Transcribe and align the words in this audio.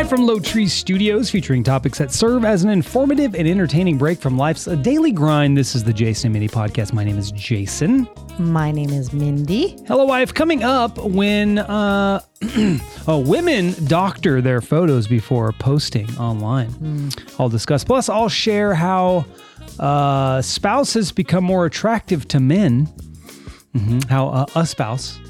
Live 0.00 0.08
from 0.08 0.26
Low 0.26 0.40
Tree 0.40 0.66
Studios, 0.66 1.28
featuring 1.28 1.62
topics 1.62 1.98
that 1.98 2.10
serve 2.10 2.42
as 2.42 2.64
an 2.64 2.70
informative 2.70 3.34
and 3.34 3.46
entertaining 3.46 3.98
break 3.98 4.18
from 4.18 4.38
life's 4.38 4.64
daily 4.64 5.12
grind. 5.12 5.58
This 5.58 5.74
is 5.74 5.84
the 5.84 5.92
Jason 5.92 6.28
and 6.28 6.32
Mindy 6.32 6.48
podcast. 6.48 6.94
My 6.94 7.04
name 7.04 7.18
is 7.18 7.30
Jason. 7.32 8.08
My 8.38 8.70
name 8.70 8.88
is 8.88 9.12
Mindy. 9.12 9.76
Hello, 9.86 10.06
wife. 10.06 10.32
Coming 10.32 10.62
up 10.64 10.96
when 10.96 11.58
uh, 11.58 12.22
oh, 13.06 13.22
women 13.26 13.74
doctor 13.88 14.40
their 14.40 14.62
photos 14.62 15.06
before 15.06 15.52
posting 15.52 16.08
online. 16.16 17.10
I'll 17.38 17.50
discuss. 17.50 17.84
Plus, 17.84 18.08
I'll 18.08 18.30
share 18.30 18.72
how 18.72 19.26
uh, 19.78 20.40
spouses 20.40 21.12
become 21.12 21.44
more 21.44 21.66
attractive 21.66 22.26
to 22.28 22.40
men. 22.40 22.86
Mhm. 23.76 24.08
How 24.08 24.28
uh, 24.28 24.46
a 24.54 24.64
spouse 24.64 25.20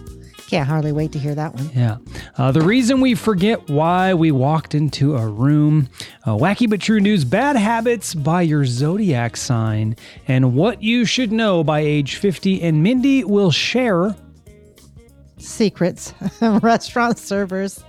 Can't 0.51 0.69
hardly 0.69 0.91
wait 0.91 1.13
to 1.13 1.19
hear 1.21 1.35
that 1.37 1.55
one. 1.55 1.71
yeah. 1.75 1.99
Uh, 2.37 2.51
the 2.51 2.61
reason 2.61 3.01
we 3.01 3.15
forget 3.15 3.69
why 3.69 4.15
we 4.15 4.33
walked 4.33 4.75
into 4.75 5.17
a 5.17 5.25
room, 5.25 5.89
uh, 6.27 6.31
wacky 6.37 6.69
but 6.69 6.81
true 6.81 6.99
news, 6.99 7.25
bad 7.25 7.55
habits 7.55 8.15
by 8.15 8.43
your 8.43 8.65
zodiac 8.65 9.37
sign, 9.37 9.95
and 10.27 10.57
what 10.57 10.83
you 10.83 11.05
should 11.05 11.31
know 11.31 11.63
by 11.63 11.79
age 11.79 12.17
50. 12.17 12.63
And 12.63 12.83
Mindy 12.83 13.23
will 13.23 13.53
share. 13.53 14.17
Secrets 15.39 16.13
restaurant 16.43 17.17
servers 17.17 17.85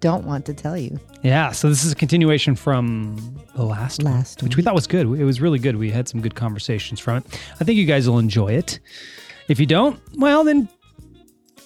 don't 0.00 0.24
want 0.24 0.46
to 0.46 0.54
tell 0.54 0.76
you. 0.76 0.98
Yeah, 1.22 1.52
so 1.52 1.68
this 1.68 1.84
is 1.84 1.92
a 1.92 1.94
continuation 1.94 2.56
from 2.56 3.36
the 3.54 3.62
last 3.62 4.02
one, 4.02 4.12
Last 4.12 4.42
which 4.42 4.56
we 4.56 4.62
thought 4.64 4.74
was 4.74 4.88
good. 4.88 5.06
It 5.06 5.24
was 5.24 5.40
really 5.40 5.58
good. 5.60 5.76
We 5.76 5.90
had 5.90 6.08
some 6.08 6.20
good 6.20 6.34
conversations 6.34 6.98
from 6.98 7.18
it. 7.18 7.40
I 7.60 7.64
think 7.64 7.78
you 7.78 7.86
guys 7.86 8.08
will 8.08 8.18
enjoy 8.18 8.54
it. 8.54 8.80
If 9.46 9.60
you 9.60 9.66
don't, 9.66 10.00
well, 10.16 10.42
then 10.42 10.68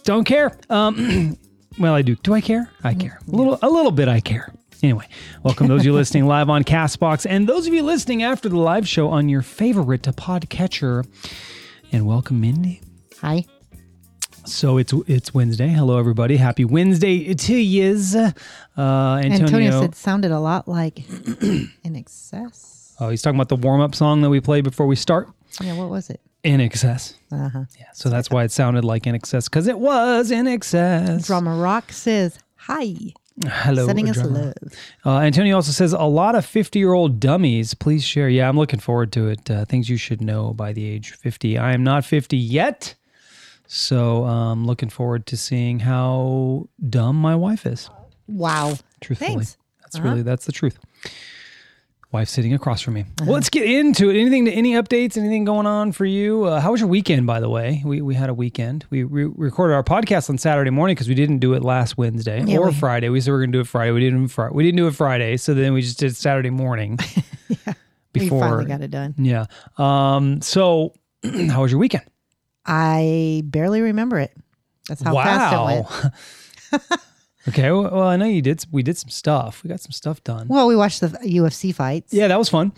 don't 0.05 0.25
care. 0.25 0.57
Um, 0.71 1.37
well, 1.79 1.95
I 1.95 2.03
do. 2.03 2.15
Do 2.17 2.35
I 2.35 2.41
care? 2.41 2.71
I 2.83 2.95
care. 2.95 3.19
A 3.27 3.31
little, 3.31 3.59
a 3.63 3.69
little 3.69 3.91
bit. 3.91 4.07
I 4.09 4.21
care. 4.21 4.53
Anyway, 4.83 5.09
welcome 5.43 5.67
those 5.67 5.81
of 5.81 5.87
you 5.87 5.93
listening 5.95 6.27
live 6.27 6.51
on 6.51 6.63
Castbox, 6.63 7.27
and 7.29 7.49
those 7.49 7.67
of 7.67 7.73
you 7.73 7.83
listening 7.83 8.23
after 8.23 8.49
the 8.49 8.59
live 8.59 8.87
show 8.87 9.09
on 9.09 9.29
your 9.29 9.43
favorite 9.43 10.03
podcatcher. 10.03 11.07
And 11.91 12.07
welcome, 12.07 12.41
Mindy. 12.41 12.83
Hi. 13.21 13.47
So 14.45 14.77
it's 14.77 14.93
it's 15.07 15.33
Wednesday. 15.33 15.69
Hello, 15.69 15.99
everybody. 15.99 16.37
Happy 16.37 16.67
Wednesday 16.67 17.33
to 17.33 17.55
yous. 17.55 18.15
Uh, 18.15 18.33
Antonio. 18.77 19.47
Antonio 19.47 19.71
said 19.81 19.91
it 19.91 19.95
sounded 19.97 20.33
a 20.33 20.41
lot 20.41 20.69
like 20.69 20.97
INXS. 21.07 22.97
oh, 23.01 23.09
he's 23.09 23.23
talking 23.23 23.37
about 23.37 23.49
the 23.49 23.57
warm 23.57 23.81
up 23.81 23.95
song 23.95 24.21
that 24.21 24.29
we 24.29 24.41
played 24.41 24.65
before 24.65 24.87
we 24.87 24.97
start. 24.97 25.29
Yeah, 25.63 25.75
what 25.79 25.89
was 25.89 26.11
it? 26.11 26.21
INXS. 26.45 27.15
Uh 27.33 27.49
huh. 27.49 27.65
Yeah, 27.79 27.87
so 27.93 28.09
that's 28.09 28.31
why 28.31 28.45
it 28.45 28.53
sounded 28.53 28.85
like 28.85 29.05
INXS 29.05 29.47
because 29.51 29.67
it 29.67 29.79
was 29.79 30.31
INXS. 30.31 31.27
Drama 31.27 31.57
Rock 31.57 31.93
says 31.93 32.39
hi, 32.57 32.95
Hello, 33.45 33.87
sending 33.87 34.09
us 34.09 34.23
love. 34.23 34.55
Uh, 35.05 35.19
Antonio 35.19 35.57
also 35.57 35.73
says 35.73 35.93
a 35.93 36.05
lot 36.05 36.37
of 36.37 36.47
fifty-year-old 36.47 37.19
dummies. 37.19 37.75
Please 37.75 38.05
share. 38.05 38.29
Yeah, 38.29 38.49
I'm 38.49 38.57
looking 38.57 38.79
forward 38.79 39.13
to 39.13 39.29
it. 39.29 39.51
Uh, 39.51 39.65
things 39.65 39.89
you 39.89 39.97
should 39.97 40.21
know 40.21 40.53
by 40.53 40.73
the 40.73 40.85
age 40.87 41.13
fifty. 41.13 41.59
I 41.59 41.73
am 41.73 41.83
not 41.83 42.05
fifty 42.05 42.37
yet, 42.37 42.95
so 43.67 44.25
um, 44.25 44.65
looking 44.65 44.89
forward 44.89 45.27
to 45.27 45.37
seeing 45.37 45.81
how 45.81 46.69
dumb 46.89 47.17
my 47.17 47.35
wife 47.35 47.67
is. 47.67 47.91
Wow. 48.29 48.75
Truthfully, 49.01 49.31
Thanks. 49.31 49.57
that's 49.81 49.99
really 49.99 50.23
that's 50.23 50.47
the 50.47 50.53
truth. 50.53 50.79
Wife 52.15 52.29
sitting 52.29 52.55
across 52.55 52.81
from 52.81 52.95
me. 52.95 53.05
Well, 53.23 53.33
let's 53.33 53.51
get 53.51 53.65
into 53.69 54.09
it. 54.09 54.17
Anything, 54.17 54.45
to 54.45 54.53
any 54.53 54.75
updates? 54.75 55.17
Anything 55.17 55.45
going 55.45 55.67
on 55.67 55.91
for 55.91 56.05
you? 56.07 56.45
Uh, 56.45 56.61
how 56.61 56.71
was 56.71 56.81
your 56.81 56.89
weekend? 56.89 57.27
By 57.27 57.41
the 57.41 57.49
way, 57.49 57.83
we 57.85 58.01
we 58.03 58.15
had 58.15 58.31
a 58.31 58.35
weekend. 58.35 58.87
We 58.91 59.03
re- 59.03 59.33
recorded 59.35 59.75
our 59.75 59.83
podcast 59.83 60.31
on 60.31 60.39
Saturday 60.39 60.71
morning 60.71 60.95
because 60.95 61.09
we 61.09 61.17
didn't 61.17 61.41
do 61.41 61.55
it 61.55 61.65
last 61.65 61.99
Wednesday 61.99 62.45
Yeah, 62.47 62.59
or 62.59 62.69
we- 62.69 62.75
Friday. 62.75 63.09
We 63.09 63.21
said 63.21 63.33
we 63.33 63.35
are 63.35 63.41
going 63.41 63.51
to 63.51 63.57
do 63.59 63.61
it 63.63 63.67
Friday. 63.67 63.91
We 63.91 63.99
didn't. 64.01 64.29
Fri- 64.29 64.51
We 64.53 64.63
didn't 64.63 64.77
do 64.77 64.87
it 64.87 64.95
Friday. 64.95 65.37
So 65.39 65.55
then 65.55 65.73
we 65.73 65.83
just 65.83 65.99
did 65.99 66.15
Saturday 66.17 66.51
morning. 66.51 66.99
We 68.15 68.21
Before, 68.21 68.39
we 68.39 68.43
finally 68.43 68.65
got 68.67 68.81
it 68.81 68.93
done. 68.93 69.15
yeah. 69.19 69.47
Um. 69.77 70.41
So, 70.41 70.95
how 71.51 71.63
was 71.63 71.73
your 71.73 71.81
weekend? 71.81 72.05
I 72.65 73.43
barely 73.45 73.81
remember 73.81 74.21
it. 74.21 74.31
That's 74.89 75.03
how 75.03 75.15
fast 75.15 75.53
it 75.53 76.81
went. 76.81 76.93
okay. 77.49 77.71
Well, 77.71 77.83
well, 77.85 78.03
I 78.03 78.17
know 78.17 78.27
you 78.27 78.43
did. 78.43 78.65
We 78.73 78.83
did 78.83 78.97
some 78.97 79.11
stuff. 79.11 79.63
We 79.63 79.69
got 79.69 79.81
some 79.81 79.93
stuff 79.93 80.23
done. 80.25 80.49
Well, 80.49 80.67
we 80.67 80.77
watched 80.77 81.01
the 81.01 81.09
UFC 81.09 81.75
fights. 81.75 82.13
Yeah, 82.13 82.29
that 82.29 82.39
was 82.39 82.49
fun. 82.49 82.73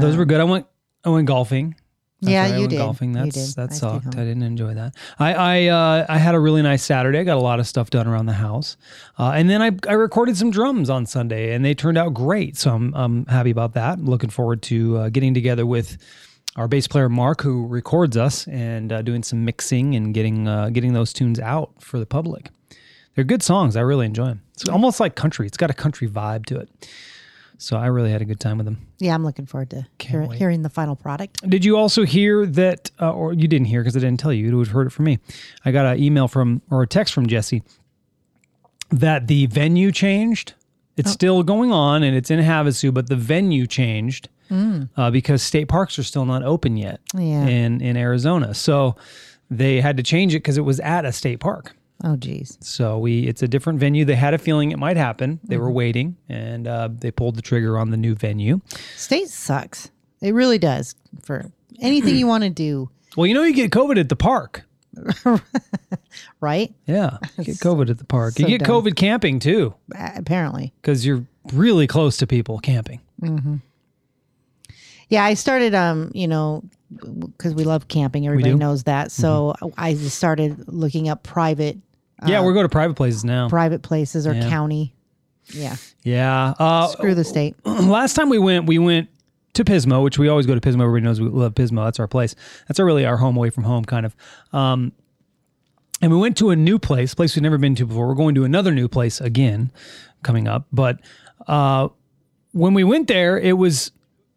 Those 0.00 0.16
were 0.16 0.24
good. 0.24 0.40
I 0.40 0.44
went. 0.44 0.66
I 1.04 1.10
went 1.10 1.26
golfing. 1.26 1.76
That's 2.20 2.32
Yeah, 2.32 2.42
right, 2.42 2.52
I 2.52 2.54
you 2.54 2.60
went 2.62 2.70
did. 2.70 2.78
Golfing. 2.78 3.12
That's 3.12 3.54
did. 3.54 3.56
that 3.56 3.70
I 3.70 3.74
sucked. 3.74 4.16
I 4.16 4.24
didn't 4.24 4.42
enjoy 4.42 4.74
that. 4.74 4.94
I 5.20 5.34
I 5.34 5.66
uh, 5.66 6.06
I 6.08 6.18
had 6.18 6.34
a 6.34 6.40
really 6.40 6.62
nice 6.62 6.82
Saturday. 6.82 7.18
I 7.20 7.24
got 7.24 7.36
a 7.36 7.40
lot 7.40 7.60
of 7.60 7.66
stuff 7.68 7.90
done 7.90 8.08
around 8.08 8.26
the 8.26 8.32
house, 8.32 8.76
uh, 9.18 9.30
and 9.36 9.48
then 9.48 9.62
I 9.62 9.70
I 9.88 9.92
recorded 9.92 10.36
some 10.36 10.50
drums 10.50 10.90
on 10.90 11.06
Sunday, 11.06 11.54
and 11.54 11.64
they 11.64 11.74
turned 11.74 11.96
out 11.96 12.14
great. 12.14 12.56
So 12.56 12.72
I'm 12.74 12.92
I'm 12.94 13.26
happy 13.26 13.50
about 13.50 13.74
that. 13.74 13.98
I'm 13.98 14.06
looking 14.06 14.30
forward 14.30 14.62
to 14.62 14.96
uh, 14.96 15.08
getting 15.10 15.32
together 15.32 15.64
with 15.64 15.96
our 16.56 16.66
bass 16.66 16.88
player 16.88 17.08
Mark, 17.08 17.40
who 17.42 17.66
records 17.68 18.16
us, 18.16 18.48
and 18.48 18.92
uh, 18.92 19.02
doing 19.02 19.22
some 19.22 19.44
mixing 19.44 19.94
and 19.94 20.12
getting 20.12 20.48
uh, 20.48 20.70
getting 20.70 20.94
those 20.94 21.12
tunes 21.12 21.38
out 21.38 21.70
for 21.78 22.00
the 22.00 22.06
public. 22.06 22.48
They're 23.18 23.24
good 23.24 23.42
songs. 23.42 23.74
I 23.74 23.80
really 23.80 24.06
enjoy 24.06 24.26
them. 24.26 24.42
It's 24.54 24.68
almost 24.68 25.00
like 25.00 25.16
country. 25.16 25.48
It's 25.48 25.56
got 25.56 25.70
a 25.70 25.74
country 25.74 26.06
vibe 26.06 26.46
to 26.46 26.58
it. 26.60 26.68
So 27.56 27.76
I 27.76 27.86
really 27.86 28.12
had 28.12 28.22
a 28.22 28.24
good 28.24 28.38
time 28.38 28.58
with 28.58 28.64
them. 28.64 28.86
Yeah, 29.00 29.12
I'm 29.12 29.24
looking 29.24 29.44
forward 29.44 29.70
to 29.70 29.88
hear, 29.98 30.22
hearing 30.30 30.62
the 30.62 30.68
final 30.70 30.94
product. 30.94 31.42
Did 31.50 31.64
you 31.64 31.76
also 31.76 32.04
hear 32.04 32.46
that, 32.46 32.92
uh, 33.00 33.10
or 33.12 33.32
you 33.32 33.48
didn't 33.48 33.64
hear 33.66 33.80
because 33.82 33.96
I 33.96 33.98
didn't 33.98 34.20
tell 34.20 34.32
you, 34.32 34.46
you 34.46 34.56
would 34.56 34.68
have 34.68 34.72
heard 34.72 34.86
it 34.86 34.90
from 34.90 35.06
me. 35.06 35.18
I 35.64 35.72
got 35.72 35.84
an 35.96 36.00
email 36.00 36.28
from, 36.28 36.62
or 36.70 36.84
a 36.84 36.86
text 36.86 37.12
from 37.12 37.26
Jesse 37.26 37.64
that 38.90 39.26
the 39.26 39.46
venue 39.46 39.90
changed. 39.90 40.54
It's 40.96 41.10
still 41.10 41.42
going 41.42 41.72
on 41.72 42.04
and 42.04 42.16
it's 42.16 42.30
in 42.30 42.38
Havasu, 42.38 42.94
but 42.94 43.08
the 43.08 43.16
venue 43.16 43.66
changed 43.66 44.28
uh, 44.96 45.10
because 45.10 45.42
state 45.42 45.66
parks 45.66 45.98
are 45.98 46.04
still 46.04 46.24
not 46.24 46.44
open 46.44 46.76
yet 46.76 47.00
Yeah. 47.14 47.48
in, 47.48 47.80
in 47.80 47.96
Arizona. 47.96 48.54
So 48.54 48.94
they 49.50 49.80
had 49.80 49.96
to 49.96 50.04
change 50.04 50.36
it 50.36 50.38
because 50.38 50.56
it 50.56 50.62
was 50.62 50.78
at 50.78 51.04
a 51.04 51.10
state 51.10 51.40
park. 51.40 51.74
Oh, 52.04 52.16
geez. 52.16 52.56
So 52.60 52.98
we, 52.98 53.26
it's 53.26 53.42
a 53.42 53.48
different 53.48 53.80
venue. 53.80 54.04
They 54.04 54.14
had 54.14 54.32
a 54.32 54.38
feeling 54.38 54.70
it 54.70 54.78
might 54.78 54.96
happen. 54.96 55.40
They 55.42 55.56
were 55.56 55.70
waiting 55.70 56.16
and 56.28 56.68
uh, 56.68 56.90
they 56.92 57.10
pulled 57.10 57.34
the 57.34 57.42
trigger 57.42 57.76
on 57.76 57.90
the 57.90 57.96
new 57.96 58.14
venue. 58.14 58.60
State 58.96 59.28
sucks. 59.28 59.90
It 60.20 60.32
really 60.32 60.58
does. 60.58 60.94
For 61.22 61.50
anything 61.80 62.16
you 62.16 62.26
want 62.26 62.44
to 62.44 62.50
do, 62.50 62.90
Well, 63.16 63.26
you 63.26 63.34
know, 63.34 63.42
you 63.42 63.54
get 63.54 63.72
COVID 63.72 63.98
at 63.98 64.08
the 64.08 64.16
park. 64.16 64.64
right? 66.40 66.72
Yeah, 66.86 67.18
you 67.36 67.44
get 67.44 67.56
COVID 67.56 67.90
at 67.90 67.98
the 67.98 68.04
park. 68.04 68.38
you 68.38 68.46
get 68.46 68.64
dumb. 68.64 68.84
COVID 68.84 68.96
camping 68.96 69.38
too, 69.38 69.74
Apparently. 69.94 70.72
because 70.80 71.04
you're 71.06 71.24
really 71.52 71.86
close 71.86 72.16
to 72.18 72.26
people 72.26 72.58
camping. 72.58 73.00
Yeah, 75.08 75.24
I 75.24 75.34
started, 75.34 75.74
um, 75.74 76.10
you 76.14 76.28
know, 76.28 76.62
because 77.20 77.54
we 77.54 77.64
love 77.64 77.88
camping. 77.88 78.26
Everybody? 78.26 78.50
Mm-hmm. 78.50 78.58
knows 78.58 78.84
that. 78.84 79.10
So 79.10 79.54
I 79.76 79.94
just 79.94 80.16
started 80.16 80.68
looking 80.68 81.08
up 81.08 81.22
private 81.22 81.78
yeah, 82.26 82.40
we're 82.42 82.52
going 82.52 82.64
to 82.64 82.68
private 82.70 82.94
places 82.94 83.24
now. 83.24 83.48
private 83.48 83.82
places 83.82 84.26
or 84.26 84.32
Yeah. 84.34 84.48
county. 84.48 84.94
Yeah. 85.50 85.76
yeah. 86.02 86.54
Uh, 86.58 86.88
Screw 86.88 87.14
the 87.14 87.24
state. 87.24 87.56
last 87.64 88.14
time 88.14 88.28
we 88.28 88.38
went, 88.38 88.66
we 88.66 88.78
went 88.78 89.08
to 89.54 89.64
Pismo, 89.64 90.02
which 90.02 90.18
we 90.18 90.28
always 90.28 90.46
go 90.46 90.54
to 90.54 90.60
Pismo. 90.60 90.82
Everybody 90.82 91.02
knows 91.04 91.20
we 91.20 91.28
love 91.28 91.54
Pismo. 91.54 91.84
That's 91.86 91.98
our 91.98 92.06
place. 92.08 92.34
That's 92.68 92.78
our, 92.78 92.86
really 92.86 93.04
our 93.06 93.16
home 93.16 93.36
away 93.36 93.50
from 93.50 93.64
home, 93.64 93.84
kind 93.84 94.04
of. 94.04 94.14
Um, 94.52 94.92
and 96.02 96.12
we 96.12 96.18
went 96.18 96.36
to 96.38 96.50
a 96.50 96.56
new 96.56 96.78
place, 96.78 97.14
place 97.14 97.34
we've 97.34 97.42
never 97.42 97.58
been 97.58 97.74
to 97.76 97.86
before. 97.86 98.06
We're 98.08 98.14
going 98.14 98.34
to 98.36 98.44
another 98.44 98.72
new 98.72 98.88
place 98.88 99.20
again 99.20 99.72
coming 100.22 100.46
up. 100.46 100.66
But 100.72 101.00
uh, 101.46 101.88
when 102.52 102.74
we 102.74 102.84
went 102.84 103.08
there, 103.08 103.38
it 103.38 103.54
was 103.56 103.90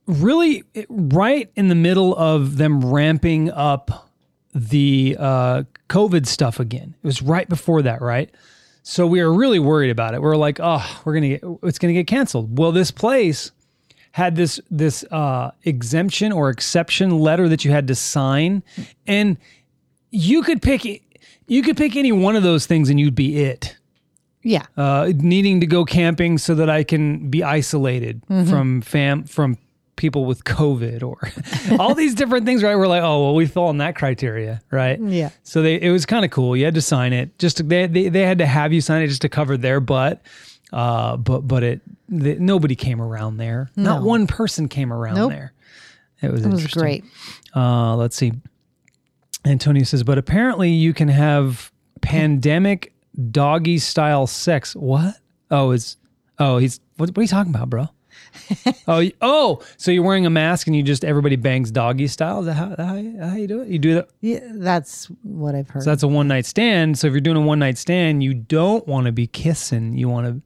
really 0.07 0.63
right 0.89 1.51
in 1.55 1.67
the 1.67 1.75
middle 1.75 2.15
of 2.15 2.57
them 2.57 2.83
ramping 2.83 3.51
up 3.51 4.09
the 4.53 5.15
uh, 5.19 5.63
COVID 5.89 6.25
stuff 6.25 6.59
again. 6.59 6.95
It 7.03 7.07
was 7.07 7.21
right 7.21 7.47
before 7.47 7.81
that, 7.83 8.01
right? 8.01 8.29
So 8.83 9.05
we 9.05 9.23
were 9.23 9.33
really 9.33 9.59
worried 9.59 9.91
about 9.91 10.13
it. 10.13 10.21
We 10.21 10.27
are 10.27 10.37
like, 10.37 10.59
oh, 10.61 11.01
we're 11.05 11.13
gonna 11.13 11.29
get 11.29 11.43
it's 11.63 11.79
gonna 11.79 11.93
get 11.93 12.07
canceled. 12.07 12.57
Well, 12.57 12.71
this 12.71 12.91
place 12.91 13.51
had 14.11 14.35
this 14.35 14.59
this 14.69 15.03
uh, 15.11 15.51
exemption 15.63 16.31
or 16.31 16.49
exception 16.49 17.19
letter 17.19 17.47
that 17.47 17.63
you 17.63 17.71
had 17.71 17.87
to 17.87 17.95
sign, 17.95 18.63
and 19.07 19.37
you 20.09 20.41
could 20.41 20.61
pick 20.61 20.85
you 21.47 21.61
could 21.61 21.77
pick 21.77 21.95
any 21.95 22.11
one 22.11 22.35
of 22.35 22.43
those 22.43 22.65
things 22.65 22.89
and 22.89 22.99
you'd 22.99 23.15
be 23.15 23.43
it. 23.43 23.75
Yeah. 24.43 24.65
Uh, 24.75 25.11
needing 25.15 25.59
to 25.59 25.67
go 25.67 25.85
camping 25.85 26.37
so 26.37 26.55
that 26.55 26.69
I 26.69 26.83
can 26.83 27.29
be 27.29 27.43
isolated 27.43 28.23
from 28.49 28.81
fam 28.81 29.25
from 29.25 29.57
people 30.01 30.25
with 30.25 30.43
COVID 30.45 31.03
or 31.03 31.31
all 31.79 31.93
these 31.93 32.15
different 32.15 32.47
things, 32.47 32.63
right? 32.63 32.75
We're 32.75 32.87
like, 32.87 33.03
oh, 33.03 33.23
well, 33.23 33.35
we 33.35 33.45
fall 33.45 33.69
in 33.69 33.77
that 33.77 33.95
criteria, 33.95 34.59
right? 34.71 34.99
Yeah. 34.99 35.29
So 35.43 35.61
they, 35.61 35.79
it 35.79 35.91
was 35.91 36.07
kind 36.07 36.25
of 36.25 36.31
cool. 36.31 36.57
You 36.57 36.65
had 36.65 36.73
to 36.73 36.81
sign 36.81 37.13
it. 37.13 37.37
Just 37.37 37.57
to, 37.57 37.63
they, 37.63 37.85
they 37.85 38.09
they 38.09 38.25
had 38.25 38.39
to 38.39 38.47
have 38.47 38.73
you 38.73 38.81
sign 38.81 39.03
it 39.03 39.07
just 39.07 39.21
to 39.21 39.29
cover 39.29 39.57
their 39.57 39.79
butt. 39.79 40.23
Uh, 40.73 41.17
but 41.17 41.41
but 41.41 41.61
it 41.61 41.81
the, 42.09 42.35
nobody 42.39 42.75
came 42.75 42.99
around 42.99 43.37
there. 43.37 43.69
Not 43.75 44.01
one 44.01 44.25
person 44.25 44.67
came 44.67 44.91
around 44.91 45.15
Nope. 45.15 45.31
there. 45.31 45.53
It 46.19 46.31
was 46.31 46.43
It 46.43 46.49
was 46.49 46.65
great. 46.67 47.03
Uh, 47.55 47.95
let's 47.95 48.15
see. 48.15 48.33
Antonio 49.45 49.83
says, 49.83 50.03
but 50.03 50.17
apparently 50.17 50.71
you 50.71 50.93
can 50.93 51.09
have 51.09 51.71
pandemic 52.01 52.93
doggy 53.29 53.77
style 53.77 54.25
sex. 54.25 54.75
What? 54.75 55.15
Oh, 55.51 55.71
it's 55.71 55.97
oh 56.39 56.57
he's 56.57 56.79
what, 56.97 57.09
what 57.09 57.19
are 57.19 57.21
you 57.21 57.27
talking 57.27 57.53
about, 57.53 57.69
bro? 57.69 57.87
Oh, 58.87 59.07
oh, 59.21 59.61
so 59.77 59.91
you're 59.91 60.03
wearing 60.03 60.25
a 60.25 60.29
mask 60.29 60.67
and 60.67 60.75
you 60.75 60.83
just 60.83 61.03
everybody 61.03 61.35
bangs 61.35 61.71
doggy 61.71 62.07
style? 62.07 62.39
Is 62.39 62.45
that 62.47 62.53
how, 62.53 62.69
that 62.69 62.85
how, 62.85 62.95
you, 62.95 63.19
how 63.19 63.35
you 63.35 63.47
do 63.47 63.61
it? 63.61 63.67
You 63.69 63.79
do 63.79 63.93
that? 63.95 64.09
Yeah, 64.21 64.39
that's 64.53 65.05
what 65.23 65.55
I've 65.55 65.69
heard. 65.69 65.83
So 65.83 65.89
that's 65.89 66.03
a 66.03 66.07
one 66.07 66.27
night 66.27 66.45
stand. 66.45 66.97
So 66.97 67.07
if 67.07 67.13
you're 67.13 67.21
doing 67.21 67.37
a 67.37 67.41
one 67.41 67.59
night 67.59 67.77
stand, 67.77 68.23
you 68.23 68.33
don't 68.33 68.87
want 68.87 69.05
to 69.05 69.11
be 69.11 69.27
kissing. 69.27 69.97
You 69.97 70.09
want 70.09 70.27
to, 70.27 70.41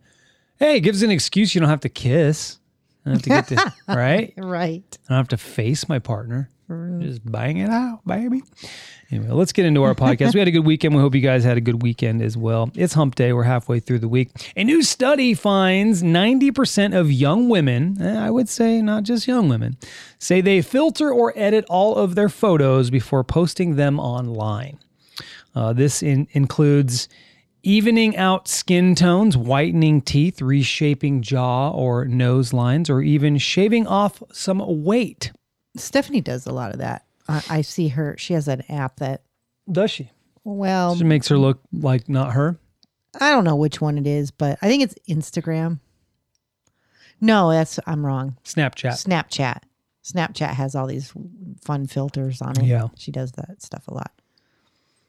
hey, 0.57 0.77
it 0.77 0.81
gives 0.81 1.01
an 1.01 1.11
excuse. 1.11 1.55
You 1.55 1.61
don't 1.61 1.69
have 1.69 1.81
to 1.81 1.89
kiss. 1.89 2.59
I 3.05 3.09
don't 3.09 3.25
have 3.25 3.45
to 3.45 3.51
get 3.53 3.59
to, 3.59 3.73
right? 3.95 4.33
right. 4.37 4.97
I 5.09 5.13
don't 5.13 5.17
have 5.17 5.27
to 5.29 5.37
face 5.37 5.87
my 5.87 5.99
partner. 5.99 6.49
Just 6.99 7.23
bang 7.31 7.57
it 7.57 7.69
out, 7.69 7.99
baby. 8.07 8.41
Anyway, 9.15 9.33
let's 9.33 9.53
get 9.53 9.65
into 9.65 9.83
our 9.83 9.95
podcast. 9.95 10.33
We 10.33 10.39
had 10.39 10.47
a 10.47 10.51
good 10.51 10.65
weekend. 10.65 10.93
We 10.93 11.01
hope 11.01 11.15
you 11.15 11.21
guys 11.21 11.43
had 11.43 11.57
a 11.57 11.61
good 11.61 11.81
weekend 11.81 12.21
as 12.21 12.35
well. 12.35 12.69
It's 12.75 12.93
hump 12.93 13.15
day. 13.15 13.31
We're 13.31 13.43
halfway 13.43 13.79
through 13.79 13.99
the 13.99 14.09
week. 14.09 14.29
A 14.57 14.63
new 14.63 14.83
study 14.83 15.33
finds 15.33 16.03
90% 16.03 16.97
of 16.97 17.11
young 17.11 17.47
women, 17.47 17.97
eh, 18.01 18.19
I 18.19 18.29
would 18.29 18.49
say 18.49 18.81
not 18.81 19.03
just 19.03 19.27
young 19.27 19.47
women, 19.47 19.77
say 20.19 20.41
they 20.41 20.61
filter 20.61 21.11
or 21.11 21.31
edit 21.35 21.65
all 21.69 21.95
of 21.95 22.15
their 22.15 22.29
photos 22.29 22.89
before 22.89 23.23
posting 23.23 23.75
them 23.75 23.99
online. 23.99 24.79
Uh, 25.55 25.71
this 25.71 26.03
in, 26.03 26.27
includes 26.31 27.07
evening 27.63 28.17
out 28.17 28.49
skin 28.49 28.95
tones, 28.95 29.37
whitening 29.37 30.01
teeth, 30.01 30.41
reshaping 30.41 31.21
jaw 31.21 31.71
or 31.71 32.03
nose 32.05 32.51
lines, 32.51 32.89
or 32.89 33.01
even 33.01 33.37
shaving 33.37 33.87
off 33.87 34.21
some 34.33 34.61
weight. 34.83 35.31
Stephanie 35.77 36.21
does 36.21 36.45
a 36.45 36.51
lot 36.51 36.71
of 36.71 36.79
that. 36.79 37.05
I, 37.27 37.43
I 37.49 37.61
see 37.61 37.89
her. 37.89 38.15
She 38.17 38.33
has 38.33 38.47
an 38.47 38.63
app 38.69 38.97
that, 38.97 39.21
Does 39.71 39.91
she? 39.91 40.11
well, 40.43 40.95
she 40.95 41.03
makes 41.03 41.27
her 41.29 41.37
look 41.37 41.59
like 41.73 42.07
not 42.09 42.33
her. 42.33 42.57
I 43.19 43.31
don't 43.31 43.43
know 43.45 43.55
which 43.55 43.79
one 43.81 43.97
it 43.97 44.05
is, 44.07 44.29
but 44.31 44.57
I 44.61 44.67
think 44.67 44.83
it's 44.83 44.95
Instagram. 45.09 45.79
No, 47.21 47.49
that's 47.51 47.79
I'm 47.87 48.05
wrong. 48.05 48.37
Snapchat. 48.43 49.03
Snapchat. 49.05 49.61
Snapchat 50.03 50.53
has 50.53 50.75
all 50.75 50.85
these 50.85 51.13
fun 51.63 51.87
filters 51.87 52.41
on 52.41 52.59
it. 52.59 52.65
Yeah. 52.65 52.89
she 52.95 53.11
does 53.11 53.31
that 53.33 53.61
stuff 53.61 53.87
a 53.87 53.93
lot. 53.93 54.11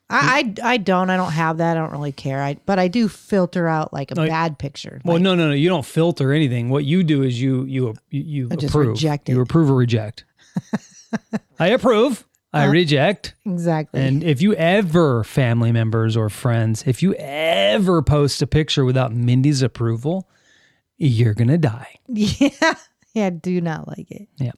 I, 0.08 0.54
I 0.62 0.74
I 0.74 0.76
don't. 0.76 1.10
I 1.10 1.16
don't 1.16 1.32
have 1.32 1.58
that. 1.58 1.76
I 1.76 1.80
don't 1.80 1.90
really 1.90 2.12
care. 2.12 2.40
I 2.40 2.58
but 2.64 2.78
I 2.78 2.86
do 2.86 3.08
filter 3.08 3.66
out 3.66 3.92
like 3.92 4.12
a 4.12 4.20
oh, 4.20 4.22
No, 4.22 4.28
bad 4.28 4.56
picture. 4.56 5.00
Well, 5.04 5.16
Like, 5.16 5.22
no, 5.24 5.34
no, 5.34 5.48
no. 5.48 5.52
You 5.54 5.68
don't 5.68 5.84
filter 5.84 6.32
anything. 6.32 6.68
What 6.68 6.84
you 6.84 7.02
do 7.02 7.24
is 7.24 7.40
you 7.40 7.64
you 7.64 7.94
you, 8.10 8.22
you 8.22 8.48
I 8.52 8.54
just 8.56 8.72
approve. 8.72 8.90
reject 8.90 9.28
You 9.28 9.40
approve 9.40 9.68
or 9.68 9.74
reject. 9.74 10.24
I 11.58 11.68
approve. 11.68 12.24
I 12.52 12.64
reject. 12.66 13.34
exactly. 13.44 14.00
And 14.00 14.24
if 14.24 14.40
you 14.40 14.54
ever, 14.54 15.24
family 15.24 15.72
members 15.72 16.16
or 16.16 16.30
friends, 16.30 16.84
if 16.86 17.02
you 17.02 17.14
ever 17.14 18.00
post 18.00 18.40
a 18.40 18.46
picture 18.46 18.84
without 18.84 19.12
Mindy's 19.12 19.60
approval, 19.60 20.26
you're 20.96 21.34
gonna 21.34 21.58
die. 21.58 21.96
yeah, 22.08 22.74
yeah, 23.12 23.30
do 23.30 23.60
not 23.60 23.86
like 23.88 24.10
it. 24.10 24.28
Yeah. 24.38 24.52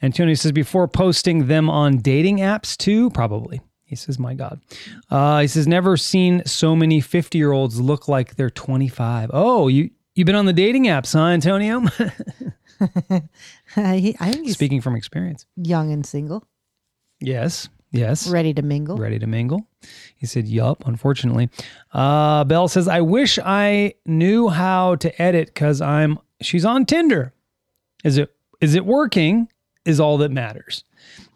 And 0.00 0.14
Tony 0.14 0.34
says 0.34 0.52
before 0.52 0.88
posting 0.88 1.46
them 1.46 1.68
on 1.68 1.98
dating 1.98 2.38
apps 2.38 2.76
too, 2.76 3.10
probably. 3.10 3.60
He 3.84 3.96
says, 3.96 4.18
"My 4.18 4.32
God." 4.32 4.60
Uh, 5.10 5.40
he 5.40 5.46
says, 5.46 5.66
"Never 5.68 5.96
seen 5.98 6.42
so 6.46 6.74
many 6.74 7.00
fifty-year-olds 7.00 7.78
look 7.78 8.08
like 8.08 8.36
they're 8.36 8.48
twenty-five. 8.50 9.30
Oh, 9.32 9.68
you 9.68 9.90
you've 10.14 10.26
been 10.26 10.34
on 10.34 10.46
the 10.46 10.52
dating 10.54 10.84
apps, 10.84 11.12
huh, 11.12 11.26
Antonio? 11.26 11.82
I, 13.76 14.14
I 14.20 14.32
think 14.32 14.44
he's 14.46 14.54
Speaking 14.54 14.80
from 14.80 14.96
experience. 14.96 15.46
young 15.56 15.92
and 15.92 16.04
single, 16.04 16.44
Yes. 17.20 17.68
Yes. 17.90 18.28
ready 18.28 18.52
to 18.54 18.62
mingle. 18.62 18.96
Ready 18.96 19.18
to 19.20 19.26
mingle? 19.26 19.66
He 20.16 20.26
said, 20.26 20.48
Yup, 20.48 20.84
unfortunately. 20.86 21.48
Uh, 21.92 22.42
Belle 22.44 22.66
says, 22.68 22.88
I 22.88 23.00
wish 23.02 23.38
I 23.38 23.94
knew 24.04 24.48
how 24.48 24.96
to 24.96 25.22
edit 25.22 25.48
because 25.48 25.80
I'm 25.80 26.18
she's 26.42 26.64
on 26.64 26.86
Tinder. 26.86 27.32
Is 28.02 28.18
it 28.18 28.34
is 28.60 28.74
it 28.74 28.84
working? 28.84 29.48
Is 29.84 30.00
all 30.00 30.18
that 30.18 30.30
matters. 30.32 30.82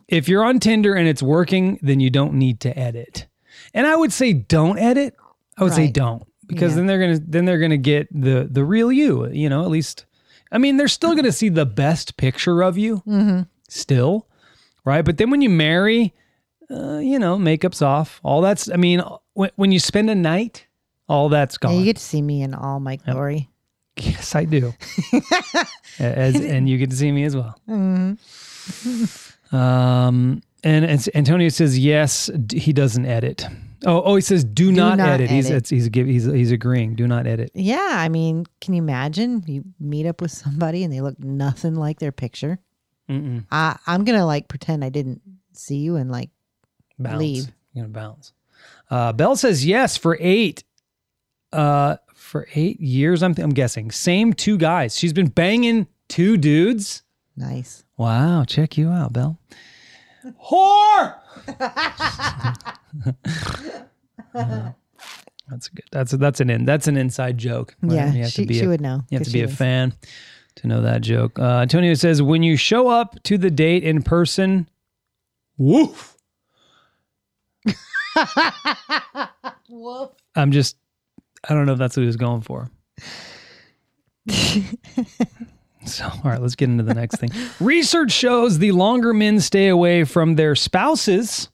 If 0.09 0.29
you're 0.29 0.43
on 0.43 0.59
Tinder 0.59 0.95
and 0.95 1.07
it's 1.07 1.23
working, 1.23 1.79
then 1.83 2.01
you 2.01 2.11
don't 2.11 2.35
need 2.35 2.61
to 2.61 2.77
edit. 2.77 3.27
And 3.75 3.87
I 3.87 3.95
would 3.95 4.13
say 4.13 4.33
don't 4.33 4.79
edit. 4.79 5.15
I 5.57 5.63
would 5.65 5.75
say 5.75 5.85
Right. 5.85 5.95
don't. 5.95 6.23
Because 6.47 6.73
Yeah. 6.73 6.77
then 6.77 6.87
they're 6.87 6.99
gonna 7.01 7.21
then 7.25 7.45
they're 7.45 7.59
gonna 7.61 7.77
get 7.77 8.09
the 8.11 8.49
the 8.51 8.65
real 8.65 8.91
you, 8.91 9.29
you 9.31 9.49
know, 9.49 9.63
at 9.63 9.71
least 9.71 10.07
I 10.51 10.59
mean, 10.59 10.77
they're 10.77 10.89
still 10.89 11.15
gonna 11.15 11.33
see 11.33 11.49
the 11.49 11.67
best 11.67 12.17
picture 12.17 12.63
of 12.63 12.79
you 12.79 13.03
still, 13.69 14.27
right? 14.85 15.05
But 15.05 15.19
then 15.19 15.31
when 15.31 15.43
you 15.43 15.51
marry, 15.51 16.15
uh, 16.71 16.99
you 16.99 17.19
know, 17.19 17.39
makeup's 17.39 17.83
off. 17.83 18.21
All 18.23 18.41
that's, 18.41 18.71
I 18.71 18.77
mean, 18.77 19.03
when, 19.35 19.51
when 19.57 19.73
you 19.73 19.79
spend 19.79 20.11
a 20.11 20.15
night, 20.15 20.67
all 21.09 21.29
that's 21.29 21.59
gone. 21.59 21.75
you 21.75 21.85
get 21.85 21.97
to 21.97 22.03
see 22.03 22.23
me 22.23 22.43
in 22.43 22.55
all 22.55 22.81
my 22.81 22.97
glory. 22.97 23.49
yes, 23.97 24.35
I 24.35 24.45
do. 24.45 24.75
as, 25.99 26.35
and 26.37 26.69
you 26.69 26.79
get 26.79 26.91
to 26.91 26.97
see 26.97 27.11
me 27.11 27.25
as 27.25 27.37
well. 27.37 27.59
Um, 27.69 28.19
and, 30.63 30.85
and 30.85 31.09
Antonio 31.15 31.49
says, 31.49 31.79
yes, 31.79 32.31
he 32.53 32.73
doesn't 32.73 33.07
edit. 33.07 33.47
Oh, 33.87 34.03
oh, 34.03 34.15
he 34.17 34.23
says, 34.23 34.45
do, 34.45 34.73
not, 34.73 34.99
not 34.99 35.09
edit. 35.09 35.31
He's, 35.31 35.47
edit. 35.47 35.59
it's, 35.59 35.71
he's, 35.71 35.87
he's, 35.95 36.25
he's 36.25 36.51
agreeing. 36.51 36.97
Do 36.97 37.07
not 37.07 37.27
edit. 37.27 37.51
Yeah, 37.55 37.89
I 37.93 38.09
mean, 38.09 38.45
can 38.61 38.75
you 38.75 38.83
imagine 38.83 39.45
you 39.47 39.65
meet 39.79 40.07
up 40.07 40.21
with 40.21 40.33
somebody 40.33 40.83
and 40.83 40.93
they 40.93 41.01
look 41.01 41.19
nothing 41.21 41.75
like 41.77 42.01
their 42.01 42.13
picture? 42.13 42.59
Mm-mm. 43.09 43.47
I, 43.51 43.79
I'm 43.87 44.05
gonna 44.05 44.27
like 44.27 44.49
pretend 44.49 44.85
I 44.85 44.89
didn't 44.89 45.23
see 45.53 45.77
you 45.77 45.97
and 45.97 46.11
like 46.11 46.31
Bounce. 46.99 47.19
Leave. 47.21 47.45
You're 47.73 47.85
going 47.85 47.93
to 47.93 48.01
bounce. 48.01 48.33
Uh, 48.91 49.13
Bell 49.13 49.37
says, 49.37 49.65
yes, 49.65 49.97
for 49.97 50.17
eight. 50.21 50.65
Uh, 51.53 51.97
for 52.15 52.49
eight 52.55 52.81
years, 52.81 53.23
I'm, 53.23 53.35
I'm 53.39 53.51
guessing. 53.51 53.91
Same 53.91 54.33
two 54.33 54.59
guys. 54.59 54.99
She's 54.99 55.13
been 55.13 55.29
banging 55.29 55.87
two 56.09 56.37
dudes. 56.37 57.03
nice. 57.37 57.85
Wow, 57.97 58.45
check 58.45 58.77
you 58.77 58.91
out, 58.91 59.13
Bell. 59.13 59.39
Whore. 60.51 61.15
that's 64.35 65.67
a 65.67 65.71
good. 65.75 65.85
That's 65.91 66.13
a, 66.13 66.17
that's 66.17 66.41
an 66.41 66.51
in. 66.51 66.65
That's 66.65 66.89
an 66.89 66.97
inside 66.97 67.39
joke. 67.39 67.75
right? 67.83 67.95
Yeah, 67.95 68.13
you 68.13 68.23
have 68.23 68.33
she, 68.33 68.43
to 68.43 68.49
be 68.49 68.55
she 68.59 68.65
a, 68.65 68.69
would 68.69 68.81
know. 68.81 69.03
You 69.11 69.19
have 69.19 69.27
to 69.27 69.33
be 69.33 69.43
a 69.43 69.47
was- 69.47 69.55
fan 69.55 69.95
to 70.57 70.67
know 70.67 70.83
that 70.83 71.01
joke. 71.03 71.39
Uh, 71.39 71.61
Antonio 71.61 71.95
says, 71.95 72.21
when 72.21 72.43
you 72.43 72.57
show 72.57 72.89
up 72.89 73.23
to 73.25 73.39
the 73.39 73.51
date 73.51 73.85
in 73.85 74.03
person, 74.03 74.69
woof. 75.57 76.17
Woof. 79.69 80.11
I'm 80.35 80.51
just, 80.51 80.77
I 81.49 81.55
don't 81.55 81.67
know 81.67 81.73
if 81.73 81.79
that's 81.79 81.97
what 81.97 82.03
he 82.03 82.07
was 82.07 82.17
going 82.17 82.41
for. 82.41 82.71
so, 85.85 86.05
all 86.07 86.21
right, 86.25 86.41
let's 86.41 86.55
get 86.55 86.69
into 86.69 86.83
the 86.85 86.95
next 86.95 87.17
thing. 87.17 87.31
Research 87.61 88.11
shows 88.13 88.59
the 88.59 88.73
longer 88.73 89.15
men 89.15 89.41
stay 89.41 89.69
away 89.69 90.05
from 90.05 90.35
their 90.37 90.55
spouses, 90.55 91.49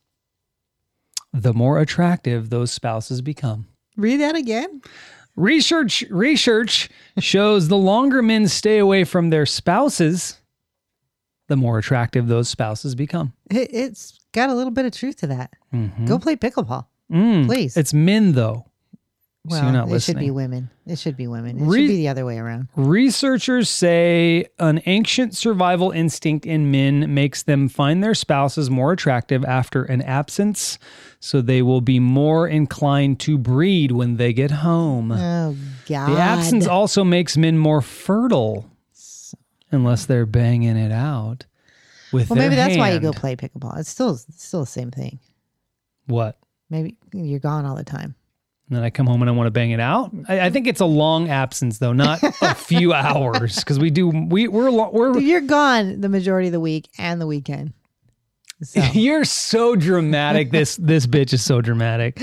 the 1.32 1.52
more 1.52 1.78
attractive 1.80 2.50
those 2.50 2.70
spouses 2.72 3.20
become. 3.20 3.66
Read 3.96 4.20
that 4.20 4.34
again. 4.36 4.80
Research 5.36 6.04
research 6.10 6.88
shows 7.18 7.68
the 7.68 7.76
longer 7.76 8.22
men 8.22 8.46
stay 8.48 8.78
away 8.78 9.02
from 9.04 9.30
their 9.30 9.46
spouses, 9.46 10.38
the 11.48 11.56
more 11.56 11.78
attractive 11.78 12.28
those 12.28 12.48
spouses 12.48 12.94
become. 12.94 13.32
It, 13.50 13.68
it's 13.72 14.18
got 14.32 14.48
a 14.50 14.54
little 14.54 14.70
bit 14.70 14.86
of 14.86 14.92
truth 14.92 15.16
to 15.18 15.26
that. 15.28 15.52
Go 16.06 16.18
play 16.20 16.36
pickleball, 16.36 16.86
Mm, 17.12 17.46
please. 17.46 17.76
It's 17.76 17.92
men 17.92 18.32
though. 18.32 18.66
Well, 19.46 19.62
you're 19.62 19.72
not 19.72 19.90
it 19.90 20.00
should 20.02 20.18
be 20.18 20.30
women. 20.30 20.70
It 20.86 20.98
should 20.98 21.16
be 21.16 21.26
women. 21.26 21.58
It 21.58 21.64
Re- 21.66 21.80
should 21.82 21.88
be 21.88 21.96
the 21.96 22.08
other 22.08 22.24
way 22.24 22.38
around. 22.38 22.68
Researchers 22.76 23.68
say 23.68 24.46
an 24.58 24.80
ancient 24.86 25.36
survival 25.36 25.90
instinct 25.90 26.46
in 26.46 26.70
men 26.70 27.12
makes 27.12 27.42
them 27.42 27.68
find 27.68 28.02
their 28.02 28.14
spouses 28.14 28.70
more 28.70 28.92
attractive 28.92 29.44
after 29.44 29.84
an 29.84 30.00
absence, 30.02 30.78
so 31.20 31.42
they 31.42 31.60
will 31.60 31.82
be 31.82 31.98
more 32.00 32.48
inclined 32.48 33.20
to 33.20 33.36
breed 33.36 33.92
when 33.92 34.16
they 34.16 34.32
get 34.32 34.50
home. 34.50 35.12
Oh 35.12 35.54
God. 35.86 36.10
the 36.10 36.18
absence 36.18 36.66
also 36.66 37.04
makes 37.04 37.36
men 37.36 37.58
more 37.58 37.82
fertile, 37.82 38.70
unless 39.70 40.06
they're 40.06 40.26
banging 40.26 40.76
it 40.76 40.92
out 40.92 41.44
with 42.12 42.30
Well, 42.30 42.38
maybe 42.38 42.54
that's 42.54 42.78
why 42.78 42.92
you 42.92 43.00
go 43.00 43.08
hand. 43.12 43.16
play 43.16 43.36
pickleball. 43.36 43.78
It's 43.78 43.90
still 43.90 44.12
it's 44.12 44.44
still 44.44 44.60
the 44.60 44.66
same 44.66 44.90
thing. 44.90 45.18
What? 46.06 46.38
Maybe 46.70 46.96
you're 47.12 47.40
gone 47.40 47.66
all 47.66 47.76
the 47.76 47.84
time. 47.84 48.14
And 48.68 48.78
then 48.78 48.82
I 48.82 48.90
come 48.90 49.06
home 49.06 49.20
and 49.20 49.28
I 49.28 49.32
want 49.34 49.46
to 49.46 49.50
bang 49.50 49.72
it 49.72 49.80
out. 49.80 50.10
I, 50.26 50.46
I 50.46 50.50
think 50.50 50.66
it's 50.66 50.80
a 50.80 50.86
long 50.86 51.28
absence 51.28 51.78
though, 51.78 51.92
not 51.92 52.20
a 52.40 52.54
few 52.54 52.94
hours, 52.94 53.56
because 53.56 53.78
we 53.78 53.90
do 53.90 54.08
we 54.08 54.48
we're 54.48 54.70
lo- 54.70 54.90
we're 54.92 55.18
You're 55.18 55.42
gone 55.42 56.00
the 56.00 56.08
majority 56.08 56.48
of 56.48 56.52
the 56.52 56.60
week 56.60 56.88
and 56.98 57.20
the 57.20 57.26
weekend. 57.26 57.74
So 58.62 58.80
You're 58.92 59.24
so 59.24 59.76
dramatic. 59.76 60.50
This 60.50 60.76
this 60.76 61.06
bitch 61.06 61.34
is 61.34 61.42
so 61.42 61.60
dramatic. 61.60 62.18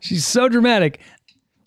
She's 0.00 0.26
so 0.26 0.48
dramatic. 0.48 1.00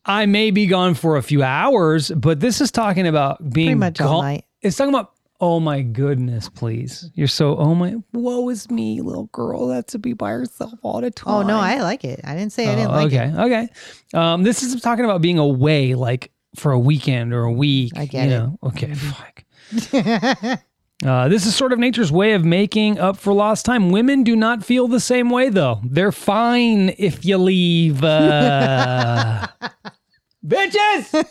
I 0.06 0.26
may 0.26 0.52
be 0.52 0.68
gone 0.68 0.94
for 0.94 1.18
a 1.18 1.24
few 1.24 1.44
hours, 1.44 2.12
but 2.12 2.40
this 2.40 2.62
is 2.62 2.72
talking 2.72 3.08
about 3.08 3.38
being 3.50 3.70
Pretty 3.70 3.80
much 3.80 4.02
all 4.02 4.22
night. 4.22 4.46
It's 4.62 4.78
talking 4.78 4.94
about 4.94 5.14
oh 5.42 5.60
my 5.60 5.82
goodness, 5.82 6.50
please. 6.50 7.10
You're 7.16 7.28
so 7.28 7.58
oh 7.58 7.76
my 7.76 7.96
woe 8.14 8.50
is 8.50 8.70
me, 8.70 9.02
little 9.02 9.26
girl. 9.28 9.68
That's 9.68 9.92
to 9.94 10.00
be 10.00 10.14
by 10.14 10.32
herself 10.32 10.74
all 10.82 11.02
the 11.02 11.12
time. 11.12 11.34
Oh 11.34 11.42
no, 11.44 11.58
I 11.60 11.82
like 11.82 12.04
it. 12.04 12.22
I 12.24 12.36
didn't 12.36 12.52
say 12.54 12.68
I 12.68 12.76
didn't 12.76 12.92
Oh, 12.92 12.94
like 12.94 13.08
okay, 13.08 13.28
it. 13.28 13.34
okay. 13.36 13.44
Okay. 13.64 14.18
Um, 14.18 14.44
this 14.44 14.64
is 14.64 14.80
talking 14.82 15.06
about 15.06 15.22
being 15.22 15.38
away, 15.40 15.96
like 15.96 16.32
for 16.56 16.72
a 16.72 16.80
weekend 16.80 17.34
or 17.34 17.44
a 17.44 17.52
week. 17.52 17.94
I 17.96 18.06
get 18.06 18.28
you 18.30 18.34
it. 18.36 18.38
know? 18.38 18.60
Okay, 18.64 18.94
fuck. 18.94 19.44
Uh, 21.06 21.28
this 21.28 21.46
is 21.46 21.54
sort 21.54 21.74
of 21.74 21.78
nature's 21.78 22.10
way 22.10 22.32
of 22.34 22.46
making 22.46 22.98
up 23.00 23.18
for 23.18 23.34
lost 23.34 23.66
time. 23.66 23.92
Women 23.92 24.24
do 24.24 24.34
not 24.34 24.64
feel 24.64 24.88
the 24.88 25.02
same 25.02 25.30
way, 25.30 25.50
though. 25.50 25.82
They're 25.84 26.14
fine 26.14 26.96
if 26.98 27.26
you 27.26 27.38
leave. 27.38 28.02
Uh... 28.02 29.46
Bitches! 30.48 31.26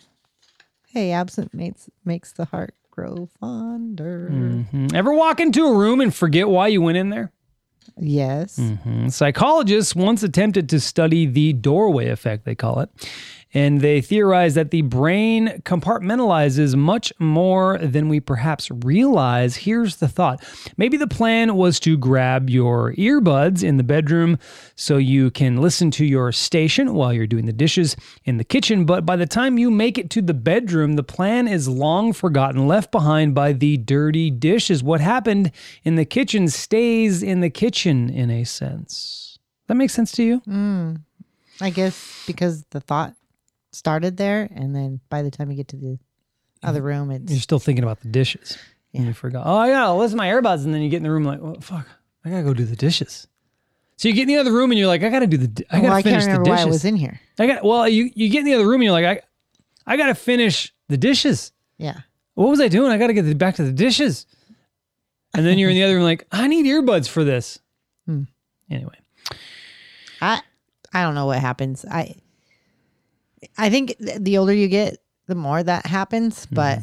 Hey, 0.94 1.10
absent 1.10 1.52
makes 1.52 1.90
makes 2.04 2.32
the 2.32 2.44
heart 2.46 2.72
grow 2.90 3.28
fonder. 3.40 4.30
Mhm. 4.32 4.94
Ever 4.94 5.12
walk 5.12 5.40
into 5.40 5.66
a 5.66 5.76
room 5.76 6.00
and 6.00 6.14
forget 6.14 6.48
why 6.48 6.68
you 6.68 6.80
went 6.80 6.96
in 6.96 7.10
there? 7.10 7.32
Yes. 7.98 8.56
Mm, 8.58 9.12
Psychologists 9.12 9.94
once 9.96 10.22
attempted 10.22 10.68
to 10.70 10.78
study 10.80 11.26
the 11.26 11.52
doorway 11.52 12.08
effect, 12.08 12.44
they 12.44 12.54
call 12.54 12.78
it. 12.80 12.88
And 13.54 13.80
they 13.80 14.00
theorize 14.00 14.54
that 14.54 14.72
the 14.72 14.82
brain 14.82 15.62
compartmentalizes 15.64 16.74
much 16.74 17.12
more 17.20 17.78
than 17.78 18.08
we 18.08 18.18
perhaps 18.18 18.68
realize. 18.70 19.56
Here's 19.56 19.96
the 19.96 20.08
thought 20.08 20.44
maybe 20.76 20.96
the 20.96 21.06
plan 21.06 21.54
was 21.54 21.78
to 21.80 21.96
grab 21.96 22.50
your 22.50 22.92
earbuds 22.94 23.62
in 23.62 23.76
the 23.76 23.84
bedroom 23.84 24.38
so 24.74 24.96
you 24.96 25.30
can 25.30 25.60
listen 25.60 25.90
to 25.92 26.04
your 26.04 26.32
station 26.32 26.94
while 26.94 27.12
you're 27.12 27.26
doing 27.26 27.46
the 27.46 27.52
dishes 27.52 27.96
in 28.24 28.36
the 28.38 28.44
kitchen. 28.44 28.84
But 28.84 29.06
by 29.06 29.16
the 29.16 29.26
time 29.26 29.56
you 29.56 29.70
make 29.70 29.98
it 29.98 30.10
to 30.10 30.22
the 30.22 30.34
bedroom, 30.34 30.96
the 30.96 31.04
plan 31.04 31.46
is 31.46 31.68
long 31.68 32.12
forgotten, 32.12 32.66
left 32.66 32.90
behind 32.90 33.34
by 33.34 33.52
the 33.52 33.76
dirty 33.76 34.30
dishes. 34.30 34.82
What 34.82 35.00
happened 35.00 35.52
in 35.84 35.94
the 35.94 36.04
kitchen 36.04 36.48
stays 36.48 37.22
in 37.22 37.40
the 37.40 37.50
kitchen 37.50 38.10
in 38.10 38.30
a 38.30 38.44
sense. 38.44 39.38
That 39.68 39.74
makes 39.74 39.94
sense 39.94 40.12
to 40.12 40.22
you? 40.22 40.40
Mm. 40.40 41.02
I 41.60 41.70
guess 41.70 42.24
because 42.26 42.64
the 42.70 42.80
thought 42.80 43.14
started 43.74 44.16
there, 44.16 44.48
and 44.54 44.74
then 44.74 45.00
by 45.08 45.22
the 45.22 45.30
time 45.30 45.50
you 45.50 45.56
get 45.56 45.68
to 45.68 45.76
the 45.76 45.98
other 46.62 46.82
room, 46.82 47.10
it's 47.10 47.30
You're 47.30 47.40
still 47.40 47.58
thinking 47.58 47.84
about 47.84 48.00
the 48.00 48.08
dishes. 48.08 48.58
And 48.94 49.06
you 49.06 49.12
forgot. 49.12 49.42
Oh, 49.44 49.64
yeah, 49.64 49.72
gotta 49.72 49.94
listen 49.94 50.16
to 50.16 50.22
my 50.22 50.28
earbuds, 50.28 50.64
and 50.64 50.72
then 50.72 50.80
you 50.80 50.88
get 50.88 50.98
in 50.98 51.02
the 51.02 51.10
room 51.10 51.24
like, 51.24 51.40
well, 51.40 51.60
fuck, 51.60 51.86
I 52.24 52.30
gotta 52.30 52.42
go 52.44 52.54
do 52.54 52.64
the 52.64 52.76
dishes. 52.76 53.26
So 53.96 54.08
you 54.08 54.14
get 54.14 54.22
in 54.22 54.28
the 54.28 54.36
other 54.36 54.52
room, 54.52 54.70
and 54.70 54.78
you're 54.78 54.88
like, 54.88 55.02
I 55.02 55.08
gotta 55.08 55.26
do 55.26 55.36
the, 55.36 55.48
di- 55.48 55.64
I 55.70 55.76
gotta 55.76 55.88
well, 55.88 55.96
I 55.96 56.02
finish 56.02 56.24
can't 56.24 56.24
the 56.24 56.30
remember 56.40 56.50
why 56.50 56.56
dishes. 56.56 56.66
I 56.66 56.70
was 56.70 56.84
in 56.84 56.96
here. 56.96 57.20
I 57.38 57.46
got 57.46 57.64
well, 57.64 57.88
you 57.88 58.10
you 58.14 58.28
get 58.28 58.40
in 58.40 58.44
the 58.46 58.54
other 58.54 58.66
room, 58.66 58.80
and 58.80 58.84
you're 58.84 58.92
like, 58.92 59.04
I, 59.86 59.92
I 59.92 59.96
gotta 59.96 60.14
finish 60.14 60.72
the 60.88 60.96
dishes. 60.96 61.52
Yeah. 61.78 62.00
What 62.34 62.48
was 62.48 62.60
I 62.60 62.68
doing? 62.68 62.90
I 62.92 62.98
gotta 62.98 63.12
get 63.12 63.22
the, 63.22 63.34
back 63.34 63.56
to 63.56 63.64
the 63.64 63.72
dishes. 63.72 64.26
And 65.36 65.44
then 65.44 65.58
you're 65.58 65.70
in 65.70 65.74
the 65.76 65.82
other 65.82 65.96
room, 65.96 66.04
like, 66.04 66.26
I 66.32 66.46
need 66.46 66.64
earbuds 66.66 67.08
for 67.08 67.24
this. 67.24 67.58
Hmm. 68.06 68.22
Anyway, 68.70 68.94
I 70.20 70.40
I 70.92 71.02
don't 71.02 71.14
know 71.16 71.26
what 71.26 71.40
happens. 71.40 71.84
I 71.90 72.14
I 73.58 73.70
think 73.70 73.94
the 73.98 74.38
older 74.38 74.52
you 74.52 74.68
get, 74.68 74.98
the 75.26 75.34
more 75.34 75.62
that 75.62 75.86
happens. 75.86 76.46
But 76.46 76.80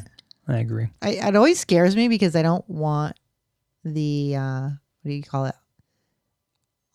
I 0.48 0.58
agree. 0.58 0.90
I, 1.02 1.12
it 1.12 1.36
always 1.36 1.60
scares 1.60 1.96
me 1.96 2.08
because 2.08 2.36
I 2.36 2.42
don't 2.42 2.68
want 2.70 3.16
the 3.84 4.36
uh, 4.36 4.62
what 5.02 5.10
do 5.10 5.12
you 5.12 5.24
call 5.24 5.46
it? 5.46 5.56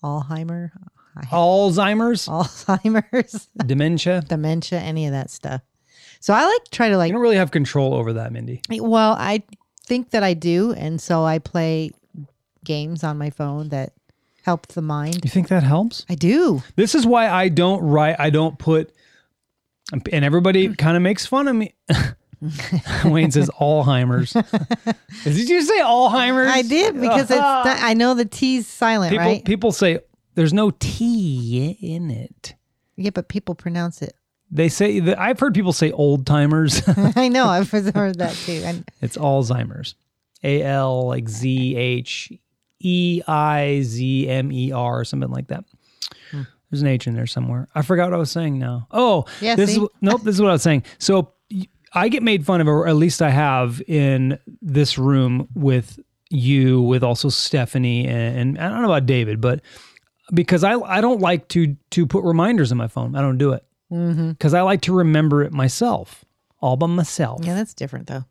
Alzheimer, 0.02 0.70
Alzheimer's, 1.30 2.26
Alzheimer's, 2.28 3.48
dementia. 3.66 4.22
dementia, 4.26 4.78
any 4.78 5.06
of 5.06 5.12
that 5.12 5.30
stuff. 5.30 5.62
So 6.20 6.34
I 6.34 6.44
like 6.44 6.70
try 6.70 6.88
to 6.88 6.96
like. 6.96 7.08
You 7.08 7.14
don't 7.14 7.22
really 7.22 7.36
have 7.36 7.50
control 7.50 7.94
over 7.94 8.14
that, 8.14 8.32
Mindy. 8.32 8.60
Well, 8.70 9.16
I 9.18 9.42
think 9.86 10.10
that 10.10 10.22
I 10.22 10.34
do, 10.34 10.72
and 10.72 11.00
so 11.00 11.24
I 11.24 11.38
play 11.38 11.90
games 12.64 13.04
on 13.04 13.16
my 13.18 13.30
phone 13.30 13.68
that 13.70 13.92
help 14.42 14.68
the 14.68 14.82
mind. 14.82 15.20
You 15.24 15.30
think 15.30 15.48
that 15.48 15.62
helps? 15.62 16.04
I 16.08 16.14
do. 16.14 16.62
This 16.76 16.94
is 16.94 17.06
why 17.06 17.28
I 17.28 17.48
don't 17.48 17.80
write. 17.82 18.16
I 18.18 18.30
don't 18.30 18.58
put. 18.58 18.92
And 19.92 20.24
everybody 20.24 20.74
kind 20.76 20.96
of 20.96 21.02
makes 21.02 21.26
fun 21.26 21.48
of 21.48 21.56
me. 21.56 21.74
Wayne 23.04 23.30
says 23.30 23.48
Alzheimer's. 23.60 24.32
Did 25.24 25.48
you 25.48 25.62
say 25.62 25.80
Alzheimer's? 25.80 26.52
I 26.52 26.62
did 26.62 27.00
because 27.00 27.30
it's. 27.30 27.40
I 27.40 27.94
know 27.94 28.14
the 28.14 28.24
T's 28.26 28.66
silent, 28.66 29.12
People 29.12 29.24
right? 29.26 29.44
people 29.44 29.72
say 29.72 30.00
there's 30.34 30.52
no 30.52 30.70
T 30.78 31.78
in 31.80 32.10
it. 32.10 32.54
yeah, 32.96 33.10
but 33.10 33.28
people 33.28 33.54
pronounce 33.54 34.02
it. 34.02 34.14
They 34.50 34.68
say 34.68 35.00
that 35.00 35.18
I've 35.18 35.40
heard 35.40 35.54
people 35.54 35.72
say 35.72 35.90
old 35.92 36.26
timers. 36.26 36.82
I 37.16 37.28
know. 37.28 37.46
I've 37.46 37.70
heard 37.70 38.18
that 38.18 38.34
too. 38.44 38.62
And 38.64 38.88
it's 39.00 39.16
Alzheimer's. 39.16 39.94
A 40.44 40.62
L 40.62 41.06
like 41.08 41.28
Z 41.28 41.74
H 41.74 42.32
E 42.80 43.22
I 43.26 43.80
Z 43.82 44.28
M 44.28 44.52
E 44.52 44.72
R 44.72 45.00
or 45.00 45.04
something 45.04 45.30
like 45.30 45.48
that. 45.48 45.64
There's 46.70 46.82
an 46.82 46.88
H 46.88 47.06
in 47.06 47.14
there 47.14 47.26
somewhere. 47.26 47.68
I 47.74 47.82
forgot 47.82 48.10
what 48.10 48.14
I 48.14 48.18
was 48.18 48.30
saying 48.30 48.58
now. 48.58 48.88
Oh, 48.90 49.24
Yeah, 49.40 49.54
this 49.54 49.74
see? 49.74 49.80
is 49.80 49.88
nope. 50.00 50.22
This 50.22 50.34
is 50.34 50.40
what 50.40 50.50
I 50.50 50.54
was 50.54 50.62
saying. 50.62 50.84
So 50.98 51.32
I 51.92 52.08
get 52.08 52.22
made 52.22 52.44
fun 52.44 52.60
of, 52.60 52.68
or 52.68 52.88
at 52.88 52.96
least 52.96 53.22
I 53.22 53.30
have 53.30 53.80
in 53.86 54.38
this 54.60 54.98
room 54.98 55.48
with 55.54 55.98
you, 56.28 56.82
with 56.82 57.02
also 57.04 57.28
Stephanie, 57.28 58.06
and, 58.06 58.36
and 58.36 58.58
I 58.58 58.68
don't 58.68 58.82
know 58.82 58.92
about 58.92 59.06
David, 59.06 59.40
but 59.40 59.60
because 60.34 60.64
I 60.64 60.74
I 60.74 61.00
don't 61.00 61.20
like 61.20 61.48
to 61.48 61.76
to 61.90 62.06
put 62.06 62.24
reminders 62.24 62.72
in 62.72 62.78
my 62.78 62.88
phone. 62.88 63.14
I 63.14 63.20
don't 63.20 63.38
do 63.38 63.52
it 63.52 63.64
mm-hmm. 63.92 64.30
because 64.30 64.54
I 64.54 64.62
like 64.62 64.82
to 64.82 64.94
remember 64.94 65.42
it 65.42 65.52
myself, 65.52 66.24
all 66.60 66.76
by 66.76 66.86
myself. 66.86 67.44
yeah, 67.44 67.54
that's 67.54 67.74
different 67.74 68.08
though. 68.08 68.24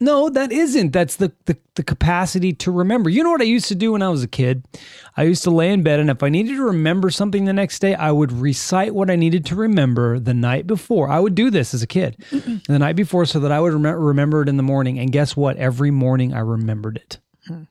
No, 0.00 0.28
that 0.28 0.50
isn't. 0.50 0.92
That's 0.92 1.16
the, 1.16 1.32
the 1.44 1.56
the 1.76 1.84
capacity 1.84 2.52
to 2.52 2.70
remember. 2.72 3.10
You 3.10 3.22
know 3.22 3.30
what 3.30 3.40
I 3.40 3.44
used 3.44 3.68
to 3.68 3.74
do 3.76 3.92
when 3.92 4.02
I 4.02 4.08
was 4.08 4.22
a 4.22 4.28
kid? 4.28 4.64
I 5.16 5.22
used 5.22 5.44
to 5.44 5.50
lay 5.50 5.72
in 5.72 5.82
bed, 5.82 6.00
and 6.00 6.10
if 6.10 6.22
I 6.22 6.28
needed 6.28 6.56
to 6.56 6.64
remember 6.64 7.10
something 7.10 7.44
the 7.44 7.52
next 7.52 7.78
day, 7.78 7.94
I 7.94 8.10
would 8.10 8.32
recite 8.32 8.92
what 8.94 9.08
I 9.08 9.16
needed 9.16 9.46
to 9.46 9.54
remember 9.54 10.18
the 10.18 10.34
night 10.34 10.66
before. 10.66 11.08
I 11.08 11.20
would 11.20 11.34
do 11.36 11.48
this 11.48 11.74
as 11.74 11.82
a 11.82 11.86
kid, 11.86 12.16
the 12.30 12.78
night 12.78 12.96
before, 12.96 13.24
so 13.24 13.38
that 13.40 13.52
I 13.52 13.60
would 13.60 13.72
rem- 13.72 13.86
remember 13.86 14.42
it 14.42 14.48
in 14.48 14.56
the 14.56 14.62
morning. 14.64 14.98
And 14.98 15.12
guess 15.12 15.36
what? 15.36 15.56
Every 15.58 15.92
morning 15.92 16.34
I 16.34 16.40
remembered 16.40 16.96
it. 16.96 17.18
Hmm. 17.46 17.62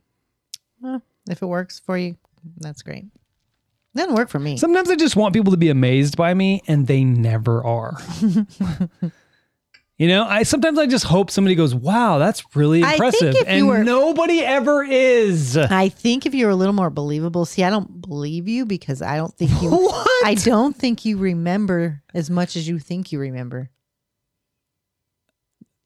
Well, 0.82 1.01
if 1.30 1.42
it 1.42 1.46
works 1.46 1.80
for 1.80 1.98
you, 1.98 2.15
that's 2.58 2.82
great. 2.82 3.06
Doesn't 3.96 4.15
work 4.15 4.30
for 4.30 4.39
me. 4.39 4.58
Sometimes 4.58 4.89
I 4.89 4.96
just 4.96 5.15
want 5.15 5.34
people 5.34 5.51
to 5.51 5.58
be 5.58 5.70
amazed 5.70 6.18
by 6.18 6.34
me, 6.34 6.62
and 6.68 6.88
they 6.88 7.03
never 7.03 7.63
are. 7.63 7.98
you 10.03 10.10
know, 10.10 10.25
I 10.25 10.43
sometimes 10.43 10.77
I 10.77 10.86
just 10.86 11.05
hope 11.05 11.31
somebody 11.31 11.55
goes, 11.55 11.74
"Wow, 11.74 12.17
that's 12.19 12.43
really 12.55 12.81
impressive," 12.81 13.36
and 13.48 13.65
were- 13.67 13.86
nobody 13.86 14.41
ever 14.41 14.83
is. 14.83 15.55
I 15.55 15.88
think 15.88 16.25
if 16.25 16.33
you 16.33 16.45
were 16.45 16.51
a 16.51 16.55
little 16.57 16.74
more 16.74 16.89
believable, 16.89 17.45
see, 17.45 17.63
I 17.63 17.69
don't 17.69 18.01
believe 18.01 18.50
you 18.50 18.65
because 18.65 19.01
I 19.01 19.15
don't 19.15 19.33
think 19.38 19.51
you. 19.62 19.69
What? 19.72 20.25
I 20.27 20.33
don't 20.36 20.75
think 20.75 21.05
you 21.05 21.17
remember 21.17 22.01
as 22.13 22.29
much 22.29 22.57
as 22.57 22.67
you 22.67 22.79
think 22.79 23.13
you 23.13 23.19
remember. 23.19 23.69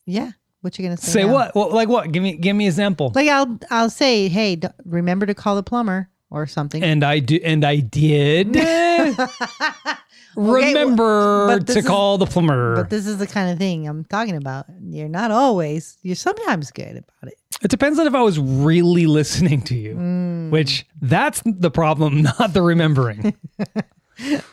Yeah, 0.07 0.31
what 0.61 0.79
you 0.79 0.85
gonna 0.85 0.97
say? 0.97 1.11
Say 1.11 1.23
now? 1.27 1.33
what? 1.33 1.55
Well, 1.55 1.69
like 1.71 1.87
what? 1.89 2.11
Give 2.11 2.23
me 2.23 2.37
give 2.37 2.55
me 2.55 2.65
an 2.65 2.69
example. 2.69 3.11
Like 3.13 3.29
I'll 3.29 3.59
I'll 3.69 3.89
say, 3.91 4.29
hey, 4.29 4.55
d- 4.55 4.69
remember 4.83 5.27
to 5.27 5.35
call 5.35 5.55
the 5.55 5.63
plumber 5.63 6.09
or 6.31 6.47
something. 6.47 6.81
and 6.83 7.03
I 7.03 7.19
do, 7.19 7.39
and 7.43 7.63
I 7.63 7.77
did 7.77 8.55
remember 10.37 11.47
but 11.47 11.65
this 11.67 11.73
to 11.75 11.79
is- 11.79 11.87
call 11.87 12.17
the 12.17 12.25
plumber. 12.25 12.75
but 12.75 12.89
this 12.89 13.07
is 13.07 13.17
the 13.17 13.27
kind 13.27 13.51
of 13.51 13.57
thing 13.57 13.87
I'm 13.87 14.05
talking 14.05 14.35
about. 14.35 14.65
You're 14.81 15.09
not 15.09 15.31
always. 15.31 15.97
You're 16.03 16.15
sometimes 16.15 16.71
good 16.71 16.91
about 16.97 17.31
it. 17.31 17.37
it 17.63 17.69
depends 17.71 17.97
on 17.99 18.07
if 18.07 18.13
I 18.15 18.21
was 18.21 18.39
really 18.39 19.07
listening 19.07 19.61
to 19.63 19.75
you, 19.75 19.95
Mm. 19.95 20.49
which 20.51 20.85
that's 21.01 21.41
the 21.45 21.71
problem, 21.71 22.21
not 22.39 22.53
the 22.53 22.61
remembering. 22.61 23.35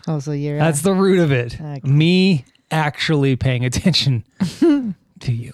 Oh, 0.07 0.19
so 0.19 0.33
you're. 0.33 0.61
uh, 0.61 0.65
that's 0.65 0.83
the 0.83 0.93
root 0.93 1.19
of 1.21 1.33
it. 1.33 1.59
Okay. 1.59 1.81
Me 1.89 2.45
actually 2.71 3.35
paying 3.35 3.65
attention 3.65 4.23
to 5.21 5.33
you. 5.33 5.53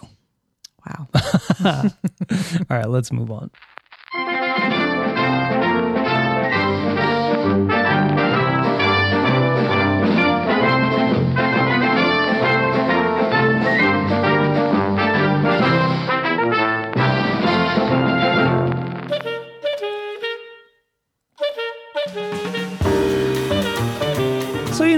wow. 0.85 1.07
All 1.65 1.91
right, 2.69 2.89
let's 2.89 3.13
move 3.13 3.31
on. 3.31 3.53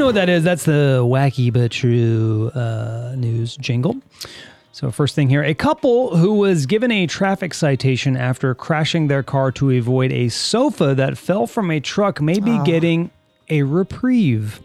Know 0.03 0.07
what 0.07 0.15
that 0.17 0.29
is? 0.29 0.43
That's 0.43 0.65
the 0.65 1.01
wacky 1.05 1.53
but 1.53 1.71
true 1.71 2.51
uh, 2.57 3.15
news 3.17 3.57
jingle. 3.57 3.97
So 4.73 4.91
first 4.91 5.15
thing 5.15 5.29
here, 5.29 5.45
a 5.45 5.55
couple 5.55 6.17
who 6.17 6.35
was 6.35 6.67
given 6.67 6.91
a 6.91 7.07
traffic 7.07 7.55
citation 7.55 8.17
after 8.17 8.53
crashing 8.53 9.07
their 9.07 9.23
car 9.23 9.53
to 9.53 9.71
avoid 9.71 10.11
a 10.11 10.29
sofa 10.29 10.97
that 10.97 11.17
fell 11.17 11.47
from 11.47 11.71
a 11.71 11.79
truck 11.79 12.21
may 12.21 12.41
be 12.41 12.59
getting 12.65 13.13
a 13.49 13.63
reprieve. 13.63 14.61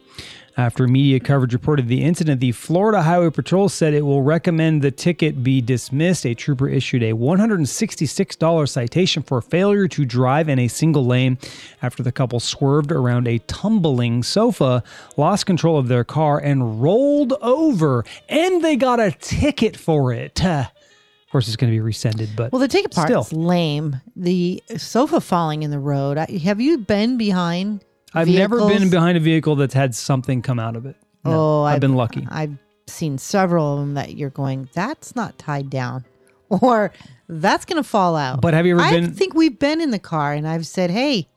After 0.58 0.88
media 0.88 1.20
coverage 1.20 1.54
reported 1.54 1.88
the 1.88 2.04
incident, 2.04 2.42
the 2.42 2.52
Florida 2.52 3.04
Highway 3.04 3.30
Patrol 3.30 3.70
said 3.70 3.94
it 3.94 4.02
will 4.02 4.24
recommend 4.24 4.82
the 4.82 4.90
ticket 4.90 5.44
be 5.44 5.62
dismissed. 5.62 6.26
A 6.26 6.34
trooper 6.34 6.68
issued 6.68 7.04
a 7.04 7.14
$166 7.14 8.68
citation 8.68 9.22
for 9.22 9.40
failure 9.40 9.88
to 9.90 10.04
drive 10.04 10.50
in 10.50 10.58
a 10.58 10.68
single 10.68 11.06
lane 11.06 11.38
after 11.84 12.02
the 12.02 12.12
couple 12.12 12.40
swerved 12.40 12.92
around 12.92 13.28
a 13.28 13.38
tumbling 13.46 14.24
sofa, 14.24 14.82
lost 15.16 15.46
control 15.46 15.78
of 15.78 15.90
their 15.90 16.04
car, 16.04 16.40
and 16.40 16.82
rolled 16.82 17.34
over. 17.44 18.04
And 18.28 18.64
they 18.64 18.76
got 18.78 19.00
a 19.00 19.12
ticket 19.12 19.78
for 19.78 20.12
it. 20.12 20.42
Of 21.28 21.32
course, 21.32 21.48
it's 21.50 21.58
going 21.58 21.70
to 21.70 21.76
be 21.76 21.82
rescinded, 21.82 22.30
but 22.38 22.54
Well, 22.54 22.62
the 22.62 22.70
ticket 22.70 22.92
part's 22.92 23.28
Still. 23.28 23.38
lame. 23.38 23.98
The 24.16 24.64
sofa 24.78 25.20
falling 25.20 25.62
in 25.64 25.72
the 25.72 25.78
road. 25.78 26.18
Have 26.18 26.62
you 26.62 26.78
been 26.78 27.18
behind? 27.18 27.84
I've 28.14 28.28
never 28.28 28.68
been 28.68 28.90
behind 28.90 29.18
a 29.18 29.22
vehicle 29.22 29.56
that's 29.56 29.74
had 29.74 29.94
something 29.96 30.42
come 30.42 30.60
out 30.60 30.76
of 30.76 30.86
it. 30.86 30.96
No, 31.26 31.62
Oh, 31.62 31.64
I've 31.64 31.82
been 31.82 31.96
lucky. 31.96 32.26
I've 32.30 32.58
seen 32.88 33.18
several 33.18 33.74
of 33.74 33.80
them 33.80 33.94
that 33.96 34.16
you're 34.16 34.30
going. 34.30 34.70
That's 34.74 35.16
not 35.16 35.38
tied 35.38 35.70
down, 35.70 36.06
or 36.50 36.94
that's 37.28 37.66
gonna 37.66 37.84
fall 37.84 38.16
out. 38.16 38.42
But 38.42 38.54
have 38.54 38.66
you 38.66 38.74
ever 38.80 38.82
I 38.82 38.92
been- 38.92 39.14
think 39.14 39.34
we've 39.34 39.60
been 39.60 39.82
in 39.82 39.92
the 39.92 40.00
car, 40.00 40.34
and 40.34 40.48
I've 40.48 40.66
said, 40.66 40.90
"Hey, 40.90 41.28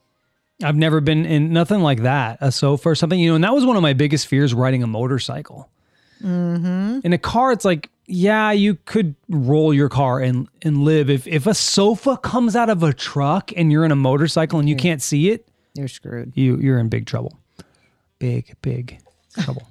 I've 0.62 0.76
never 0.76 1.00
been 1.00 1.24
in 1.26 1.52
nothing 1.52 1.80
like 1.80 2.02
that, 2.02 2.38
a 2.40 2.52
sofa 2.52 2.90
or 2.90 2.94
something, 2.94 3.18
you 3.18 3.30
know, 3.30 3.34
and 3.34 3.42
that 3.44 3.54
was 3.54 3.64
one 3.66 3.76
of 3.76 3.82
my 3.82 3.94
biggest 3.94 4.26
fears 4.26 4.52
riding 4.54 4.82
a 4.82 4.86
motorcycle. 4.86 5.68
Mm-hmm. 6.22 7.00
In 7.02 7.12
a 7.12 7.18
car, 7.18 7.50
it's 7.52 7.64
like, 7.64 7.88
yeah, 8.06 8.50
you 8.52 8.74
could 8.84 9.14
roll 9.28 9.72
your 9.72 9.88
car 9.88 10.20
and 10.20 10.48
and 10.62 10.78
live. 10.84 11.08
If 11.10 11.26
if 11.26 11.46
a 11.46 11.54
sofa 11.54 12.16
comes 12.18 12.54
out 12.56 12.68
of 12.70 12.82
a 12.82 12.92
truck 12.92 13.52
and 13.56 13.72
you're 13.72 13.84
in 13.84 13.90
a 13.92 13.96
motorcycle 13.96 14.58
and 14.58 14.68
you 14.68 14.76
can't 14.76 15.00
see 15.00 15.30
it, 15.30 15.48
you're 15.74 15.88
screwed." 15.88 16.32
you 16.34 16.56
you're 16.58 16.78
in 16.78 16.88
big 16.88 17.06
trouble. 17.06 17.38
Big, 18.18 18.54
big 18.62 18.98
trouble. 19.40 19.66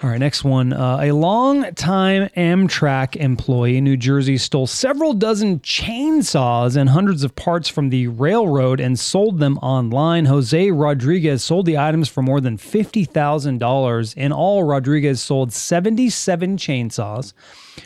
All 0.00 0.10
right, 0.10 0.20
next 0.20 0.44
one. 0.44 0.72
Uh, 0.72 1.00
a 1.02 1.10
long-time 1.10 2.28
Amtrak 2.36 3.16
employee 3.16 3.78
in 3.78 3.84
New 3.84 3.96
Jersey 3.96 4.38
stole 4.38 4.68
several 4.68 5.12
dozen 5.12 5.58
chainsaws 5.58 6.76
and 6.76 6.90
hundreds 6.90 7.24
of 7.24 7.34
parts 7.34 7.68
from 7.68 7.90
the 7.90 8.06
railroad 8.06 8.78
and 8.78 8.96
sold 8.96 9.40
them 9.40 9.58
online. 9.58 10.26
Jose 10.26 10.70
Rodriguez 10.70 11.42
sold 11.42 11.66
the 11.66 11.78
items 11.78 12.08
for 12.08 12.22
more 12.22 12.40
than 12.40 12.56
$50,000. 12.56 14.16
In 14.16 14.30
all, 14.30 14.62
Rodriguez 14.62 15.20
sold 15.20 15.52
77 15.52 16.56
chainsaws, 16.56 17.32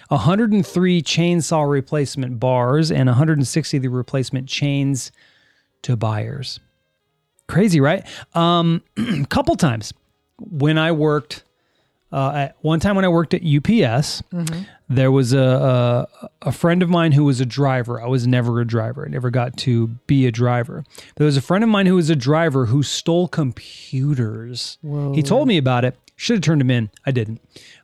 103 0.08 1.02
chainsaw 1.02 1.70
replacement 1.70 2.38
bars, 2.38 2.90
and 2.92 3.08
160 3.08 3.78
of 3.78 3.82
the 3.82 3.88
replacement 3.88 4.50
chains 4.50 5.12
to 5.80 5.96
buyers. 5.96 6.60
Crazy, 7.52 7.80
right? 7.80 8.04
Um, 8.34 8.82
a 8.96 9.24
couple 9.28 9.54
times 9.56 9.92
when 10.38 10.78
I 10.78 10.92
worked, 10.92 11.44
uh, 12.10 12.32
at 12.34 12.56
one 12.62 12.80
time 12.80 12.96
when 12.96 13.04
I 13.04 13.08
worked 13.08 13.34
at 13.34 13.42
UPS, 13.44 14.22
there 14.88 15.10
was 15.12 15.32
a, 15.32 15.38
a 15.38 16.28
a 16.42 16.52
friend 16.52 16.82
of 16.82 16.88
mine 16.90 17.12
who 17.12 17.24
was 17.24 17.40
a 17.40 17.46
driver. 17.46 18.00
I 18.02 18.06
was 18.06 18.26
never 18.26 18.60
a 18.60 18.66
driver. 18.66 19.04
I 19.06 19.10
never 19.10 19.30
got 19.30 19.56
to 19.58 19.88
be 20.06 20.26
a 20.26 20.32
driver. 20.32 20.84
There 21.16 21.24
was 21.26 21.36
a 21.36 21.42
friend 21.42 21.62
of 21.62 21.70
mine 21.70 21.86
who 21.86 21.94
was 21.96 22.10
a 22.10 22.16
driver 22.16 22.66
who 22.66 22.82
stole 22.82 23.28
computers. 23.28 24.78
He 25.14 25.22
told 25.22 25.46
me 25.48 25.56
about 25.58 25.84
it. 25.84 25.96
Should 26.16 26.36
have 26.36 26.42
turned 26.42 26.60
him 26.60 26.70
in. 26.70 26.90
I 27.06 27.10
didn't. 27.10 27.40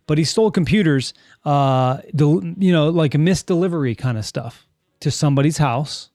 But 0.06 0.16
he 0.18 0.24
stole 0.24 0.50
computers, 0.50 1.12
uh, 1.44 1.98
del- 2.14 2.44
you 2.58 2.72
know, 2.72 2.88
like 2.88 3.14
a 3.14 3.18
missed 3.18 3.46
delivery 3.46 3.94
kind 3.94 4.16
of 4.18 4.24
stuff 4.24 4.66
to 5.00 5.10
somebody's 5.10 5.58
house 5.58 6.10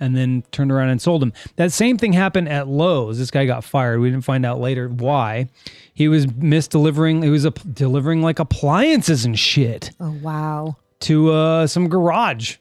and 0.00 0.16
then 0.16 0.42
turned 0.52 0.70
around 0.70 0.90
and 0.90 1.00
sold 1.00 1.22
them. 1.22 1.32
That 1.56 1.72
same 1.72 1.96
thing 1.98 2.12
happened 2.12 2.48
at 2.48 2.68
Lowe's. 2.68 3.18
This 3.18 3.30
guy 3.30 3.46
got 3.46 3.64
fired. 3.64 4.00
We 4.00 4.10
didn't 4.10 4.24
find 4.24 4.44
out 4.44 4.60
later 4.60 4.88
why. 4.88 5.48
He 5.94 6.08
was 6.08 6.26
misdelivering. 6.26 7.22
He 7.22 7.30
was 7.30 7.44
a, 7.44 7.50
delivering 7.50 8.20
like 8.22 8.38
appliances 8.38 9.24
and 9.24 9.38
shit 9.38 9.90
Oh 10.00 10.16
wow! 10.22 10.76
to 11.00 11.32
uh, 11.32 11.66
some 11.66 11.88
garage, 11.88 12.56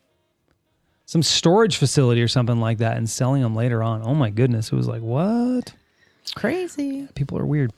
some 1.05 1.21
storage 1.23 1.77
facility 1.77 2.21
or 2.21 2.27
something 2.27 2.59
like 2.59 2.77
that, 2.79 2.97
and 2.97 3.09
selling 3.09 3.41
them 3.41 3.55
later 3.55 3.83
on. 3.83 4.01
Oh 4.03 4.13
my 4.15 4.29
goodness! 4.29 4.71
It 4.71 4.75
was 4.75 4.87
like 4.87 5.01
what? 5.01 5.73
Crazy 6.35 7.07
People 7.15 7.37
are 7.37 7.45
weird. 7.45 7.71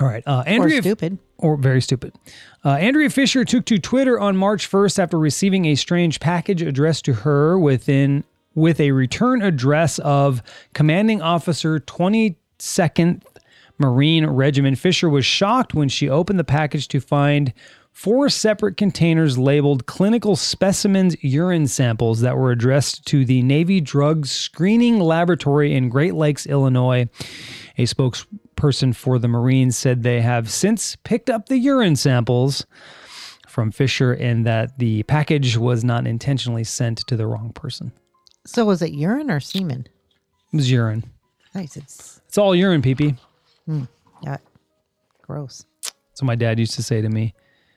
All 0.00 0.06
right, 0.08 0.22
uh, 0.26 0.42
Andrea. 0.46 0.78
or 0.78 0.82
stupid. 0.82 1.18
or 1.36 1.56
very 1.58 1.82
stupid. 1.82 2.14
Uh, 2.64 2.70
Andrea 2.70 3.10
Fisher 3.10 3.44
took 3.44 3.66
to 3.66 3.78
Twitter 3.78 4.18
on 4.18 4.34
March 4.34 4.70
1st 4.70 4.98
after 4.98 5.18
receiving 5.18 5.66
a 5.66 5.74
strange 5.74 6.20
package 6.20 6.62
addressed 6.62 7.04
to 7.04 7.12
her 7.12 7.58
within 7.58 8.24
with 8.54 8.80
a 8.80 8.92
return 8.92 9.42
address 9.42 9.98
of 10.00 10.42
Commanding 10.74 11.22
Officer 11.22 11.78
22nd 11.80 13.22
Marine 13.78 14.26
Regiment. 14.26 14.78
Fisher 14.78 15.08
was 15.08 15.24
shocked 15.24 15.74
when 15.74 15.88
she 15.88 16.08
opened 16.08 16.38
the 16.38 16.44
package 16.44 16.86
to 16.88 17.00
find 17.00 17.52
four 17.92 18.28
separate 18.28 18.76
containers 18.76 19.38
labeled 19.38 19.86
clinical 19.86 20.36
specimens 20.36 21.16
urine 21.22 21.66
samples 21.66 22.20
that 22.20 22.36
were 22.36 22.50
addressed 22.50 23.06
to 23.06 23.24
the 23.24 23.42
Navy 23.42 23.80
Drug 23.80 24.26
Screening 24.26 25.00
Laboratory 25.00 25.74
in 25.74 25.88
Great 25.88 26.14
Lakes, 26.14 26.46
Illinois. 26.46 27.08
A 27.78 27.84
spokesperson 27.84 28.94
for 28.94 29.18
the 29.18 29.28
Marines 29.28 29.76
said 29.76 30.02
they 30.02 30.20
have 30.20 30.50
since 30.50 30.96
picked 30.96 31.30
up 31.30 31.48
the 31.48 31.58
urine 31.58 31.96
samples 31.96 32.66
from 33.48 33.70
Fisher 33.72 34.12
and 34.12 34.46
that 34.46 34.78
the 34.78 35.02
package 35.04 35.56
was 35.56 35.82
not 35.82 36.06
intentionally 36.06 36.64
sent 36.64 36.98
to 37.06 37.16
the 37.16 37.26
wrong 37.26 37.52
person. 37.52 37.92
So 38.46 38.64
was 38.64 38.82
it 38.82 38.92
urine 38.92 39.30
or 39.30 39.40
semen? 39.40 39.86
It 40.52 40.56
was 40.56 40.70
urine. 40.70 41.04
Nice. 41.54 41.76
It's 41.76 42.20
It's 42.28 42.38
all 42.38 42.54
urine, 42.54 42.82
pee 42.82 43.14
yeah, 44.22 44.36
gross. 45.22 45.64
That's 45.82 46.20
what 46.22 46.26
my 46.26 46.34
dad 46.34 46.58
used 46.58 46.74
to 46.74 46.82
say 46.82 47.00
to 47.00 47.08
me. 47.08 47.34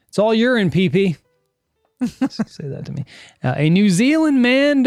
It's 0.08 0.18
all 0.18 0.34
urine, 0.34 0.70
pee 0.70 0.88
pee. 0.90 1.16
say 2.04 2.68
that 2.68 2.84
to 2.86 2.92
me. 2.92 3.04
Uh, 3.42 3.54
a 3.56 3.70
New 3.70 3.88
Zealand 3.88 4.42
man 4.42 4.86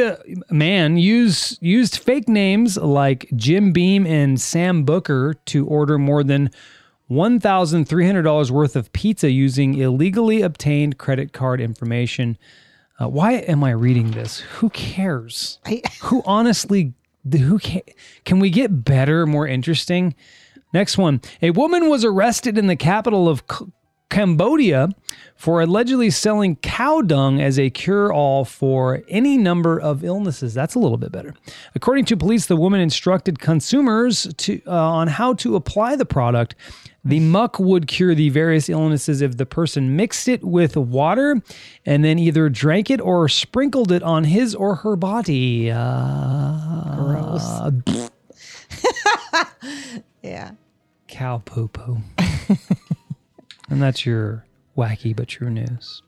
man 0.52 0.98
used 0.98 1.62
used 1.62 1.98
fake 1.98 2.28
names 2.28 2.78
like 2.78 3.30
Jim 3.36 3.72
Beam 3.72 4.06
and 4.06 4.40
Sam 4.40 4.84
Booker 4.84 5.34
to 5.46 5.66
order 5.66 5.98
more 5.98 6.24
than 6.24 6.52
one 7.08 7.40
thousand 7.40 7.86
three 7.86 8.06
hundred 8.06 8.24
dollars 8.24 8.52
worth 8.52 8.76
of 8.76 8.92
pizza 8.94 9.32
using 9.32 9.76
illegally 9.76 10.42
obtained 10.42 10.98
credit 10.98 11.34
card 11.34 11.62
information. 11.62 12.38
Uh, 13.00 13.08
why 13.08 13.34
am 13.34 13.64
I 13.64 13.72
reading 13.72 14.12
this? 14.12 14.40
Who 14.40 14.70
cares? 14.72 15.60
I, 15.66 15.82
who 16.02 16.24
honestly 16.26 16.94
who 17.32 17.60
can 17.60 17.82
can 18.26 18.40
we 18.40 18.50
get 18.50 18.86
better 18.86 19.26
more 19.26 19.48
interesting 19.48 20.16
next 20.74 20.98
one 20.98 21.22
a 21.42 21.52
woman 21.52 21.90
was 21.90 22.06
arrested 22.06 22.58
in 22.58 22.68
the 22.68 22.76
capital 22.76 23.28
of 23.28 23.44
C- 23.52 23.66
cambodia 24.10 24.90
for 25.36 25.60
allegedly 25.60 26.10
selling 26.10 26.56
cow 26.58 27.02
dung 27.02 27.42
as 27.42 27.60
a 27.60 27.70
cure-all 27.70 28.46
for 28.46 29.04
any 29.10 29.38
number 29.38 29.78
of 29.78 30.04
illnesses 30.04 30.54
that's 30.54 30.76
a 30.76 30.80
little 30.80 30.98
bit 30.98 31.12
better 31.12 31.34
according 31.76 32.06
to 32.06 32.16
police 32.16 32.46
the 32.46 32.56
woman 32.56 32.80
instructed 32.80 33.40
consumers 33.40 34.34
to 34.38 34.62
uh, 34.66 34.72
on 34.72 35.08
how 35.10 35.34
to 35.34 35.58
apply 35.58 35.98
the 35.98 36.06
product 36.06 36.56
the 37.08 37.22
muck 37.22 37.58
would 37.58 37.88
cure 37.88 38.14
the 38.14 38.30
various 38.30 38.68
illnesses 38.68 39.22
if 39.22 39.38
the 39.38 39.46
person 39.46 39.96
mixed 39.96 40.28
it 40.28 40.44
with 40.44 40.76
water 40.76 41.42
and 41.86 42.04
then 42.04 42.20
either 42.20 42.50
drank 42.50 42.90
it 42.92 43.00
or 43.00 43.30
sprinkled 43.30 43.94
it 43.94 44.04
on 44.04 44.26
his 44.26 44.54
or 44.54 44.76
her 44.76 44.98
body. 44.98 45.72
Uh, 45.72 46.96
gross. 46.96 47.72
yeah. 50.22 50.52
cow 51.08 51.42
poo 51.46 51.70
poo. 51.70 51.98
and 53.70 53.82
that's 53.82 54.06
your 54.06 54.46
wacky 54.78 55.16
but 55.16 55.30
true 55.30 55.50
news. 55.50 56.04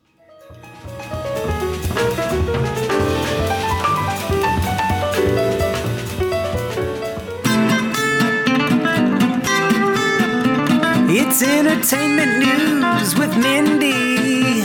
It's 11.12 11.42
entertainment 11.42 12.38
news 12.38 13.16
with 13.16 13.36
Mindy. 13.36 14.62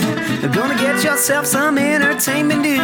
Gonna 0.54 0.76
get 0.76 1.02
yourself 1.02 1.44
some 1.44 1.76
entertainment 1.76 2.62
news. 2.62 2.76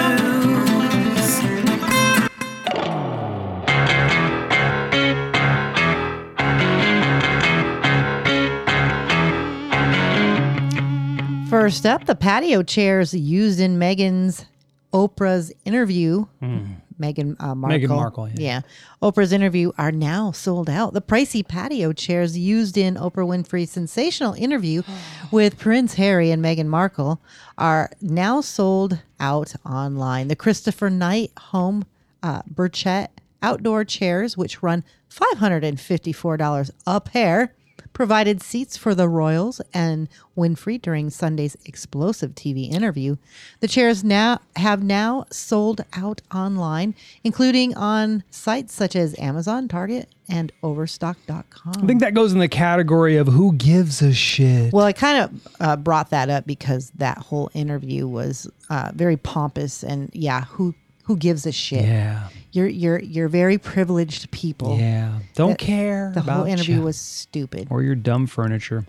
First 11.48 11.86
up, 11.86 12.06
the 12.06 12.16
patio 12.16 12.64
chairs 12.64 13.14
used 13.14 13.60
in 13.60 13.78
Meghan's 13.78 14.44
Oprah's 14.92 15.52
interview 15.64 16.24
hmm. 16.40 16.64
Meghan 17.02 17.36
uh, 17.40 17.54
Markle. 17.54 17.78
Meghan 17.78 17.88
Markle, 17.88 18.28
yeah. 18.36 18.60
Oprah's 19.02 19.32
interview 19.32 19.72
are 19.76 19.92
now 19.92 20.30
sold 20.30 20.70
out. 20.70 20.94
The 20.94 21.02
pricey 21.02 21.46
patio 21.46 21.92
chairs 21.92 22.38
used 22.38 22.78
in 22.78 22.94
Oprah 22.94 23.26
Winfrey's 23.26 23.70
sensational 23.70 24.34
interview 24.34 24.82
with 25.30 25.58
Prince 25.58 25.94
Harry 25.94 26.30
and 26.30 26.42
Meghan 26.42 26.66
Markle 26.66 27.20
are 27.58 27.90
now 28.00 28.40
sold 28.40 28.98
out 29.18 29.54
online. 29.66 30.28
The 30.28 30.36
Christopher 30.36 30.88
Knight 30.90 31.32
Home 31.38 31.84
uh, 32.22 32.42
Burchett 32.42 33.08
outdoor 33.42 33.84
chairs, 33.84 34.36
which 34.36 34.62
run 34.62 34.84
$554 35.10 36.70
a 36.86 37.00
pair, 37.00 37.54
provided 37.92 38.42
seats 38.42 38.76
for 38.76 38.94
the 38.94 39.08
royals 39.08 39.60
and 39.72 40.08
Winfrey 40.36 40.80
during 40.80 41.10
Sunday's 41.10 41.56
explosive 41.64 42.34
TV 42.34 42.70
interview. 42.70 43.16
The 43.60 43.68
chairs 43.68 44.02
now 44.02 44.40
have 44.56 44.82
now 44.82 45.26
sold 45.30 45.82
out 45.92 46.22
online, 46.34 46.94
including 47.22 47.76
on 47.76 48.24
sites 48.30 48.74
such 48.74 48.96
as 48.96 49.18
Amazon, 49.18 49.68
Target, 49.68 50.08
and 50.28 50.52
Overstock.com. 50.62 51.74
I 51.76 51.86
think 51.86 52.00
that 52.00 52.14
goes 52.14 52.32
in 52.32 52.38
the 52.38 52.48
category 52.48 53.16
of 53.16 53.26
who 53.26 53.52
gives 53.52 54.00
a 54.00 54.12
shit. 54.14 54.72
Well, 54.72 54.86
I 54.86 54.92
kind 54.92 55.24
of 55.24 55.48
uh, 55.60 55.76
brought 55.76 56.10
that 56.10 56.30
up 56.30 56.46
because 56.46 56.90
that 56.96 57.18
whole 57.18 57.50
interview 57.54 58.06
was 58.06 58.50
uh, 58.70 58.92
very 58.94 59.16
pompous, 59.16 59.82
and 59.82 60.10
yeah, 60.14 60.44
who 60.44 60.74
who 61.04 61.16
gives 61.16 61.46
a 61.46 61.52
shit? 61.52 61.84
yeah. 61.84 62.28
You're 62.52 62.68
you're 62.68 62.98
you're 63.00 63.28
very 63.28 63.56
privileged 63.56 64.30
people. 64.30 64.76
Yeah. 64.78 65.20
Don't 65.34 65.50
That- 65.50 65.58
care. 65.58 66.12
The 66.14 66.20
whole 66.20 66.44
interview 66.44 66.76
ya. 66.78 66.82
was 66.82 66.98
stupid. 66.98 67.68
or 67.70 67.82
your 67.82 67.94
dumb 67.94 68.26
furniture. 68.26 68.84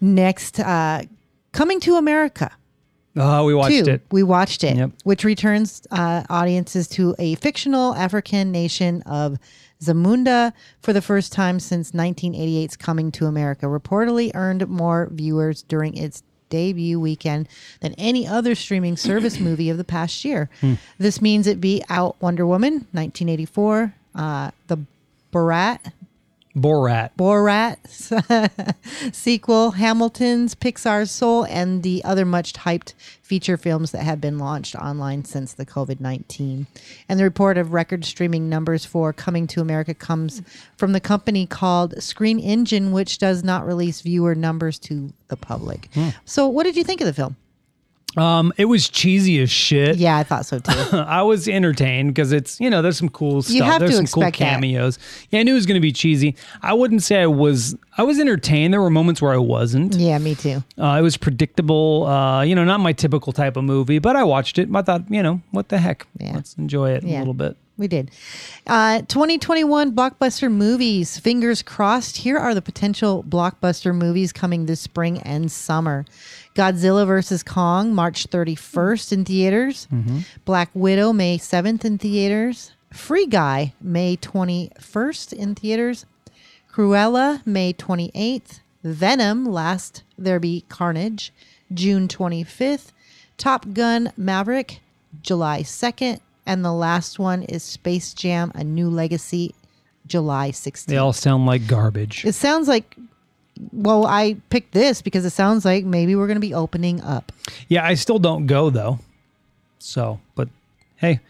Next, 0.00 0.60
uh, 0.60 1.02
coming 1.52 1.80
to 1.80 1.94
America. 1.94 2.50
Oh, 3.16 3.44
we 3.44 3.54
watched 3.54 3.84
Two, 3.84 3.90
it. 3.90 4.02
We 4.10 4.22
watched 4.22 4.64
it, 4.64 4.76
Yep. 4.76 4.90
which 5.04 5.22
returns 5.24 5.82
uh, 5.90 6.24
audiences 6.30 6.88
to 6.88 7.14
a 7.18 7.34
fictional 7.36 7.94
African 7.94 8.50
nation 8.50 9.02
of 9.02 9.38
Zamunda 9.82 10.52
for 10.80 10.92
the 10.92 11.02
first 11.02 11.32
time 11.32 11.60
since 11.60 11.92
1988's 11.92 12.76
Coming 12.76 13.10
to 13.12 13.26
America. 13.26 13.66
Reportedly 13.66 14.30
earned 14.34 14.66
more 14.68 15.08
viewers 15.12 15.62
during 15.62 15.94
its 15.96 16.22
debut 16.52 17.00
weekend 17.00 17.48
than 17.80 17.94
any 17.94 18.28
other 18.28 18.54
streaming 18.54 18.96
service 18.96 19.40
movie 19.48 19.70
of 19.70 19.78
the 19.78 19.84
past 19.84 20.24
year. 20.24 20.50
Hmm. 20.60 20.74
This 20.98 21.20
means 21.22 21.46
it 21.46 21.60
beat 21.60 21.82
out 21.88 22.20
Wonder 22.20 22.46
Woman, 22.46 22.86
1984, 22.92 23.94
uh, 24.14 24.50
The 24.66 24.78
Borat, 25.32 25.92
Borat. 26.56 27.10
Borat 27.16 27.78
sequel, 29.14 29.72
Hamilton's, 29.72 30.54
Pixar's 30.54 31.10
Soul, 31.10 31.44
and 31.46 31.82
the 31.82 32.04
other 32.04 32.24
much 32.24 32.52
hyped 32.52 32.92
feature 33.22 33.56
films 33.56 33.92
that 33.92 34.02
have 34.02 34.20
been 34.20 34.38
launched 34.38 34.74
online 34.74 35.24
since 35.24 35.54
the 35.54 35.64
COVID 35.64 36.00
19. 36.00 36.66
And 37.08 37.18
the 37.18 37.24
report 37.24 37.56
of 37.56 37.72
record 37.72 38.04
streaming 38.04 38.48
numbers 38.48 38.84
for 38.84 39.12
Coming 39.12 39.46
to 39.48 39.60
America 39.60 39.94
comes 39.94 40.42
from 40.76 40.92
the 40.92 41.00
company 41.00 41.46
called 41.46 42.02
Screen 42.02 42.38
Engine, 42.38 42.92
which 42.92 43.18
does 43.18 43.42
not 43.42 43.66
release 43.66 44.02
viewer 44.02 44.34
numbers 44.34 44.78
to 44.80 45.12
the 45.28 45.36
public. 45.36 45.88
Hmm. 45.94 46.10
So, 46.26 46.48
what 46.48 46.64
did 46.64 46.76
you 46.76 46.84
think 46.84 47.00
of 47.00 47.06
the 47.06 47.14
film? 47.14 47.36
Um, 48.16 48.52
it 48.58 48.66
was 48.66 48.88
cheesy 48.88 49.40
as 49.40 49.50
shit. 49.50 49.96
Yeah, 49.96 50.18
I 50.18 50.22
thought 50.22 50.44
so 50.44 50.58
too. 50.58 50.72
I 50.96 51.22
was 51.22 51.48
entertained 51.48 52.10
because 52.14 52.32
it's 52.32 52.60
you 52.60 52.68
know 52.68 52.82
there's 52.82 52.98
some 52.98 53.08
cool 53.08 53.42
stuff. 53.42 53.64
have 53.64 53.80
there's 53.80 53.92
to 53.92 53.96
some 53.96 54.06
cool 54.06 54.22
expect 54.24 54.38
that. 54.38 54.54
cameos. 54.54 54.98
Yeah, 55.30 55.40
I 55.40 55.42
knew 55.44 55.52
it 55.52 55.54
was 55.56 55.66
going 55.66 55.76
to 55.76 55.80
be 55.80 55.92
cheesy. 55.92 56.36
I 56.60 56.74
wouldn't 56.74 57.02
say 57.02 57.22
I 57.22 57.26
was. 57.26 57.76
I 57.96 58.02
was 58.02 58.18
entertained. 58.18 58.72
There 58.74 58.82
were 58.82 58.90
moments 58.90 59.22
where 59.22 59.32
I 59.32 59.38
wasn't. 59.38 59.94
yeah, 59.94 60.18
me 60.18 60.34
too. 60.34 60.62
Uh, 60.78 60.96
it 60.98 61.02
was 61.02 61.16
predictable. 61.16 62.04
Uh, 62.06 62.42
you 62.42 62.54
know, 62.54 62.64
not 62.64 62.80
my 62.80 62.92
typical 62.92 63.32
type 63.32 63.56
of 63.56 63.64
movie, 63.64 63.98
but 63.98 64.14
I 64.16 64.24
watched 64.24 64.58
it. 64.58 64.68
I 64.74 64.82
thought, 64.82 65.10
you 65.10 65.22
know, 65.22 65.40
what 65.50 65.68
the 65.68 65.78
heck? 65.78 66.06
Yeah. 66.18 66.32
Let's 66.34 66.54
enjoy 66.54 66.90
it 66.90 67.04
a 67.04 67.06
little 67.06 67.34
bit. 67.34 67.56
We 67.78 67.88
did. 67.88 68.10
Uh, 68.66 69.00
2021 69.08 69.96
blockbuster 69.96 70.52
movies. 70.52 71.18
Fingers 71.18 71.62
crossed. 71.62 72.18
Here 72.18 72.36
are 72.38 72.54
the 72.54 72.62
potential 72.62 73.24
blockbuster 73.24 73.94
movies 73.94 74.32
coming 74.32 74.66
this 74.66 74.80
spring 74.80 75.18
and 75.20 75.50
summer 75.50 76.04
Godzilla 76.54 77.06
vs. 77.06 77.42
Kong, 77.42 77.94
March 77.94 78.28
31st 78.28 79.12
in 79.12 79.24
theaters. 79.24 79.88
Mm-hmm. 79.92 80.18
Black 80.44 80.70
Widow, 80.74 81.12
May 81.12 81.38
7th 81.38 81.84
in 81.84 81.98
theaters. 81.98 82.72
Free 82.92 83.26
Guy, 83.26 83.72
May 83.80 84.16
21st 84.18 85.32
in 85.32 85.54
theaters. 85.54 86.04
Cruella, 86.70 87.44
May 87.46 87.72
28th. 87.72 88.60
Venom, 88.84 89.46
Let 89.46 90.02
There 90.18 90.40
Be 90.40 90.64
Carnage, 90.68 91.32
June 91.72 92.08
25th. 92.08 92.90
Top 93.38 93.72
Gun 93.72 94.12
Maverick, 94.16 94.80
July 95.22 95.62
2nd. 95.62 96.20
And 96.44 96.64
the 96.64 96.72
last 96.72 97.18
one 97.18 97.44
is 97.44 97.62
Space 97.62 98.12
Jam 98.12 98.50
A 98.54 98.64
New 98.64 98.90
Legacy, 98.90 99.54
July 100.06 100.50
16th. 100.50 100.86
They 100.86 100.96
all 100.96 101.12
sound 101.12 101.46
like 101.46 101.66
garbage. 101.66 102.24
it 102.24 102.34
sounds 102.34 102.66
like, 102.68 102.96
well, 103.72 104.06
I 104.06 104.36
picked 104.50 104.72
this 104.72 105.02
because 105.02 105.24
it 105.24 105.30
sounds 105.30 105.64
like 105.64 105.84
maybe 105.84 106.16
we're 106.16 106.26
going 106.26 106.36
to 106.36 106.40
be 106.40 106.54
opening 106.54 107.00
up. 107.00 107.32
Yeah, 107.68 107.84
I 107.84 107.94
still 107.94 108.18
don't 108.18 108.46
go 108.46 108.70
though. 108.70 108.98
So, 109.78 110.20
but 110.34 110.48
hey, 110.96 111.20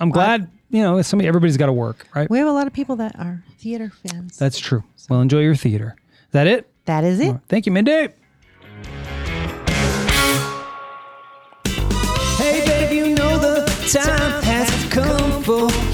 I'm 0.00 0.10
glad. 0.10 0.48
You 0.70 0.82
know, 0.82 1.02
somebody. 1.02 1.28
Everybody's 1.28 1.58
got 1.58 1.66
to 1.66 1.72
work, 1.72 2.06
right? 2.14 2.30
We 2.30 2.38
have 2.38 2.48
a 2.48 2.52
lot 2.52 2.66
of 2.66 2.72
people 2.72 2.96
that 2.96 3.18
are 3.18 3.44
theater 3.58 3.92
fans. 4.06 4.38
That's 4.38 4.58
true. 4.58 4.82
Well, 5.10 5.20
enjoy 5.20 5.40
your 5.40 5.54
theater. 5.54 5.96
Is 6.26 6.32
that 6.32 6.46
it? 6.46 6.68
that 6.86 7.04
is 7.04 7.20
it. 7.20 7.36
Thank 7.48 7.66
you, 7.66 7.72
Mindy. 7.72 8.08
Hey, 12.38 12.64
babe, 12.66 12.92
you 12.92 13.14
know 13.14 13.38
the 13.38 13.66
time 13.92 14.02
has 14.02 14.06
come 14.06 14.18
for 14.18 14.21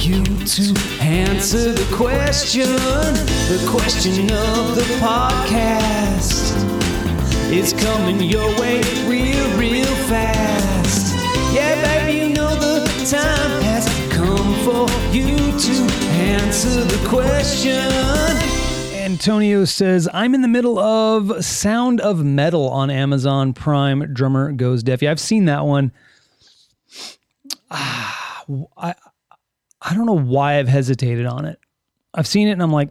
you 0.08 0.24
to 0.24 0.74
answer 1.02 1.70
the 1.72 1.86
question. 1.94 2.64
The 2.64 3.62
question 3.68 4.22
of 4.30 4.74
the 4.74 4.86
podcast 5.00 6.56
is 7.52 7.74
coming 7.74 8.22
your 8.22 8.48
way 8.58 8.80
real, 9.06 9.58
real 9.58 9.94
fast. 10.08 11.14
Yeah, 11.54 11.74
baby, 11.82 12.20
you 12.20 12.28
know 12.34 12.54
the 12.54 12.86
time 13.10 13.62
has 13.64 13.86
come 14.10 14.54
for 14.64 14.88
you 15.14 15.36
to 15.36 15.94
answer 16.14 16.84
the 16.84 17.06
question. 17.06 17.92
Antonio 18.94 19.66
says, 19.66 20.08
I'm 20.14 20.34
in 20.34 20.40
the 20.40 20.48
middle 20.48 20.78
of 20.78 21.44
Sound 21.44 22.00
of 22.00 22.24
Metal 22.24 22.70
on 22.70 22.88
Amazon 22.88 23.52
Prime. 23.52 24.14
Drummer 24.14 24.52
goes 24.52 24.82
deaf. 24.82 25.02
Yeah, 25.02 25.10
I've 25.10 25.20
seen 25.20 25.44
that 25.44 25.66
one. 25.66 25.92
Ah, 27.70 28.44
I, 28.78 28.94
I 29.82 29.94
don't 29.94 30.06
know 30.06 30.18
why 30.18 30.58
I've 30.58 30.68
hesitated 30.68 31.26
on 31.26 31.44
it. 31.44 31.58
I've 32.14 32.26
seen 32.26 32.48
it 32.48 32.52
and 32.52 32.62
I'm 32.62 32.72
like, 32.72 32.90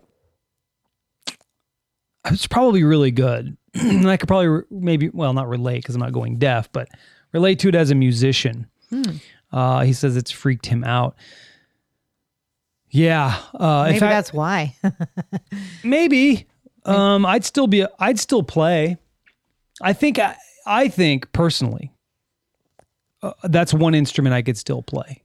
it's 2.26 2.47
probably 2.47 2.84
really 2.84 3.12
good. 3.12 3.58
and 3.73 4.10
I 4.10 4.17
could 4.17 4.28
probably 4.28 4.47
re- 4.47 4.63
maybe, 4.69 5.10
well, 5.10 5.34
not 5.34 5.47
relate 5.50 5.78
because 5.84 5.95
I'm 5.95 6.02
not 6.02 6.13
going 6.13 6.38
deaf, 6.38 6.71
but 6.71 6.88
relate 7.34 7.60
to 7.60 7.69
it 7.69 7.76
as 7.76 7.91
a 7.91 7.95
musician. 7.95 8.67
Uh, 9.52 9.82
he 9.82 9.93
says 9.93 10.15
it's 10.17 10.32
freaked 10.32 10.65
him 10.65 10.84
out. 10.84 11.15
Yeah. 12.89 13.38
Uh, 13.54 13.84
in 13.88 13.91
Maybe 13.93 14.00
fact- 14.00 14.12
that's 14.12 14.34
why. 14.34 14.76
Maybe. 15.84 16.47
Um, 16.86 17.26
I'd 17.26 17.43
still 17.43 17.67
be. 17.67 17.86
I'd 18.00 18.17
still 18.17 18.43
play. 18.43 18.97
I 19.82 19.91
think. 19.91 20.19
I, 20.19 20.38
I 20.65 20.88
think 20.88 21.30
personally, 21.34 21.91
uh, 23.21 23.34
that's 23.43 23.73
one 23.73 23.93
instrument 23.93 24.34
I 24.34 24.41
could 24.41 24.58
still 24.58 24.82
play, 24.82 25.21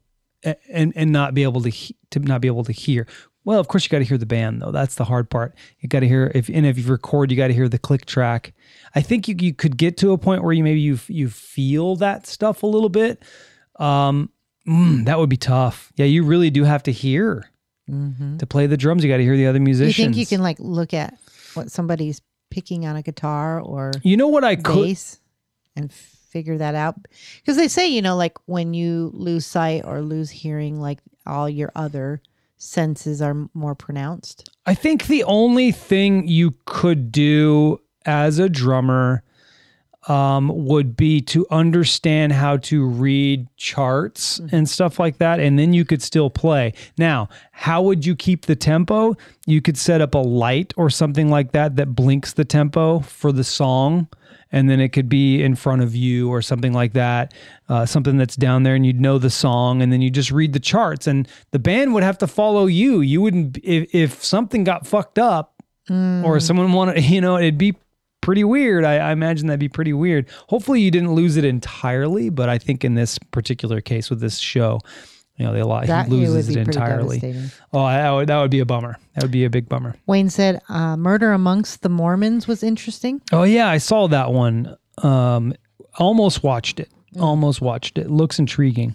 and 0.68 0.92
and 0.96 1.12
not 1.12 1.34
be 1.34 1.42
able 1.42 1.60
to 1.62 1.68
he- 1.70 1.96
to 2.10 2.20
not 2.20 2.40
be 2.40 2.48
able 2.48 2.64
to 2.64 2.72
hear. 2.72 3.06
Well, 3.44 3.58
of 3.58 3.66
course 3.66 3.84
you 3.84 3.90
got 3.90 3.98
to 3.98 4.04
hear 4.04 4.18
the 4.18 4.26
band 4.26 4.62
though. 4.62 4.70
That's 4.70 4.94
the 4.94 5.04
hard 5.04 5.28
part. 5.28 5.54
You 5.80 5.88
got 5.88 6.00
to 6.00 6.08
hear 6.08 6.30
if 6.34 6.48
and 6.48 6.64
if 6.64 6.78
you 6.78 6.86
record, 6.86 7.30
you 7.30 7.36
got 7.36 7.48
to 7.48 7.54
hear 7.54 7.68
the 7.68 7.78
click 7.78 8.06
track. 8.06 8.52
I 8.94 9.00
think 9.00 9.26
you 9.28 9.34
you 9.38 9.52
could 9.52 9.76
get 9.76 9.96
to 9.98 10.12
a 10.12 10.18
point 10.18 10.44
where 10.44 10.52
you 10.52 10.62
maybe 10.62 10.80
you 10.80 10.98
you 11.08 11.28
feel 11.28 11.96
that 11.96 12.26
stuff 12.26 12.62
a 12.62 12.66
little 12.66 12.88
bit. 12.88 13.22
Um, 13.80 14.30
mm, 14.66 15.04
that 15.06 15.18
would 15.18 15.28
be 15.30 15.36
tough. 15.36 15.92
Yeah, 15.96 16.06
you 16.06 16.22
really 16.24 16.50
do 16.50 16.64
have 16.64 16.82
to 16.84 16.92
hear 16.92 17.48
to 18.38 18.46
play 18.46 18.66
the 18.66 18.76
drums. 18.76 19.02
You 19.04 19.10
got 19.10 19.16
to 19.18 19.22
hear 19.24 19.36
the 19.36 19.46
other 19.46 19.60
musicians. 19.60 19.98
you 19.98 20.04
think 20.04 20.16
you 20.16 20.26
can 20.26 20.40
like 20.42 20.58
look 20.60 20.94
at 20.94 21.18
what 21.54 21.70
somebody's 21.70 22.22
picking 22.50 22.86
on 22.86 22.96
a 22.96 23.02
guitar 23.02 23.60
or 23.60 23.90
You 24.02 24.16
know 24.16 24.28
what 24.28 24.44
I 24.44 24.56
could 24.56 24.96
and 25.74 25.92
figure 26.32 26.56
that 26.56 26.74
out 26.74 26.96
because 27.36 27.56
they 27.56 27.68
say 27.68 27.86
you 27.86 28.00
know 28.00 28.16
like 28.16 28.36
when 28.46 28.72
you 28.72 29.10
lose 29.12 29.44
sight 29.44 29.84
or 29.84 30.00
lose 30.00 30.30
hearing 30.30 30.80
like 30.80 30.98
all 31.26 31.48
your 31.48 31.70
other 31.74 32.22
senses 32.56 33.20
are 33.20 33.48
more 33.54 33.74
pronounced 33.74 34.48
I 34.64 34.74
think 34.74 35.06
the 35.06 35.24
only 35.24 35.72
thing 35.72 36.26
you 36.26 36.54
could 36.64 37.12
do 37.12 37.80
as 38.06 38.38
a 38.38 38.48
drummer 38.48 39.22
um, 40.08 40.50
would 40.66 40.96
be 40.96 41.20
to 41.20 41.46
understand 41.50 42.32
how 42.32 42.56
to 42.58 42.84
read 42.84 43.46
charts 43.56 44.40
and 44.50 44.68
stuff 44.68 44.98
like 44.98 45.18
that, 45.18 45.38
and 45.38 45.58
then 45.58 45.72
you 45.72 45.84
could 45.84 46.02
still 46.02 46.30
play. 46.30 46.74
Now, 46.98 47.28
how 47.52 47.82
would 47.82 48.04
you 48.04 48.16
keep 48.16 48.46
the 48.46 48.56
tempo? 48.56 49.16
You 49.46 49.62
could 49.62 49.78
set 49.78 50.00
up 50.00 50.14
a 50.14 50.18
light 50.18 50.72
or 50.76 50.90
something 50.90 51.30
like 51.30 51.52
that 51.52 51.76
that 51.76 51.94
blinks 51.94 52.32
the 52.32 52.44
tempo 52.44 53.00
for 53.00 53.30
the 53.32 53.44
song, 53.44 54.08
and 54.52 54.68
then 54.68 54.80
it 54.80 54.90
could 54.90 55.08
be 55.08 55.42
in 55.42 55.56
front 55.56 55.82
of 55.82 55.96
you 55.96 56.30
or 56.30 56.42
something 56.42 56.72
like 56.72 56.92
that, 56.92 57.34
uh, 57.68 57.86
something 57.86 58.18
that's 58.18 58.36
down 58.36 58.62
there, 58.62 58.74
and 58.74 58.86
you'd 58.86 59.00
know 59.00 59.18
the 59.18 59.30
song, 59.30 59.82
and 59.82 59.92
then 59.92 60.02
you 60.02 60.10
just 60.10 60.30
read 60.30 60.52
the 60.52 60.60
charts, 60.60 61.06
and 61.06 61.26
the 61.50 61.58
band 61.58 61.94
would 61.94 62.02
have 62.02 62.18
to 62.18 62.26
follow 62.26 62.66
you. 62.66 63.00
You 63.00 63.20
wouldn't 63.22 63.58
if 63.64 63.92
if 63.94 64.22
something 64.22 64.62
got 64.62 64.86
fucked 64.86 65.18
up 65.18 65.62
or 66.24 66.38
someone 66.38 66.72
wanted, 66.72 67.02
you 67.04 67.20
know, 67.20 67.36
it'd 67.38 67.58
be 67.58 67.74
pretty 68.20 68.44
weird. 68.44 68.84
I, 68.84 68.98
I 68.98 69.12
imagine 69.12 69.48
that'd 69.48 69.58
be 69.60 69.68
pretty 69.68 69.92
weird. 69.92 70.28
Hopefully, 70.48 70.80
you 70.80 70.90
didn't 70.90 71.12
lose 71.14 71.36
it 71.36 71.44
entirely, 71.44 72.30
but 72.30 72.48
I 72.48 72.58
think 72.58 72.84
in 72.84 72.94
this 72.94 73.18
particular 73.18 73.80
case 73.80 74.10
with 74.10 74.20
this 74.20 74.38
show, 74.38 74.80
you 75.42 75.48
know, 75.48 75.54
they 75.54 75.62
lot 75.62 75.86
he 75.86 75.90
it 75.90 76.08
loses 76.08 76.46
be 76.46 76.60
it 76.60 76.68
entirely. 76.68 77.20
Oh, 77.72 77.84
that 77.86 78.10
would 78.10 78.28
that 78.28 78.40
would 78.40 78.50
be 78.52 78.60
a 78.60 78.64
bummer. 78.64 78.96
That 79.14 79.24
would 79.24 79.32
be 79.32 79.44
a 79.44 79.50
big 79.50 79.68
bummer. 79.68 79.96
Wayne 80.06 80.30
said, 80.30 80.62
uh, 80.68 80.96
"Murder 80.96 81.32
Amongst 81.32 81.82
the 81.82 81.88
Mormons" 81.88 82.46
was 82.46 82.62
interesting. 82.62 83.20
Oh 83.32 83.42
yeah, 83.42 83.68
I 83.68 83.78
saw 83.78 84.06
that 84.06 84.32
one. 84.32 84.76
Um, 84.98 85.52
almost 85.98 86.44
watched 86.44 86.78
it. 86.78 86.90
Almost 87.18 87.60
watched 87.60 87.98
it. 87.98 88.08
Looks 88.08 88.38
intriguing. 88.38 88.94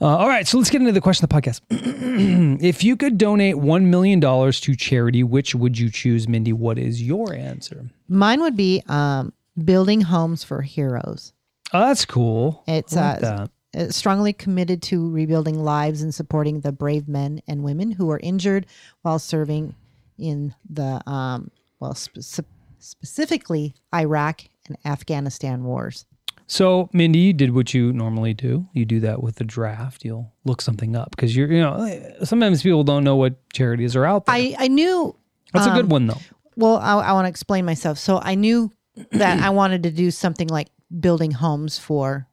Uh, 0.00 0.16
all 0.16 0.28
right, 0.28 0.48
so 0.48 0.58
let's 0.58 0.68
get 0.68 0.80
into 0.80 0.92
the 0.92 1.00
question 1.00 1.24
of 1.24 1.30
the 1.30 1.34
podcast. 1.40 1.60
if 2.62 2.82
you 2.82 2.96
could 2.96 3.16
donate 3.16 3.56
one 3.56 3.88
million 3.88 4.18
dollars 4.18 4.60
to 4.62 4.74
charity, 4.74 5.22
which 5.22 5.54
would 5.54 5.78
you 5.78 5.90
choose, 5.90 6.26
Mindy? 6.26 6.52
What 6.52 6.76
is 6.76 7.00
your 7.00 7.32
answer? 7.32 7.88
Mine 8.08 8.40
would 8.40 8.56
be 8.56 8.82
um, 8.88 9.32
building 9.64 10.00
homes 10.00 10.42
for 10.42 10.62
heroes. 10.62 11.32
Oh, 11.72 11.86
that's 11.86 12.04
cool. 12.04 12.64
It's 12.66 12.96
I 12.96 13.12
like 13.12 13.16
uh, 13.18 13.20
that. 13.36 13.50
Uh, 13.76 13.90
strongly 13.90 14.32
committed 14.32 14.82
to 14.82 15.10
rebuilding 15.10 15.62
lives 15.62 16.02
and 16.02 16.14
supporting 16.14 16.60
the 16.60 16.72
brave 16.72 17.08
men 17.08 17.42
and 17.46 17.62
women 17.62 17.92
who 17.92 18.06
were 18.06 18.20
injured 18.22 18.66
while 19.02 19.18
serving 19.18 19.74
in 20.18 20.54
the 20.68 21.02
um, 21.08 21.50
well 21.78 21.94
spe- 21.94 22.46
specifically 22.78 23.74
Iraq 23.94 24.42
and 24.66 24.76
Afghanistan 24.84 25.64
wars. 25.64 26.06
So, 26.48 26.88
Mindy, 26.92 27.18
you 27.18 27.32
did 27.32 27.54
what 27.54 27.74
you 27.74 27.92
normally 27.92 28.32
do. 28.32 28.68
You 28.72 28.84
do 28.84 29.00
that 29.00 29.20
with 29.20 29.36
the 29.36 29.44
draft. 29.44 30.04
You'll 30.04 30.32
look 30.44 30.62
something 30.62 30.94
up 30.94 31.10
because 31.10 31.34
you're, 31.34 31.50
you 31.50 31.60
know, 31.60 32.14
sometimes 32.22 32.62
people 32.62 32.84
don't 32.84 33.02
know 33.02 33.16
what 33.16 33.34
charities 33.52 33.96
are 33.96 34.04
out 34.04 34.26
there. 34.26 34.34
I 34.36 34.54
I 34.58 34.68
knew 34.68 35.16
That's 35.52 35.66
a 35.66 35.70
um, 35.70 35.76
good 35.76 35.90
one, 35.90 36.06
though. 36.06 36.20
Well, 36.54 36.76
I, 36.76 36.94
I 36.94 37.12
want 37.12 37.26
to 37.26 37.28
explain 37.30 37.64
myself. 37.64 37.98
So 37.98 38.20
I 38.22 38.36
knew 38.36 38.70
that 39.12 39.42
I 39.42 39.50
wanted 39.50 39.82
to 39.82 39.90
do 39.90 40.10
something 40.10 40.48
like 40.48 40.68
building 41.00 41.32
homes 41.32 41.78
for 41.78 42.28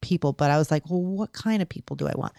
people, 0.00 0.32
but 0.32 0.50
I 0.50 0.58
was 0.58 0.70
like, 0.70 0.88
well, 0.90 1.02
what 1.02 1.32
kind 1.32 1.62
of 1.62 1.68
people 1.68 1.96
do 1.96 2.06
I 2.06 2.12
want? 2.16 2.32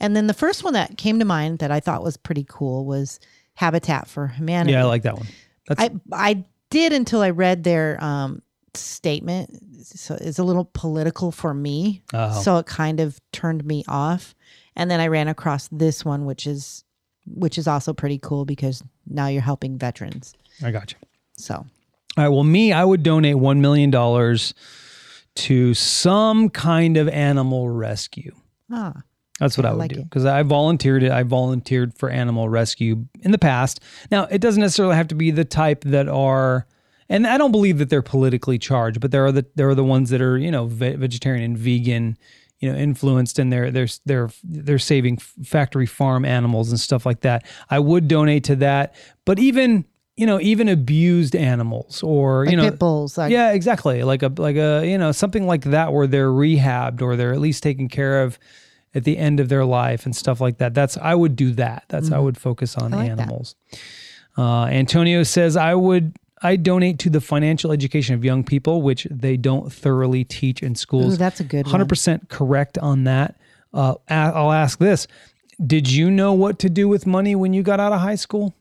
And 0.00 0.16
then 0.16 0.26
the 0.26 0.34
first 0.34 0.64
one 0.64 0.74
that 0.74 0.96
came 0.96 1.18
to 1.18 1.24
mind 1.24 1.58
that 1.60 1.70
I 1.70 1.80
thought 1.80 2.02
was 2.02 2.16
pretty 2.16 2.44
cool 2.48 2.84
was 2.84 3.20
Habitat 3.54 4.08
for 4.08 4.28
Humanity. 4.28 4.72
Yeah, 4.72 4.82
I 4.82 4.84
like 4.84 5.02
that 5.02 5.16
one. 5.16 5.26
That's 5.68 5.80
I 5.80 5.90
I 6.12 6.44
did 6.70 6.92
until 6.92 7.20
I 7.22 7.30
read 7.30 7.64
their 7.64 8.02
um, 8.02 8.42
statement. 8.74 9.58
So 9.84 10.16
it's 10.20 10.38
a 10.38 10.44
little 10.44 10.68
political 10.72 11.30
for 11.30 11.54
me. 11.54 12.02
Oh. 12.12 12.40
So 12.42 12.58
it 12.58 12.66
kind 12.66 13.00
of 13.00 13.20
turned 13.32 13.64
me 13.64 13.84
off. 13.88 14.34
And 14.76 14.90
then 14.90 15.00
I 15.00 15.06
ran 15.06 15.28
across 15.28 15.68
this 15.68 16.04
one, 16.04 16.24
which 16.24 16.46
is 16.46 16.84
which 17.26 17.56
is 17.56 17.66
also 17.66 17.94
pretty 17.94 18.18
cool 18.18 18.44
because 18.44 18.82
now 19.06 19.28
you're 19.28 19.40
helping 19.40 19.78
veterans. 19.78 20.34
I 20.62 20.70
got 20.70 20.92
you. 20.92 20.98
So 21.36 21.54
All 21.54 21.64
right. 22.16 22.28
Well, 22.28 22.44
me, 22.44 22.72
I 22.72 22.84
would 22.84 23.02
donate 23.02 23.36
$1 23.36 23.58
million 23.58 23.90
to 25.36 25.74
some 25.74 26.48
kind 26.50 26.96
of 26.96 27.08
animal 27.08 27.68
rescue. 27.68 28.32
ah, 28.70 29.02
That's 29.40 29.56
what 29.56 29.66
I, 29.66 29.70
I 29.70 29.72
would 29.72 29.78
like 29.78 29.92
do 29.92 30.02
because 30.04 30.24
I 30.24 30.42
volunteered 30.42 31.02
it. 31.02 31.10
I 31.10 31.22
volunteered 31.22 31.96
for 31.98 32.08
animal 32.08 32.48
rescue 32.48 33.06
in 33.22 33.30
the 33.32 33.38
past. 33.38 33.80
Now, 34.10 34.24
it 34.24 34.40
doesn't 34.40 34.60
necessarily 34.60 34.96
have 34.96 35.08
to 35.08 35.14
be 35.14 35.30
the 35.30 35.44
type 35.44 35.82
that 35.84 36.08
are, 36.08 36.66
and 37.08 37.26
I 37.26 37.36
don't 37.36 37.52
believe 37.52 37.78
that 37.78 37.90
they're 37.90 38.02
politically 38.02 38.58
charged, 38.58 39.00
but 39.00 39.10
there 39.10 39.24
are 39.24 39.32
the 39.32 39.44
there 39.56 39.68
are 39.68 39.74
the 39.74 39.84
ones 39.84 40.10
that 40.10 40.20
are 40.20 40.38
you 40.38 40.50
know 40.50 40.66
ve- 40.66 40.94
vegetarian 40.96 41.44
and 41.44 41.58
vegan, 41.58 42.16
you 42.60 42.72
know, 42.72 42.78
influenced, 42.78 43.38
and 43.40 43.52
they're 43.52 43.70
they're 43.70 43.88
they're 44.06 44.30
they're 44.44 44.78
saving 44.78 45.16
factory 45.18 45.86
farm 45.86 46.24
animals 46.24 46.70
and 46.70 46.78
stuff 46.78 47.04
like 47.04 47.20
that. 47.20 47.44
I 47.68 47.80
would 47.80 48.06
donate 48.08 48.44
to 48.44 48.56
that, 48.56 48.94
but 49.24 49.38
even 49.40 49.84
you 50.16 50.26
know 50.26 50.40
even 50.40 50.68
abused 50.68 51.34
animals 51.34 52.02
or 52.02 52.44
like 52.44 52.50
you 52.50 52.56
know 52.56 52.70
pit 52.70 52.78
bulls. 52.78 53.18
Like, 53.18 53.32
yeah, 53.32 53.52
exactly. 53.52 54.02
Like 54.02 54.22
a 54.22 54.32
like 54.36 54.56
a 54.56 54.84
you 54.84 54.98
know 54.98 55.12
something 55.12 55.46
like 55.46 55.64
that 55.64 55.92
where 55.92 56.06
they're 56.06 56.30
rehabbed 56.30 57.02
or 57.02 57.16
they're 57.16 57.32
at 57.32 57.40
least 57.40 57.62
taken 57.62 57.88
care 57.88 58.22
of 58.22 58.38
at 58.94 59.02
the 59.04 59.18
end 59.18 59.40
of 59.40 59.48
their 59.48 59.64
life 59.64 60.04
and 60.04 60.14
stuff 60.14 60.40
like 60.40 60.58
that. 60.58 60.72
That's 60.74 60.96
I 60.96 61.14
would 61.14 61.34
do 61.34 61.52
that. 61.52 61.84
That's 61.88 62.12
I 62.12 62.18
would 62.18 62.38
focus 62.38 62.76
on 62.76 62.92
Mm-hmm. 62.92 63.00
Like 63.00 63.10
animals. 63.10 63.56
Uh, 64.36 64.64
Antonio 64.66 65.22
says 65.22 65.56
I 65.56 65.74
would 65.74 66.16
I 66.42 66.56
donate 66.56 66.98
to 67.00 67.10
the 67.10 67.20
financial 67.20 67.72
education 67.72 68.14
of 68.14 68.24
young 68.24 68.44
people, 68.44 68.82
which 68.82 69.06
they 69.10 69.36
don't 69.36 69.72
thoroughly 69.72 70.24
teach 70.24 70.62
in 70.62 70.74
schools. 70.74 71.14
Ooh, 71.14 71.16
that's 71.16 71.40
a 71.40 71.44
good 71.44 71.64
one. 71.66 71.72
Hundred 71.72 71.88
percent 71.88 72.28
correct 72.28 72.78
on 72.78 73.04
that. 73.04 73.36
Uh, 73.72 73.94
I'll 74.08 74.52
ask 74.52 74.78
this: 74.78 75.06
Did 75.64 75.90
you 75.90 76.10
know 76.10 76.32
what 76.32 76.58
to 76.60 76.70
do 76.70 76.86
with 76.86 77.06
money 77.06 77.34
when 77.34 77.52
you 77.52 77.62
got 77.62 77.80
out 77.80 77.92
of 77.92 78.00
high 78.00 78.14
school? 78.14 78.54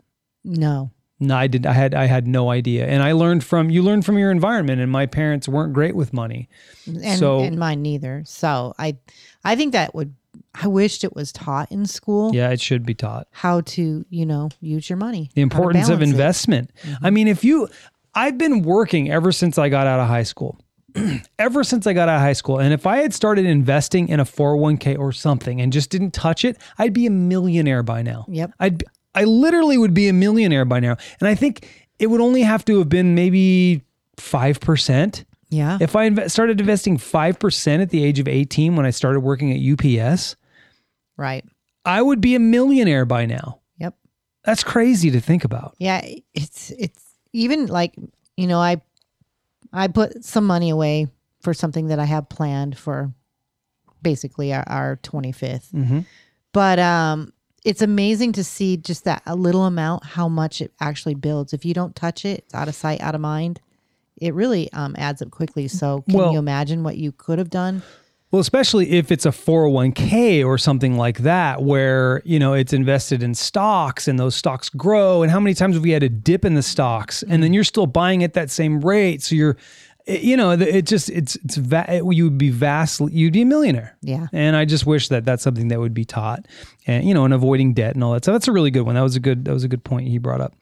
No. 0.43 0.91
No, 1.27 1.35
I 1.35 1.47
did. 1.47 1.65
I 1.65 1.73
had 1.73 1.93
I 1.93 2.05
had 2.05 2.27
no 2.27 2.49
idea, 2.51 2.85
and 2.87 3.01
I 3.03 3.11
learned 3.13 3.43
from 3.43 3.69
you 3.69 3.81
learn 3.83 4.01
from 4.01 4.17
your 4.17 4.31
environment. 4.31 4.81
And 4.81 4.91
my 4.91 5.05
parents 5.05 5.47
weren't 5.47 5.73
great 5.73 5.95
with 5.95 6.13
money. 6.13 6.49
And, 6.85 7.17
So- 7.19 7.39
and 7.41 7.57
mine 7.57 7.81
neither. 7.81 8.23
So 8.25 8.73
I 8.77 8.97
I 9.43 9.55
think 9.55 9.71
that 9.73 9.93
would 9.95 10.13
I 10.55 10.67
wished 10.67 11.03
it 11.03 11.15
was 11.15 11.31
taught 11.31 11.71
in 11.71 11.85
school 11.85 12.33
Yeah, 12.33 12.49
it 12.49 12.61
should 12.61 12.85
be 12.85 12.93
taught 12.93 13.27
how 13.31 13.61
to, 13.61 14.05
you 14.09 14.25
know, 14.25 14.49
use 14.61 14.89
your 14.89 14.97
money. 14.97 15.29
the 15.35 15.41
importance 15.41 15.89
of 15.89 16.01
investment. 16.01 16.71
Mm-hmm. 16.83 17.05
I 17.05 17.09
mean, 17.09 17.27
if 17.27 17.43
you, 17.43 17.67
I've 18.15 18.37
been 18.37 18.61
working 18.63 19.11
ever 19.11 19.31
since 19.31 19.57
I 19.57 19.69
got 19.69 19.87
out 19.87 19.99
of 19.99 20.07
high 20.07 20.23
school. 20.23 20.59
ever 21.39 21.63
since 21.63 21.87
I 21.87 21.93
got 21.93 22.07
out 22.09 22.17
of 22.17 22.21
high 22.21 22.33
school, 22.33 22.59
and 22.59 22.71
if 22.73 22.85
I 22.85 22.97
had 22.97 23.13
started 23.15 23.45
investing 23.45 24.09
in 24.09 24.19
a 24.19 24.25
four 24.25 24.49
hundred 24.51 24.61
one 24.61 24.77
k 24.77 24.95
or 24.95 25.11
something 25.11 25.59
and 25.59 25.73
just 25.73 25.89
didn't 25.89 26.11
touch 26.11 26.45
it, 26.45 26.57
I'd 26.77 26.93
be 26.93 27.07
a 27.07 27.11
millionaire 27.11 27.81
by 27.81 28.03
now. 28.03 28.25
Yep. 28.27 28.51
I'd 28.59 28.77
be- 28.77 28.85
I 29.15 29.25
literally 29.25 29.77
would 29.77 29.93
be 29.93 30.07
a 30.07 30.13
millionaire 30.13 30.65
by 30.65 30.79
now, 30.79 30.97
and 31.19 31.27
I 31.27 31.35
think 31.35 31.67
it 31.99 32.07
would 32.07 32.21
only 32.21 32.41
have 32.41 32.65
to 32.65 32.79
have 32.79 32.89
been 32.89 33.15
maybe 33.15 33.83
five 34.17 34.59
percent. 34.59 35.25
Yeah. 35.53 35.77
If 35.79 35.95
I 35.95 36.09
inve- 36.09 36.31
started 36.31 36.59
investing 36.59 36.97
5% 36.97 37.81
at 37.81 37.91
the 37.91 38.03
age 38.03 38.17
of 38.17 38.27
18 38.27 38.75
when 38.75 38.87
I 38.87 38.89
started 38.89 39.19
working 39.19 39.51
at 39.51 39.61
UPS, 39.61 40.35
right. 41.15 41.45
I 41.85 42.01
would 42.01 42.21
be 42.21 42.33
a 42.33 42.39
millionaire 42.39 43.05
by 43.05 43.27
now. 43.27 43.59
Yep. 43.77 43.93
That's 44.43 44.63
crazy 44.63 45.11
to 45.11 45.19
think 45.19 45.43
about. 45.43 45.75
Yeah, 45.77 46.01
it's 46.33 46.71
it's 46.71 47.03
even 47.33 47.67
like, 47.67 47.95
you 48.35 48.47
know, 48.47 48.59
I 48.59 48.81
I 49.71 49.89
put 49.89 50.25
some 50.25 50.47
money 50.47 50.71
away 50.71 51.07
for 51.41 51.53
something 51.53 51.87
that 51.87 51.99
I 51.99 52.05
have 52.05 52.29
planned 52.29 52.77
for 52.77 53.13
basically 54.01 54.53
our, 54.53 54.63
our 54.67 54.99
25th. 55.03 55.71
Mm-hmm. 55.71 55.99
But 56.51 56.79
um 56.79 57.31
it's 57.63 57.81
amazing 57.81 58.33
to 58.33 58.43
see 58.43 58.77
just 58.77 59.05
that 59.05 59.21
a 59.25 59.35
little 59.35 59.65
amount 59.65 60.05
how 60.05 60.27
much 60.27 60.61
it 60.61 60.73
actually 60.81 61.15
builds. 61.15 61.53
If 61.53 61.65
you 61.65 61.73
don't 61.73 61.95
touch 61.95 62.25
it, 62.25 62.39
it's 62.39 62.53
out 62.53 62.67
of 62.67 62.75
sight, 62.75 63.01
out 63.01 63.15
of 63.15 63.21
mind. 63.21 63.59
It 64.17 64.33
really 64.33 64.71
um, 64.73 64.95
adds 64.97 65.21
up 65.21 65.31
quickly. 65.31 65.67
So, 65.67 66.03
can 66.09 66.17
Well- 66.17 66.33
you 66.33 66.39
imagine 66.39 66.83
what 66.83 66.97
you 66.97 67.11
could 67.11 67.39
have 67.39 67.49
done? 67.49 67.81
Well, 68.31 68.39
especially 68.39 68.93
if 68.93 69.11
it's 69.11 69.27
a 69.27 69.31
401k 69.31 70.43
or 70.43 70.57
something 70.57 70.97
like 70.97 71.19
that, 71.19 71.61
where, 71.61 72.19
you 72.25 72.39
know, 72.39 72.53
it's 72.53 72.73
invested 72.73 73.21
in 73.21 73.35
stocks 73.35 74.07
and 74.07 74.17
those 74.17 74.33
stocks 74.33 74.69
grow. 74.69 75.21
And 75.21 75.31
how 75.31 75.39
many 75.39 75.53
times 75.53 75.75
have 75.75 75.83
we 75.83 75.91
had 75.91 76.01
a 76.01 76.09
dip 76.09 76.43
in 76.43 76.55
the 76.55 76.63
stocks 76.63 77.21
and 77.21 77.43
then 77.43 77.53
you're 77.53 77.63
still 77.63 77.85
buying 77.85 78.23
at 78.23 78.33
that 78.33 78.49
same 78.49 78.81
rate? 78.81 79.21
So 79.21 79.35
you're, 79.35 79.55
it- 80.05 80.21
you 80.21 80.35
know, 80.37 80.51
it 80.51 80.85
just, 80.85 81.09
it's, 81.09 81.35
it's, 81.37 81.55
va- 81.57 82.01
you 82.11 82.23
would 82.25 82.37
be 82.37 82.49
vastly, 82.49 83.13
you'd 83.13 83.33
be 83.33 83.41
a 83.41 83.45
millionaire. 83.45 83.95
Yeah. 84.01 84.27
And 84.33 84.55
I 84.55 84.65
just 84.65 84.85
wish 84.85 85.07
that 85.09 85.25
that's 85.25 85.43
something 85.43 85.69
that 85.69 85.79
would 85.79 85.93
be 85.93 86.05
taught, 86.05 86.45
and 86.87 87.07
you 87.07 87.13
know, 87.13 87.25
and 87.25 87.33
avoiding 87.33 87.73
debt 87.73 87.95
and 87.95 88.03
all 88.03 88.13
that. 88.13 88.25
So 88.25 88.31
that's 88.31 88.47
a 88.47 88.51
really 88.51 88.71
good 88.71 88.81
one. 88.81 88.95
That 88.95 89.01
was 89.01 89.15
a 89.15 89.19
good. 89.19 89.45
That 89.45 89.53
was 89.53 89.63
a 89.63 89.67
good 89.67 89.83
point 89.83 90.07
he 90.07 90.17
brought 90.17 90.41
up. 90.41 90.53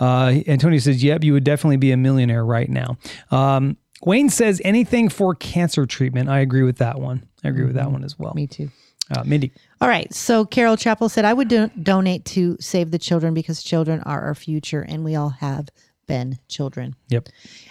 Uh, 0.00 0.40
Antonio 0.46 0.78
says, 0.78 1.02
"Yep, 1.02 1.24
you 1.24 1.32
would 1.32 1.44
definitely 1.44 1.76
be 1.76 1.92
a 1.92 1.96
millionaire 1.96 2.44
right 2.44 2.68
now." 2.68 2.96
Um, 3.30 3.76
Wayne 4.04 4.30
says, 4.30 4.60
"Anything 4.64 5.08
for 5.08 5.34
cancer 5.34 5.86
treatment." 5.86 6.28
I 6.28 6.40
agree 6.40 6.62
with 6.62 6.78
that 6.78 7.00
one. 7.00 7.26
I 7.44 7.48
agree 7.48 7.64
with 7.64 7.74
that 7.76 7.90
one 7.90 8.04
as 8.04 8.18
well. 8.18 8.32
Me 8.34 8.46
too. 8.46 8.70
Uh, 9.10 9.22
Mindy, 9.24 9.50
All 9.80 9.88
right. 9.88 10.12
So 10.12 10.44
Carol 10.44 10.76
Chappell 10.76 11.08
said, 11.08 11.24
I 11.24 11.32
would 11.32 11.48
do- 11.48 11.70
donate 11.82 12.26
to 12.26 12.58
Save 12.60 12.90
the 12.90 12.98
Children 12.98 13.32
because 13.32 13.62
children 13.62 14.02
are 14.02 14.20
our 14.20 14.34
future 14.34 14.82
and 14.82 15.02
we 15.02 15.16
all 15.16 15.30
have 15.30 15.70
been 16.08 16.36
children. 16.48 16.96
yep, 17.08 17.28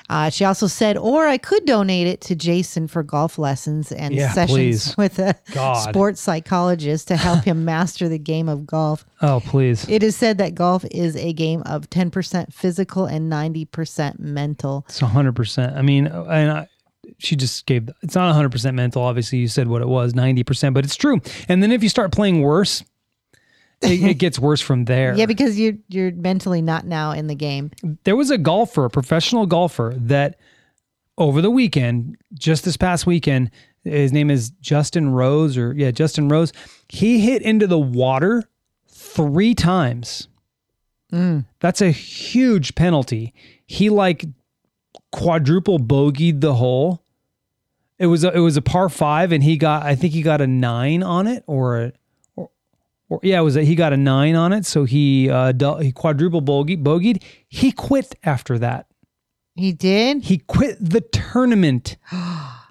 Uh, 0.10 0.30
she 0.30 0.46
also 0.46 0.68
said, 0.68 0.96
or 0.96 1.28
I 1.28 1.38
could 1.38 1.66
donate 1.66 2.08
it 2.08 2.22
to 2.22 2.36
Jason 2.36 2.88
for 2.88 3.04
golf 3.04 3.38
lessons 3.38 3.92
and 3.92 4.16
Yeah, 4.16 4.32
sessions 4.32 4.56
please. 4.58 4.96
with 4.98 5.20
a 5.20 5.36
God. 5.52 5.90
sports 5.90 6.22
psychologist 6.22 7.10
to 7.10 7.18
help 7.18 7.44
him 7.44 7.66
master 7.74 8.08
the 8.08 8.18
game 8.18 8.48
of 8.48 8.66
golf. 8.66 9.04
oh 9.22 9.42
please, 9.42 9.86
It 9.90 10.02
is 10.04 10.16
said 10.16 10.38
that 10.38 10.56
golf 10.56 10.86
is 10.92 11.18
a 11.18 11.34
game 11.34 11.62
of 11.66 11.90
10% 11.90 12.54
physical 12.54 13.06
and 13.06 13.30
90% 13.30 14.20
mental. 14.20 14.86
it's 14.88 15.00
hundred 15.00 15.36
percent. 15.36 15.76
I 15.76 15.82
mean, 15.82 16.08
and 16.08 16.52
I, 16.52 16.68
she 17.18 17.36
just 17.36 17.66
gave. 17.66 17.90
It's 18.04 18.16
not 18.16 18.28
100 18.28 18.52
percent 18.52 18.76
mental. 18.76 19.02
Obviously, 19.02 19.40
you 19.40 19.48
said 19.48 19.68
what 19.68 19.82
it 19.82 19.88
was, 19.88 20.14
90 20.14 20.44
percent, 20.44 20.74
but 20.76 20.86
it's 20.86 20.96
true. 20.96 21.20
And 21.50 21.64
then 21.64 21.72
if 21.72 21.82
you 21.82 21.90
start 21.90 22.12
playing 22.12 22.42
worse, 22.42 22.84
it, 23.82 24.02
it 24.04 24.14
gets 24.16 24.40
worse 24.40 24.62
from 24.62 24.86
there. 24.86 25.16
Yeah, 25.16 25.26
because 25.26 25.60
you're 25.60 25.76
you're 25.88 26.12
mentally 26.12 26.62
not 26.62 26.86
now 26.86 27.12
in 27.12 27.28
the 27.28 27.36
game. 27.36 27.72
there 28.04 28.16
was 28.16 28.32
a 28.32 28.38
golfer, 28.38 28.86
a 28.86 28.90
professional 28.90 29.46
golfer 29.46 29.94
that 29.98 30.40
over 31.18 31.42
the 31.42 31.52
weekend, 31.52 32.18
just 32.34 32.64
this 32.64 32.78
past 32.78 33.06
weekend, 33.06 33.52
his 33.84 34.14
name 34.14 34.30
is 34.30 34.52
Justin 34.62 35.10
Rose, 35.10 35.58
or 35.58 35.74
yeah, 35.74 35.92
Justin 35.92 36.30
Rose. 36.30 36.54
He 36.90 37.20
hit 37.20 37.42
into 37.42 37.68
the 37.68 37.80
water 37.80 38.44
three 38.88 39.56
times. 39.56 40.28
Mm. 41.12 41.46
That's 41.60 41.82
a 41.82 41.92
huge 41.92 42.76
penalty. 42.76 43.34
He 43.66 43.90
like 43.90 44.26
quadruple 45.12 45.80
bogeyed 45.80 46.42
the 46.42 46.56
hole. 46.56 47.02
It 47.98 48.08
was 48.08 48.24
a, 48.24 48.32
it 48.32 48.40
was 48.40 48.58
a 48.58 48.62
par 48.62 48.90
five, 48.90 49.32
and 49.32 49.44
he 49.44 49.58
got 49.58 49.84
I 49.84 49.96
think 49.96 50.14
he 50.14 50.22
got 50.22 50.42
a 50.42 50.48
nine 50.48 51.02
on 51.02 51.28
it, 51.28 51.44
or 51.48 51.78
a, 51.78 51.94
or, 53.10 53.20
yeah, 53.24 53.40
it 53.40 53.44
was 53.44 53.56
a, 53.56 53.64
he 53.64 53.76
got 53.76 53.94
a 53.94 53.98
nine 53.98 54.36
on 54.36 54.54
it. 54.54 54.66
So 54.66 54.84
he 54.84 55.30
uh 55.30 55.54
he 55.80 55.92
quadruple 55.92 56.42
bogey 56.42 56.78
bogeyed. 56.78 57.24
He 57.48 57.72
quit 57.72 58.16
after 58.24 58.60
that. 58.60 58.88
He 59.56 59.72
did. 59.72 60.24
He 60.24 60.38
quit 60.38 60.78
the 60.80 61.02
tournament 61.02 61.98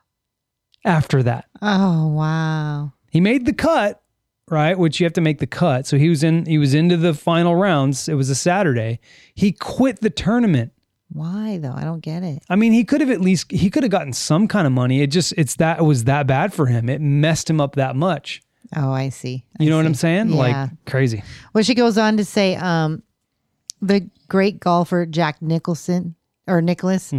after 0.84 1.22
that. 1.22 1.46
Oh 1.62 2.08
wow. 2.08 2.92
He 3.10 3.20
made 3.20 3.46
the 3.46 3.52
cut, 3.52 4.02
right? 4.48 4.78
Which 4.78 5.00
you 5.00 5.04
have 5.04 5.14
to 5.14 5.20
make 5.20 5.38
the 5.38 5.46
cut. 5.46 5.86
So 5.86 5.96
he 5.96 6.08
was 6.08 6.22
in 6.22 6.46
he 6.46 6.58
was 6.58 6.74
into 6.74 6.96
the 6.96 7.14
final 7.14 7.56
rounds. 7.56 8.08
It 8.08 8.14
was 8.14 8.30
a 8.30 8.34
Saturday. 8.34 9.00
He 9.34 9.52
quit 9.52 10.00
the 10.00 10.10
tournament. 10.10 10.72
Why 11.08 11.58
though? 11.58 11.72
I 11.72 11.84
don't 11.84 12.00
get 12.00 12.22
it. 12.22 12.42
I 12.48 12.56
mean, 12.56 12.72
he 12.72 12.84
could 12.84 13.00
have 13.00 13.10
at 13.10 13.20
least 13.20 13.50
he 13.50 13.70
could 13.70 13.84
have 13.84 13.92
gotten 13.92 14.12
some 14.12 14.48
kind 14.48 14.66
of 14.66 14.72
money. 14.72 15.02
It 15.02 15.08
just 15.08 15.32
it's 15.36 15.56
that 15.56 15.78
it 15.78 15.84
was 15.84 16.04
that 16.04 16.26
bad 16.26 16.52
for 16.52 16.66
him. 16.66 16.88
It 16.88 17.00
messed 17.00 17.48
him 17.48 17.60
up 17.60 17.76
that 17.76 17.96
much. 17.96 18.42
Oh, 18.74 18.90
I 18.92 19.10
see. 19.10 19.44
I 19.58 19.62
You 19.62 19.70
know 19.70 19.76
what 19.76 19.86
I'm 19.86 19.94
saying? 19.94 20.30
Yeah. 20.30 20.36
Like 20.36 20.70
crazy. 20.86 21.22
Well, 21.52 21.62
she 21.62 21.74
goes 21.74 21.98
on 21.98 22.16
to 22.16 22.24
say, 22.24 22.56
um, 22.56 23.02
the 23.82 24.08
great 24.28 24.58
golfer 24.60 25.06
Jack 25.06 25.40
Nicholson 25.42 26.14
or 26.46 26.62
Nicklaus 26.62 27.12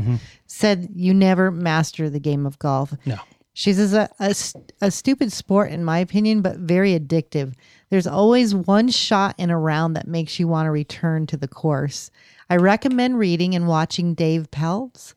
said, 0.47 0.89
"You 0.93 1.13
never 1.13 1.51
master 1.51 2.09
the 2.09 2.19
game 2.19 2.45
of 2.45 2.57
golf." 2.59 2.93
No. 3.05 3.17
She 3.53 3.73
says 3.73 3.93
a, 3.93 4.09
a, 4.19 4.35
a 4.81 4.91
stupid 4.91 5.31
sport, 5.31 5.71
in 5.71 5.83
my 5.83 5.97
opinion, 5.99 6.41
but 6.41 6.57
very 6.57 6.97
addictive. 6.97 7.53
There's 7.89 8.05
always 8.05 8.53
one 8.53 8.89
shot 8.89 9.33
in 9.37 9.49
a 9.49 9.57
round 9.57 9.95
that 9.95 10.07
makes 10.07 10.39
you 10.39 10.47
want 10.47 10.67
to 10.67 10.71
return 10.71 11.25
to 11.27 11.37
the 11.37 11.47
course. 11.47 12.11
I 12.49 12.57
recommend 12.57 13.17
reading 13.17 13.55
and 13.55 13.67
watching 13.67 14.13
Dave 14.13 14.51
Pelz. 14.51 15.15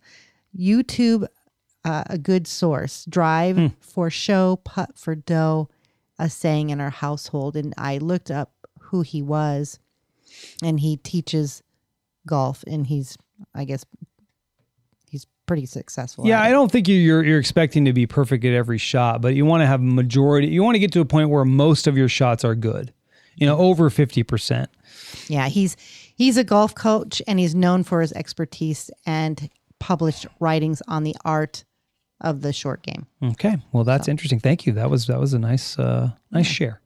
YouTube, 0.58 1.26
uh, 1.84 2.04
a 2.06 2.16
good 2.18 2.46
source. 2.46 3.04
Drive 3.04 3.72
for 3.80 4.10
show, 4.10 4.56
putt 4.64 4.96
for 4.96 5.14
dough, 5.14 5.68
a 6.20 6.28
saying 6.30 6.70
in 6.70 6.80
our 6.80 6.90
household. 6.90 7.56
And 7.56 7.72
I 7.78 7.98
looked 7.98 8.30
up 8.30 8.52
who 8.78 9.00
he 9.02 9.22
was, 9.22 9.78
and 10.62 10.78
he 10.78 10.96
teaches 10.98 11.62
golf, 12.26 12.62
and 12.66 12.87
he's, 12.87 13.16
I 13.54 13.64
guess, 13.64 13.85
he's 15.11 15.26
pretty 15.46 15.66
successful. 15.66 16.26
Yeah. 16.26 16.40
I 16.42 16.50
don't 16.50 16.70
think 16.70 16.87
you- 16.88 16.96
you're 16.98 17.24
you're 17.24 17.38
expecting 17.40 17.85
to 17.87 17.92
be 17.92 18.06
perfect 18.06 18.44
at 18.44 18.52
every 18.52 18.78
shot, 18.78 19.20
but 19.20 19.35
you 19.35 19.44
want 19.44 19.62
to 19.62 19.66
have 19.66 19.80
a 19.80 19.85
majority. 19.85 20.48
You 20.48 20.62
want 20.62 20.74
to 20.76 20.78
get 20.80 20.92
to 20.92 21.00
a 21.00 21.04
point 21.04 21.30
where 21.30 21.44
most 21.44 21.87
of 21.87 21.96
your 21.96 22.09
shots 22.09 22.44
are 22.44 22.54
good. 22.54 22.92
You 23.37 23.46
know, 23.46 23.56
over 23.56 23.88
fifty 23.90 24.22
percent. 24.22 24.68
Yeah, 25.28 25.48
he's 25.48 25.76
he's 26.14 26.37
a 26.37 26.44
golf 26.44 26.74
coach 26.74 27.22
and 27.26 27.38
he's 27.38 27.54
known 27.54 27.85
for 27.85 28.00
his 28.02 28.12
expertise 28.12 28.90
and 29.06 29.48
published 29.78 30.26
writings 30.40 30.83
on 30.88 31.04
the 31.04 31.16
art 31.24 31.64
of 32.20 32.42
the 32.42 32.52
short 32.52 32.83
game. 32.83 33.06
Okay, 33.22 33.56
well 33.72 33.85
that's 33.85 34.09
interesting. 34.09 34.40
Thank 34.40 34.66
you. 34.66 34.72
That 34.72 34.90
was 34.90 35.06
that 35.06 35.18
was 35.20 35.33
a 35.35 35.38
nice 35.38 35.78
uh 35.78 36.11
nice 36.30 36.46
share. 36.46 36.80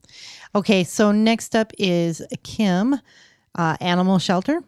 Okay, 0.55 0.85
so 0.85 1.11
next 1.11 1.57
up 1.57 1.73
is 1.79 2.23
Kim, 2.45 2.95
uh, 3.57 3.77
Animal 3.81 4.19
Shelter. 4.19 4.63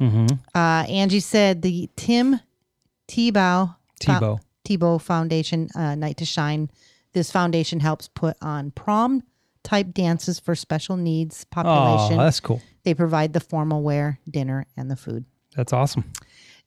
Uh, 0.00 0.84
Angie 0.88 1.20
said 1.20 1.62
the 1.62 1.88
Tim 1.94 2.40
Tebow 3.08 3.76
Tebow. 4.00 4.40
Tebow 4.64 5.00
Foundation 5.00 5.68
uh, 5.76 5.94
Night 5.94 6.16
to 6.16 6.24
Shine. 6.24 6.70
This 7.12 7.30
foundation 7.30 7.78
helps 7.80 8.08
put 8.08 8.36
on 8.42 8.72
prom 8.72 9.22
type 9.62 9.92
dances 9.92 10.40
for 10.40 10.54
special 10.56 10.96
needs 10.96 11.44
population. 11.44 12.18
Oh, 12.18 12.24
that's 12.24 12.40
cool. 12.40 12.60
they 12.82 12.94
provide 12.94 13.32
the 13.32 13.38
formal 13.40 13.82
wear, 13.82 14.18
dinner, 14.28 14.66
and 14.76 14.90
the 14.90 14.96
food. 14.96 15.24
That's 15.56 15.72
awesome. 15.72 16.10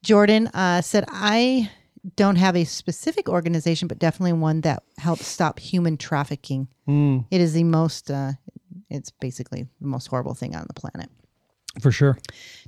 Jordan 0.03 0.47
uh, 0.53 0.81
said, 0.81 1.03
I 1.09 1.69
don't 2.15 2.35
have 2.35 2.55
a 2.55 2.63
specific 2.65 3.27
organization, 3.29 3.87
but 3.87 3.99
definitely 3.99 4.33
one 4.33 4.61
that 4.61 4.83
helps 4.97 5.25
stop 5.25 5.59
human 5.59 5.97
trafficking. 5.97 6.67
It 6.87 7.41
is 7.41 7.53
the 7.53 7.63
most, 7.63 8.11
uh, 8.11 8.33
it's 8.89 9.09
basically 9.09 9.67
the 9.81 9.87
most 9.87 10.07
horrible 10.07 10.33
thing 10.35 10.55
on 10.55 10.65
the 10.67 10.73
planet. 10.73 11.09
For 11.81 11.91
sure. 11.91 12.17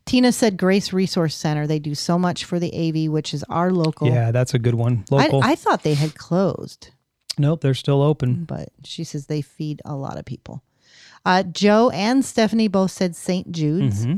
Tina 0.05 0.31
said, 0.31 0.57
Grace 0.57 0.91
Resource 0.91 1.35
Center. 1.35 1.65
They 1.67 1.79
do 1.79 1.95
so 1.95 2.17
much 2.19 2.43
for 2.45 2.59
the 2.59 2.73
AV, 3.05 3.11
which 3.11 3.33
is 3.33 3.43
our 3.49 3.71
local. 3.71 4.07
Yeah, 4.07 4.31
that's 4.31 4.53
a 4.53 4.59
good 4.59 4.75
one. 4.75 5.05
I, 5.11 5.15
Local. 5.15 5.43
I 5.43 5.55
thought 5.55 5.83
they 5.83 5.93
had 5.93 6.15
closed, 6.15 6.89
nope, 7.37 7.61
they're 7.61 7.73
still 7.73 8.01
open. 8.01 8.43
but 8.43 8.69
she 8.83 9.03
says 9.03 9.27
they 9.27 9.41
feed 9.41 9.81
a 9.85 9.95
lot 9.95 10.17
of 10.17 10.25
people. 10.25 10.61
Uh, 11.25 11.43
Joe 11.43 11.89
and 11.91 12.23
Stephanie 12.25 12.67
both 12.67 12.91
said 12.91 13.15
St. 13.15 13.51
Jude's. 13.51 14.05
Mm-hmm. 14.05 14.17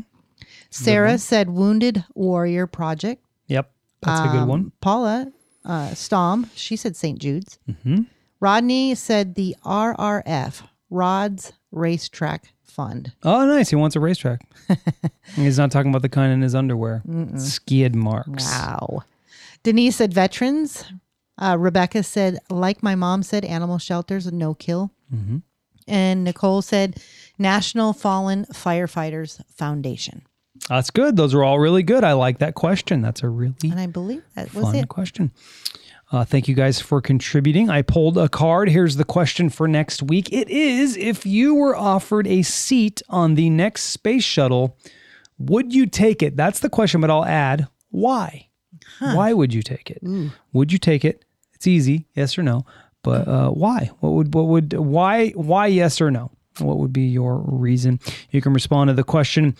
Sarah 0.70 1.18
said 1.18 1.50
Wounded 1.50 2.06
Warrior 2.14 2.68
Project. 2.68 3.24
Yep, 3.48 3.72
that's 4.02 4.22
a 4.22 4.32
good 4.32 4.42
Um, 4.42 4.48
one. 4.50 4.72
Paula 4.82 5.32
uh, 5.66 5.94
Stom, 5.94 6.50
she 6.56 6.76
said 6.76 6.96
St. 6.96 7.20
Jude's. 7.20 7.60
Mm-hmm. 7.70 8.04
Rodney 8.40 8.96
said 8.96 9.36
the 9.36 9.56
RRF, 9.66 10.62
Rod's 10.90 11.52
Racetrack 11.72 12.54
Fund. 12.64 13.12
Oh, 13.24 13.46
nice. 13.46 13.70
He 13.70 13.76
wants 13.76 13.96
a 13.96 14.00
racetrack. 14.00 14.42
He's 15.36 15.58
not 15.58 15.72
talking 15.72 15.92
about 15.92 16.02
the 16.04 16.10
kind 16.10 16.32
in 16.32 16.42
his 16.42 16.56
underwear. 16.56 17.04
Skid 17.38 17.96
marks. 17.96 18.46
Wow. 18.46 19.04
Denise 19.64 19.98
said 19.98 20.14
veterans. 20.14 20.86
Uh, 21.38 21.58
Rebecca 21.60 22.04
said, 22.04 22.40
like 22.50 22.82
my 22.84 22.96
mom 22.96 23.24
said, 23.24 23.44
animal 23.46 23.78
shelters, 23.80 24.32
no 24.32 24.54
kill. 24.54 24.92
Mm-hmm. 25.14 25.38
And 25.88 26.24
Nicole 26.24 26.62
said, 26.62 27.02
National 27.38 27.94
Fallen 27.94 28.46
Firefighters 28.54 29.42
Foundation. 29.56 30.22
That's 30.68 30.90
good. 30.92 31.16
Those 31.16 31.34
are 31.34 31.44
all 31.44 31.60
really 31.60 31.84
good. 31.84 32.04
I 32.04 32.14
like 32.14 32.40
that 32.40 32.54
question. 32.56 33.02
That's 33.02 33.24
a 33.24 33.30
really 33.30 33.56
And 33.64 33.80
I 33.80 33.88
believe 33.88 34.24
that 34.36 34.54
was 34.54 34.66
fun 34.66 34.76
it. 34.76 34.88
question. 34.90 35.32
Uh, 36.12 36.26
thank 36.26 36.48
you 36.48 36.56
guys 36.56 36.82
for 36.82 37.02
contributing. 37.02 37.70
I 37.70 37.84
pulled 37.84 38.18
a 38.18 38.28
card. 38.30 38.70
Here's 38.70 38.96
the 38.96 39.04
question 39.06 39.50
for 39.50 39.68
next 39.68 40.02
week. 40.02 40.32
It 40.34 40.50
is 40.50 40.98
if 40.98 41.26
you 41.26 41.54
were 41.54 41.76
offered 41.76 42.26
a 42.26 42.42
seat 42.42 43.02
on 43.10 43.36
the 43.36 43.50
next 43.52 43.84
space 43.84 44.24
shuttle, 44.24 44.76
would 45.38 45.74
you 45.74 45.86
take 45.86 46.24
it? 46.24 46.36
That's 46.36 46.60
the 46.60 46.70
question, 46.70 47.00
but 47.00 47.12
I'll 47.12 47.26
add 47.26 47.68
why. 47.92 48.48
Why 49.00 49.34
would 49.34 49.54
you 49.54 49.62
take 49.62 49.90
it? 49.92 50.02
Would 50.52 50.72
you 50.74 50.80
take 50.80 51.06
it? 51.06 51.24
It's 51.54 51.68
easy, 51.68 52.06
yes 52.16 52.38
or 52.38 52.44
no. 52.44 52.66
But 53.04 53.28
uh, 53.28 53.50
why? 53.52 53.92
What 54.00 54.10
would 54.12 54.34
what 54.34 54.48
would 54.48 54.74
why 54.74 55.30
why 55.30 55.68
yes 55.68 56.02
or 56.02 56.10
no? 56.12 56.32
What 56.58 56.78
would 56.80 56.92
be 56.92 57.04
your 57.04 57.38
reason? 57.38 58.00
You 58.32 58.42
can 58.42 58.52
respond 58.54 58.90
to 58.90 58.94
the 58.94 59.04
question 59.04 59.56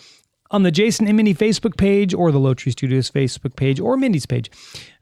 on 0.50 0.62
the 0.62 0.70
Jason 0.70 1.06
and 1.06 1.16
Mindy 1.16 1.34
Facebook 1.34 1.76
page 1.76 2.12
or 2.12 2.32
the 2.32 2.38
Low 2.40 2.54
Tree 2.54 2.72
Studios 2.72 3.10
Facebook 3.10 3.54
page 3.56 3.78
or 3.80 3.96
Mindy's 3.96 4.26
page 4.26 4.50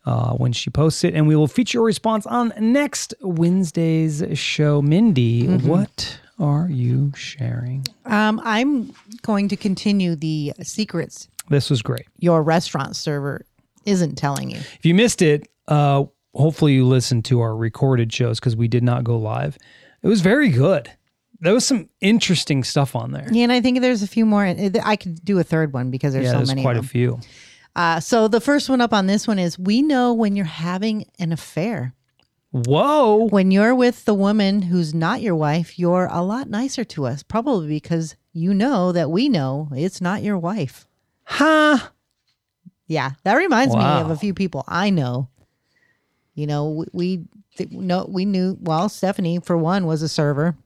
uh, 0.04 0.32
when 0.34 0.52
she 0.52 0.70
posts 0.70 1.04
it. 1.04 1.14
And 1.14 1.26
we 1.26 1.36
will 1.36 1.48
feature 1.48 1.78
your 1.78 1.84
response 1.84 2.26
on 2.26 2.52
next 2.58 3.14
Wednesday's 3.22 4.22
show. 4.38 4.82
Mindy, 4.82 5.46
what 5.46 6.20
are 6.38 6.68
you 6.70 7.12
sharing? 7.16 7.86
Um, 8.04 8.40
I'm 8.44 8.92
going 9.22 9.48
to 9.48 9.56
continue 9.56 10.14
the 10.14 10.52
secrets 10.62 11.28
This 11.48 11.70
was 11.70 11.82
great. 11.82 12.06
your 12.18 12.42
restaurant 12.42 12.94
server 12.96 13.44
isn't 13.86 14.16
telling 14.16 14.50
you. 14.50 14.58
If 14.58 14.84
you 14.84 14.94
missed 14.94 15.22
it, 15.22 15.48
uh, 15.66 16.04
hopefully 16.34 16.74
you 16.74 16.86
listened 16.86 17.24
to 17.26 17.40
our 17.40 17.56
recorded 17.56 18.12
shows 18.12 18.38
because 18.38 18.54
we 18.54 18.68
did 18.68 18.82
not 18.82 19.02
go 19.02 19.16
live. 19.16 19.56
It 20.02 20.08
was 20.08 20.20
very 20.20 20.50
good. 20.50 20.90
There 21.40 21.54
was 21.54 21.64
some 21.64 21.88
interesting 22.00 22.64
stuff 22.64 22.96
on 22.96 23.12
there. 23.12 23.28
Yeah, 23.30 23.44
and 23.44 23.52
I 23.52 23.60
think 23.60 23.80
there's 23.80 24.02
a 24.02 24.08
few 24.08 24.26
more. 24.26 24.44
I 24.44 24.96
could 24.96 25.24
do 25.24 25.38
a 25.38 25.44
third 25.44 25.72
one 25.72 25.90
because 25.90 26.12
there's 26.12 26.24
Yeah, 26.24 26.32
so 26.32 26.36
there's 26.38 26.48
many 26.48 26.62
quite 26.62 26.76
a 26.76 26.82
few. 26.82 27.20
Uh, 27.76 28.00
so 28.00 28.26
the 28.26 28.40
first 28.40 28.68
one 28.68 28.80
up 28.80 28.92
on 28.92 29.06
this 29.06 29.28
one 29.28 29.38
is 29.38 29.56
we 29.58 29.82
know 29.82 30.12
when 30.12 30.34
you're 30.34 30.44
having 30.44 31.04
an 31.18 31.32
affair. 31.32 31.94
Whoa. 32.50 33.28
When 33.28 33.50
you're 33.50 33.74
with 33.74 34.04
the 34.04 34.14
woman 34.14 34.62
who's 34.62 34.94
not 34.94 35.20
your 35.20 35.36
wife, 35.36 35.78
you're 35.78 36.08
a 36.10 36.22
lot 36.22 36.48
nicer 36.48 36.82
to 36.84 37.06
us, 37.06 37.22
probably 37.22 37.68
because 37.68 38.16
you 38.32 38.54
know 38.54 38.90
that 38.92 39.10
we 39.10 39.28
know 39.28 39.68
it's 39.72 40.00
not 40.00 40.22
your 40.22 40.38
wife. 40.38 40.88
Huh. 41.24 41.78
Yeah, 42.86 43.12
that 43.24 43.34
reminds 43.34 43.76
me 43.76 43.82
of 43.82 44.10
a 44.10 44.16
few 44.16 44.32
people 44.32 44.64
I 44.66 44.88
know. 44.88 45.28
You 46.34 46.46
know, 46.46 46.68
we, 46.70 46.86
we 46.92 47.24
th- 47.56 47.70
no, 47.70 48.06
we 48.08 48.24
knew. 48.24 48.56
Well, 48.60 48.88
Stephanie, 48.88 49.40
for 49.40 49.56
one, 49.58 49.84
was 49.86 50.00
a 50.02 50.08
server, 50.08 50.56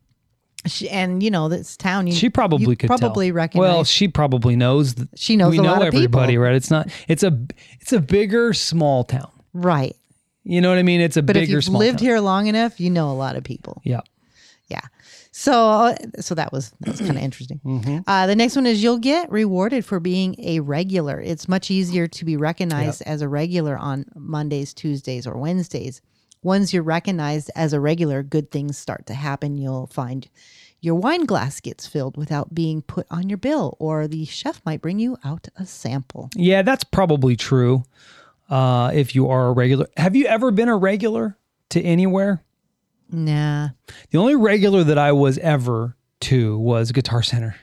she, 0.66 0.88
and 0.90 1.22
you 1.22 1.30
know 1.30 1.48
this 1.48 1.76
town. 1.76 2.06
You, 2.06 2.12
She 2.14 2.30
probably 2.30 2.66
you 2.70 2.76
could 2.76 2.86
probably 2.88 3.28
tell. 3.28 3.34
recognize. 3.36 3.60
Well, 3.68 3.84
she 3.84 4.08
probably 4.08 4.56
knows. 4.56 4.94
That 4.94 5.08
She 5.16 5.36
knows 5.36 5.50
we 5.52 5.58
a 5.58 5.62
know 5.62 5.72
lot 5.72 5.82
of 5.82 5.88
everybody, 5.88 6.34
people. 6.34 6.44
right? 6.44 6.54
It's 6.54 6.70
not. 6.70 6.88
It's 7.08 7.22
a. 7.22 7.36
It's 7.80 7.92
a 7.92 8.00
bigger 8.00 8.52
small 8.54 9.04
town. 9.04 9.30
right. 9.52 9.96
You 10.44 10.60
know 10.60 10.70
what 10.70 10.78
I 10.78 10.82
mean? 10.82 11.00
It's 11.00 11.16
a 11.16 11.22
But 11.22 11.36
if 11.36 11.42
bigger 11.42 11.52
you've 11.52 11.64
small 11.64 11.78
lived 11.78 11.98
town. 12.00 12.06
here 12.06 12.18
long 12.20 12.48
enough, 12.48 12.80
you 12.80 12.90
know 12.90 13.10
a 13.10 13.14
lot 13.14 13.36
of 13.36 13.44
people. 13.44 13.80
Yeah. 13.84 14.00
Yeah. 14.68 14.80
So 15.30 15.94
so 16.20 16.34
that 16.34 16.52
was 16.52 16.72
that 16.80 16.90
was 16.90 16.98
kind 17.00 17.12
of 17.16 17.22
interesting. 17.22 17.60
Mm-hmm. 17.64 17.98
Uh, 18.08 18.26
the 18.26 18.34
next 18.36 18.56
one 18.56 18.66
is 18.66 18.82
you'll 18.82 18.98
get 18.98 19.30
rewarded 19.30 19.84
for 19.84 20.00
being 20.00 20.34
a 20.40 20.58
regular. 20.60 21.20
It's 21.20 21.48
much 21.48 21.70
easier 21.70 22.08
to 22.08 22.24
be 22.24 22.36
recognized 22.36 23.02
as 23.02 23.22
a 23.22 23.28
regular 23.28 23.76
on 23.78 24.04
Mondays, 24.16 24.74
Tuesdays, 24.74 25.26
or 25.26 25.36
Wednesdays. 25.36 26.02
Once 26.42 26.72
you're 26.72 26.82
recognized 26.82 27.50
as 27.54 27.72
a 27.72 27.80
regular, 27.80 28.22
good 28.22 28.50
things 28.50 28.76
start 28.76 29.06
to 29.06 29.14
happen. 29.14 29.56
You'll 29.56 29.86
find 29.86 30.28
your 30.80 30.96
wine 30.96 31.24
glass 31.24 31.60
gets 31.60 31.86
filled 31.86 32.16
without 32.16 32.52
being 32.54 32.82
put 32.82 33.06
on 33.10 33.28
your 33.28 33.38
bill, 33.38 33.76
or 33.78 34.08
the 34.08 34.24
chef 34.24 34.60
might 34.66 34.82
bring 34.82 34.98
you 34.98 35.16
out 35.24 35.46
a 35.56 35.64
sample. 35.64 36.28
Yeah, 36.34 36.62
that's 36.62 36.82
probably 36.82 37.36
true. 37.36 37.84
Uh, 38.50 38.90
if 38.92 39.14
you 39.14 39.28
are 39.30 39.46
a 39.46 39.52
regular, 39.52 39.86
have 39.96 40.16
you 40.16 40.26
ever 40.26 40.50
been 40.50 40.68
a 40.68 40.76
regular 40.76 41.38
to 41.70 41.80
anywhere? 41.80 42.42
Nah. 43.10 43.68
The 44.10 44.18
only 44.18 44.34
regular 44.34 44.82
that 44.84 44.98
I 44.98 45.12
was 45.12 45.38
ever 45.38 45.96
to 46.22 46.58
was 46.58 46.90
Guitar 46.92 47.22
Center, 47.22 47.54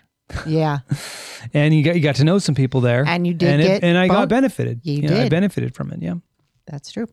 Yeah. 0.48 0.80
and 1.54 1.74
you 1.74 1.84
got 1.84 1.96
you 1.96 2.02
got 2.02 2.16
to 2.16 2.24
know 2.24 2.40
some 2.40 2.56
people 2.56 2.80
there, 2.82 3.04
And 3.06 3.28
you 3.28 3.34
did 3.34 3.50
and, 3.50 3.62
get 3.64 3.84
and 3.84 3.98
I 3.98 4.08
got 4.08 4.30
benefited. 4.30 4.80
You 4.84 5.02
know, 5.04 5.16
I 5.16 5.24
did. 5.24 5.30
benefited 5.30 5.76
from 5.76 5.92
it. 5.92 6.02
Yeah, 6.02 6.16
That's 6.66 6.92
true. 6.92 7.08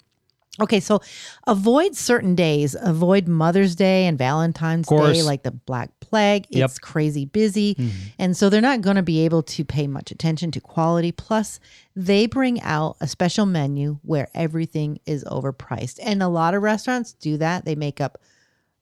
Okay, 0.61 0.81
so 0.81 1.01
avoid 1.47 1.95
certain 1.95 2.35
days. 2.35 2.75
Avoid 2.81 3.29
Mother's 3.29 3.75
Day 3.77 4.07
and 4.07 4.17
Valentine's 4.17 4.89
Day, 4.89 5.23
like 5.23 5.43
the 5.43 5.51
Black 5.51 5.91
Plague. 6.01 6.47
It's 6.49 6.57
Yep. 6.57 6.71
Mm-hmm. 6.71 6.93
crazy 6.93 7.25
busy. 7.27 7.93
And 8.19 8.37
so 8.37 8.49
they're 8.49 8.61
not 8.63 8.81
going 8.81 8.97
to 8.97 9.03
be 9.03 9.25
able 9.27 9.43
to 9.43 9.65
pay 9.65 9.87
much 9.87 10.11
attention 10.11 10.51
to 10.53 10.61
quality. 10.61 11.13
Plus, 11.13 11.61
they 11.95 12.27
bring 12.27 12.61
out 12.63 12.97
a 13.01 13.07
special 13.07 13.45
menu 13.47 13.99
where 14.03 14.29
everything 14.35 14.99
is 15.05 15.25
overpriced. 15.25 15.99
And 16.03 16.23
a 16.23 16.29
lot 16.29 16.55
of 16.55 16.63
restaurants 16.63 17.13
do 17.13 17.37
that. 17.39 17.65
They 17.65 17.75
make 17.75 18.01
up 18.01 18.19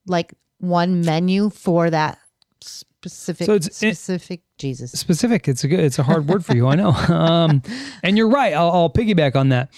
like 0.07 0.35
one 0.59 1.01
menu 1.01 1.51
for 1.51 1.91
that 1.91 2.19
specific, 2.61 3.47
So 3.47 3.55
it's- 3.55 3.69
it- 3.69 3.75
specific, 3.97 4.43
Jesus. 4.59 4.93
specific. 4.93 5.49
It's 5.49 5.65
a 5.65 5.69
good. 5.69 5.81
It's 5.81 5.99
a 5.99 6.03
hard 6.05 6.29
word 6.29 6.45
for 6.45 6.55
you. 6.55 6.69
I 6.69 6.75
know. 6.77 6.93
Um, 7.09 7.63
and 8.03 8.17
you're 8.17 8.29
right. 8.29 8.53
I'll, 8.55 8.71
I'll 8.71 8.91
piggyback 8.91 9.35
on 9.37 9.49
that. 9.51 9.71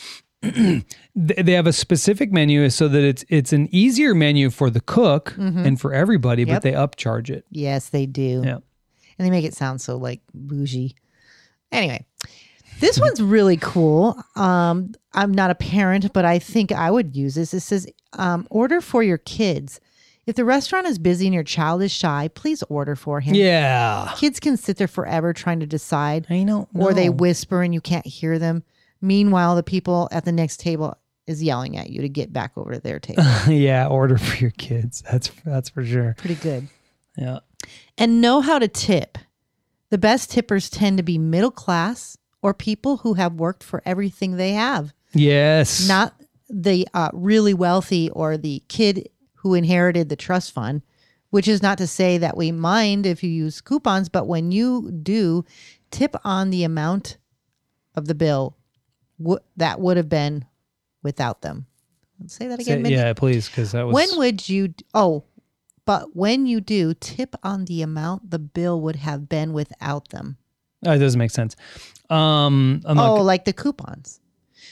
They 1.14 1.52
have 1.52 1.66
a 1.66 1.72
specific 1.72 2.30
menu 2.32 2.68
so 2.70 2.88
that 2.88 3.02
it's 3.02 3.24
it's 3.28 3.52
an 3.52 3.68
easier 3.72 4.14
menu 4.14 4.50
for 4.50 4.68
the 4.70 4.80
cook 4.80 5.34
and 5.36 5.80
for 5.80 5.92
everybody, 5.94 6.44
but 6.44 6.62
Mm-hmm. 6.62 6.68
They 6.68 6.72
upcharge 6.72 7.30
it. 7.30 7.44
Yes, 7.50 7.88
they 7.90 8.06
do. 8.06 8.42
Yeah. 8.44 8.54
and 9.18 9.26
they 9.26 9.30
make 9.30 9.44
it 9.44 9.54
sound 9.54 9.80
so 9.80 9.96
like 9.96 10.20
bougie. 10.34 10.94
Anyway, 11.72 12.04
this 12.80 12.98
one's 13.00 13.20
really 13.22 13.56
cool. 13.56 14.16
Um, 14.36 14.92
I'm 15.14 15.32
not 15.32 15.50
a 15.50 15.54
parent, 15.54 16.12
but 16.12 16.24
I 16.24 16.38
think 16.38 16.70
I 16.72 16.90
would 16.90 17.16
use 17.16 17.34
this. 17.34 17.52
It 17.54 17.60
says, 17.60 17.86
um, 18.14 18.46
order 18.50 18.80
for 18.80 19.02
your 19.02 19.18
kids. 19.18 19.80
If 20.26 20.34
the 20.36 20.44
restaurant 20.44 20.86
is 20.86 20.98
busy 20.98 21.26
and 21.26 21.34
your 21.34 21.44
child 21.44 21.82
is 21.82 21.92
shy, 21.92 22.28
please 22.34 22.62
order 22.68 22.96
for 22.96 23.20
him. 23.20 23.34
Yeah. 23.36 24.12
Kids 24.16 24.40
can 24.40 24.56
sit 24.56 24.76
there 24.76 24.88
forever 24.88 25.32
trying 25.32 25.60
to 25.60 25.66
decide, 25.66 26.26
I 26.28 26.42
know. 26.42 26.68
or 26.74 26.92
they 26.92 27.08
whisper 27.08 27.62
and 27.62 27.72
you 27.72 27.80
can't 27.80 28.06
hear 28.06 28.38
them. 28.38 28.64
Meanwhile, 29.00 29.56
the 29.56 29.62
people 29.62 30.08
at 30.12 30.24
the 30.24 30.32
next 30.32 30.58
table 30.60 30.96
is 31.26 31.42
yelling 31.42 31.76
at 31.76 31.90
you 31.90 32.00
to 32.02 32.08
get 32.08 32.32
back 32.32 32.52
over 32.56 32.72
to 32.74 32.80
their 32.80 32.98
table. 33.00 33.22
yeah, 33.48 33.86
order 33.86 34.16
for 34.18 34.36
your 34.36 34.52
kids. 34.52 35.02
That's 35.10 35.30
that's 35.44 35.68
for 35.68 35.84
sure. 35.84 36.14
Pretty 36.18 36.36
good. 36.36 36.68
Yeah. 37.16 37.38
and 37.98 38.20
know 38.20 38.40
how 38.40 38.58
to 38.58 38.68
tip. 38.68 39.18
The 39.90 39.98
best 39.98 40.30
tippers 40.30 40.68
tend 40.68 40.96
to 40.98 41.02
be 41.02 41.16
middle 41.18 41.50
class 41.50 42.18
or 42.42 42.52
people 42.54 42.98
who 42.98 43.14
have 43.14 43.34
worked 43.34 43.62
for 43.64 43.82
everything 43.86 44.36
they 44.36 44.52
have, 44.52 44.92
Yes. 45.14 45.88
not 45.88 46.14
the 46.48 46.86
uh, 46.94 47.10
really 47.12 47.54
wealthy 47.54 48.10
or 48.10 48.36
the 48.36 48.62
kid 48.68 49.08
who 49.36 49.54
inherited 49.54 50.08
the 50.08 50.16
trust 50.16 50.52
fund. 50.52 50.82
Which 51.30 51.48
is 51.48 51.60
not 51.62 51.76
to 51.78 51.86
say 51.88 52.18
that 52.18 52.36
we 52.36 52.52
mind 52.52 53.04
if 53.04 53.22
you 53.22 53.28
use 53.28 53.60
coupons, 53.60 54.08
but 54.08 54.26
when 54.28 54.52
you 54.52 54.90
do, 54.92 55.44
tip 55.90 56.14
on 56.24 56.50
the 56.50 56.62
amount 56.62 57.16
of 57.96 58.06
the 58.06 58.14
bill 58.14 58.56
w- 59.20 59.40
that 59.56 59.80
would 59.80 59.96
have 59.96 60.08
been 60.08 60.44
without 61.02 61.42
them. 61.42 61.66
Let's 62.20 62.34
say 62.34 62.48
that 62.48 62.60
again. 62.60 62.82
Mindy. 62.82 62.96
yeah, 62.96 63.12
please, 63.12 63.48
because 63.48 63.72
that 63.72 63.86
was 63.86 63.94
When 63.94 64.18
would 64.18 64.48
you? 64.48 64.74
Oh, 64.94 65.24
but 65.84 66.16
when 66.16 66.46
you 66.46 66.60
do, 66.60 66.94
tip 66.94 67.36
on 67.42 67.66
the 67.66 67.82
amount 67.82 68.30
the 68.30 68.38
bill 68.38 68.80
would 68.80 68.96
have 68.96 69.28
been 69.28 69.52
without 69.52 70.08
them. 70.08 70.36
Oh, 70.84 70.92
it 70.92 70.98
doesn't 70.98 71.18
make 71.18 71.30
sense. 71.30 71.56
Um, 72.10 72.80
I'm 72.84 72.98
oh, 72.98 73.16
go- 73.16 73.22
like 73.22 73.44
the 73.44 73.52
coupons. 73.52 74.20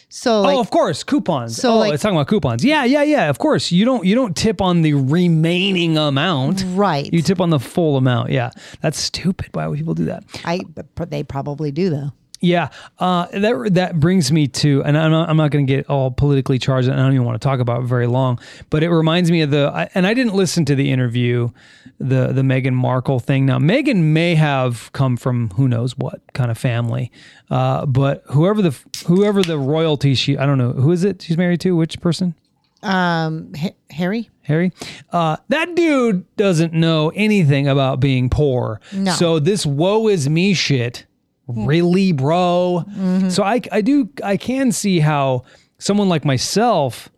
So, 0.08 0.42
like, 0.42 0.56
oh, 0.56 0.60
of 0.60 0.70
course, 0.70 1.02
coupons. 1.02 1.56
So, 1.56 1.72
oh, 1.72 1.78
like- 1.78 1.94
it's 1.94 2.02
talking 2.02 2.16
about 2.16 2.28
coupons. 2.28 2.64
Yeah, 2.64 2.84
yeah, 2.84 3.02
yeah. 3.02 3.28
Of 3.28 3.38
course, 3.38 3.72
you 3.72 3.84
don't 3.84 4.04
you 4.04 4.14
don't 4.14 4.36
tip 4.36 4.60
on 4.60 4.82
the 4.82 4.94
remaining 4.94 5.98
amount. 5.98 6.64
right? 6.68 7.12
You 7.12 7.20
tip 7.20 7.40
on 7.40 7.50
the 7.50 7.58
full 7.58 7.96
amount. 7.96 8.30
Yeah, 8.30 8.50
that's 8.80 8.98
stupid. 8.98 9.48
Why 9.52 9.66
would 9.66 9.78
people 9.78 9.94
do 9.94 10.04
that? 10.04 10.24
I 10.44 10.60
they 11.08 11.24
probably 11.24 11.72
do 11.72 11.90
though. 11.90 12.12
Yeah, 12.44 12.68
uh, 12.98 13.26
that 13.32 13.70
that 13.74 13.98
brings 13.98 14.30
me 14.30 14.48
to, 14.48 14.82
and 14.84 14.98
I'm 14.98 15.10
not, 15.10 15.28
I'm 15.30 15.36
not 15.38 15.50
going 15.50 15.66
to 15.66 15.72
get 15.76 15.88
all 15.88 16.10
politically 16.10 16.58
charged, 16.58 16.88
and 16.88 17.00
I 17.00 17.02
don't 17.02 17.14
even 17.14 17.24
want 17.24 17.40
to 17.40 17.44
talk 17.48 17.58
about 17.58 17.80
it 17.82 17.86
very 17.86 18.06
long. 18.06 18.38
But 18.68 18.82
it 18.82 18.90
reminds 18.90 19.30
me 19.30 19.40
of 19.40 19.50
the, 19.50 19.70
I, 19.74 19.88
and 19.94 20.06
I 20.06 20.12
didn't 20.12 20.34
listen 20.34 20.64
to 20.66 20.74
the 20.74 20.90
interview, 20.90 21.48
the 21.98 22.32
the 22.32 22.42
Meghan 22.42 22.74
Markle 22.74 23.18
thing. 23.18 23.46
Now, 23.46 23.58
Meghan 23.58 23.96
may 24.12 24.34
have 24.34 24.92
come 24.92 25.16
from 25.16 25.50
who 25.50 25.68
knows 25.68 25.96
what 25.96 26.20
kind 26.34 26.50
of 26.50 26.58
family, 26.58 27.10
uh, 27.50 27.86
but 27.86 28.22
whoever 28.26 28.60
the 28.60 28.76
whoever 29.06 29.42
the 29.42 29.58
royalty 29.58 30.14
she, 30.14 30.36
I 30.36 30.44
don't 30.44 30.58
know 30.58 30.72
who 30.72 30.92
is 30.92 31.02
it 31.02 31.22
she's 31.22 31.38
married 31.38 31.60
to, 31.62 31.74
which 31.74 31.98
person. 32.00 32.34
Um, 32.82 33.54
Ha- 33.56 33.70
Harry. 33.90 34.28
Harry. 34.42 34.70
Uh, 35.10 35.38
that 35.48 35.74
dude 35.74 36.26
doesn't 36.36 36.74
know 36.74 37.10
anything 37.14 37.66
about 37.66 37.98
being 38.00 38.28
poor. 38.28 38.82
No. 38.92 39.12
So 39.12 39.38
this 39.38 39.64
woe 39.64 40.08
is 40.08 40.28
me 40.28 40.52
shit, 40.52 41.06
really, 41.46 42.12
bro. 42.12 42.84
So 43.28 43.42
I, 43.42 43.60
I 43.72 43.80
do, 43.80 44.08
I 44.22 44.36
can 44.36 44.72
see 44.72 45.00
how 45.00 45.44
someone 45.78 46.08
like 46.08 46.24
myself, 46.24 47.08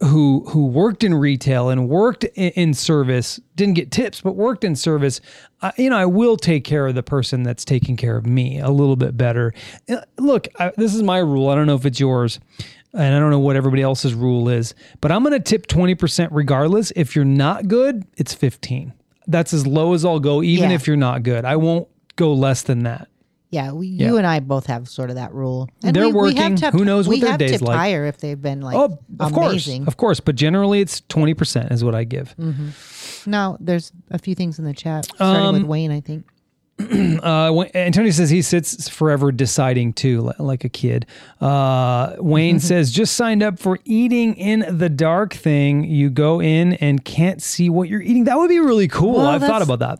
who 0.00 0.44
who 0.50 0.66
worked 0.66 1.02
in 1.02 1.12
retail 1.12 1.70
and 1.70 1.88
worked 1.88 2.22
in, 2.22 2.50
in 2.52 2.74
service, 2.74 3.40
didn't 3.56 3.74
get 3.74 3.90
tips, 3.90 4.20
but 4.20 4.36
worked 4.36 4.62
in 4.62 4.76
service. 4.76 5.20
I, 5.60 5.72
you 5.76 5.90
know, 5.90 5.96
I 5.96 6.06
will 6.06 6.36
take 6.36 6.62
care 6.62 6.86
of 6.86 6.94
the 6.94 7.02
person 7.02 7.42
that's 7.42 7.64
taking 7.64 7.96
care 7.96 8.16
of 8.16 8.24
me 8.24 8.60
a 8.60 8.70
little 8.70 8.94
bit 8.94 9.16
better. 9.16 9.52
Uh, 9.88 9.96
Look, 10.18 10.46
I, 10.60 10.70
this 10.76 10.94
is 10.94 11.02
my 11.02 11.18
rule. 11.18 11.48
I 11.48 11.56
don't 11.56 11.66
know 11.66 11.74
if 11.74 11.84
it's 11.84 11.98
yours 11.98 12.38
and 12.94 13.12
I 13.14 13.18
don't 13.18 13.30
know 13.32 13.40
what 13.40 13.56
everybody 13.56 13.82
else's 13.82 14.14
rule 14.14 14.48
is, 14.48 14.72
but 15.00 15.10
I'm 15.10 15.24
going 15.24 15.32
to 15.34 15.40
tip 15.40 15.66
20% 15.66 16.28
regardless. 16.30 16.92
If 16.94 17.16
you're 17.16 17.24
not 17.24 17.66
good, 17.66 18.04
it's 18.16 18.32
15. 18.32 18.92
That's 19.26 19.52
as 19.52 19.66
low 19.66 19.94
as 19.94 20.04
I'll 20.04 20.20
go, 20.20 20.44
even 20.44 20.70
Yeah. 20.70 20.76
if 20.76 20.86
you're 20.86 20.96
not 20.96 21.24
good. 21.24 21.44
I 21.44 21.56
won't 21.56 21.88
go 22.14 22.32
less 22.34 22.62
than 22.62 22.84
that. 22.84 23.08
Yeah, 23.50 23.72
we, 23.72 23.86
Yeah. 23.86 24.08
you 24.08 24.16
and 24.18 24.26
I 24.26 24.40
both 24.40 24.66
have 24.66 24.88
sort 24.88 25.08
of 25.08 25.16
that 25.16 25.32
rule. 25.32 25.68
And 25.82 25.96
They're 25.96 26.04
we, 26.08 26.12
we 26.12 26.34
have 26.34 26.38
working. 26.42 26.56
tipped- 26.56 26.76
Who 26.76 26.84
knows 26.84 27.08
what 27.08 27.18
their 27.20 27.38
day's 27.38 27.62
like. 27.62 27.76
higher 27.76 28.04
if 28.04 28.18
they've 28.18 28.40
been 28.40 28.60
like 28.60 28.76
Oh, 28.76 28.98
of 29.20 29.32
amazing. 29.32 29.84
course. 29.84 29.88
Of 29.88 29.96
course. 29.96 30.20
But 30.20 30.36
generally, 30.36 30.80
it's 30.80 31.00
20% 31.08 31.72
is 31.72 31.82
what 31.82 31.94
I 31.94 32.04
give. 32.04 32.34
Now, 33.26 33.56
there's 33.58 33.90
a 34.10 34.18
few 34.18 34.34
things 34.34 34.58
in 34.58 34.64
the 34.66 34.74
chat, 34.74 35.06
starting 35.06 35.46
Um, 35.46 35.54
with 35.54 35.62
Wayne. 35.64 35.90
I 35.90 36.00
think. 36.00 36.24
Uh, 37.18 37.64
Antonio 37.74 38.12
says 38.12 38.30
he 38.30 38.40
sits 38.40 38.88
forever 38.88 39.32
deciding 39.32 39.92
too, 39.92 40.32
like 40.38 40.62
a 40.64 40.68
kid. 40.68 41.06
Uh, 41.40 42.14
Wayne 42.20 42.60
says 42.70 42.92
just 42.92 43.16
signed 43.16 43.42
up 43.42 43.58
for 43.58 43.80
eating 43.84 44.34
in 44.36 44.64
the 44.78 44.88
dark 44.88 45.34
thing. 45.34 45.82
You 45.82 46.08
go 46.10 46.40
in 46.40 46.74
and 46.74 47.04
can't 47.04 47.42
see 47.42 47.68
what 47.68 47.88
you're 47.88 48.00
eating. 48.00 48.24
That 48.24 48.38
would 48.38 48.48
be 48.48 48.60
really 48.60 48.86
cool. 48.86 49.14
Well, 49.16 49.26
I've 49.26 49.40
thought 49.40 49.62
about 49.62 49.80
that. 49.80 49.98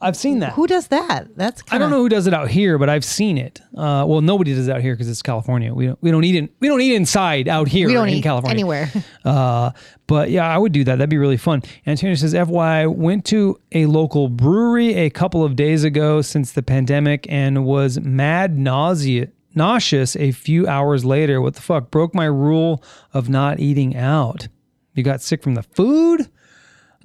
I've 0.00 0.16
seen 0.16 0.40
that. 0.40 0.52
Who 0.52 0.66
does 0.66 0.88
that? 0.88 1.28
That's 1.36 1.62
I 1.70 1.78
don't 1.78 1.90
know 1.90 1.98
who 1.98 2.08
does 2.08 2.26
it 2.26 2.34
out 2.34 2.48
here, 2.48 2.78
but 2.78 2.88
I've 2.88 3.04
seen 3.04 3.38
it. 3.38 3.60
Uh, 3.76 4.04
well, 4.06 4.20
nobody 4.20 4.54
does 4.54 4.68
it 4.68 4.72
out 4.72 4.80
here 4.80 4.94
because 4.94 5.08
it's 5.08 5.22
California. 5.22 5.72
We 5.74 5.86
don't 5.86 6.02
we 6.02 6.10
don't 6.10 6.24
eat 6.24 6.36
in 6.36 6.48
we 6.60 6.68
don't 6.68 6.80
eat 6.80 6.94
inside 6.94 7.48
out 7.48 7.68
here 7.68 7.86
We 7.88 7.94
don't 7.94 8.08
in 8.08 8.14
eat 8.14 8.22
California 8.22 8.54
anywhere. 8.54 8.90
Uh, 9.24 9.70
but 10.06 10.30
yeah, 10.30 10.46
I 10.46 10.58
would 10.58 10.72
do 10.72 10.84
that. 10.84 10.96
That'd 10.96 11.08
be 11.08 11.16
really 11.16 11.38
fun. 11.38 11.62
Antonio 11.86 12.14
says, 12.14 12.34
FYI, 12.34 12.94
went 12.94 13.24
to 13.26 13.58
a 13.72 13.86
local 13.86 14.28
brewery 14.28 14.92
a 14.94 15.08
couple 15.08 15.42
of 15.42 15.56
days 15.56 15.82
ago 15.82 16.20
since 16.20 16.52
the 16.52 16.62
pandemic 16.62 17.26
and 17.30 17.64
was 17.64 17.98
mad 18.00 18.58
nausea 18.58 19.28
nauseous 19.54 20.16
a 20.16 20.32
few 20.32 20.66
hours 20.66 21.04
later. 21.04 21.40
What 21.40 21.54
the 21.54 21.62
fuck? 21.62 21.90
Broke 21.90 22.14
my 22.14 22.26
rule 22.26 22.82
of 23.12 23.28
not 23.28 23.60
eating 23.60 23.96
out. 23.96 24.48
You 24.94 25.02
got 25.02 25.20
sick 25.22 25.42
from 25.42 25.54
the 25.54 25.62
food? 25.62 26.28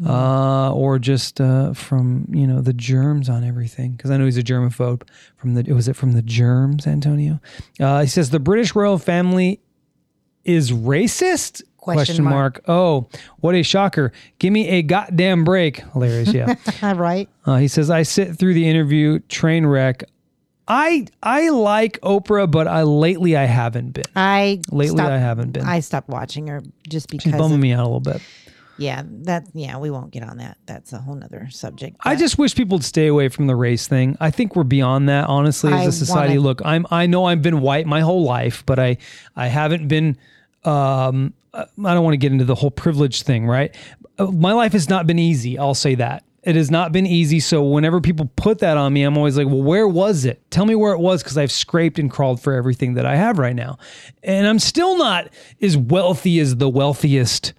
Uh, 0.06 0.72
or 0.72 0.98
just 0.98 1.42
uh, 1.42 1.74
from 1.74 2.26
you 2.32 2.48
know 2.48 2.62
the 2.62 2.72
germs 2.72 3.28
on 3.28 3.44
everything 3.44 3.92
because 3.92 4.12
I 4.12 4.18
know 4.18 4.24
he's 4.26 4.38
a 4.38 4.44
germaphobe. 4.44 5.02
From 5.36 5.56
the 5.56 5.74
was 5.74 5.90
it 5.90 5.96
from 5.98 6.14
the 6.14 6.22
germs, 6.22 6.88
Antonio? 6.88 7.42
Uh, 7.82 8.02
he 8.02 8.08
says 8.08 8.30
the 8.30 8.40
British 8.40 8.76
royal 8.76 8.98
family 8.98 9.60
is 10.46 10.72
racist? 10.72 11.64
Question 11.76 12.24
mark. 12.24 12.62
Oh, 12.68 13.10
what 13.40 13.56
a 13.56 13.64
shocker! 13.64 14.14
Give 14.38 14.54
me 14.54 14.70
a 14.70 14.84
goddamn 14.84 15.44
break. 15.44 15.78
Hilarious, 15.94 16.34
yeah. 16.34 16.56
right? 16.94 17.28
uh, 17.46 17.58
he 17.58 17.68
says 17.68 17.90
I 17.90 18.04
sit 18.04 18.38
through 18.38 18.54
the 18.54 18.70
interview 18.70 19.20
train 19.28 19.66
wreck. 19.66 20.04
I 20.68 21.08
I 21.24 21.50
like 21.50 22.00
Oprah, 22.02 22.50
but 22.50 22.68
I 22.68 22.84
lately 22.84 23.36
I 23.36 23.46
haven't 23.46 23.92
been. 23.92 24.04
I 24.16 24.62
Lately 24.72 24.88
stopped- 24.98 25.12
I 25.12 25.18
haven't 25.18 25.52
been. 25.52 25.66
I 25.66 25.80
stopped 25.80 26.10
watching 26.10 26.48
her 26.48 26.62
just 26.88 27.10
because 27.10 27.24
She's 27.24 27.32
bumming 27.34 27.56
of- 27.56 27.60
me 27.60 27.74
out 27.74 27.80
a 27.82 27.84
little 27.84 28.00
bit. 28.00 28.22
Yeah, 28.80 29.04
that. 29.24 29.48
Yeah, 29.54 29.78
we 29.78 29.92
won't 29.92 30.12
get 30.12 30.24
on 30.24 30.38
that. 30.38 30.58
That's 30.66 30.94
a 30.94 30.98
whole 31.00 31.16
nother 31.16 31.48
subject. 31.52 31.98
I 32.04 32.16
just 32.16 32.38
wish 32.38 32.56
people 32.56 32.78
would 32.78 32.86
stay 32.86 33.08
away 33.08 33.30
from 33.30 33.48
the 33.48 33.56
race 33.56 33.88
thing. 33.88 34.18
I 34.20 34.32
think 34.32 34.56
we're 34.56 34.64
beyond 34.64 35.10
that, 35.10 35.28
honestly, 35.28 35.72
as 35.74 35.80
I 35.82 35.84
a 35.86 35.92
society. 35.92 36.38
wanna- 36.38 36.48
Look, 36.48 36.62
I'm 36.66 36.88
I 36.90 37.06
know 37.06 37.26
I've 37.26 37.42
been 37.42 37.62
white 37.62 37.86
my 37.86 38.02
whole 38.02 38.24
life, 38.24 38.64
but 38.66 38.80
I 38.80 38.98
I 39.36 39.48
haven't 39.48 39.88
been. 39.88 40.18
Um, 40.64 41.34
I 41.54 41.66
don't 41.78 42.04
want 42.04 42.14
to 42.14 42.18
get 42.18 42.32
into 42.32 42.46
the 42.46 42.56
whole 42.56 42.72
privilege 42.72 43.24
thing, 43.24 43.46
right? 43.48 43.76
Uh, 44.18 44.28
My 44.28 44.54
life 44.54 44.74
has 44.74 44.88
not 44.90 45.08
been 45.08 45.20
easy. 45.20 45.58
I'll 45.58 45.74
say 45.74 45.96
that 45.96 46.24
it 46.44 46.56
has 46.56 46.70
not 46.72 46.92
been 46.92 47.06
easy. 47.06 47.40
So 47.40 47.64
whenever 47.64 48.00
people 48.00 48.30
put 48.36 48.60
that 48.60 48.78
on 48.78 48.94
me, 48.94 49.04
I'm 49.04 49.18
always 49.18 49.38
like, 49.38 49.48
well, 49.48 49.62
where 49.62 49.88
was 49.88 50.26
it? 50.26 50.42
Tell 50.52 50.66
me 50.66 50.74
where 50.76 50.94
it 50.94 51.00
was, 51.00 51.22
because 51.22 51.38
I've 51.38 51.52
scraped 51.52 52.00
and 52.00 52.10
crawled 52.10 52.42
for 52.42 52.54
everything 52.54 52.94
that 52.94 53.06
I 53.06 53.16
have 53.18 53.40
right 53.40 53.56
now, 53.56 53.78
and 54.24 54.48
I'm 54.48 54.60
still 54.60 54.98
not 54.98 55.30
as 55.62 55.76
wealthy 55.76 56.40
as 56.40 56.56
the 56.58 56.70
wealthiest 56.70 57.54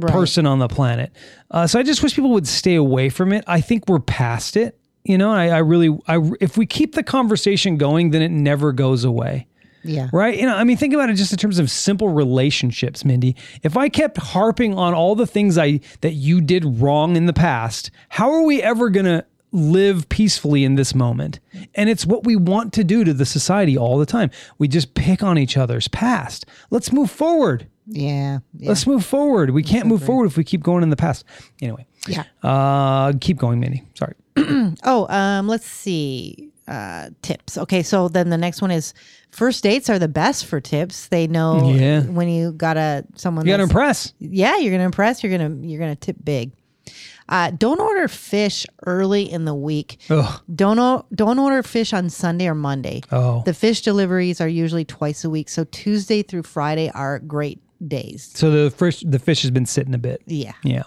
person 0.00 0.46
on 0.46 0.58
the 0.58 0.68
planet. 0.68 1.12
Uh, 1.50 1.66
so 1.66 1.78
I 1.78 1.82
just 1.82 2.02
wish 2.02 2.14
people 2.14 2.30
would 2.30 2.48
stay 2.48 2.74
away 2.74 3.08
from 3.08 3.32
it. 3.32 3.44
I 3.46 3.60
think 3.60 3.88
we're 3.88 4.00
past 4.00 4.56
it. 4.56 4.78
You 5.04 5.18
know, 5.18 5.30
I, 5.30 5.48
I 5.48 5.58
really, 5.58 5.96
I 6.08 6.18
if 6.40 6.56
we 6.56 6.66
keep 6.66 6.94
the 6.94 7.02
conversation 7.02 7.76
going, 7.76 8.10
then 8.10 8.22
it 8.22 8.30
never 8.30 8.72
goes 8.72 9.04
away. 9.04 9.46
Yeah. 9.84 10.08
Right? 10.12 10.38
You 10.38 10.46
know, 10.46 10.56
I 10.56 10.64
mean, 10.64 10.78
think 10.78 10.94
about 10.94 11.10
it 11.10 11.14
just 11.14 11.32
in 11.32 11.38
terms 11.38 11.58
of 11.58 11.70
simple 11.70 12.08
relationships, 12.08 13.04
Mindy. 13.04 13.36
If 13.62 13.76
I 13.76 13.90
kept 13.90 14.16
harping 14.16 14.74
on 14.74 14.94
all 14.94 15.14
the 15.14 15.26
things 15.26 15.58
I 15.58 15.80
that 16.00 16.12
you 16.12 16.40
did 16.40 16.64
wrong 16.64 17.16
in 17.16 17.26
the 17.26 17.34
past, 17.34 17.90
how 18.08 18.32
are 18.32 18.42
we 18.42 18.62
ever 18.62 18.88
going 18.88 19.04
to 19.04 19.26
live 19.52 20.08
peacefully 20.08 20.64
in 20.64 20.74
this 20.74 20.94
moment? 20.94 21.38
And 21.74 21.90
it's 21.90 22.06
what 22.06 22.24
we 22.24 22.34
want 22.34 22.72
to 22.72 22.82
do 22.82 23.04
to 23.04 23.12
the 23.12 23.26
society 23.26 23.76
all 23.76 23.98
the 23.98 24.06
time. 24.06 24.30
We 24.58 24.68
just 24.68 24.94
pick 24.94 25.22
on 25.22 25.38
each 25.38 25.56
other's 25.56 25.86
past. 25.88 26.46
Let's 26.70 26.90
move 26.90 27.10
forward. 27.10 27.68
Yeah. 27.86 28.38
yeah. 28.56 28.68
Let's 28.68 28.86
move 28.86 29.04
forward. 29.04 29.50
We 29.50 29.62
can't 29.62 29.86
move 29.86 30.02
forward 30.02 30.26
if 30.26 30.36
we 30.36 30.44
keep 30.44 30.62
going 30.62 30.82
in 30.82 30.90
the 30.90 30.96
past. 30.96 31.24
Anyway, 31.60 31.86
Yeah. 32.08 32.24
uh, 32.42 33.12
keep 33.20 33.36
going, 33.36 33.60
Mindy. 33.60 33.84
Sorry. 33.94 34.14
Oh, 34.84 35.06
um, 35.08 35.46
let's 35.48 35.66
see. 35.66 36.50
Uh, 36.66 37.10
tips. 37.22 37.58
Okay, 37.58 37.82
so 37.82 38.08
then 38.08 38.30
the 38.30 38.38
next 38.38 38.62
one 38.62 38.70
is 38.70 38.94
first 39.30 39.62
dates 39.62 39.90
are 39.90 39.98
the 39.98 40.08
best 40.08 40.46
for 40.46 40.60
tips. 40.60 41.08
They 41.08 41.26
know 41.26 41.70
Yeah. 41.70 42.00
when 42.04 42.28
you 42.28 42.52
got 42.52 42.76
a 42.78 43.04
someone. 43.16 43.44
You 43.46 43.52
got 43.52 43.58
to 43.58 43.64
impress. 43.64 44.14
Yeah, 44.18 44.56
you're 44.56 44.72
gonna 44.72 44.84
impress. 44.84 45.22
You're 45.22 45.36
gonna 45.36 45.54
you're 45.66 45.78
gonna 45.78 45.94
tip 45.94 46.16
big. 46.24 46.52
Uh, 47.28 47.50
don't 47.50 47.80
order 47.80 48.08
fish 48.08 48.66
early 48.86 49.30
in 49.30 49.44
the 49.44 49.54
week. 49.54 49.98
Ugh. 50.10 50.40
Don't 50.54 50.78
o- 50.78 51.04
don't 51.14 51.38
order 51.38 51.62
fish 51.62 51.92
on 51.92 52.08
Sunday 52.10 52.48
or 52.48 52.54
Monday. 52.54 53.02
Oh. 53.12 53.42
The 53.44 53.54
fish 53.54 53.82
deliveries 53.82 54.40
are 54.40 54.48
usually 54.48 54.84
twice 54.86 55.22
a 55.24 55.30
week, 55.30 55.48
so 55.50 55.64
Tuesday 55.64 56.22
through 56.22 56.42
Friday 56.44 56.90
are 56.90 57.18
great 57.18 57.60
days. 57.88 58.30
So 58.34 58.50
the 58.50 58.70
fish, 58.70 59.00
the 59.06 59.18
fish 59.18 59.42
has 59.42 59.50
been 59.50 59.66
sitting 59.66 59.94
a 59.94 59.98
bit. 59.98 60.22
Yeah. 60.26 60.52
Yeah. 60.62 60.84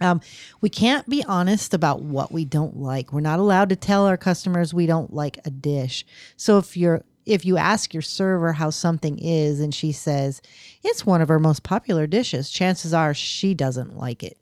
Um, 0.00 0.20
we 0.60 0.68
can't 0.68 1.08
be 1.08 1.24
honest 1.24 1.74
about 1.74 2.02
what 2.02 2.32
we 2.32 2.44
don't 2.44 2.76
like. 2.76 3.12
We're 3.12 3.20
not 3.20 3.40
allowed 3.40 3.68
to 3.70 3.76
tell 3.76 4.06
our 4.06 4.16
customers 4.16 4.72
we 4.72 4.86
don't 4.86 5.12
like 5.12 5.38
a 5.44 5.50
dish. 5.50 6.04
So 6.36 6.58
if 6.58 6.76
you're 6.76 7.04
if 7.26 7.44
you 7.44 7.58
ask 7.58 7.92
your 7.92 8.02
server 8.02 8.54
how 8.54 8.70
something 8.70 9.18
is 9.18 9.60
and 9.60 9.74
she 9.74 9.92
says 9.92 10.40
it's 10.82 11.04
one 11.04 11.20
of 11.20 11.30
our 11.30 11.38
most 11.38 11.62
popular 11.62 12.06
dishes, 12.06 12.48
chances 12.48 12.94
are 12.94 13.12
she 13.12 13.54
doesn't 13.54 13.96
like 13.96 14.22
it. 14.22 14.38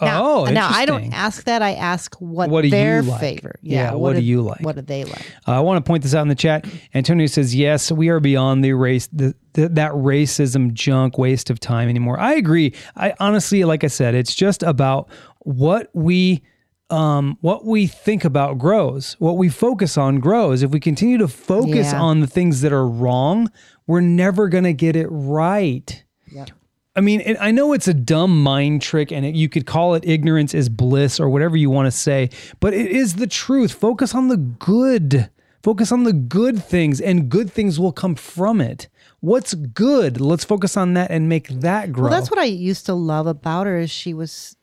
Now, 0.00 0.24
oh, 0.24 0.44
now 0.44 0.68
I 0.70 0.86
don't 0.86 1.12
ask 1.12 1.44
that. 1.44 1.60
I 1.60 1.74
ask 1.74 2.14
what, 2.20 2.48
What 2.48 2.62
do 2.62 2.70
their 2.70 3.02
you 3.02 3.10
like? 3.10 3.20
favor. 3.20 3.54
Yeah, 3.60 3.94
what 3.94 4.14
do 4.14 4.22
you 4.22 4.40
like? 4.40 4.60
What 4.60 4.76
do 4.76 4.82
they 4.82 5.02
like? 5.04 5.26
Uh, 5.48 5.52
I 5.52 5.60
want 5.60 5.84
to 5.84 5.88
point 5.88 6.02
this 6.04 6.14
out 6.14 6.22
in 6.22 6.28
the 6.28 6.34
chat. 6.36 6.64
Antonio 6.94 7.26
says, 7.26 7.54
"Yes, 7.54 7.90
we 7.90 8.08
are 8.08 8.20
beyond 8.20 8.64
the 8.64 8.72
race, 8.74 9.08
the, 9.12 9.34
the, 9.54 9.68
that 9.70 9.90
racism 9.92 10.72
junk, 10.72 11.18
waste 11.18 11.50
of 11.50 11.58
time 11.58 11.88
anymore." 11.88 12.20
I 12.20 12.34
agree. 12.34 12.72
I 12.94 13.14
honestly, 13.18 13.64
like 13.64 13.82
I 13.82 13.88
said, 13.88 14.14
it's 14.14 14.34
just 14.34 14.62
about 14.62 15.08
what 15.40 15.90
we, 15.92 16.42
um, 16.90 17.36
what 17.40 17.64
we 17.64 17.88
think 17.88 18.24
about 18.24 18.58
grows. 18.58 19.16
What 19.18 19.36
we 19.38 19.48
focus 19.48 19.98
on 19.98 20.20
grows. 20.20 20.62
If 20.62 20.70
we 20.70 20.78
continue 20.78 21.18
to 21.18 21.26
focus 21.28 21.92
Yeah. 21.92 22.00
on 22.00 22.20
the 22.20 22.26
things 22.28 22.60
that 22.60 22.72
are 22.72 22.86
wrong, 22.86 23.50
we're 23.88 24.00
never 24.02 24.48
gonna 24.48 24.72
get 24.72 24.94
it 24.94 25.08
right. 25.10 26.04
Yep. 26.32 26.50
I 26.96 27.00
mean, 27.00 27.20
it, 27.22 27.36
I 27.40 27.50
know 27.50 27.72
it's 27.72 27.88
a 27.88 27.94
dumb 27.94 28.42
mind 28.42 28.80
trick, 28.82 29.10
and 29.10 29.26
it, 29.26 29.34
you 29.34 29.48
could 29.48 29.66
call 29.66 29.94
it 29.94 30.04
ignorance 30.06 30.54
is 30.54 30.68
bliss 30.68 31.18
or 31.18 31.28
whatever 31.28 31.56
you 31.56 31.68
want 31.70 31.86
to 31.86 31.90
say, 31.90 32.30
but 32.60 32.72
it 32.72 32.86
is 32.90 33.14
the 33.14 33.26
truth. 33.26 33.72
Focus 33.72 34.14
on 34.14 34.28
the 34.28 34.36
good. 34.36 35.28
Focus 35.62 35.90
on 35.90 36.04
the 36.04 36.12
good 36.12 36.62
things, 36.62 37.00
and 37.00 37.28
good 37.30 37.50
things 37.50 37.80
will 37.80 37.90
come 37.92 38.14
from 38.14 38.60
it. 38.60 38.86
What's 39.20 39.54
good? 39.54 40.20
Let's 40.20 40.44
focus 40.44 40.76
on 40.76 40.92
that 40.94 41.10
and 41.10 41.28
make 41.28 41.48
that 41.48 41.90
grow. 41.90 42.04
Well, 42.04 42.12
that's 42.12 42.30
what 42.30 42.38
I 42.38 42.44
used 42.44 42.84
to 42.86 42.94
love 42.94 43.26
about 43.26 43.66
her. 43.66 43.78
Is 43.78 43.90
she 43.90 44.12
was, 44.12 44.56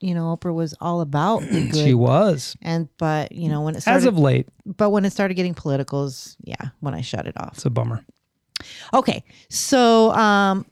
you 0.00 0.14
know, 0.14 0.34
Oprah 0.34 0.54
was 0.54 0.74
all 0.80 1.02
about 1.02 1.40
the 1.42 1.68
good. 1.70 1.74
she 1.84 1.92
was 1.94 2.56
and 2.62 2.88
but 2.96 3.30
you 3.32 3.48
know 3.50 3.60
when 3.60 3.76
it 3.76 3.82
started 3.82 3.98
as 3.98 4.04
of 4.06 4.18
late. 4.18 4.48
but 4.64 4.88
when 4.90 5.04
it 5.04 5.10
started 5.12 5.34
getting 5.34 5.52
political 5.54 6.10
yeah 6.42 6.56
when 6.80 6.94
i 6.94 7.02
shut 7.02 7.26
it 7.26 7.34
off 7.36 7.52
It's 7.54 7.66
a 7.66 7.70
bummer. 7.70 8.02
okay 8.94 9.22
so 9.50 10.10
um 10.12 10.64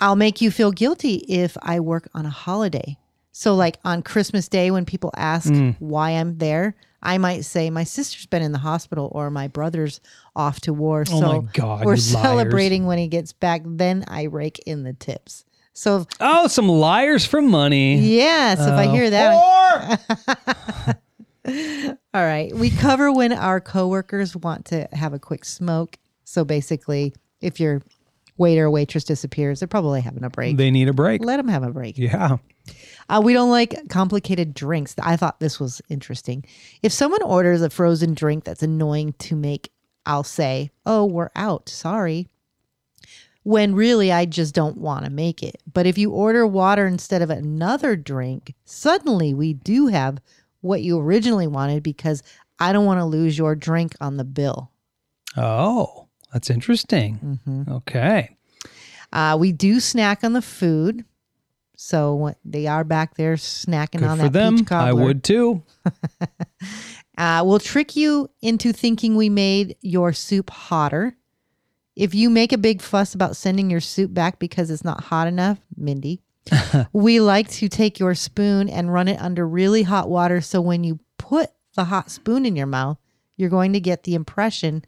i'll 0.00 0.16
make 0.16 0.40
you 0.40 0.50
feel 0.50 0.70
guilty 0.72 1.16
if 1.28 1.56
i 1.62 1.78
work 1.80 2.08
on 2.14 2.26
a 2.26 2.30
holiday 2.30 2.96
so 3.32 3.54
like 3.54 3.78
on 3.84 4.02
christmas 4.02 4.48
day 4.48 4.70
when 4.70 4.84
people 4.84 5.10
ask 5.16 5.50
Mm. 5.52 5.76
why 5.78 6.10
i'm 6.10 6.38
there 6.38 6.74
i 7.02 7.18
might 7.18 7.44
say 7.44 7.70
my 7.70 7.84
sister's 7.84 8.26
been 8.26 8.42
in 8.42 8.52
the 8.52 8.58
hospital 8.58 9.08
or 9.12 9.30
my 9.30 9.48
brother's 9.48 10.00
off 10.34 10.60
to 10.62 10.72
war 10.72 11.04
Oh 11.10 11.20
so 11.20 11.42
my 11.42 11.48
God, 11.52 11.84
we're 11.84 11.94
you 11.94 12.02
liars. 12.02 12.04
celebrating 12.10 12.86
when 12.86 12.98
he 12.98 13.08
gets 13.08 13.32
back 13.32 13.62
then 13.64 14.04
i 14.08 14.24
rake 14.24 14.58
in 14.66 14.82
the 14.84 14.92
tips 14.94 15.44
so 15.72 16.06
Oh, 16.20 16.48
some 16.48 16.68
liars 16.68 17.24
for 17.24 17.40
money. 17.40 17.96
yes 17.98 18.58
if 18.60 18.66
i 18.72 18.86
Oh. 18.86 18.90
hear 18.92 19.10
that 19.10 19.34
Or- 19.34 20.94
All 22.14 22.24
right. 22.24 22.54
We 22.54 22.68
cover 22.68 23.10
when 23.10 23.32
our 23.32 23.58
coworkers 23.60 24.36
want 24.36 24.66
to 24.66 24.86
have 24.92 25.14
a 25.14 25.18
quick 25.18 25.46
smoke. 25.46 25.96
So 26.24 26.44
basically, 26.44 27.14
if 27.40 27.58
your 27.58 27.80
waiter 28.38 28.66
or 28.66 28.70
waitress 28.70 29.04
disappears, 29.04 29.60
they're 29.60 29.68
probably 29.68 30.00
having 30.00 30.24
a 30.24 30.30
break. 30.30 30.56
they 30.56 30.70
need 30.70 30.88
a 30.88 30.92
break. 30.92 31.24
Let 31.24 31.36
them 31.38 31.48
have 31.48 31.62
a 31.62 31.70
break. 31.70 31.98
Yeah. 31.98 32.38
Uh, 33.08 33.20
we 33.24 33.32
don't 33.32 33.50
like 33.50 33.88
complicated 33.88 34.54
drinks. 34.54 34.94
I 35.02 35.16
thought 35.16 35.40
this 35.40 35.58
was 35.58 35.80
interesting. 35.88 36.44
If 36.82 36.92
someone 36.92 37.22
orders 37.22 37.62
a 37.62 37.70
frozen 37.70 38.14
drink 38.14 38.44
that's 38.44 38.62
annoying 38.62 39.14
to 39.20 39.36
make, 39.36 39.72
I'll 40.04 40.24
say, 40.24 40.70
"Oh, 40.84 41.04
we're 41.04 41.30
out. 41.34 41.68
Sorry." 41.68 42.28
When 43.44 43.74
really 43.74 44.12
I 44.12 44.26
just 44.26 44.54
don't 44.54 44.76
want 44.76 45.06
to 45.06 45.10
make 45.10 45.42
it. 45.42 45.62
But 45.72 45.86
if 45.86 45.96
you 45.96 46.10
order 46.10 46.46
water 46.46 46.86
instead 46.86 47.22
of 47.22 47.30
another 47.30 47.96
drink, 47.96 48.54
suddenly 48.66 49.32
we 49.32 49.54
do 49.54 49.86
have 49.86 50.18
what 50.60 50.82
you 50.82 50.98
originally 50.98 51.46
wanted 51.46 51.82
because 51.82 52.22
I 52.58 52.72
don't 52.72 52.84
want 52.84 53.00
to 53.00 53.06
lose 53.06 53.38
your 53.38 53.54
drink 53.54 53.94
on 54.02 54.18
the 54.18 54.24
bill. 54.24 54.70
Oh, 55.36 56.07
that's 56.32 56.50
interesting. 56.50 57.40
Mm-hmm. 57.46 57.72
Okay. 57.72 58.36
Uh, 59.12 59.36
we 59.38 59.52
do 59.52 59.80
snack 59.80 60.24
on 60.24 60.32
the 60.32 60.42
food. 60.42 61.04
So 61.80 62.34
they 62.44 62.66
are 62.66 62.82
back 62.82 63.14
there 63.14 63.36
snacking 63.36 64.00
Good 64.00 64.08
on 64.08 64.16
for 64.18 64.24
that 64.24 64.32
them. 64.32 64.56
peach 64.56 64.66
cobbler. 64.66 64.88
I 64.88 64.92
would 64.92 65.22
too. 65.22 65.62
Uh, 67.18 67.42
we'll 67.44 67.58
trick 67.58 67.96
you 67.96 68.30
into 68.40 68.72
thinking 68.72 69.16
we 69.16 69.28
made 69.28 69.76
your 69.80 70.12
soup 70.12 70.50
hotter. 70.50 71.16
If 71.96 72.14
you 72.14 72.30
make 72.30 72.52
a 72.52 72.58
big 72.58 72.80
fuss 72.80 73.12
about 73.12 73.34
sending 73.34 73.68
your 73.68 73.80
soup 73.80 74.14
back 74.14 74.38
because 74.38 74.70
it's 74.70 74.84
not 74.84 75.02
hot 75.02 75.26
enough, 75.26 75.58
Mindy, 75.76 76.22
we 76.92 77.18
like 77.18 77.50
to 77.50 77.68
take 77.68 77.98
your 77.98 78.14
spoon 78.14 78.68
and 78.68 78.92
run 78.92 79.08
it 79.08 79.20
under 79.20 79.48
really 79.48 79.82
hot 79.82 80.08
water. 80.08 80.40
So 80.40 80.60
when 80.60 80.84
you 80.84 81.00
put 81.18 81.50
the 81.74 81.86
hot 81.86 82.08
spoon 82.12 82.46
in 82.46 82.54
your 82.54 82.68
mouth, 82.68 82.98
you're 83.36 83.50
going 83.50 83.72
to 83.72 83.80
get 83.80 84.04
the 84.04 84.14
impression, 84.14 84.84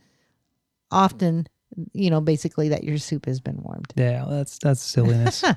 often, 0.91 1.47
you 1.93 2.11
know, 2.11 2.21
basically 2.21 2.69
that 2.71 2.85
your 2.85 2.99
soup 2.99 3.27
has 3.27 3.41
been 3.41 3.61
warmed. 3.63 3.93
Yeah, 3.97 4.25
that's 4.29 4.59
that's 4.59 4.81
silliness. 4.83 5.45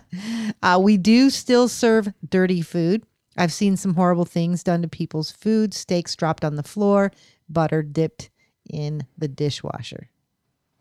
Uh, 0.61 0.79
we 0.81 0.95
do 0.97 1.29
still 1.29 1.67
serve 1.67 2.07
dirty 2.29 2.61
food. 2.61 3.03
I've 3.37 3.51
seen 3.51 3.75
some 3.75 3.95
horrible 3.95 4.23
things 4.25 4.63
done 4.63 4.81
to 4.83 4.87
people's 4.87 5.29
food 5.31 5.73
steaks 5.73 6.15
dropped 6.15 6.45
on 6.45 6.55
the 6.55 6.63
floor, 6.63 7.11
butter 7.49 7.81
dipped 7.83 8.29
in 8.69 9.05
the 9.17 9.27
dishwasher. 9.27 10.09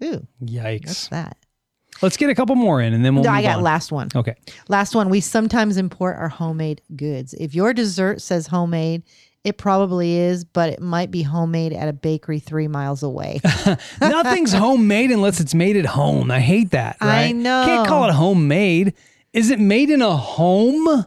Ooh, 0.05 0.27
what's 0.39 0.53
Yikes. 0.53 1.09
that? 1.11 1.37
Let's 2.01 2.17
get 2.17 2.31
a 2.31 2.35
couple 2.35 2.55
more 2.55 2.81
in 2.81 2.93
and 2.95 3.05
then 3.05 3.15
we'll 3.15 3.25
No, 3.25 3.31
I 3.31 3.43
got 3.43 3.57
on. 3.59 3.63
last 3.63 3.91
one. 3.91 4.09
Okay. 4.15 4.35
Last 4.69 4.95
one. 4.95 5.09
We 5.09 5.21
sometimes 5.21 5.77
import 5.77 6.17
our 6.17 6.29
homemade 6.29 6.81
goods. 6.95 7.35
If 7.35 7.55
your 7.55 7.73
dessert 7.73 8.21
says 8.21 8.47
homemade, 8.47 9.03
it 9.45 9.59
probably 9.59 10.17
is, 10.17 10.45
but 10.45 10.71
it 10.71 10.81
might 10.81 11.11
be 11.11 11.23
homemade 11.23 11.73
at 11.73 11.89
a 11.89 11.93
bakery 11.93 12.39
three 12.39 12.69
miles 12.69 13.03
away. 13.03 13.41
Nothing's 14.01 14.53
homemade 14.53 15.11
unless 15.11 15.41
it's 15.41 15.55
made 15.55 15.77
at 15.77 15.87
home. 15.87 16.31
I 16.31 16.41
hate 16.41 16.71
that. 16.71 16.97
I 17.01 17.33
know. 17.33 17.65
Can't 17.67 17.89
call 17.89 18.09
it 18.09 18.13
homemade. 18.13 18.95
Is 19.33 19.51
it 19.51 19.59
made 19.59 19.91
in 19.91 20.03
a 20.03 20.17
home? 20.17 21.07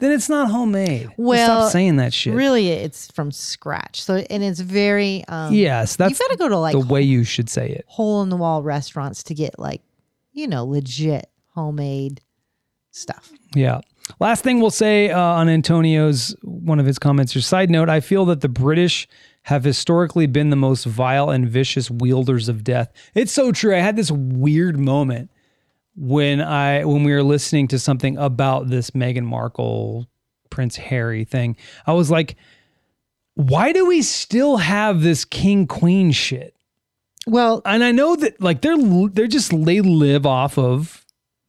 then 0.00 0.12
it's 0.12 0.28
not 0.28 0.50
homemade. 0.50 1.10
Well, 1.16 1.62
stop 1.62 1.72
saying 1.72 1.96
that 1.96 2.12
shit. 2.12 2.34
Really, 2.34 2.70
it's 2.70 3.10
from 3.12 3.30
scratch. 3.30 4.02
So 4.02 4.16
and 4.16 4.42
it's 4.42 4.60
very 4.60 5.24
um, 5.28 5.54
Yes, 5.54 5.96
that's 5.96 6.10
You've 6.10 6.18
got 6.18 6.30
to 6.30 6.36
go 6.36 6.48
to 6.48 6.58
like 6.58 6.72
the 6.72 6.80
way 6.80 7.02
you 7.02 7.22
should 7.22 7.48
say 7.48 7.68
it. 7.68 7.84
hole 7.86 8.22
in 8.22 8.30
the 8.30 8.36
wall 8.36 8.62
restaurants 8.62 9.22
to 9.24 9.34
get 9.34 9.58
like 9.58 9.82
you 10.32 10.48
know 10.48 10.64
legit 10.64 11.30
homemade 11.54 12.22
stuff. 12.90 13.30
Yeah. 13.54 13.80
Last 14.18 14.42
thing 14.42 14.60
we'll 14.60 14.70
say 14.70 15.10
uh, 15.10 15.20
on 15.20 15.48
Antonio's 15.48 16.34
one 16.42 16.80
of 16.80 16.86
his 16.86 16.98
comments. 16.98 17.36
Or 17.36 17.40
side 17.40 17.70
note, 17.70 17.88
I 17.88 18.00
feel 18.00 18.24
that 18.26 18.40
the 18.40 18.48
British 18.48 19.08
have 19.44 19.64
historically 19.64 20.26
been 20.26 20.50
the 20.50 20.56
most 20.56 20.84
vile 20.84 21.30
and 21.30 21.48
vicious 21.48 21.90
wielders 21.90 22.48
of 22.48 22.64
death. 22.64 22.92
It's 23.14 23.32
so 23.32 23.52
true. 23.52 23.74
I 23.74 23.80
had 23.80 23.96
this 23.96 24.10
weird 24.10 24.78
moment 24.78 25.30
when 25.96 26.40
I 26.40 26.84
when 26.84 27.04
we 27.04 27.12
were 27.12 27.22
listening 27.22 27.68
to 27.68 27.78
something 27.78 28.16
about 28.18 28.68
this 28.68 28.90
Meghan 28.90 29.24
Markle 29.24 30.06
Prince 30.50 30.76
Harry 30.76 31.24
thing. 31.24 31.56
I 31.86 31.92
was 31.92 32.10
like, 32.10 32.36
why 33.34 33.72
do 33.72 33.86
we 33.86 34.02
still 34.02 34.58
have 34.58 35.02
this 35.02 35.24
king 35.24 35.66
queen 35.66 36.12
shit? 36.12 36.54
Well, 37.26 37.62
and 37.64 37.84
I 37.84 37.92
know 37.92 38.16
that 38.16 38.40
like 38.40 38.60
they're 38.60 38.76
they're 39.08 39.26
just 39.26 39.52
they 39.64 39.80
live 39.80 40.26
off 40.26 40.58
of 40.58 40.99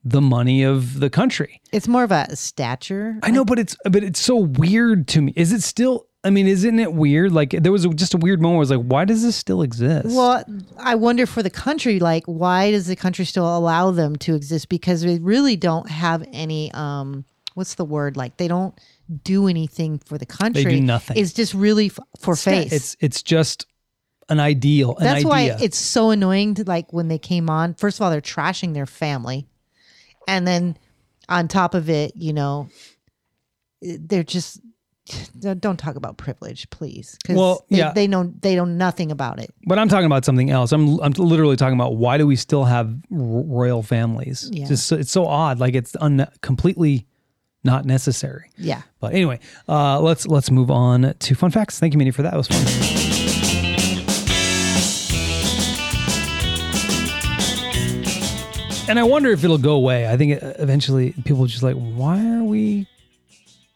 the 0.03 0.21
money 0.21 0.63
of 0.63 0.99
the 0.99 1.09
country. 1.09 1.61
it's 1.71 1.87
more 1.87 2.03
of 2.03 2.11
a 2.11 2.35
stature. 2.35 3.17
I 3.23 3.31
know, 3.31 3.45
but 3.45 3.59
it's 3.59 3.75
but 3.83 4.03
it's 4.03 4.19
so 4.19 4.35
weird 4.35 5.07
to 5.09 5.21
me. 5.21 5.33
Is 5.35 5.51
it 5.53 5.61
still? 5.61 6.07
I 6.23 6.29
mean, 6.29 6.47
isn't 6.47 6.77
it 6.79 6.93
weird? 6.93 7.31
Like 7.31 7.49
there 7.49 7.71
was 7.71 7.83
a, 7.85 7.89
just 7.89 8.13
a 8.13 8.17
weird 8.17 8.41
moment. 8.41 8.57
Where 8.57 8.59
I 8.59 8.59
was 8.59 8.71
like, 8.71 8.85
why 8.85 9.05
does 9.05 9.23
this 9.23 9.35
still 9.35 9.63
exist? 9.63 10.07
Well, 10.15 10.43
I 10.77 10.93
wonder 10.95 11.25
for 11.25 11.41
the 11.41 11.49
country, 11.49 11.99
like, 11.99 12.23
why 12.25 12.69
does 12.71 12.85
the 12.85 12.95
country 12.95 13.25
still 13.25 13.57
allow 13.57 13.89
them 13.89 14.15
to 14.17 14.35
exist? 14.35 14.69
Because 14.69 15.01
they 15.01 15.17
really 15.17 15.55
don't 15.55 15.89
have 15.89 16.23
any, 16.31 16.71
um, 16.73 17.25
what's 17.55 17.73
the 17.73 17.85
word? 17.85 18.17
Like, 18.17 18.37
they 18.37 18.47
don't 18.47 18.79
do 19.23 19.47
anything 19.47 19.97
for 20.05 20.19
the 20.19 20.27
country. 20.27 20.63
They 20.63 20.75
do 20.75 20.81
nothing. 20.81 21.17
It's 21.17 21.33
just 21.33 21.55
really 21.55 21.87
f- 21.87 21.99
for 22.19 22.35
face. 22.35 22.71
It's 22.71 22.95
it's 22.99 23.23
just 23.23 23.65
an 24.29 24.39
ideal. 24.39 24.95
An 24.97 25.03
That's 25.03 25.25
why 25.25 25.55
it's 25.59 25.77
so 25.77 26.11
annoying 26.11 26.53
to 26.55 26.63
like 26.65 26.93
when 26.93 27.07
they 27.07 27.17
came 27.17 27.49
on. 27.49 27.73
First 27.73 27.97
of 27.97 28.03
all, 28.03 28.11
they're 28.11 28.21
trashing 28.21 28.73
their 28.75 28.85
family. 28.85 29.47
And 30.27 30.47
then 30.47 30.77
on 31.29 31.47
top 31.47 31.73
of 31.73 31.89
it, 31.89 32.13
you 32.15 32.33
know, 32.33 32.69
they're 33.81 34.23
just 34.23 34.59
don't 35.39 35.77
talk 35.77 35.95
about 35.95 36.17
privilege, 36.17 36.69
please. 36.69 37.17
'cause 37.25 37.35
Well, 37.35 37.65
they, 37.69 37.79
yeah. 37.79 37.91
they 37.91 38.07
know 38.07 38.31
they 38.41 38.55
know 38.55 38.65
nothing 38.65 39.11
about 39.11 39.39
it. 39.39 39.53
But 39.65 39.79
I'm 39.79 39.89
talking 39.89 40.05
about 40.05 40.23
something 40.23 40.49
else. 40.51 40.71
I'm 40.71 40.99
I'm 41.01 41.11
literally 41.13 41.55
talking 41.57 41.73
about 41.75 41.95
why 41.95 42.17
do 42.17 42.25
we 42.27 42.35
still 42.35 42.63
have 42.65 42.87
r- 42.89 42.97
royal 43.11 43.81
families? 43.83 44.49
Yeah. 44.53 44.67
Just 44.67 44.91
it's 44.91 45.11
so 45.11 45.25
odd. 45.25 45.59
Like 45.59 45.73
it's 45.73 45.95
un- 45.99 46.27
completely 46.41 47.07
not 47.63 47.83
necessary. 47.85 48.49
Yeah. 48.57 48.83
But 48.99 49.13
anyway, 49.13 49.39
uh, 49.67 49.99
let's 49.99 50.27
let's 50.27 50.49
move 50.51 50.69
on 50.71 51.13
to 51.17 51.35
fun 51.35 51.51
facts. 51.51 51.79
Thank 51.79 51.93
you, 51.93 51.97
Mindy, 51.97 52.11
for 52.11 52.21
that. 52.21 52.31
That 52.31 52.37
was 52.37 52.47
fun. 52.47 53.10
And 58.91 58.99
I 58.99 59.03
wonder 59.03 59.31
if 59.31 59.43
it'll 59.45 59.57
go 59.57 59.71
away. 59.75 60.05
I 60.07 60.17
think 60.17 60.37
eventually 60.41 61.13
people 61.23 61.45
are 61.45 61.47
just 61.47 61.63
like, 61.63 61.75
why 61.75 62.19
are 62.35 62.43
we 62.43 62.87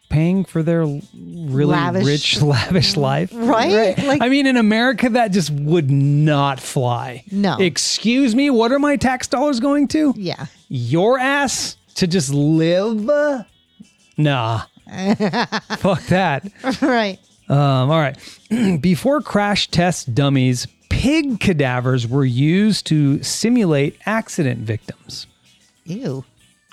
paying 0.09 0.43
for 0.45 0.61
their 0.61 0.81
really 0.85 1.71
Lavish- 1.73 2.05
rich, 2.05 2.41
lavish 2.41 2.97
life? 2.97 3.31
Right? 3.33 3.97
Like- 3.97 4.21
I 4.21 4.27
mean, 4.27 4.45
in 4.45 4.57
America, 4.57 5.09
that 5.09 5.31
just 5.31 5.51
would 5.51 5.89
not 5.89 6.59
fly. 6.59 7.23
No. 7.31 7.57
Excuse 7.57 8.35
me, 8.35 8.49
what 8.49 8.73
are 8.73 8.79
my 8.79 8.97
tax 8.97 9.27
dollars 9.27 9.61
going 9.61 9.87
to? 9.89 10.13
Yeah. 10.17 10.47
your 10.67 11.17
ass 11.17 11.77
to 11.95 12.07
just 12.07 12.33
live? 12.33 13.09
Nah. 14.17 14.63
Fuck 15.77 16.03
that. 16.07 16.45
right. 16.81 17.17
Um, 17.47 17.57
all 17.89 17.99
right. 18.01 18.17
Before 18.81 19.21
crash 19.21 19.69
test 19.69 20.13
dummies, 20.13 20.67
pig 21.05 21.39
cadavers 21.39 22.07
were 22.07 22.25
used 22.25 22.87
to 22.87 23.21
simulate 23.21 23.95
accident 24.07 24.61
victims. 24.61 25.27
Ew. 25.83 26.25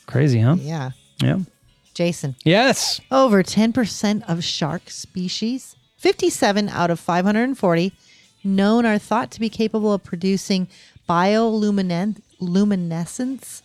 Crazy, 0.07 0.41
huh? 0.41 0.57
Yeah. 0.59 0.93
Yeah. 1.23 1.41
Jason. 1.93 2.35
Yes. 2.43 2.99
Over 3.11 3.43
10% 3.43 4.23
of 4.27 4.43
shark 4.43 4.89
species, 4.89 5.77
57 5.99 6.71
out 6.71 6.91
of 6.91 6.99
540 6.99 7.93
known 8.43 8.87
are 8.87 8.97
thought 8.99 9.31
to 9.33 9.41
be 9.41 9.51
capable 9.51 9.93
of 9.93 10.03
producing 10.03 10.67
bioluminescence, 11.07 12.23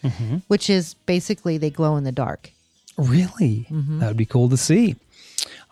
Mm-hmm. 0.03 0.37
which 0.47 0.69
is 0.69 0.95
basically 1.05 1.57
they 1.57 1.69
glow 1.69 1.95
in 1.95 2.03
the 2.03 2.11
dark. 2.11 2.51
Really? 2.97 3.67
That 3.71 4.07
would 4.09 4.17
be 4.17 4.25
cool 4.25 4.49
to 4.49 4.57
see. 4.57 4.97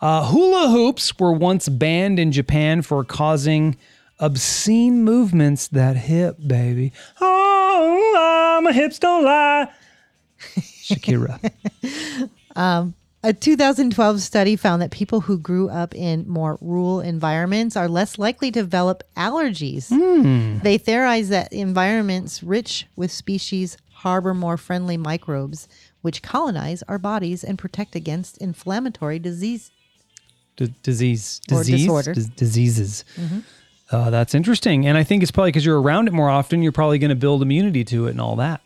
Uh, 0.00 0.24
hula 0.26 0.70
hoops 0.70 1.18
were 1.18 1.32
once 1.32 1.68
banned 1.68 2.18
in 2.18 2.32
Japan 2.32 2.80
for 2.82 3.04
causing 3.04 3.76
obscene 4.18 5.02
movements 5.04 5.68
that 5.68 5.96
hip, 5.96 6.36
baby. 6.46 6.92
Oh, 7.20 8.60
my 8.62 8.72
hips 8.72 8.98
don't 8.98 9.24
lie. 9.24 9.68
Shakira. 10.56 11.50
Um, 12.56 12.94
a 13.22 13.34
2012 13.34 14.22
study 14.22 14.56
found 14.56 14.80
that 14.80 14.90
people 14.90 15.20
who 15.20 15.36
grew 15.36 15.68
up 15.68 15.94
in 15.94 16.26
more 16.26 16.56
rural 16.62 17.00
environments 17.00 17.76
are 17.76 17.86
less 17.86 18.18
likely 18.18 18.50
to 18.50 18.62
develop 18.62 19.02
allergies. 19.14 19.88
Hmm. 19.90 20.60
They 20.60 20.78
theorize 20.78 21.28
that 21.28 21.52
environments 21.52 22.42
rich 22.42 22.86
with 22.96 23.12
species 23.12 23.76
harbor 23.92 24.32
more 24.32 24.56
friendly 24.56 24.96
microbes, 24.96 25.68
which 26.00 26.22
colonize 26.22 26.82
our 26.88 26.98
bodies 26.98 27.44
and 27.44 27.58
protect 27.58 27.94
against 27.94 28.38
inflammatory 28.38 29.18
disease. 29.18 29.70
D- 30.56 30.72
disease, 30.82 31.40
disease, 31.46 31.80
disorders. 31.80 32.16
Dis- 32.16 32.28
diseases. 32.28 33.04
Mm-hmm. 33.16 33.40
Uh, 33.90 34.10
that's 34.10 34.34
interesting, 34.34 34.86
and 34.86 34.98
I 34.98 35.04
think 35.04 35.22
it's 35.22 35.30
probably 35.30 35.50
because 35.52 35.64
you're 35.64 35.80
around 35.80 36.08
it 36.08 36.12
more 36.12 36.28
often. 36.28 36.62
You're 36.62 36.72
probably 36.72 36.98
going 36.98 37.10
to 37.10 37.14
build 37.16 37.42
immunity 37.42 37.84
to 37.84 38.06
it 38.08 38.10
and 38.10 38.20
all 38.20 38.36
that. 38.36 38.60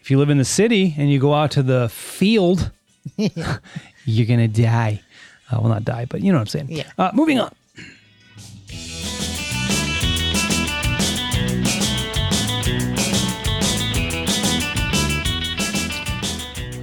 If 0.00 0.10
you 0.10 0.18
live 0.18 0.30
in 0.30 0.38
the 0.38 0.44
city 0.44 0.94
and 0.96 1.10
you 1.10 1.18
go 1.18 1.34
out 1.34 1.50
to 1.52 1.62
the 1.62 1.88
field, 1.88 2.70
you're 3.16 4.26
going 4.26 4.38
to 4.38 4.48
die. 4.48 5.02
Uh, 5.50 5.58
well, 5.60 5.68
not 5.70 5.84
die, 5.84 6.06
but 6.08 6.20
you 6.20 6.30
know 6.30 6.38
what 6.38 6.42
I'm 6.42 6.46
saying. 6.46 6.66
Yeah. 6.70 6.90
Uh, 6.98 7.10
moving 7.14 7.38
on. 7.38 7.52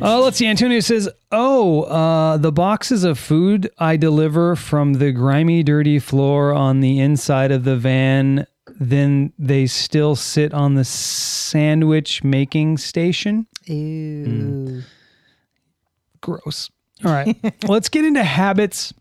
Uh, 0.01 0.19
let's 0.19 0.37
see. 0.37 0.47
Antonio 0.47 0.79
says, 0.79 1.07
"Oh, 1.31 1.83
uh, 1.83 2.37
the 2.37 2.51
boxes 2.51 3.03
of 3.03 3.19
food 3.19 3.69
I 3.77 3.97
deliver 3.97 4.55
from 4.55 4.93
the 4.93 5.11
grimy, 5.11 5.61
dirty 5.63 5.99
floor 5.99 6.53
on 6.53 6.79
the 6.79 6.99
inside 6.99 7.51
of 7.51 7.63
the 7.63 7.77
van, 7.77 8.47
then 8.79 9.31
they 9.37 9.67
still 9.67 10.15
sit 10.15 10.53
on 10.53 10.73
the 10.75 10.83
sandwich 10.83 12.23
making 12.23 12.77
station. 12.77 13.45
Ew. 13.65 14.81
Gross. 16.21 16.71
All 17.05 17.11
right, 17.11 17.35
let's 17.67 17.89
get 17.89 18.05
into 18.05 18.23
habits. 18.23 18.93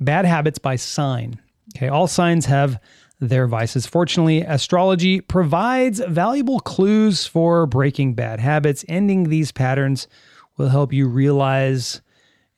Bad 0.00 0.24
habits 0.24 0.58
by 0.58 0.76
sign. 0.76 1.40
Okay, 1.76 1.88
all 1.88 2.06
signs 2.08 2.46
have 2.46 2.80
their 3.20 3.46
vices. 3.46 3.86
Fortunately, 3.86 4.40
astrology 4.40 5.20
provides 5.20 6.00
valuable 6.08 6.58
clues 6.60 7.26
for 7.26 7.66
breaking 7.66 8.14
bad 8.14 8.40
habits. 8.40 8.84
Ending 8.88 9.24
these 9.28 9.52
patterns 9.52 10.08
will 10.60 10.68
help 10.68 10.92
you 10.92 11.08
realize 11.08 12.00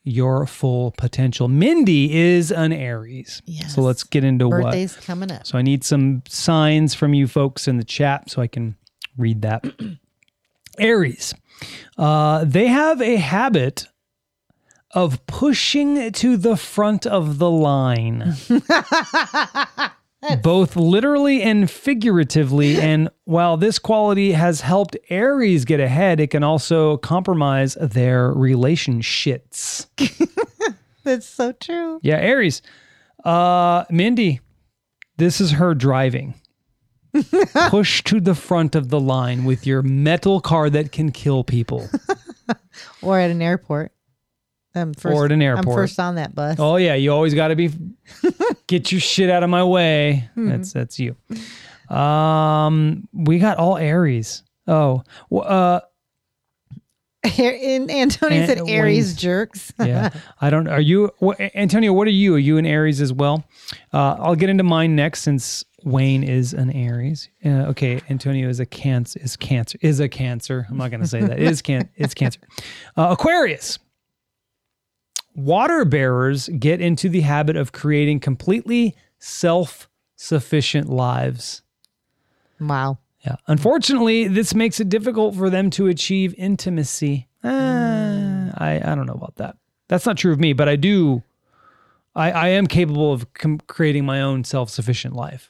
your 0.04 0.46
full 0.46 0.90
potential. 0.92 1.46
Mindy 1.48 2.18
is 2.18 2.50
an 2.50 2.72
Aries. 2.72 3.40
Yes. 3.44 3.74
So 3.74 3.82
let's 3.82 4.02
get 4.02 4.24
into 4.24 4.48
what. 4.48 4.62
Birthday's 4.62 4.96
coming 4.96 5.30
up. 5.30 5.46
So 5.46 5.56
I 5.58 5.62
need 5.62 5.84
some 5.84 6.22
signs 6.28 6.94
from 6.94 7.14
you 7.14 7.28
folks 7.28 7.68
in 7.68 7.76
the 7.76 7.84
chat 7.84 8.30
so 8.30 8.42
I 8.42 8.48
can 8.48 8.76
read 9.16 9.42
that. 9.42 9.64
Aries, 10.78 11.34
uh, 11.96 12.44
they 12.44 12.66
have 12.66 13.00
a 13.00 13.16
habit 13.16 13.86
of 14.90 15.24
pushing 15.26 16.10
to 16.12 16.36
the 16.36 16.56
front 16.56 17.06
of 17.06 17.38
the 17.38 17.50
line, 17.50 18.34
both 20.42 20.76
literally 20.76 21.42
and 21.42 21.70
figuratively. 21.70 22.76
And 22.92 23.10
while 23.24 23.56
this 23.56 23.78
quality 23.78 24.32
has 24.32 24.60
helped 24.60 24.96
Aries 25.08 25.64
get 25.64 25.80
ahead, 25.80 26.20
it 26.20 26.28
can 26.28 26.42
also 26.42 26.96
compromise 26.98 27.74
their 27.80 28.32
relationships. 28.32 29.86
That's 31.04 31.26
so 31.26 31.52
true. 31.52 32.00
Yeah, 32.02 32.16
Aries. 32.16 32.60
Uh, 33.24 33.84
Mindy, 33.90 34.40
this 35.16 35.40
is 35.40 35.52
her 35.52 35.74
driving. 35.74 36.34
Push 37.68 38.02
to 38.04 38.20
the 38.20 38.34
front 38.34 38.74
of 38.74 38.88
the 38.88 39.00
line 39.00 39.44
with 39.44 39.66
your 39.66 39.82
metal 39.82 40.40
car 40.40 40.70
that 40.70 40.92
can 40.92 41.12
kill 41.12 41.44
people. 41.44 41.88
Or 43.02 43.18
at 43.18 43.30
an 43.30 43.42
airport. 43.42 43.92
I'm 44.74 44.94
first, 44.94 45.14
Or 45.14 45.26
at 45.26 45.32
an 45.32 45.42
I'm 45.42 45.64
first 45.64 45.98
on 46.00 46.14
that 46.14 46.34
bus. 46.34 46.58
Oh 46.58 46.76
yeah, 46.76 46.94
you 46.94 47.12
always 47.12 47.34
got 47.34 47.48
to 47.48 47.56
be 47.56 47.70
get 48.66 48.90
your 48.90 49.00
shit 49.00 49.28
out 49.30 49.42
of 49.42 49.50
my 49.50 49.64
way. 49.64 50.28
That's 50.36 50.72
that's 50.72 50.98
you. 50.98 51.16
Um, 51.94 53.08
we 53.12 53.38
got 53.38 53.58
all 53.58 53.76
Aries. 53.76 54.42
Oh, 54.66 55.02
uh, 55.36 55.80
And 57.38 57.90
Antonio 57.90 58.38
And 58.38 58.48
said 58.48 58.68
Aries 58.68 59.14
jerks. 59.14 59.72
yeah. 59.78 60.10
I 60.40 60.50
don't. 60.50 60.66
Are 60.68 60.80
you, 60.80 61.10
wh- 61.22 61.40
Antonio? 61.54 61.92
What 61.92 62.08
are 62.08 62.12
you? 62.12 62.34
Are 62.34 62.38
you 62.38 62.56
an 62.58 62.66
Aries 62.66 63.00
as 63.00 63.12
well? 63.12 63.44
Uh, 63.92 64.16
I'll 64.18 64.34
get 64.34 64.48
into 64.48 64.64
mine 64.64 64.96
next 64.96 65.22
since 65.22 65.64
Wayne 65.84 66.24
is 66.24 66.52
an 66.52 66.70
Aries. 66.72 67.28
Uh, 67.44 67.66
okay, 67.70 68.00
Antonio 68.10 68.48
is 68.48 68.58
a 68.58 68.66
cancer. 68.66 69.20
Is 69.22 69.36
cancer? 69.36 69.78
Is 69.82 70.00
a 70.00 70.08
cancer? 70.08 70.66
I'm 70.68 70.76
not 70.78 70.90
going 70.90 71.00
to 71.02 71.06
say 71.06 71.20
that. 71.20 71.38
is 71.38 71.62
can? 71.62 71.88
It's 71.94 72.14
cancer. 72.14 72.40
Uh, 72.96 73.08
Aquarius. 73.10 73.78
Water 75.34 75.84
bearers 75.84 76.48
get 76.58 76.80
into 76.80 77.08
the 77.08 77.22
habit 77.22 77.56
of 77.56 77.72
creating 77.72 78.20
completely 78.20 78.94
self-sufficient 79.18 80.88
lives. 80.88 81.62
Wow. 82.60 82.98
Yeah. 83.24 83.36
Unfortunately, 83.46 84.28
this 84.28 84.54
makes 84.54 84.80
it 84.80 84.88
difficult 84.88 85.34
for 85.34 85.48
them 85.48 85.70
to 85.70 85.86
achieve 85.86 86.34
intimacy. 86.36 87.28
Uh, 87.42 88.50
I, 88.54 88.80
I 88.84 88.94
don't 88.94 89.06
know 89.06 89.14
about 89.14 89.36
that. 89.36 89.56
That's 89.88 90.06
not 90.06 90.16
true 90.16 90.32
of 90.32 90.40
me, 90.40 90.52
but 90.52 90.68
I 90.68 90.76
do. 90.76 91.22
I, 92.14 92.30
I 92.30 92.48
am 92.48 92.66
capable 92.66 93.12
of 93.12 93.32
com- 93.34 93.60
creating 93.66 94.04
my 94.04 94.20
own 94.20 94.44
self 94.44 94.70
sufficient 94.70 95.14
life. 95.14 95.48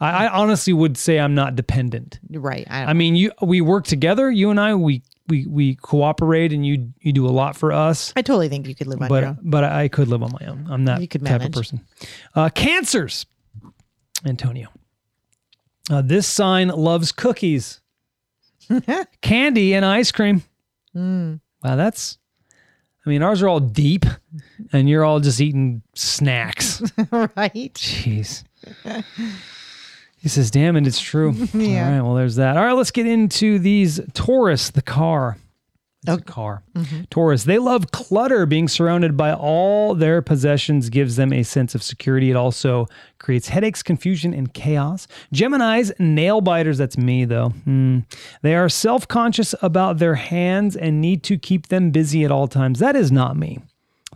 I, 0.00 0.26
I 0.26 0.28
honestly 0.28 0.72
would 0.72 0.96
say 0.96 1.18
I'm 1.18 1.34
not 1.34 1.56
dependent. 1.56 2.20
Right. 2.30 2.66
I, 2.70 2.84
I 2.84 2.92
mean, 2.92 3.16
you 3.16 3.32
we 3.42 3.60
work 3.60 3.84
together. 3.84 4.30
You 4.30 4.50
and 4.50 4.60
I, 4.60 4.74
we 4.74 5.02
we 5.28 5.46
we 5.46 5.74
cooperate, 5.76 6.52
and 6.52 6.64
you 6.66 6.92
you 7.00 7.12
do 7.12 7.26
a 7.26 7.30
lot 7.30 7.56
for 7.56 7.72
us. 7.72 8.12
I 8.16 8.22
totally 8.22 8.48
think 8.48 8.66
you 8.66 8.74
could 8.74 8.86
live 8.86 9.00
on 9.02 9.08
your 9.10 9.20
But 9.20 9.24
own. 9.28 9.38
but 9.42 9.64
I 9.64 9.88
could 9.88 10.08
live 10.08 10.22
on 10.22 10.32
my 10.40 10.46
own. 10.46 10.66
I'm 10.70 10.84
that 10.86 11.00
You 11.00 11.08
could 11.08 11.22
type 11.24 11.36
of 11.36 11.40
manage. 11.40 11.54
person. 11.54 11.80
Uh, 12.34 12.48
cancers, 12.50 13.26
Antonio. 14.24 14.68
Uh, 15.90 16.02
this 16.02 16.26
sign 16.26 16.68
loves 16.68 17.12
cookies, 17.12 17.80
candy, 19.22 19.74
and 19.74 19.84
ice 19.84 20.12
cream. 20.12 20.42
Mm. 20.94 21.40
Wow, 21.62 21.76
that's. 21.76 22.18
I 23.06 23.10
mean, 23.10 23.22
ours 23.22 23.40
are 23.42 23.48
all 23.48 23.60
deep, 23.60 24.04
and 24.72 24.86
you're 24.86 25.02
all 25.04 25.18
just 25.20 25.40
eating 25.40 25.80
snacks. 25.94 26.82
right. 27.10 27.72
Jeez. 27.74 28.44
He 30.20 30.28
says, 30.28 30.50
"Damn 30.50 30.76
it, 30.76 30.86
it's 30.86 31.00
true." 31.00 31.32
Yeah. 31.54 31.86
All 31.86 31.92
right, 31.92 32.00
well, 32.02 32.14
there's 32.14 32.36
that. 32.36 32.56
All 32.56 32.64
right, 32.64 32.72
let's 32.72 32.90
get 32.90 33.06
into 33.06 33.58
these 33.58 34.00
Taurus, 34.14 34.70
the 34.70 34.82
car. 34.82 35.36
It's 36.02 36.10
a 36.10 36.12
Okay. 36.12 36.22
car. 36.32 36.62
Taurus, 37.10 37.42
they 37.42 37.58
love 37.58 37.90
clutter. 37.90 38.46
Being 38.46 38.68
surrounded 38.68 39.16
by 39.16 39.32
all 39.34 39.96
their 39.96 40.22
possessions 40.22 40.90
gives 40.90 41.16
them 41.16 41.32
a 41.32 41.42
sense 41.42 41.74
of 41.74 41.82
security. 41.82 42.30
It 42.30 42.36
also 42.36 42.86
creates 43.18 43.48
headaches, 43.48 43.82
confusion, 43.82 44.32
and 44.32 44.54
chaos. 44.54 45.08
Gemini's 45.32 45.90
nail 45.98 46.40
biters, 46.40 46.78
that's 46.78 46.96
me 46.96 47.24
though. 47.24 47.48
Hmm. 47.48 48.00
They 48.42 48.54
are 48.54 48.68
self 48.68 49.08
conscious 49.08 49.56
about 49.60 49.98
their 49.98 50.14
hands 50.14 50.76
and 50.76 51.00
need 51.00 51.24
to 51.24 51.36
keep 51.36 51.66
them 51.66 51.90
busy 51.90 52.24
at 52.24 52.30
all 52.30 52.46
times. 52.46 52.78
That 52.78 52.94
is 52.94 53.10
not 53.10 53.36
me. 53.36 53.58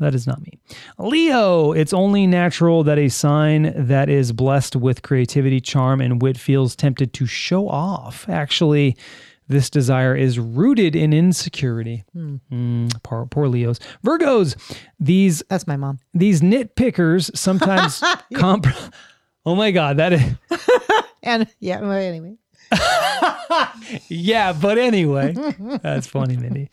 That 0.00 0.14
is 0.14 0.26
not 0.26 0.40
me. 0.40 0.58
Leo, 0.98 1.72
it's 1.72 1.92
only 1.92 2.26
natural 2.26 2.82
that 2.84 2.98
a 2.98 3.08
sign 3.08 3.72
that 3.76 4.08
is 4.08 4.32
blessed 4.32 4.74
with 4.76 5.02
creativity, 5.02 5.60
charm, 5.60 6.00
and 6.00 6.22
wit 6.22 6.38
feels 6.38 6.74
tempted 6.74 7.12
to 7.12 7.26
show 7.26 7.68
off. 7.68 8.26
Actually, 8.28 8.96
this 9.48 9.68
desire 9.68 10.16
is 10.16 10.38
rooted 10.38 10.96
in 10.96 11.12
insecurity. 11.12 12.04
Mm, 12.16 13.02
poor, 13.02 13.26
poor 13.26 13.48
Leos. 13.48 13.78
Virgos, 14.04 14.56
these 14.98 15.42
That's 15.50 15.66
my 15.66 15.76
mom. 15.76 15.98
these 16.14 16.40
nitpickers 16.40 17.36
sometimes 17.36 18.02
comp. 18.34 18.66
Oh 19.44 19.54
my 19.54 19.72
God, 19.72 19.98
that 19.98 20.12
is. 20.14 20.22
And 21.24 21.46
yeah, 21.60 21.80
well, 21.80 21.92
anyway. 21.92 22.34
Yeah, 24.08 24.52
but 24.52 24.76
anyway, 24.76 25.36
that's 25.82 26.08
funny, 26.08 26.36
Mindy. 26.36 26.68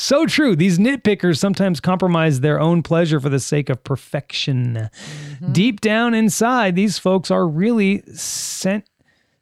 So 0.00 0.26
true. 0.26 0.54
These 0.54 0.78
nitpickers 0.78 1.38
sometimes 1.38 1.80
compromise 1.80 2.38
their 2.38 2.60
own 2.60 2.84
pleasure 2.84 3.18
for 3.18 3.28
the 3.28 3.40
sake 3.40 3.68
of 3.68 3.82
perfection. 3.82 4.88
Deep 5.50 5.80
down 5.80 6.14
inside, 6.14 6.76
these 6.76 7.00
folks 7.00 7.32
are 7.32 7.48
really 7.48 8.02
sen- 8.12 8.84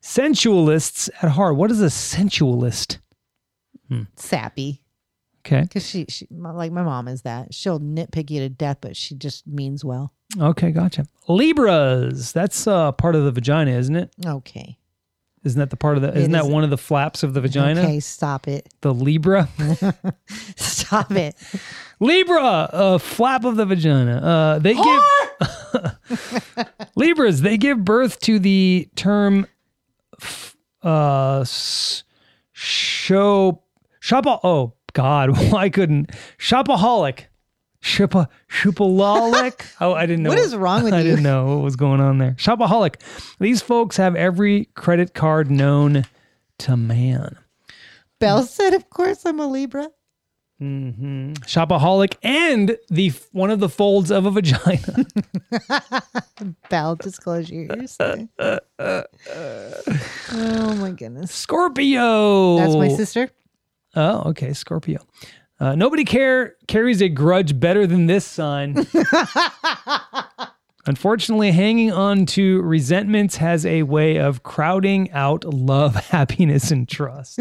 sensualists 0.01 1.11
at 1.21 1.33
heart. 1.33 1.57
What 1.57 1.71
is 1.71 1.83
a 1.83 1.91
sensualist? 1.91 3.01
Sappy. 4.17 4.83
Okay. 5.45 5.61
Because 5.61 5.87
she, 5.87 6.07
she, 6.09 6.27
like 6.31 6.73
my 6.73 6.83
mom 6.83 7.07
is 7.07 7.21
that. 7.23 7.53
She'll 7.53 7.79
nitpick 7.79 8.31
you 8.31 8.41
to 8.41 8.49
death, 8.49 8.79
but 8.81 8.97
she 8.97 9.15
just 9.15 9.47
means 9.47 9.85
well. 9.85 10.15
Okay, 10.41 10.71
gotcha. 10.71 11.05
Libras. 11.29 12.33
That's 12.33 12.67
uh, 12.67 12.93
part 12.93 13.15
of 13.15 13.25
the 13.25 13.31
vagina, 13.31 13.73
isn't 13.73 13.95
it? 13.95 14.11
Okay. 14.25 14.79
Isn't 15.47 15.61
that 15.61 15.71
the 15.71 15.77
part 15.77 15.97
of 15.97 16.03
the? 16.03 16.13
Isn't 16.13 16.33
that 16.33 16.47
one 16.47 16.65
of 16.65 16.71
the 16.71 16.77
flaps 16.77 17.23
of 17.23 17.33
the 17.33 17.41
vagina? 17.41 17.81
Okay, 17.81 18.01
stop 18.01 18.49
it. 18.49 18.67
The 18.81 18.93
Libra. 18.93 19.49
Stop 20.57 21.13
it. 21.13 21.37
Libra, 22.01 22.69
a 22.73 22.99
flap 22.99 23.45
of 23.45 23.55
the 23.57 23.65
vagina. 23.65 24.17
Uh, 24.19 24.59
they 24.59 24.75
give 24.75 25.03
Libras. 26.97 27.43
They 27.43 27.57
give 27.57 27.85
birth 27.85 28.19
to 28.21 28.41
the 28.41 28.89
term 28.97 29.47
uh, 30.83 31.45
show 32.53 33.63
shop. 34.01 34.25
Oh 34.45 34.73
God, 34.95 35.31
why 35.53 35.71
couldn't 35.71 36.11
shopaholic? 36.39 37.27
Shapa 37.87 38.29
shupaholic. 38.51 39.65
Oh, 39.81 39.93
I 39.95 40.07
didn't 40.07 40.25
know. 40.25 40.31
What 40.31 40.39
is 40.39 40.57
wrong 40.57 40.83
with 40.83 40.93
I 40.93 41.01
you? 41.01 41.07
I 41.07 41.11
didn't 41.11 41.23
know 41.23 41.57
what 41.57 41.63
was 41.65 41.77
going 41.77 42.01
on 42.01 42.19
there. 42.19 42.33
Shopaholic. 42.33 42.97
These 43.39 43.63
folks 43.63 43.97
have 43.97 44.17
every 44.17 44.65
credit 44.75 45.15
card 45.15 45.51
known 45.51 46.05
to 46.59 46.77
man. 46.77 47.37
Belle 48.19 48.43
said, 48.43 48.75
of 48.75 48.91
course 48.91 49.25
I'm 49.25 49.39
a 49.39 49.47
Libra. 49.47 49.89
mhm 50.61 51.35
Shopaholic 51.41 52.15
and 52.25 52.77
the 52.89 53.13
one 53.33 53.51
of 53.51 53.61
the 53.61 53.69
folds 53.69 54.11
of 54.11 54.27
a 54.27 54.31
vagina. 54.33 55.07
Belle 56.71 56.97
disclosures. 56.97 57.97
oh 58.01 59.05
my 60.81 60.91
goodness. 60.91 61.31
Scorpio. 61.31 62.57
That's 62.57 62.75
my 62.75 62.89
sister. 62.89 63.31
Oh, 63.95 64.31
okay, 64.31 64.53
Scorpio. 64.55 64.99
Uh, 65.59 65.75
nobody 65.75 66.05
care 66.05 66.55
carries 66.67 67.01
a 67.01 67.09
grudge 67.09 67.59
better 67.59 67.87
than 67.87 68.07
this 68.07 68.25
sign. 68.25 68.87
Unfortunately, 70.89 71.51
hanging 71.51 71.91
on 71.93 72.27
to 72.27 72.63
resentments 72.63 73.37
has 73.37 73.67
a 73.67 73.83
way 73.83 74.19
of 74.19 74.45
crowding 74.45 75.11
out 75.11 75.45
love, 75.45 75.95
happiness, 76.11 76.71
and 76.71 76.89
trust. 76.89 77.41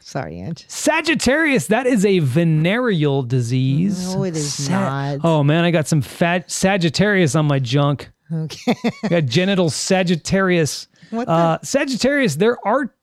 Sorry, 0.00 0.40
Ange. 0.40 0.64
Sagittarius, 0.68 1.68
that 1.68 1.86
is 1.86 2.04
a 2.04 2.18
venereal 2.18 3.22
disease. 3.22 4.14
No, 4.14 4.24
it 4.24 4.36
is 4.36 4.68
not. 4.68 5.20
Oh 5.24 5.42
man, 5.42 5.64
I 5.64 5.70
got 5.70 5.86
some 5.86 6.02
fat 6.02 6.50
Sagittarius 6.50 7.34
on 7.36 7.46
my 7.46 7.58
junk. 7.58 8.10
Okay. 8.30 8.74
I 9.04 9.08
got 9.08 9.24
genital 9.26 9.70
Sagittarius. 9.70 10.88
What 11.10 11.26
the- 11.26 11.32
Uh, 11.32 11.58
Sagittarius, 11.62 12.36
their 12.36 12.58
art 12.66 12.94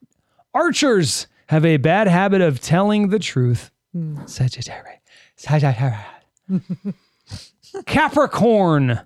archers 0.54 1.26
have 1.46 1.64
a 1.64 1.78
bad 1.78 2.06
habit 2.06 2.40
of 2.40 2.60
telling 2.60 3.08
the 3.08 3.18
truth. 3.18 3.69
Hmm. 3.92 4.24
Sagittarius. 4.26 5.00
Sagittarius. 5.36 6.00
Capricorn. 7.86 9.00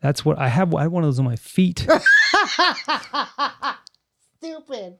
That's 0.00 0.24
what 0.24 0.38
I 0.38 0.48
have. 0.48 0.74
I 0.74 0.82
have 0.82 0.92
one 0.92 1.02
of 1.04 1.08
those 1.08 1.18
on 1.18 1.24
my 1.24 1.36
feet. 1.36 1.80
Stupid. 4.38 4.96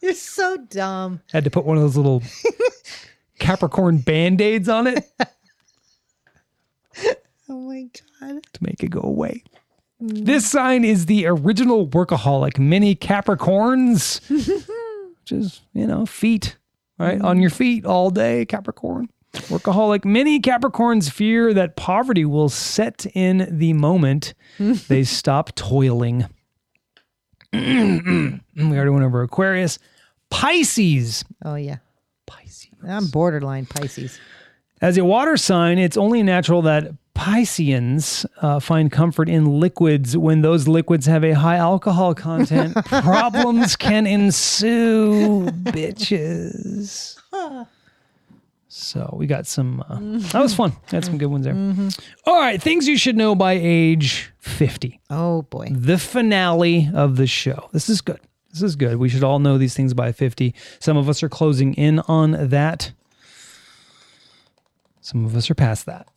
You're 0.00 0.14
so 0.14 0.56
dumb. 0.56 1.20
I 1.32 1.36
Had 1.38 1.44
to 1.44 1.50
put 1.50 1.64
one 1.64 1.76
of 1.76 1.82
those 1.82 1.96
little 1.96 2.22
Capricorn 3.38 3.98
band-aids 3.98 4.68
on 4.68 4.86
it 4.86 5.04
Oh 7.48 7.58
my 7.68 7.88
God. 8.20 8.42
to 8.52 8.62
make 8.64 8.82
it 8.82 8.90
go 8.90 9.00
away. 9.00 9.42
This 10.00 10.50
sign 10.50 10.84
is 10.84 11.06
the 11.06 11.26
original 11.26 11.86
workaholic. 11.86 12.58
Many 12.58 12.94
Capricorns, 12.96 14.20
which 15.20 15.32
is, 15.32 15.60
you 15.72 15.86
know, 15.86 16.04
feet, 16.06 16.56
right? 17.02 17.18
Mm-hmm. 17.18 17.26
On 17.26 17.40
your 17.40 17.50
feet 17.50 17.84
all 17.84 18.10
day, 18.10 18.44
Capricorn. 18.44 19.08
Workaholic. 19.32 20.04
Many 20.04 20.40
Capricorns 20.40 21.10
fear 21.10 21.54
that 21.54 21.76
poverty 21.76 22.24
will 22.24 22.48
set 22.48 23.06
in 23.14 23.48
the 23.50 23.72
moment 23.72 24.34
they 24.58 25.04
stop 25.04 25.54
toiling. 25.54 26.26
we 27.52 28.40
already 28.56 28.90
went 28.90 29.04
over 29.04 29.22
Aquarius. 29.22 29.78
Pisces. 30.30 31.24
Oh 31.44 31.54
yeah. 31.54 31.78
Pisces. 32.26 32.70
I'm 32.86 33.06
borderline 33.08 33.66
Pisces. 33.66 34.18
As 34.80 34.98
a 34.98 35.04
water 35.04 35.36
sign, 35.36 35.78
it's 35.78 35.96
only 35.96 36.22
natural 36.22 36.62
that 36.62 36.92
Pisceans 37.14 38.24
uh, 38.40 38.58
find 38.58 38.90
comfort 38.90 39.28
in 39.28 39.60
liquids. 39.60 40.16
When 40.16 40.42
those 40.42 40.66
liquids 40.66 41.06
have 41.06 41.22
a 41.24 41.32
high 41.32 41.56
alcohol 41.56 42.14
content, 42.14 42.74
problems 42.86 43.76
can 43.76 44.06
ensue, 44.06 45.46
bitches. 45.50 47.18
So 48.68 49.14
we 49.18 49.26
got 49.26 49.46
some. 49.46 49.82
Uh, 49.88 49.98
that 50.32 50.40
was 50.40 50.54
fun. 50.54 50.72
Had 50.86 51.04
some 51.04 51.18
good 51.18 51.26
ones 51.26 51.44
there. 51.44 51.54
All 52.24 52.40
right, 52.40 52.60
things 52.60 52.88
you 52.88 52.96
should 52.96 53.16
know 53.16 53.34
by 53.34 53.58
age 53.60 54.32
50 54.38 54.98
Oh 55.10 55.42
boy. 55.42 55.68
the 55.70 55.98
finale 55.98 56.88
of 56.94 57.16
the 57.16 57.26
show. 57.26 57.68
This 57.72 57.88
is 57.90 58.00
good. 58.00 58.20
This 58.50 58.62
is 58.62 58.76
good. 58.76 58.96
We 58.96 59.08
should 59.08 59.24
all 59.24 59.38
know 59.38 59.58
these 59.58 59.74
things 59.74 59.94
by 59.94 60.12
50. 60.12 60.54
Some 60.80 60.96
of 60.96 61.08
us 61.08 61.22
are 61.22 61.28
closing 61.28 61.74
in 61.74 62.00
on 62.00 62.48
that. 62.48 62.92
Some 65.00 65.24
of 65.24 65.36
us 65.36 65.50
are 65.50 65.54
past 65.54 65.86
that. 65.86 66.08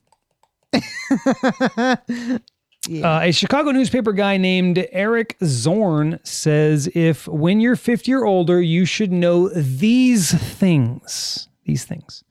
Uh, 3.03 3.21
a 3.23 3.31
Chicago 3.31 3.71
newspaper 3.71 4.13
guy 4.13 4.37
named 4.37 4.85
Eric 4.91 5.37
Zorn 5.43 6.19
says 6.23 6.87
if 6.93 7.27
when 7.27 7.59
you're 7.59 7.75
50 7.75 8.13
or 8.13 8.25
older, 8.25 8.61
you 8.61 8.85
should 8.85 9.11
know 9.11 9.49
these 9.49 10.31
things. 10.31 11.47
These 11.65 11.85
things. 11.85 12.23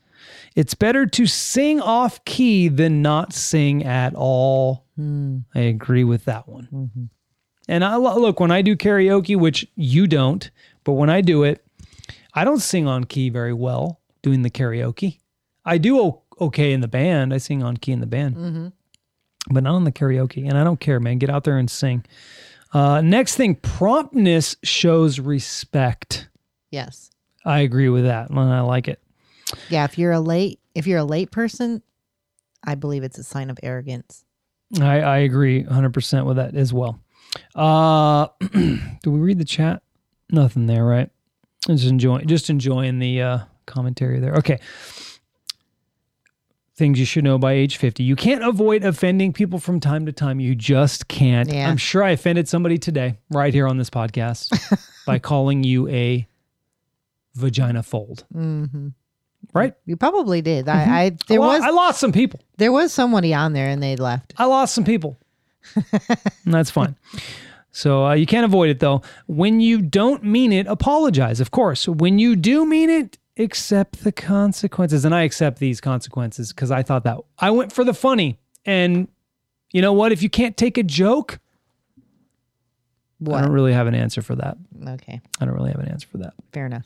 It's 0.54 0.74
better 0.74 1.06
to 1.06 1.26
sing 1.26 1.80
off 1.80 2.24
key 2.24 2.68
than 2.68 3.02
not 3.02 3.32
sing 3.32 3.82
at 3.84 4.14
all. 4.14 4.84
I 5.56 5.60
agree 5.60 6.04
with 6.04 6.24
that 6.26 6.48
one. 6.48 7.10
And 7.66 7.84
I 7.84 7.96
look, 7.96 8.38
when 8.38 8.52
I 8.52 8.62
do 8.62 8.76
karaoke, 8.76 9.36
which 9.36 9.66
you 9.74 10.06
don't, 10.06 10.48
but 10.84 10.92
when 10.92 11.10
I 11.10 11.20
do 11.20 11.42
it, 11.42 11.64
I 12.32 12.44
don't 12.44 12.60
sing 12.60 12.86
on 12.86 13.04
key 13.04 13.28
very 13.28 13.52
well 13.52 14.00
doing 14.22 14.42
the 14.42 14.50
karaoke. 14.50 15.18
I 15.64 15.78
do 15.78 16.22
okay 16.40 16.72
in 16.72 16.80
the 16.80 16.88
band. 16.88 17.32
I 17.32 17.38
sing 17.38 17.62
on 17.62 17.76
key 17.76 17.92
in 17.92 18.00
the 18.00 18.06
band 18.06 18.72
but 19.50 19.62
not 19.62 19.74
on 19.74 19.84
the 19.84 19.92
karaoke. 19.92 20.48
And 20.48 20.56
I 20.56 20.64
don't 20.64 20.80
care, 20.80 21.00
man. 21.00 21.18
Get 21.18 21.30
out 21.30 21.44
there 21.44 21.58
and 21.58 21.70
sing. 21.70 22.04
Uh, 22.72 23.00
next 23.00 23.36
thing, 23.36 23.54
promptness 23.56 24.56
shows 24.62 25.20
respect. 25.20 26.28
Yes. 26.70 27.10
I 27.44 27.60
agree 27.60 27.88
with 27.88 28.04
that, 28.04 28.30
and 28.30 28.38
I 28.38 28.60
like 28.60 28.88
it. 28.88 29.00
Yeah. 29.68 29.84
If 29.84 29.98
you're 29.98 30.12
a 30.12 30.20
late, 30.20 30.60
if 30.74 30.86
you're 30.86 30.98
a 30.98 31.04
late 31.04 31.30
person, 31.30 31.82
I 32.64 32.74
believe 32.74 33.04
it's 33.04 33.18
a 33.18 33.22
sign 33.22 33.50
of 33.50 33.58
arrogance. 33.62 34.24
I, 34.80 35.00
I 35.00 35.18
agree 35.18 35.62
100% 35.62 36.26
with 36.26 36.36
that 36.36 36.56
as 36.56 36.72
well. 36.72 37.00
Uh, 37.54 38.28
do 38.52 39.10
we 39.10 39.20
read 39.20 39.38
the 39.38 39.44
chat? 39.44 39.82
Nothing 40.30 40.66
there, 40.66 40.84
right? 40.84 41.10
Just 41.68 41.84
enjoying, 41.84 42.26
just 42.26 42.50
enjoying 42.50 42.98
the 42.98 43.22
uh, 43.22 43.38
commentary 43.66 44.20
there. 44.20 44.34
Okay. 44.36 44.58
Things 46.76 46.98
you 46.98 47.04
should 47.06 47.22
know 47.22 47.38
by 47.38 47.52
age 47.52 47.76
50. 47.76 48.02
You 48.02 48.16
can't 48.16 48.42
avoid 48.42 48.82
offending 48.84 49.32
people 49.32 49.60
from 49.60 49.78
time 49.78 50.06
to 50.06 50.12
time. 50.12 50.40
You 50.40 50.56
just 50.56 51.06
can't. 51.06 51.48
Yeah. 51.52 51.68
I'm 51.70 51.76
sure 51.76 52.02
I 52.02 52.10
offended 52.10 52.48
somebody 52.48 52.78
today, 52.78 53.16
right 53.30 53.54
here 53.54 53.68
on 53.68 53.78
this 53.78 53.90
podcast, 53.90 54.50
by 55.06 55.20
calling 55.20 55.62
you 55.62 55.86
a 55.88 56.26
vagina 57.34 57.82
fold. 57.82 58.24
hmm 58.32 58.88
Right? 59.52 59.74
You 59.84 59.96
probably 59.96 60.40
did. 60.40 60.68
I, 60.68 61.04
I 61.04 61.10
there 61.28 61.38
I, 61.40 61.44
lo- 61.44 61.48
was 61.48 61.62
I 61.62 61.68
lost 61.70 62.00
some 62.00 62.12
people. 62.12 62.40
there 62.56 62.72
was 62.72 62.92
somebody 62.92 63.32
on 63.34 63.52
there 63.52 63.68
and 63.68 63.80
they 63.82 63.94
left. 63.94 64.32
I 64.38 64.46
lost 64.46 64.74
some 64.74 64.84
people. 64.84 65.18
that's 66.46 66.70
fine. 66.70 66.96
So 67.70 68.06
uh, 68.06 68.14
you 68.14 68.24
can't 68.26 68.44
avoid 68.46 68.70
it 68.70 68.80
though. 68.80 69.02
When 69.26 69.60
you 69.60 69.80
don't 69.82 70.24
mean 70.24 70.50
it, 70.52 70.66
apologize. 70.66 71.40
Of 71.40 71.50
course. 71.50 71.86
When 71.86 72.18
you 72.18 72.36
do 72.36 72.64
mean 72.66 72.88
it, 72.90 73.18
accept 73.36 74.04
the 74.04 74.12
consequences. 74.12 75.04
And 75.04 75.14
I 75.14 75.22
accept 75.22 75.58
these 75.58 75.80
consequences 75.80 76.52
because 76.52 76.70
I 76.70 76.82
thought 76.82 77.04
that 77.04 77.18
I 77.38 77.50
went 77.50 77.72
for 77.72 77.84
the 77.84 77.94
funny. 77.94 78.38
And 78.64 79.08
you 79.72 79.82
know 79.82 79.92
what? 79.92 80.12
If 80.12 80.22
you 80.22 80.30
can't 80.30 80.56
take 80.56 80.78
a 80.78 80.82
joke, 80.82 81.40
I 83.26 83.40
don't 83.40 83.52
really 83.52 83.72
have 83.72 83.86
an 83.86 83.94
answer 83.94 84.22
for 84.22 84.34
that. 84.36 84.56
Okay. 84.86 85.20
I 85.40 85.44
don't 85.44 85.54
really 85.54 85.70
have 85.70 85.80
an 85.80 85.88
answer 85.88 86.06
for 86.08 86.18
that. 86.18 86.34
Fair 86.52 86.66
enough. 86.66 86.84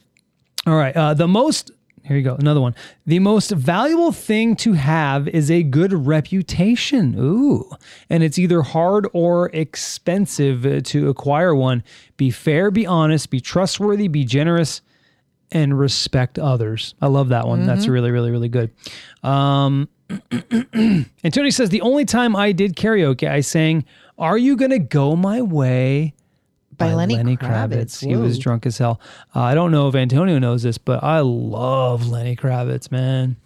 All 0.66 0.76
right. 0.76 0.96
Uh, 0.96 1.14
the 1.14 1.26
most, 1.26 1.70
here 2.04 2.16
you 2.16 2.22
go, 2.22 2.34
another 2.34 2.60
one. 2.60 2.74
The 3.06 3.18
most 3.18 3.50
valuable 3.50 4.12
thing 4.12 4.54
to 4.56 4.74
have 4.74 5.26
is 5.28 5.50
a 5.50 5.62
good 5.62 5.92
reputation. 5.92 7.14
Ooh. 7.18 7.70
And 8.08 8.22
it's 8.22 8.38
either 8.38 8.62
hard 8.62 9.08
or 9.12 9.50
expensive 9.50 10.64
uh, 10.64 10.80
to 10.84 11.08
acquire 11.08 11.54
one. 11.54 11.82
Be 12.16 12.30
fair, 12.30 12.70
be 12.70 12.86
honest, 12.86 13.30
be 13.30 13.40
trustworthy, 13.40 14.08
be 14.08 14.24
generous, 14.24 14.80
and 15.52 15.78
respect 15.78 16.38
others. 16.38 16.94
I 17.00 17.06
love 17.06 17.28
that 17.28 17.46
one. 17.46 17.66
That's 17.66 17.88
really, 17.88 18.10
really, 18.10 18.30
really 18.30 18.48
good. 18.48 18.70
Um, 19.22 19.88
and 20.30 21.32
Tony 21.32 21.50
says, 21.50 21.70
the 21.70 21.80
only 21.80 22.04
time 22.04 22.36
I 22.36 22.52
did 22.52 22.76
karaoke, 22.76 23.28
I 23.28 23.40
sang, 23.40 23.84
Are 24.18 24.38
You 24.38 24.56
Gonna 24.56 24.78
Go 24.78 25.16
My 25.16 25.42
Way? 25.42 26.14
By, 26.76 26.94
Lenny, 26.94 27.36
Kravitz. 27.36 28.06
He 28.06 28.14
was 28.14 28.38
drunk 28.38 28.64
as 28.64 28.78
hell. 28.78 29.00
Uh, 29.34 29.40
I 29.40 29.54
don't 29.54 29.72
know 29.72 29.88
if 29.88 29.96
Antonio 29.96 30.38
knows 30.38 30.62
this, 30.62 30.78
but 30.78 31.02
I 31.02 31.20
love 31.20 32.06
Lenny 32.06 32.36
Kravitz, 32.36 32.92
man. 32.92 33.36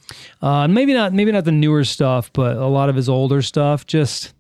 Uh, 0.43 0.69
maybe 0.69 0.93
not, 0.93 1.15
maybe 1.15 1.33
not 1.33 1.47
the 1.47 1.53
newer 1.53 1.83
stuff, 1.85 2.31
but 2.35 2.59
a 2.59 2.67
lot 2.67 2.91
of 2.91 2.97
his 2.97 3.09
older 3.09 3.41
stuff. 3.41 3.87
Just, 3.87 4.35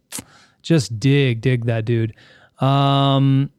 just 0.60 1.00
dig, 1.00 1.40
dig 1.40 1.64
that 1.64 1.86
dude. 1.86 2.14
Um, 2.58 3.50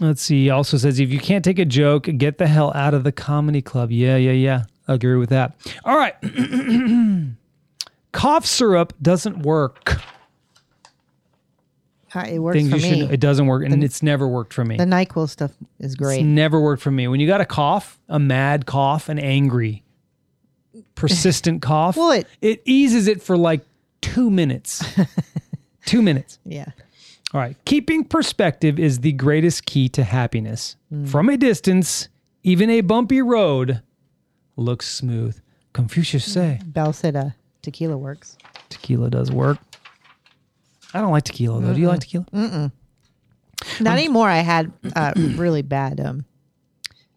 let's 0.00 0.22
see. 0.22 0.44
He 0.44 0.50
also 0.50 0.76
says 0.76 0.98
if 0.98 1.10
you 1.10 1.18
can't 1.20 1.44
take 1.44 1.58
a 1.58 1.64
joke, 1.64 2.04
get 2.18 2.38
the 2.38 2.46
hell 2.46 2.72
out 2.74 2.94
of 2.94 3.04
the 3.04 3.12
comedy 3.12 3.62
club. 3.62 3.90
Yeah, 3.92 4.16
yeah, 4.16 4.32
yeah. 4.32 4.64
I 4.88 4.94
agree 4.94 5.16
with 5.16 5.28
that. 5.30 5.54
All 5.84 5.96
right. 5.96 6.14
Cough 8.12 8.44
syrup 8.44 8.92
doesn't 9.00 9.40
work. 9.42 10.00
Uh, 12.12 12.24
it 12.28 12.38
works 12.40 12.56
Things 12.56 12.70
for 12.70 12.76
you 12.76 12.82
me. 12.82 13.00
should. 13.02 13.12
It 13.12 13.20
doesn't 13.20 13.46
work, 13.46 13.64
and 13.64 13.84
it's 13.84 14.02
never 14.02 14.26
worked 14.26 14.52
for 14.52 14.64
me. 14.64 14.76
the 14.76 14.84
Nyquil 14.84 15.28
stuff 15.28 15.52
is 15.78 15.94
great. 15.94 16.16
It's 16.18 16.24
never 16.24 16.60
worked 16.60 16.82
for 16.82 16.90
me. 16.90 17.06
When 17.06 17.20
you 17.20 17.28
got 17.28 17.40
a 17.40 17.44
cough, 17.46 18.00
a 18.08 18.18
mad 18.18 18.66
cough, 18.66 19.08
an 19.08 19.20
angry, 19.20 19.84
persistent 20.96 21.62
cough, 21.62 21.96
Well, 21.96 22.10
it- 22.10 22.26
it 22.40 22.62
eases 22.64 23.06
it 23.06 23.22
for 23.22 23.36
like 23.36 23.60
two 24.00 24.28
minutes. 24.28 24.82
two 25.86 26.02
minutes. 26.02 26.40
yeah. 26.44 26.70
All 27.32 27.40
right. 27.40 27.56
Keeping 27.64 28.04
perspective 28.04 28.78
is 28.78 29.00
the 29.00 29.12
greatest 29.12 29.66
key 29.66 29.88
to 29.90 30.02
happiness. 30.04 30.76
Hmm. 30.88 31.04
From 31.06 31.28
a 31.28 31.36
distance, 31.36 32.08
even 32.42 32.70
a 32.70 32.80
bumpy 32.80 33.22
road 33.22 33.82
looks 34.56 34.88
smooth. 34.88 35.38
Confucius 35.72 36.24
say 36.30 36.60
Bell 36.66 36.92
said 36.92 37.14
uh, 37.14 37.30
tequila 37.62 37.96
works. 37.96 38.36
tequila 38.68 39.08
does 39.10 39.30
work. 39.30 39.58
I 40.92 41.00
don't 41.00 41.12
like 41.12 41.22
tequila 41.24 41.60
though. 41.60 41.72
Do 41.74 41.80
you 41.80 41.86
like 41.88 42.00
tequila? 42.00 42.26
Not 43.78 43.98
anymore. 43.98 44.28
I 44.28 44.38
had 44.40 44.72
a 44.96 45.12
really 45.16 45.62
bad 45.62 46.00
um, 46.00 46.24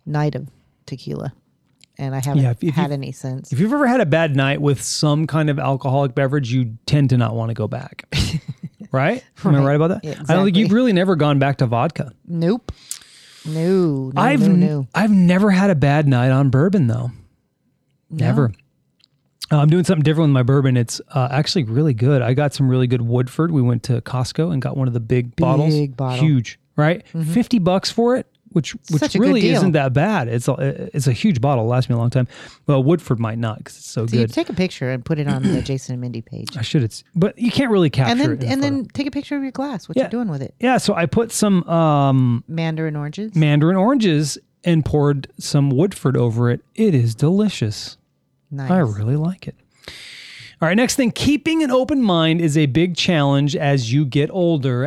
night 0.06 0.36
of 0.36 0.48
tequila, 0.86 1.34
and 1.98 2.14
I 2.14 2.20
haven't 2.24 2.44
Yeah, 2.44 2.52
if- 2.52 2.64
if 2.64 2.76
had 2.76 2.92
any 2.92 3.12
since. 3.12 3.52
If 3.52 3.60
you've 3.60 3.74
ever 3.74 3.88
had 3.88 4.02
a 4.02 4.06
bad 4.06 4.36
night 4.36 4.62
with 4.62 4.82
some 4.84 5.26
kind 5.26 5.50
of 5.50 5.58
alcoholic 5.58 6.14
beverage, 6.14 6.52
you 6.54 6.78
tend 6.86 7.10
to 7.10 7.18
not 7.18 7.34
want 7.34 7.50
to 7.50 7.54
go 7.56 7.68
back. 7.68 8.06
right? 8.94 9.22
Am 9.44 9.56
I 9.56 9.60
Right. 9.62 9.76
about 9.76 9.88
that? 9.90 10.04
Yeah, 10.06 10.22
I 10.30 10.36
don't 10.36 10.46
think 10.46 10.56
you've 10.56 10.72
really 10.72 10.94
never 10.94 11.18
gone 11.18 11.40
back 11.40 11.58
to 11.58 11.66
vodka. 11.66 12.14
Nope. 12.26 12.72
No. 13.46 14.12
No. 14.14 14.22
I've 14.22 14.48
no, 14.48 14.56
no. 14.56 14.88
I've 14.96 15.12
never 15.12 15.52
had 15.52 15.70
a 15.70 15.76
bad 15.76 16.08
night 16.08 16.32
on 16.32 16.50
bourbon 16.50 16.88
though. 16.88 17.12
Never. 18.10 18.54
Uh, 19.52 19.58
I'm 19.58 19.70
doing 19.70 19.84
something 19.84 20.04
different 20.04 20.30
with 20.30 20.34
my 20.34 20.44
bourbon. 20.44 20.78
It's 20.78 21.02
uh, 21.10 21.28
actually 21.30 21.64
really 21.66 21.94
good. 21.94 22.22
I 22.22 22.34
got 22.34 22.54
some 22.54 22.70
really 22.70 22.88
good 22.88 23.02
Woodford. 23.02 23.52
We 23.52 23.62
went 23.62 23.84
to 23.84 24.00
Costco 24.02 24.54
and 24.54 24.62
got 24.62 24.78
one 24.78 24.88
of 24.88 24.94
the 24.94 25.00
big, 25.02 25.36
bottles. 25.36 25.74
Big 25.74 25.98
bottle. 25.98 26.24
Huge, 26.24 26.58
right? 26.78 27.06
50 27.08 27.60
bucks 27.60 27.92
for 27.92 28.16
it, 28.16 28.26
which 28.54 28.74
which 28.90 29.00
Such 29.02 29.16
really 29.16 29.50
isn't 29.50 29.74
that 29.74 29.94
bad. 29.94 30.28
It's 30.28 30.48
a, 30.48 30.90
it's 30.96 31.08
a 31.08 31.12
huge 31.12 31.42
bottle. 31.42 31.66
Lasts 31.66 31.90
me 31.90 31.96
a 31.96 31.98
long 31.98 32.10
time. 32.10 32.28
Well, 32.68 32.82
Woodford 32.84 33.20
might 33.20 33.38
not 33.38 33.58
because 33.58 33.76
it's 33.78 33.86
so 33.90 34.08
So 34.08 34.16
you 34.16 34.24
good. 34.28 34.34
take 34.34 34.50
a 34.50 34.54
picture 34.54 34.90
and 34.92 35.04
put 35.04 35.20
it 35.20 35.28
on 35.28 35.44
the 35.44 35.62
Jason 35.62 35.94
and 35.94 36.02
Mindy 36.02 36.22
page, 36.22 36.50
I 36.58 36.62
should. 36.62 36.84
It's 36.84 37.04
but 37.16 37.38
you 37.38 37.52
can't 37.52 37.72
really 37.72 37.90
capture 37.90 38.12
and 38.12 38.20
then 38.20 38.32
it. 38.32 38.44
in 38.44 38.50
a 38.50 38.52
and 38.54 38.62
photo. 38.62 38.76
then 38.76 38.86
take 38.94 39.08
a 39.08 39.12
picture 39.12 39.36
of 39.36 39.44
your 39.44 39.52
glass. 39.52 39.90
What 39.90 39.98
Yeah. 39.98 40.04
you're 40.04 40.10
doing 40.12 40.30
with 40.30 40.42
it? 40.42 40.56
yeah. 40.60 40.78
So 40.78 40.94
I 40.94 41.06
put 41.06 41.32
some 41.32 41.64
um, 41.70 42.44
Mandarin 42.48 42.96
oranges. 42.96 43.36
mandarin 43.36 43.76
oranges 43.76 44.38
and 44.64 44.86
poured 44.86 45.28
some 45.40 45.70
Woodford 45.70 46.16
over 46.16 46.50
it. 46.50 46.62
It 46.76 46.96
is 46.96 47.16
delicious. 47.16 47.98
nice. 48.50 48.72
I 48.72 48.78
really 48.80 49.16
like 49.18 49.48
it. 49.48 49.56
All 50.62 50.70
right, 50.70 50.76
next 50.78 50.96
thing, 50.96 51.12
keeping 51.12 51.62
an 51.62 51.72
open 51.72 52.02
mind 52.02 52.40
is 52.40 52.58
a 52.58 52.68
big 52.68 52.96
challenge 52.96 53.54
as 53.54 53.92
you 53.92 54.06
get 54.06 54.30
older. 54.32 54.86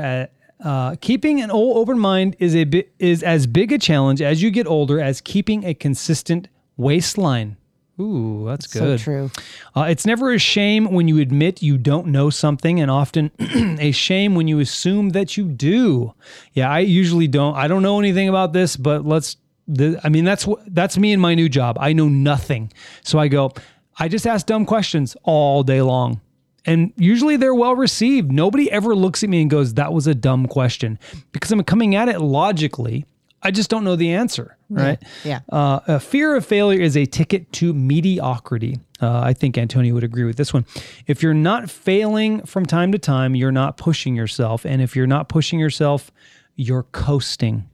Uh, 0.62 0.96
keeping 1.00 1.40
an 1.40 1.50
open 1.50 1.98
mind 1.98 2.36
is 2.38 2.56
a 2.56 2.64
bi- 2.64 2.86
is 2.98 3.22
as 3.22 3.46
big 3.46 3.72
a 3.72 3.78
challenge 3.78 4.22
as 4.22 4.42
you 4.42 4.50
get 4.50 4.66
older 4.66 5.00
as 5.00 5.20
keeping 5.20 5.64
a 5.64 5.74
consistent 5.74 6.48
waistline. 6.76 7.56
Ooh, 8.00 8.44
that's 8.46 8.66
good. 8.66 9.00
So 9.00 9.04
true. 9.04 9.30
Uh, 9.74 9.82
it's 9.82 10.04
never 10.04 10.32
a 10.32 10.38
shame 10.38 10.92
when 10.92 11.08
you 11.08 11.18
admit 11.18 11.62
you 11.62 11.78
don't 11.78 12.08
know 12.08 12.28
something, 12.28 12.80
and 12.80 12.90
often 12.90 13.30
a 13.80 13.90
shame 13.90 14.34
when 14.34 14.48
you 14.48 14.58
assume 14.60 15.10
that 15.10 15.36
you 15.36 15.46
do. 15.46 16.12
Yeah, 16.52 16.70
I 16.70 16.80
usually 16.80 17.26
don't. 17.26 17.54
I 17.54 17.68
don't 17.68 17.82
know 17.82 17.98
anything 17.98 18.28
about 18.28 18.52
this, 18.52 18.76
but 18.76 19.04
let's. 19.06 19.36
The, 19.68 19.98
I 20.04 20.10
mean, 20.10 20.24
that's 20.24 20.46
what 20.46 20.62
that's 20.72 20.96
me 20.96 21.12
in 21.12 21.20
my 21.20 21.34
new 21.34 21.48
job. 21.48 21.76
I 21.80 21.92
know 21.92 22.08
nothing, 22.08 22.72
so 23.02 23.18
I 23.18 23.28
go. 23.28 23.52
I 23.98 24.08
just 24.08 24.26
ask 24.26 24.46
dumb 24.46 24.66
questions 24.66 25.16
all 25.22 25.62
day 25.62 25.80
long, 25.80 26.20
and 26.66 26.92
usually 26.96 27.36
they're 27.36 27.54
well 27.54 27.74
received. 27.74 28.30
Nobody 28.30 28.70
ever 28.70 28.94
looks 28.94 29.22
at 29.22 29.30
me 29.30 29.40
and 29.40 29.50
goes, 29.50 29.74
"That 29.74 29.92
was 29.92 30.06
a 30.06 30.14
dumb 30.14 30.46
question," 30.46 30.98
because 31.32 31.52
I'm 31.52 31.62
coming 31.64 31.94
at 31.94 32.08
it 32.08 32.20
logically. 32.20 33.06
I 33.42 33.52
just 33.52 33.70
don't 33.70 33.84
know 33.84 33.94
the 33.94 34.12
answer, 34.12 34.56
right? 34.68 35.00
Yeah. 35.22 35.40
Uh, 35.48 35.78
a 35.86 36.00
fear 36.00 36.34
of 36.34 36.44
failure 36.44 36.80
is 36.80 36.96
a 36.96 37.06
ticket 37.06 37.52
to 37.52 37.72
mediocrity. 37.72 38.80
Uh, 39.00 39.20
I 39.20 39.34
think 39.34 39.56
Antonio 39.56 39.94
would 39.94 40.02
agree 40.02 40.24
with 40.24 40.36
this 40.36 40.52
one. 40.52 40.66
If 41.06 41.22
you're 41.22 41.34
not 41.34 41.70
failing 41.70 42.44
from 42.44 42.66
time 42.66 42.90
to 42.92 42.98
time, 42.98 43.36
you're 43.36 43.52
not 43.52 43.76
pushing 43.76 44.16
yourself. 44.16 44.64
And 44.64 44.82
if 44.82 44.96
you're 44.96 45.06
not 45.06 45.28
pushing 45.28 45.60
yourself, 45.60 46.10
you're 46.56 46.84
coasting. 46.84 47.68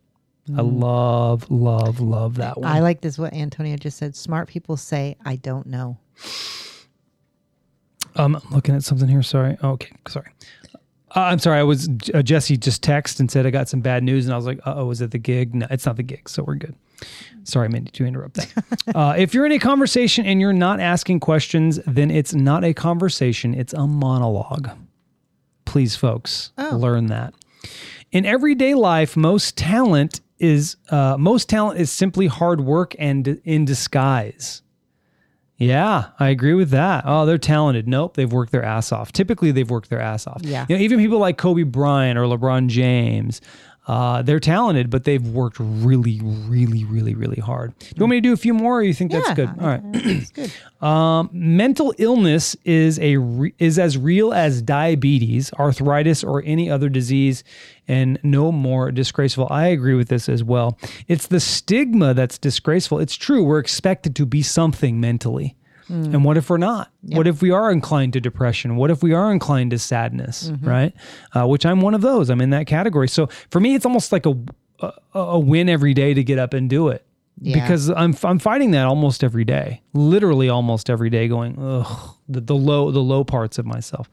I 0.55 0.61
love, 0.61 1.51
love, 1.51 2.01
love 2.01 2.35
that 2.37 2.59
one. 2.59 2.69
I 2.71 2.81
like 2.81 3.01
this. 3.01 3.17
What 3.17 3.33
Antonio 3.33 3.77
just 3.77 3.97
said. 3.97 4.17
Smart 4.17 4.49
people 4.49 4.77
say, 4.77 5.17
"I 5.25 5.37
don't 5.37 5.67
know." 5.69 5.97
Um, 8.17 8.37
I'm 8.37 8.51
looking 8.51 8.75
at 8.75 8.85
something 8.85 9.09
here. 9.09 9.23
Sorry. 9.23 9.57
Okay, 9.63 9.93
sorry. 10.09 10.31
Uh, 11.15 11.21
I'm 11.21 11.39
sorry. 11.39 11.59
I 11.59 11.63
was 11.63 11.89
uh, 12.15 12.23
Jesse 12.23 12.57
just 12.57 12.83
texted 12.83 13.21
and 13.21 13.31
said 13.31 13.47
I 13.47 13.51
got 13.51 13.69
some 13.69 13.81
bad 13.81 14.03
news, 14.03 14.27
and 14.27 14.33
I 14.33 14.37
was 14.37 14.47
like, 14.47 14.61
"Uh 14.67 14.75
oh, 14.77 14.91
is 14.91 15.01
it 15.01 15.11
the 15.11 15.19
gig?" 15.19 15.55
No, 15.55 15.67
it's 15.71 15.85
not 15.85 15.97
the 15.97 16.03
gig, 16.03 16.29
so 16.29 16.43
we're 16.43 16.55
good. 16.55 16.75
Sorry, 17.45 17.69
Mindy, 17.69 17.91
to 17.93 18.07
interrupt 18.07 18.35
that. 18.35 18.83
uh, 18.95 19.15
if 19.19 19.35
you're 19.35 19.45
in 19.45 19.53
a 19.53 19.59
conversation 19.59 20.25
and 20.25 20.41
you're 20.41 20.53
not 20.53 20.81
asking 20.81 21.21
questions, 21.21 21.81
then 21.87 22.11
it's 22.11 22.35
not 22.35 22.65
a 22.65 22.73
conversation; 22.73 23.55
it's 23.55 23.75
a 23.75 23.87
monologue. 23.87 24.71
Please, 25.65 25.97
folks, 25.97 26.53
learn 26.59 27.07
that. 27.07 27.35
In 28.11 28.27
everyday 28.27 28.75
life, 28.75 29.17
most 29.17 29.57
talent 29.57 30.21
is 30.39 30.77
uh, 30.91 31.17
most 31.19 31.49
talent 31.49 31.79
is 31.79 31.91
simply 31.91 32.27
hard 32.27 32.61
work 32.61 32.95
and 32.99 33.41
in 33.45 33.65
disguise. 33.65 34.63
Yeah, 35.63 36.07
I 36.19 36.31
agree 36.31 36.55
with 36.55 36.71
that. 36.71 37.05
Oh, 37.07 37.25
they're 37.25 37.39
talented. 37.39 37.87
Nope, 37.87 38.17
they've 38.17 38.33
worked 38.33 38.51
their 38.51 38.65
ass 38.65 38.91
off. 38.91 39.13
Typically, 39.13 39.53
they've 39.53 39.71
worked 39.71 39.91
their 39.91 40.01
ass 40.01 40.27
off. 40.27 40.41
Yeah. 40.43 40.67
You 40.69 40.77
know, 40.77 40.83
even 40.83 40.99
people 40.99 41.19
like 41.19 41.39
Kobe 41.39 41.63
Bryant 41.63 42.19
or 42.19 42.23
LeBron 42.23 42.67
James, 42.67 43.41
uh, 43.89 44.23
they're 44.23 44.39
talented, 44.41 44.91
but 44.91 45.05
they've 45.05 45.27
worked 45.27 45.57
really, 45.59 46.21
really, 46.23 46.85
really, 46.85 47.15
really 47.15 47.41
hard. 47.41 47.77
Do 47.79 47.87
you 47.97 48.01
want 48.01 48.11
me 48.11 48.17
to 48.19 48.21
do 48.21 48.33
a 48.33 48.37
few 48.37 48.55
more, 48.55 48.79
or 48.79 48.83
you 48.83 48.95
think 48.95 49.11
that's 49.11 49.29
Yeah, 49.31 49.35
good? 49.35 49.49
All 49.61 49.67
right. 49.67 50.33
Good. 50.35 50.53
Mental 51.33 51.95
illness 51.99 52.57
is 52.65 52.99
a 53.01 53.17
re- 53.17 53.55
is 53.59 53.79
as 53.79 53.99
real 53.99 54.33
as 54.33 54.63
diabetes, 54.63 55.53
arthritis, 55.55 56.23
or 56.25 56.43
any 56.45 56.71
other 56.71 56.89
disease, 56.89 57.43
and 57.89 58.19
no 58.23 58.53
more 58.53 58.91
disgraceful. 58.93 59.47
I 59.51 59.67
agree 59.69 59.95
with 59.95 60.09
this 60.09 60.29
as 60.29 60.45
well. 60.45 60.79
It's 61.09 61.27
the 61.27 61.41
stigma 61.41 62.15
that's 62.15 62.39
disgraceful. 62.39 62.99
It's 63.01 63.17
true. 63.17 63.43
We're 63.45 63.59
expected 63.59 64.15
to 64.17 64.27
be 64.27 64.43
something 64.43 65.01
mentally. 65.01 65.57
And 65.93 66.25
what 66.25 66.37
if 66.39 66.49
we're 66.49 66.57
not? 66.57 66.91
What 67.03 67.27
if 67.27 67.43
we 67.43 67.51
are 67.51 67.71
inclined 67.71 68.15
to 68.15 68.21
depression? 68.21 68.77
What 68.77 68.91
if 68.91 69.03
we 69.03 69.13
are 69.13 69.31
inclined 69.31 69.73
to 69.73 69.79
sadness? 69.79 70.51
Right? 70.63 70.95
Uh, 71.35 71.47
which 71.47 71.67
I'm 71.67 71.81
one 71.83 71.95
of 71.95 72.01
those. 72.01 72.31
I'm 72.31 72.41
in 72.41 72.51
that 72.51 72.67
category. 72.67 73.09
So 73.09 73.29
for 73.51 73.61
me, 73.61 73.75
it's 73.75 73.85
almost 73.87 74.11
like 74.13 74.25
a 74.27 74.35
a, 74.81 74.93
a 75.15 75.39
win 75.39 75.69
every 75.69 75.95
day 75.95 76.13
to 76.15 76.25
get 76.25 76.39
up 76.41 76.55
and 76.55 76.69
do 76.69 76.89
it 76.89 77.05
Yeah. 77.41 77.55
because 77.61 77.89
I'm 77.91 78.17
I'm 78.25 78.39
fighting 78.41 78.71
that 78.73 78.87
almost 78.87 79.23
every 79.23 79.45
day, 79.45 79.83
literally 79.93 80.49
almost 80.49 80.91
every 80.91 81.09
day, 81.11 81.29
going 81.29 81.57
ugh 81.61 82.17
the, 82.29 82.41
the 82.41 82.57
low 82.57 82.91
the 82.91 83.01
low 83.01 83.23
parts 83.23 83.59
of 83.59 83.67
myself. 83.67 84.11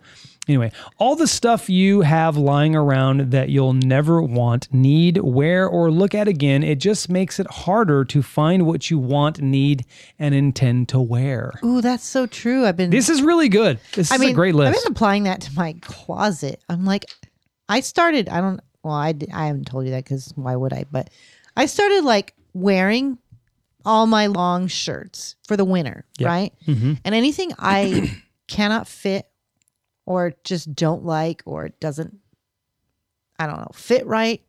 Anyway, 0.50 0.72
all 0.98 1.16
the 1.16 1.28
stuff 1.28 1.70
you 1.70 2.02
have 2.02 2.36
lying 2.36 2.76
around 2.76 3.30
that 3.30 3.50
you'll 3.50 3.74
never 3.74 4.20
want, 4.20 4.68
need, 4.74 5.20
wear, 5.20 5.68
or 5.68 5.92
look 5.92 6.16
at 6.16 6.28
again, 6.28 6.64
it 6.64 6.80
just 6.80 7.08
makes 7.08 7.40
it 7.40 7.46
harder 7.52 8.04
to 8.04 8.24
find 8.24 8.66
what 8.66 8.90
you 8.90 8.98
want, 8.98 9.40
need, 9.40 9.86
and 10.18 10.34
intend 10.34 10.90
to 10.90 11.00
wear. 11.00 11.54
Ooh, 11.64 11.82
that's 11.82 12.04
so 12.04 12.26
true. 12.26 12.66
I've 12.66 12.76
been. 12.76 12.90
This 12.90 13.10
is 13.10 13.22
really 13.22 13.48
good. 13.48 13.80
This 13.94 14.12
I 14.12 14.16
is 14.16 14.22
mean, 14.22 14.32
a 14.32 14.34
great 14.34 14.56
list. 14.56 14.76
I've 14.76 14.84
been 14.84 14.92
applying 14.92 15.24
that 15.26 15.42
to 15.42 15.54
my 15.54 15.76
closet. 15.82 16.60
I'm 16.68 16.84
like, 16.84 17.06
I 17.70 17.82
started. 17.82 18.28
I 18.28 18.42
don't. 18.42 18.60
Well, 18.82 18.96
I 18.96 19.14
I 19.32 19.46
haven't 19.46 19.68
told 19.68 19.86
you 19.86 19.92
that 19.92 20.04
because 20.04 20.34
why 20.36 20.56
would 20.56 20.74
I? 20.74 20.86
But 20.92 21.12
I 21.56 21.68
started 21.68 22.04
like 22.04 22.34
wearing 22.54 23.20
all 23.86 24.08
my 24.08 24.26
long 24.26 24.66
shirts 24.68 25.36
for 25.48 25.56
the 25.56 25.66
winter, 25.66 26.06
right? 26.20 26.54
Mm-hmm. 26.66 26.94
And 27.06 27.14
anything 27.14 27.52
I 27.60 28.20
cannot 28.48 28.88
fit 28.88 29.29
or 30.10 30.34
just 30.44 30.74
don't 30.74 31.06
like 31.06 31.44
or 31.46 31.66
it 31.66 31.80
doesn't, 31.80 32.18
I 33.38 33.46
don't 33.46 33.60
know, 33.60 33.72
fit 33.74 34.06
right. 34.08 34.42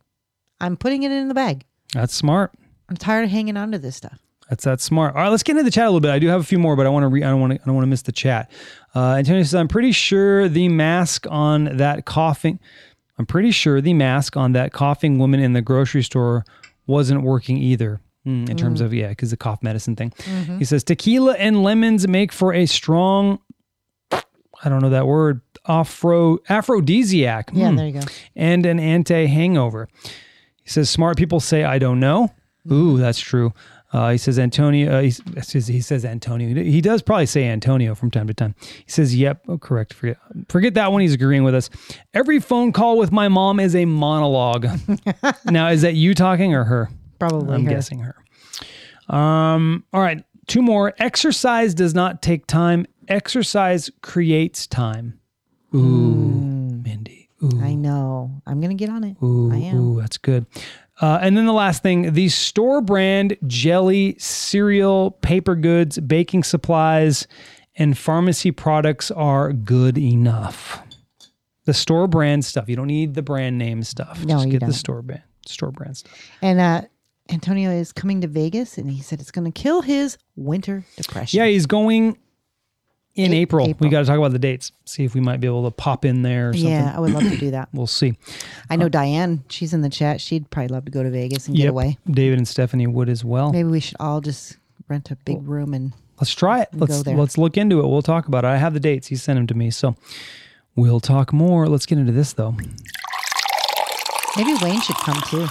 I'm 0.59 0.79
putting 0.79 1.03
it 1.03 1.13
in 1.13 1.29
the 1.29 1.35
bag. 1.35 1.67
That's 1.93 2.15
smart. 2.15 2.53
I'm 2.89 2.97
tired 2.97 3.25
of 3.25 3.31
hanging 3.31 3.59
on 3.59 3.71
to 3.73 3.79
this 3.79 3.95
stuff. 3.95 4.19
That's 4.49 4.65
that 4.65 4.81
smart. 4.81 5.15
All 5.15 5.23
right, 5.23 5.29
let's 5.29 5.43
get 5.43 5.53
into 5.53 5.63
the 5.63 5.71
chat 5.71 5.85
a 5.85 5.89
little 5.89 6.01
bit. 6.01 6.11
I 6.11 6.19
do 6.19 6.29
have 6.29 6.41
a 6.41 6.45
few 6.45 6.59
more, 6.59 6.77
but 6.77 6.87
I 6.87 6.89
want 6.89 7.05
to. 7.05 7.09
Re- 7.09 7.23
I 7.23 7.29
don't 7.29 7.41
want 7.41 7.53
to. 7.53 7.61
I 7.61 7.65
don't 7.65 7.75
want 7.75 7.85
to 7.85 7.89
miss 7.89 8.03
the 8.03 8.11
chat. 8.11 8.51
Uh, 8.97 9.15
Antonio 9.15 9.43
says, 9.45 9.55
"I'm 9.55 9.69
pretty 9.69 9.93
sure 9.93 10.49
the 10.49 10.69
mask 10.69 11.27
on 11.31 11.77
that 11.77 12.05
coughing. 12.05 12.59
I'm 13.17 13.27
pretty 13.27 13.53
sure 13.53 13.81
the 13.81 13.95
mask 13.95 14.37
on 14.37 14.53
that 14.53 14.73
coughing 14.73 15.19
woman 15.19 15.39
in 15.39 15.53
the 15.53 15.63
grocery 15.63 16.03
store 16.03 16.45
wasn't 16.89 17.23
working 17.23 17.59
either. 17.59 18.01
Mm, 18.27 18.51
in 18.51 18.57
terms 18.57 18.81
of 18.81 18.93
yeah, 18.93 19.11
because 19.11 19.31
the 19.31 19.37
cough 19.37 19.63
medicine 19.63 19.95
thing. 19.95 20.13
He 20.59 20.65
says 20.65 20.83
tequila 20.83 21.35
and 21.35 21.63
lemons 21.63 22.09
make 22.09 22.33
for 22.33 22.53
a 22.53 22.67
strong. 22.67 23.39
I 24.65 24.69
don't 24.69 24.83
know 24.83 24.91
that 24.91 25.07
word. 25.07 25.41
Afro 25.67 26.39
aphrodisiac. 26.49 27.51
Yeah, 27.53 27.69
Hmm 27.69 27.77
there 27.77 27.87
you 27.87 28.01
go. 28.01 28.07
and 28.35 28.65
an 28.67 28.81
anti 28.81 29.27
hangover. 29.27 29.89
He 30.63 30.71
says, 30.71 30.89
Smart 30.91 31.17
people 31.17 31.41
say, 31.41 31.65
I 31.65 31.79
don't 31.79 32.01
know. 32.01 32.31
Ooh, 32.71 32.99
that's 32.99 33.21
true. 33.21 33.53
Uh, 33.93 34.13
he 34.13 34.19
says, 34.19 34.39
Antonio, 34.39 34.99
uh, 34.99 35.03
he, 35.03 35.11
says, 35.11 35.67
he 35.67 35.81
says 35.81 36.05
Antonio. 36.05 36.63
He 36.63 36.81
does 36.81 37.03
probably 37.03 37.27
say 37.27 37.49
Antonio 37.49 37.97
from 37.97 38.11
time 38.11 38.29
to 38.29 38.35
time. 38.35 38.55
He 38.61 38.91
says, 38.91 39.17
Yep, 39.17 39.45
oh, 39.49 39.59
correct. 39.59 39.95
Forget, 39.95 40.19
forget 40.49 40.75
that 40.75 40.93
one. 40.93 41.01
He's 41.01 41.15
agreeing 41.15 41.43
with 41.43 41.57
us. 41.57 41.71
Every 42.15 42.39
phone 42.39 42.71
call 42.71 42.99
with 42.99 43.11
my 43.11 43.27
mom 43.27 43.59
is 43.59 43.75
a 43.75 43.85
monologue. 43.87 44.69
now, 45.45 45.69
is 45.71 45.83
that 45.83 45.95
you 45.95 46.15
talking 46.15 46.55
or 46.55 46.65
her? 46.65 46.89
Probably. 47.19 47.53
I'm 47.53 47.65
her. 47.65 47.71
guessing 47.71 47.99
her. 48.01 49.15
Um, 49.15 49.85
all 49.93 50.01
right, 50.01 50.23
two 50.47 50.63
more. 50.63 50.95
Exercise 50.99 51.75
does 51.75 51.93
not 51.93 52.23
take 52.23 52.47
time. 52.47 52.87
Exercise 53.11 53.91
creates 54.03 54.67
time. 54.67 55.19
Ooh, 55.75 56.81
Mindy. 56.85 57.29
Ooh. 57.43 57.61
I 57.63 57.75
know. 57.75 58.43
I'm 58.47 58.61
gonna 58.61 58.75
get 58.75 58.89
on 58.89 59.05
it. 59.05 59.17
Ooh, 59.23 59.51
I 59.53 59.57
am. 59.57 59.77
ooh, 59.79 60.01
that's 60.01 60.19
good. 60.19 60.47
Uh, 61.01 61.19
and 61.23 61.37
then 61.37 61.47
the 61.47 61.53
last 61.53 61.83
thing 61.83 62.13
the 62.13 62.29
store 62.29 62.81
brand 62.81 63.37
jelly, 63.47 64.17
cereal, 64.19 65.13
paper 65.13 65.55
goods, 65.55 65.99
baking 65.99 66.45
supplies, 66.45 67.27
and 67.77 67.97
pharmacy 67.97 68.51
products 68.51 69.11
are 69.11 69.53
good 69.53 69.97
enough. 69.99 70.81
The 71.65 71.75
store 71.75 72.07
brand 72.09 72.45
stuff. 72.45 72.69
You 72.69 72.77
don't 72.77 72.87
need 72.89 73.15
the 73.15 73.23
brand 73.23 73.59
name 73.59 73.83
stuff. 73.83 74.25
No, 74.25 74.35
Just 74.35 74.47
you 74.47 74.53
get 74.53 74.61
the 74.61 74.67
don't. 74.67 74.73
store 74.75 75.03
brand 75.03 75.23
store 75.47 75.71
brand 75.73 75.97
stuff. 75.97 76.13
And 76.43 76.61
uh, 76.61 76.83
Antonio 77.31 77.71
is 77.71 77.93
coming 77.93 78.21
to 78.21 78.27
Vegas, 78.29 78.77
and 78.77 78.91
he 78.91 79.01
said 79.03 79.21
it's 79.21 79.31
going 79.31 79.51
to 79.51 79.59
kill 79.63 79.81
his 79.83 80.19
winter 80.37 80.85
depression. 80.97 81.39
Yeah, 81.39 81.47
he's 81.47 81.67
going 81.67 82.19
in 83.15 83.33
A- 83.33 83.37
April. 83.37 83.75
We 83.81 83.89
got 83.89 84.01
to 84.01 84.07
talk 84.07 84.19
about 84.19 84.33
the 84.33 84.39
dates. 84.39 84.73
See 84.85 85.05
if 85.05 85.15
we 85.15 85.21
might 85.21 85.41
be 85.41 85.47
able 85.47 85.65
to 85.65 85.71
pop 85.71 86.05
in 86.05 86.23
there 86.23 86.51
or 86.51 86.53
something. 86.53 86.71
yeah, 86.71 86.95
I 86.97 87.01
would 87.01 87.13
love 87.13 87.25
to 87.25 87.37
do 87.37 87.51
that. 87.53 87.69
We'll 87.75 87.87
see. 87.87 88.15
I 88.69 88.77
know 88.77 88.89
Diane; 88.89 89.45
she's 89.49 89.73
in 89.75 89.81
the 89.83 89.91
chat. 89.91 90.21
She'd 90.21 90.49
probably 90.51 90.69
love 90.69 90.85
to 90.87 90.91
go 90.91 91.03
to 91.03 91.11
Vegas 91.11 91.47
and 91.49 91.57
get 91.57 91.69
away. 91.69 91.99
David 92.11 92.39
and 92.39 92.47
Stephanie 92.49 92.87
would 92.87 93.09
as 93.09 93.25
well. 93.25 93.53
Maybe 93.53 93.69
we 93.69 93.81
should 93.81 93.97
all 94.01 94.21
just 94.21 94.57
rent 94.89 95.11
a 95.11 95.17
big 95.17 95.47
room 95.47 95.75
and 95.75 95.93
Let's 96.21 96.35
try 96.35 96.61
it. 96.61 96.69
Let's 96.75 97.03
there. 97.03 97.17
let's 97.17 97.39
look 97.39 97.57
into 97.57 97.81
it. 97.81 97.87
We'll 97.89 98.03
talk 98.03 98.27
about 98.29 98.45
it. 98.45 98.49
I 98.49 98.57
have 98.59 98.75
the 98.75 98.81
dates. 98.81 99.07
He 99.07 99.17
sent 99.17 99.39
them 99.39 99.47
to 99.47 99.55
me, 99.55 99.71
so 99.71 99.97
we'll 100.77 101.01
talk 101.01 101.33
more. 101.33 101.67
Let's 101.67 101.87
get 101.87 101.97
into 101.99 102.13
this 102.13 102.35
though. 102.35 102.55
maybe 104.37 104.53
Wayne 104.63 104.81
should 104.83 104.97
come 104.97 105.21
too. 105.29 105.47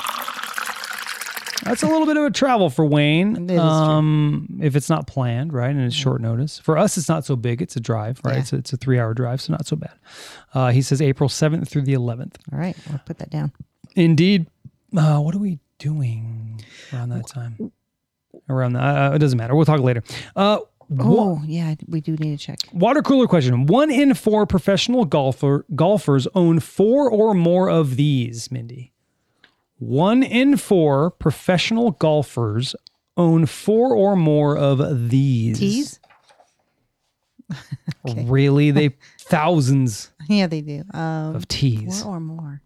That's 1.63 1.83
a 1.83 1.87
little 1.87 2.05
bit 2.05 2.17
of 2.17 2.23
a 2.23 2.31
travel 2.31 2.69
for 2.69 2.85
Wayne. 2.85 3.49
It 3.49 3.57
um, 3.57 4.59
if 4.61 4.75
it's 4.75 4.89
not 4.89 5.07
planned, 5.07 5.51
right, 5.53 5.69
and 5.71 5.81
it's 5.81 5.95
short 5.95 6.21
notice. 6.21 6.59
For 6.59 6.77
us, 6.77 6.97
it's 6.97 7.09
not 7.09 7.25
so 7.25 7.35
big. 7.35 7.61
It's 7.61 7.75
a 7.75 7.79
drive, 7.79 8.21
right? 8.23 8.35
Yeah. 8.35 8.39
It's 8.39 8.53
a, 8.53 8.55
it's 8.57 8.73
a 8.73 8.77
three 8.77 8.99
hour 8.99 9.13
drive, 9.13 9.41
so 9.41 9.51
not 9.53 9.65
so 9.65 9.75
bad. 9.75 9.93
Uh, 10.53 10.71
he 10.71 10.81
says 10.81 11.01
April 11.01 11.27
seventh 11.29 11.69
through 11.69 11.83
the 11.83 11.93
eleventh. 11.93 12.37
All 12.51 12.59
right, 12.59 12.75
I'll 12.91 12.99
put 13.05 13.17
that 13.19 13.29
down. 13.29 13.51
Indeed. 13.95 14.47
Uh, 14.95 15.19
what 15.19 15.35
are 15.35 15.39
we 15.39 15.59
doing 15.77 16.61
around 16.93 17.09
that 17.09 17.27
time? 17.27 17.71
Around 18.49 18.73
that, 18.73 19.11
uh, 19.11 19.15
it 19.15 19.19
doesn't 19.19 19.37
matter. 19.37 19.55
We'll 19.55 19.65
talk 19.65 19.79
later. 19.81 20.03
Uh, 20.35 20.59
Oh, 20.99 21.39
yeah, 21.45 21.75
we 21.87 22.01
do 22.01 22.15
need 22.15 22.39
to 22.39 22.43
check. 22.43 22.57
Water 22.73 23.03
cooler 23.03 23.27
question. 23.27 23.67
One 23.67 23.91
in 23.91 24.15
four 24.15 24.47
professional 24.47 25.05
golfer 25.05 25.63
golfers 25.75 26.27
own 26.33 26.59
four 26.59 27.11
or 27.11 27.35
more 27.35 27.69
of 27.69 27.95
these, 27.95 28.51
Mindy. 28.51 28.91
One 29.79 30.23
in 30.23 30.57
four 30.57 31.09
professional 31.09 31.91
golfers 31.91 32.75
own 33.17 33.45
four 33.45 33.95
or 33.95 34.15
more 34.15 34.57
of 34.57 35.09
these. 35.09 35.57
Tees? 35.59 35.99
Really? 38.15 38.69
They 38.71 38.89
thousands 39.19 40.11
Yeah, 40.27 40.45
they 40.47 40.61
do. 40.61 40.83
Um, 40.93 41.35
of 41.35 41.47
tees. 41.47 42.03
four 42.03 42.17
or 42.17 42.19
more. 42.19 42.61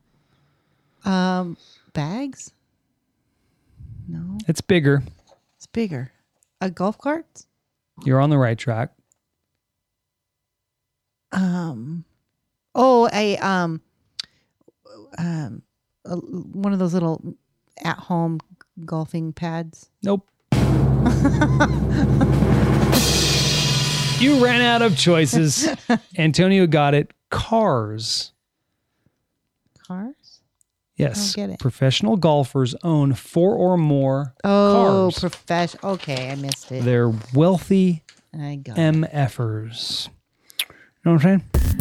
Um, 1.05 1.57
bags? 1.93 2.51
No, 4.07 4.37
It's 4.47 4.61
bigger. 4.61 5.01
it's 5.57 5.65
bigger. 5.67 6.11
A 6.61 6.69
golf 6.69 6.97
cart? 6.97 7.45
You're 8.05 8.19
on 8.19 8.29
the 8.29 8.37
right 8.37 8.57
track. 8.57 8.91
Um, 11.31 12.05
oh, 12.75 13.09
a 13.13 13.37
um, 13.37 13.81
um, 15.17 15.61
a, 16.05 16.15
one 16.15 16.73
of 16.73 16.79
those 16.79 16.93
little 16.93 17.35
at-home 17.83 18.39
golfing 18.85 19.33
pads. 19.33 19.89
Nope. 20.03 20.27
you 24.19 24.41
ran 24.43 24.61
out 24.61 24.81
of 24.81 24.97
choices. 24.97 25.67
Antonio 26.17 26.65
got 26.67 26.93
it. 26.93 27.11
Cars. 27.29 28.31
Cars? 29.85 30.41
Yes. 30.95 31.35
get 31.35 31.49
it. 31.49 31.59
Professional 31.59 32.15
golfers 32.17 32.75
own 32.83 33.13
four 33.15 33.55
or 33.55 33.77
more 33.77 34.33
Oh, 34.43 35.09
cars. 35.11 35.19
professional. 35.19 35.93
Okay, 35.93 36.31
I 36.31 36.35
missed 36.35 36.71
it. 36.71 36.83
They're 36.85 37.11
wealthy 37.33 38.03
I 38.33 38.55
got 38.55 38.77
it. 38.77 38.81
MFers. 38.95 40.07
You 40.69 40.75
know 41.05 41.13
what 41.15 41.25
I'm 41.25 41.41
saying? 41.53 41.72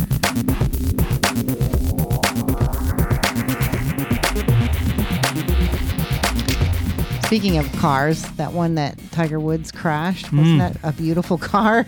Speaking 7.33 7.57
of 7.57 7.73
cars, 7.73 8.25
that 8.33 8.53
one 8.53 8.75
that 8.75 8.99
Tiger 9.11 9.41
Woods 9.41 9.73
crashed, 9.73 10.31
wasn't 10.35 10.59
that 10.59 10.77
a 10.83 10.93
beautiful 10.93 11.39
car? 11.39 11.87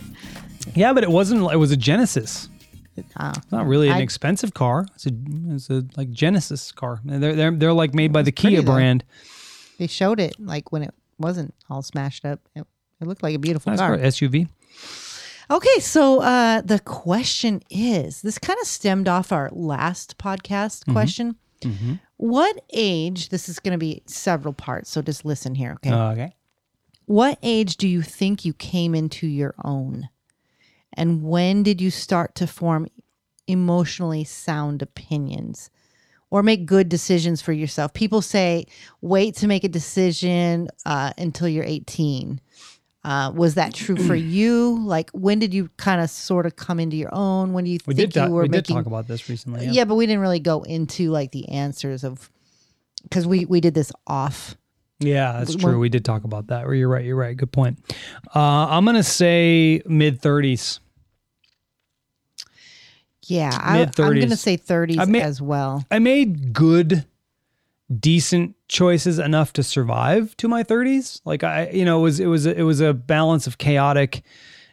Yeah, 0.74 0.94
but 0.94 1.04
it 1.04 1.10
wasn't. 1.10 1.52
It 1.52 1.56
was 1.58 1.70
a 1.70 1.76
Genesis. 1.76 2.48
Oh. 3.20 3.32
It's 3.36 3.52
not 3.52 3.66
really 3.66 3.90
an 3.90 3.96
I- 3.96 4.00
expensive 4.00 4.54
car. 4.54 4.86
It's 4.94 5.04
a 5.04 5.10
it's 5.50 5.68
a 5.68 5.84
like 5.98 6.10
Genesis 6.12 6.72
car. 6.72 7.02
And 7.06 7.22
They're 7.22 7.34
they're 7.34 7.50
they're 7.50 7.72
like 7.74 7.92
made 7.92 8.10
by 8.10 8.22
the 8.22 8.32
pretty, 8.32 8.56
Kia 8.56 8.62
though. 8.62 8.72
brand. 8.72 9.04
They 9.78 9.86
showed 9.86 10.18
it 10.18 10.34
like 10.40 10.72
when 10.72 10.82
it 10.82 10.94
wasn't 11.18 11.52
all 11.68 11.82
smashed 11.82 12.24
up. 12.24 12.40
It, 12.56 12.66
it 13.02 13.06
looked 13.06 13.22
like 13.22 13.34
a 13.34 13.38
beautiful 13.38 13.70
Nice 13.70 13.80
car. 13.80 13.98
car, 13.98 14.06
SUV. 14.06 14.48
Okay, 15.50 15.78
so 15.78 16.22
uh, 16.22 16.62
the 16.62 16.78
question 16.78 17.62
is 17.68 18.22
this 18.22 18.38
kind 18.38 18.58
of 18.62 18.66
stemmed 18.66 19.08
off 19.08 19.30
our 19.30 19.50
last 19.52 20.16
podcast 20.16 20.90
question. 20.90 21.36
What 22.16 22.64
age, 22.72 23.28
this 23.30 23.48
is 23.48 23.58
going 23.58 23.72
to 23.72 23.78
be 23.78 24.02
several 24.06 24.54
parts, 24.54 24.90
so 24.90 25.02
just 25.02 25.24
listen 25.24 25.54
here, 25.54 25.72
okay? 25.72 25.92
Okay. 25.92 26.34
what 27.06 27.38
age 27.42 27.76
do 27.76 27.86
you 27.88 28.02
think 28.02 28.44
you 28.44 28.52
came 28.54 28.94
into 28.94 29.26
your 29.26 29.54
own? 29.64 30.08
And 30.96 31.22
when 31.22 31.62
did 31.62 31.80
you 31.80 31.90
start 31.90 32.34
to 32.36 32.46
form 32.46 32.86
emotionally 33.46 34.24
sound 34.24 34.80
opinions 34.80 35.70
or 36.30 36.42
make 36.42 36.66
good 36.66 36.88
decisions 36.88 37.42
for 37.42 37.52
yourself? 37.52 37.92
People 37.92 38.22
say, 38.22 38.66
wait 39.00 39.34
to 39.36 39.46
make 39.46 39.64
a 39.64 39.68
decision 39.68 40.68
uh, 40.86 41.12
until 41.18 41.48
you're 41.48 41.64
18. 41.64 42.40
Uh, 43.04 43.30
was 43.34 43.54
that 43.56 43.74
true 43.74 43.96
for 43.96 44.14
you? 44.36 44.78
Like, 44.84 45.10
when 45.10 45.38
did 45.38 45.52
you 45.52 45.68
kind 45.76 46.00
of 46.00 46.08
sort 46.10 46.46
of 46.46 46.56
come 46.56 46.80
into 46.80 46.96
your 46.96 47.14
own? 47.14 47.52
When 47.52 47.64
do 47.64 47.70
you 47.70 47.78
We 47.86 47.94
think 47.94 48.12
did 48.12 48.16
you 48.16 48.22
talk, 48.22 48.30
were 48.30 48.42
we 48.42 48.48
did 48.48 48.56
making? 48.56 48.76
talk 48.76 48.86
about 48.86 49.06
this 49.08 49.28
recently. 49.28 49.66
yeah. 49.66 49.84
but 49.84 49.96
we 49.96 50.06
didn't 50.06 50.20
really 50.22 50.40
go 50.40 50.62
into 50.62 51.10
like 51.10 51.30
the 51.32 51.48
answers 51.50 52.02
of 52.04 52.30
because 53.02 53.26
we 53.26 53.44
we 53.44 53.60
did 53.60 53.74
this 53.74 53.92
off. 54.06 54.56
Yeah, 55.00 55.32
that's 55.32 55.54
true. 55.56 55.78
We 55.78 55.88
did 55.90 56.04
talk 56.04 56.24
about 56.24 56.46
that. 56.46 56.66
You're 56.70 56.88
right. 56.88 57.04
You're 57.04 57.16
right. 57.16 57.36
Good 57.36 57.52
point. 57.52 57.78
Uh, 58.34 58.38
I'm 58.40 58.84
gonna 58.86 59.02
say 59.02 59.82
mid 59.86 60.22
30s. 60.22 60.78
Yeah, 63.26 63.50
I, 63.58 63.80
I'm 63.82 63.90
going 63.90 64.28
to 64.28 64.36
say 64.36 64.58
30s 64.58 64.98
I 64.98 65.06
ma- 65.06 65.18
as 65.20 65.40
well. 65.40 65.82
I 65.90 65.98
made 65.98 66.52
good, 66.52 67.06
decent 68.00 68.56
choices 68.68 69.18
enough 69.18 69.52
to 69.54 69.62
survive 69.62 70.36
to 70.38 70.48
my 70.48 70.62
30s. 70.62 71.20
Like 71.24 71.44
I, 71.44 71.68
you 71.70 71.84
know, 71.84 72.00
it 72.00 72.02
was 72.02 72.20
it 72.20 72.26
was 72.26 72.46
a, 72.46 72.58
it 72.58 72.62
was 72.62 72.80
a 72.80 72.94
balance 72.94 73.46
of 73.46 73.58
chaotic 73.58 74.22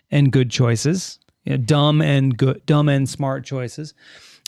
and 0.10 0.32
good 0.32 0.50
choices, 0.50 1.20
you 1.44 1.52
know, 1.52 1.58
dumb 1.58 2.02
and 2.02 2.38
good, 2.38 2.66
dumb 2.66 2.90
and 2.90 3.08
smart 3.10 3.46
choices. 3.46 3.94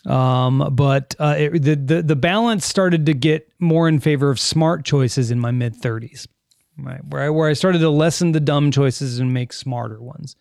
Um, 0.06 0.70
but 0.74 1.16
uh, 1.20 1.36
it, 1.38 1.62
the 1.62 1.76
the 1.76 2.02
the 2.04 2.16
balance 2.16 2.66
started 2.66 3.06
to 3.06 3.14
get 3.14 3.50
more 3.60 3.88
in 3.88 4.00
favor 4.00 4.30
of 4.30 4.40
smart 4.40 4.84
choices 4.86 5.32
in 5.32 5.40
my 5.40 5.52
mid 5.52 5.76
30s. 5.82 6.28
Right, 6.76 7.06
where 7.06 7.22
I 7.22 7.30
where 7.30 7.48
I 7.48 7.54
started 7.54 7.80
to 7.80 7.90
lessen 7.90 8.32
the 8.32 8.40
dumb 8.40 8.72
choices 8.72 9.20
and 9.20 9.32
make 9.32 9.54
smarter 9.54 10.02
ones. 10.02 10.36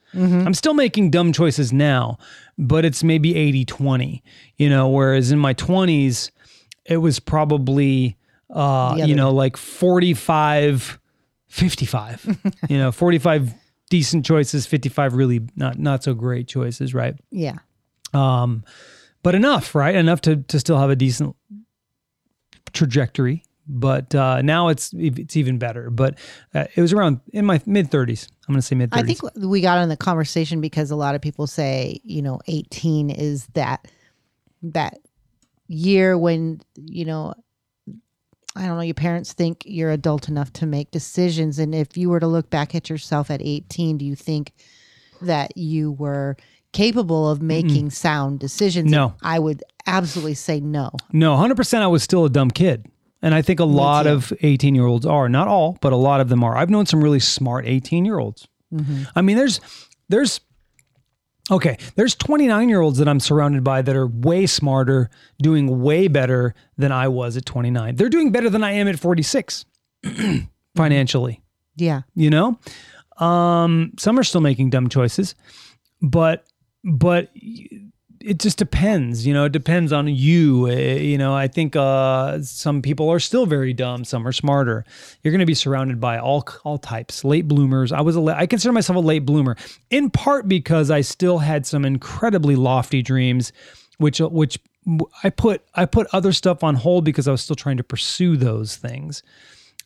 I'm 0.46 0.54
still 0.54 0.72
making 0.72 1.10
dumb 1.10 1.30
choices 1.30 1.74
now, 1.74 2.16
but 2.56 2.86
it's 2.86 3.04
maybe 3.04 3.34
80-20, 3.34 4.22
you 4.56 4.70
know, 4.70 4.88
whereas 4.88 5.30
in 5.30 5.38
my 5.38 5.52
20s 5.52 6.30
it 6.84 6.98
was 6.98 7.20
probably 7.20 8.16
uh, 8.52 8.96
you 8.98 9.14
know, 9.14 9.30
like 9.30 9.56
45 9.56 10.98
55. 11.48 12.38
you 12.68 12.78
know, 12.78 12.92
45 12.92 13.54
decent 13.90 14.24
choices, 14.24 14.66
55 14.66 15.14
really 15.14 15.40
not 15.56 15.78
not 15.78 16.02
so 16.02 16.14
great 16.14 16.48
choices, 16.48 16.94
right? 16.94 17.14
Yeah. 17.30 17.58
um, 18.14 18.64
but 19.22 19.34
enough, 19.34 19.74
right? 19.74 19.94
Enough 19.94 20.22
to 20.22 20.36
to 20.36 20.58
still 20.58 20.78
have 20.78 20.90
a 20.90 20.96
decent 20.96 21.36
trajectory. 22.72 23.44
But 23.68 24.12
uh, 24.14 24.42
now 24.42 24.68
it's 24.68 24.92
it's 24.94 25.36
even 25.36 25.58
better. 25.58 25.88
But 25.88 26.18
uh, 26.52 26.64
it 26.74 26.80
was 26.80 26.92
around 26.92 27.20
in 27.32 27.46
my 27.46 27.60
mid 27.64 27.90
thirties. 27.90 28.28
I'm 28.48 28.54
going 28.54 28.60
to 28.60 28.66
say 28.66 28.74
mid 28.74 28.90
thirties. 28.90 29.20
I 29.20 29.28
think 29.28 29.46
we 29.46 29.60
got 29.60 29.80
in 29.82 29.88
the 29.88 29.96
conversation 29.96 30.60
because 30.60 30.90
a 30.90 30.96
lot 30.96 31.14
of 31.14 31.20
people 31.20 31.46
say, 31.46 32.00
you 32.02 32.22
know, 32.22 32.40
18 32.48 33.10
is 33.10 33.46
that 33.54 33.86
that 34.62 34.98
year 35.72 36.16
when, 36.16 36.60
you 36.76 37.04
know, 37.04 37.34
I 38.54 38.66
don't 38.66 38.76
know, 38.76 38.82
your 38.82 38.94
parents 38.94 39.32
think 39.32 39.62
you're 39.64 39.90
adult 39.90 40.28
enough 40.28 40.52
to 40.54 40.66
make 40.66 40.90
decisions 40.90 41.58
and 41.58 41.74
if 41.74 41.96
you 41.96 42.10
were 42.10 42.20
to 42.20 42.26
look 42.26 42.50
back 42.50 42.74
at 42.74 42.90
yourself 42.90 43.30
at 43.30 43.40
18, 43.42 43.98
do 43.98 44.04
you 44.04 44.14
think 44.14 44.52
that 45.22 45.56
you 45.56 45.92
were 45.92 46.36
capable 46.72 47.28
of 47.28 47.40
making 47.40 47.90
sound 47.90 48.40
decisions? 48.40 48.90
No. 48.90 49.14
I 49.22 49.38
would 49.38 49.62
absolutely 49.86 50.34
say 50.34 50.60
no. 50.60 50.90
No, 51.12 51.36
hundred 51.36 51.56
percent. 51.56 51.82
I 51.82 51.86
was 51.86 52.02
still 52.02 52.24
a 52.24 52.30
dumb 52.30 52.50
kid, 52.50 52.86
and 53.20 53.34
I 53.34 53.42
think 53.42 53.60
a 53.60 53.64
lot 53.64 54.04
too. 54.04 54.10
of 54.10 54.32
18 54.40 54.74
year 54.74 54.86
olds 54.86 55.06
are. 55.06 55.28
Not 55.28 55.48
all, 55.48 55.78
but 55.80 55.92
a 55.92 55.96
lot 55.96 56.20
of 56.20 56.28
them 56.28 56.42
are. 56.44 56.56
I've 56.56 56.70
known 56.70 56.86
some 56.86 57.02
really 57.02 57.20
smart 57.20 57.66
18 57.66 58.04
year 58.04 58.18
olds. 58.18 58.48
Mm-hmm. 58.72 59.04
I 59.14 59.22
mean, 59.22 59.36
there's 59.36 59.60
there's 60.08 60.40
okay, 61.50 61.76
there's 61.96 62.14
29 62.14 62.68
year 62.68 62.80
olds 62.80 62.98
that 62.98 63.08
I'm 63.08 63.20
surrounded 63.20 63.64
by 63.64 63.82
that 63.82 63.96
are 63.96 64.06
way 64.06 64.46
smarter, 64.46 65.10
doing 65.40 65.82
way 65.82 66.08
better 66.08 66.54
than 66.78 66.92
I 66.92 67.08
was 67.08 67.36
at 67.36 67.44
29. 67.46 67.96
They're 67.96 68.08
doing 68.08 68.30
better 68.32 68.48
than 68.50 68.62
I 68.64 68.72
am 68.72 68.88
at 68.88 68.98
46 68.98 69.64
financially 70.76 71.40
Yeah. 71.76 72.02
you 72.14 72.30
know 72.30 72.58
um 73.18 73.92
some 73.98 74.18
are 74.18 74.24
still 74.24 74.40
making 74.40 74.70
dumb 74.70 74.88
choices 74.88 75.34
but 76.00 76.44
but 76.82 77.30
it 78.24 78.38
just 78.38 78.58
depends 78.58 79.26
you 79.26 79.34
know 79.34 79.44
it 79.44 79.52
depends 79.52 79.92
on 79.92 80.06
you 80.08 80.66
Uh, 80.66 80.72
you 80.72 81.18
know 81.18 81.34
i 81.34 81.48
think 81.48 81.74
uh 81.76 82.40
some 82.42 82.80
people 82.82 83.08
are 83.10 83.18
still 83.20 83.46
very 83.46 83.72
dumb 83.72 84.04
some 84.04 84.26
are 84.26 84.32
smarter 84.32 84.84
you're 85.22 85.32
going 85.32 85.40
to 85.40 85.46
be 85.46 85.54
surrounded 85.54 86.00
by 86.00 86.18
all 86.18 86.46
all 86.64 86.78
types 86.78 87.24
late 87.24 87.46
bloomers 87.48 87.92
i 87.92 88.00
was 88.00 88.16
a 88.16 88.20
la- 88.20 88.34
i 88.36 88.46
consider 88.46 88.72
myself 88.72 88.96
a 88.96 89.00
late 89.00 89.26
bloomer 89.26 89.56
in 89.90 90.10
part 90.10 90.48
because 90.48 90.90
i 90.90 91.00
still 91.00 91.38
had 91.38 91.66
some 91.66 91.84
incredibly 91.84 92.56
lofty 92.56 93.02
dreams 93.02 93.52
which 93.98 94.20
which 94.20 94.58
i 95.22 95.30
put 95.30 95.62
i 95.74 95.84
put 95.84 96.06
other 96.12 96.32
stuff 96.32 96.62
on 96.64 96.74
hold 96.74 97.04
because 97.04 97.26
i 97.28 97.30
was 97.30 97.40
still 97.42 97.56
trying 97.56 97.76
to 97.76 97.84
pursue 97.84 98.36
those 98.36 98.76
things 98.76 99.22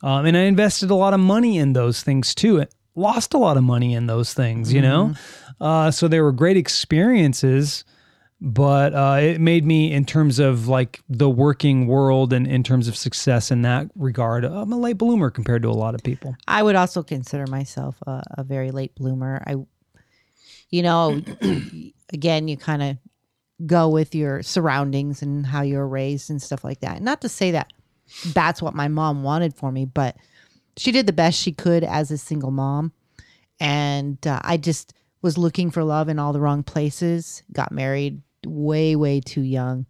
um, 0.03 0.27
and 0.27 0.37
I 0.37 0.41
invested 0.43 0.91
a 0.91 0.95
lot 0.95 1.15
of 1.15 1.21
money 1.21 1.57
in 1.57 1.73
those 1.73 2.03
things 2.03 2.35
too. 2.35 2.59
It 2.59 2.75
lost 2.95 3.33
a 3.33 3.39
lot 3.39 3.57
of 3.57 3.65
money 3.65 3.95
in 3.95 4.07
those 4.07 4.35
things, 4.35 4.71
you 4.71 4.83
know? 4.83 5.15
Uh, 5.59 5.91
so 5.91 6.07
they 6.07 6.21
were 6.21 6.33
great 6.33 6.59
experiences, 6.59 7.83
but 8.41 8.95
uh, 8.95 9.19
it 9.21 9.41
made 9.41 9.65
me, 9.65 9.93
in 9.93 10.05
terms 10.05 10.39
of 10.39 10.69
like 10.69 11.01
the 11.09 11.31
working 11.31 11.87
world 11.87 12.33
and 12.33 12.47
in 12.47 12.63
terms 12.63 12.87
of 12.87 12.97
success 12.97 13.51
in 13.51 13.63
that 13.63 13.89
regard, 13.95 14.45
I'm 14.45 14.73
a 14.73 14.79
late 14.79 14.99
bloomer 14.99 15.31
compared 15.31 15.63
to 15.63 15.69
a 15.69 15.73
lot 15.73 15.95
of 15.95 16.03
people. 16.03 16.37
I 16.47 16.63
would 16.63 16.77
also 16.77 17.03
consider 17.03 17.47
myself 17.47 17.97
a, 18.07 18.23
a 18.39 18.45
very 18.45 18.71
late 18.71 18.95
bloomer. 18.95 19.43
I, 19.47 19.55
you 20.69 20.83
know, 20.83 21.23
again, 22.13 22.47
you 22.49 22.59
kind 22.59 22.83
of 22.83 22.99
go 23.65 23.89
with 23.89 24.15
your 24.15 24.43
surroundings 24.43 25.23
and 25.23 25.47
how 25.47 25.63
you 25.63 25.79
were 25.79 25.89
raised 25.89 26.29
and 26.29 26.43
stuff 26.43 26.63
like 26.63 26.81
that. 26.81 27.01
Not 27.01 27.23
to 27.23 27.31
say 27.31 27.53
that 27.53 27.73
that's 28.27 28.61
what 28.61 28.75
my 28.75 28.89
mom 28.89 29.23
wanted 29.23 29.55
for 29.55 29.73
me, 29.73 29.87
but 29.87 30.15
she 30.77 30.93
did 30.93 31.07
the 31.07 31.13
best 31.15 31.41
she 31.41 31.53
could 31.53 31.85
as 31.85 32.11
a 32.11 32.19
single 32.19 32.51
mom. 32.51 32.93
And 33.59 34.25
uh, 34.27 34.41
I 34.45 34.59
just 34.59 34.93
was 35.23 35.39
looking 35.39 35.71
for 35.71 35.83
love 35.83 36.11
in 36.11 36.19
all 36.19 36.35
the 36.35 36.41
wrong 36.41 36.63
places, 36.63 37.43
got 37.51 37.73
married 37.73 38.21
way, 38.47 38.97
way 38.97 39.21
too 39.21 39.43
young. 39.43 39.87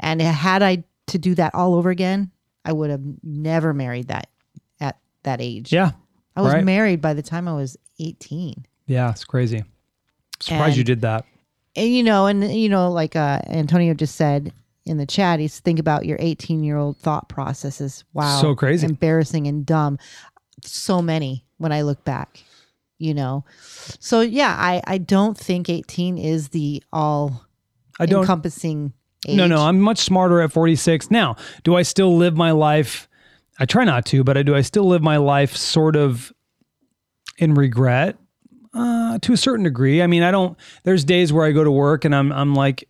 And 0.00 0.20
had 0.20 0.62
I 0.62 0.84
to 1.08 1.18
do 1.18 1.34
that 1.36 1.54
all 1.54 1.74
over 1.74 1.90
again, 1.90 2.30
I 2.64 2.72
would 2.72 2.90
have 2.90 3.02
never 3.22 3.72
married 3.74 4.08
that 4.08 4.28
at 4.80 4.98
that 5.22 5.40
age. 5.40 5.72
Yeah. 5.72 5.92
I 6.36 6.42
was 6.42 6.52
Right. 6.54 6.64
married 6.64 7.00
by 7.00 7.14
the 7.14 7.22
time 7.22 7.46
I 7.46 7.52
was 7.54 7.76
18. 8.00 8.66
Yeah. 8.86 9.10
It's 9.10 9.24
crazy. 9.24 9.64
Surprised 10.40 10.68
And- 10.70 10.76
you 10.78 10.84
did 10.84 11.02
that. 11.02 11.24
And 11.76 11.88
you 11.94 12.02
know, 12.02 12.26
and 12.26 12.52
you 12.56 12.68
know, 12.68 12.90
like 12.90 13.16
uh 13.16 13.40
Antonio 13.48 13.94
just 13.94 14.14
said 14.14 14.52
in 14.86 14.96
the 14.96 15.06
chat, 15.06 15.40
he's 15.40 15.58
think 15.60 15.78
about 15.78 16.06
your 16.06 16.16
18 16.20 16.62
year 16.62 16.76
old 16.76 16.96
thought 16.98 17.28
processes. 17.28 18.04
Wow. 18.12 18.40
So 18.40 18.54
crazy. 18.54 18.86
Embarrassing 18.86 19.46
and 19.46 19.66
dumb. 19.66 19.98
So 20.62 21.02
many 21.02 21.44
when 21.58 21.72
I 21.72 21.82
look 21.82 22.04
back, 22.04 22.38
you 22.98 23.12
know. 23.14 23.44
So 23.98 24.20
yeah, 24.20 24.54
I, 24.58 24.82
I 24.86 24.98
don't 24.98 25.36
think 25.36 25.68
18 25.68 26.16
is 26.16 26.48
the 26.50 26.82
all 26.92 27.44
I 27.98 28.06
don't. 28.06 28.22
encompassing 28.22 28.92
age. 29.26 29.36
No, 29.36 29.46
no, 29.46 29.62
I'm 29.62 29.80
much 29.80 29.98
smarter 29.98 30.40
at 30.40 30.52
46. 30.52 31.10
Now, 31.10 31.36
do 31.62 31.76
I 31.76 31.82
still 31.82 32.16
live 32.16 32.36
my 32.36 32.50
life? 32.50 33.08
I 33.58 33.66
try 33.66 33.84
not 33.84 34.04
to, 34.06 34.24
but 34.24 34.36
I 34.36 34.42
do. 34.42 34.54
I 34.54 34.62
still 34.62 34.84
live 34.84 35.02
my 35.02 35.16
life 35.16 35.56
sort 35.56 35.96
of 35.96 36.32
in 37.38 37.54
regret 37.54 38.16
uh, 38.74 39.18
to 39.20 39.32
a 39.32 39.36
certain 39.36 39.64
degree. 39.64 40.02
I 40.02 40.06
mean, 40.06 40.22
I 40.22 40.30
don't. 40.30 40.58
There's 40.82 41.04
days 41.04 41.32
where 41.32 41.46
I 41.46 41.52
go 41.52 41.64
to 41.64 41.70
work 41.70 42.04
and 42.04 42.14
I'm 42.14 42.32
I'm 42.32 42.54
like, 42.54 42.88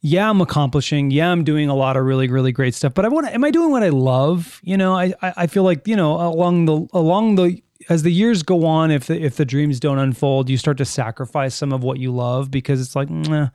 yeah, 0.00 0.30
I'm 0.30 0.40
accomplishing. 0.40 1.10
Yeah, 1.10 1.30
I'm 1.30 1.44
doing 1.44 1.68
a 1.68 1.74
lot 1.74 1.96
of 1.96 2.04
really 2.04 2.28
really 2.28 2.52
great 2.52 2.74
stuff. 2.74 2.94
But 2.94 3.04
I 3.04 3.08
want. 3.08 3.26
Am 3.26 3.42
I 3.44 3.50
doing 3.50 3.70
what 3.70 3.82
I 3.82 3.88
love? 3.88 4.60
You 4.62 4.76
know, 4.76 4.94
I 4.94 5.14
I, 5.20 5.32
I 5.36 5.46
feel 5.48 5.64
like 5.64 5.88
you 5.88 5.96
know 5.96 6.14
along 6.14 6.66
the 6.66 6.86
along 6.92 7.34
the 7.34 7.60
as 7.88 8.02
the 8.02 8.10
years 8.10 8.42
go 8.42 8.64
on, 8.64 8.90
if 8.90 9.06
the, 9.06 9.20
if 9.20 9.36
the 9.36 9.44
dreams 9.44 9.80
don't 9.80 9.98
unfold, 9.98 10.48
you 10.48 10.56
start 10.56 10.78
to 10.78 10.84
sacrifice 10.84 11.54
some 11.54 11.72
of 11.72 11.82
what 11.82 11.98
you 11.98 12.12
love 12.12 12.50
because 12.50 12.80
it's 12.80 12.96
like, 12.96 13.10
nah, 13.10 13.48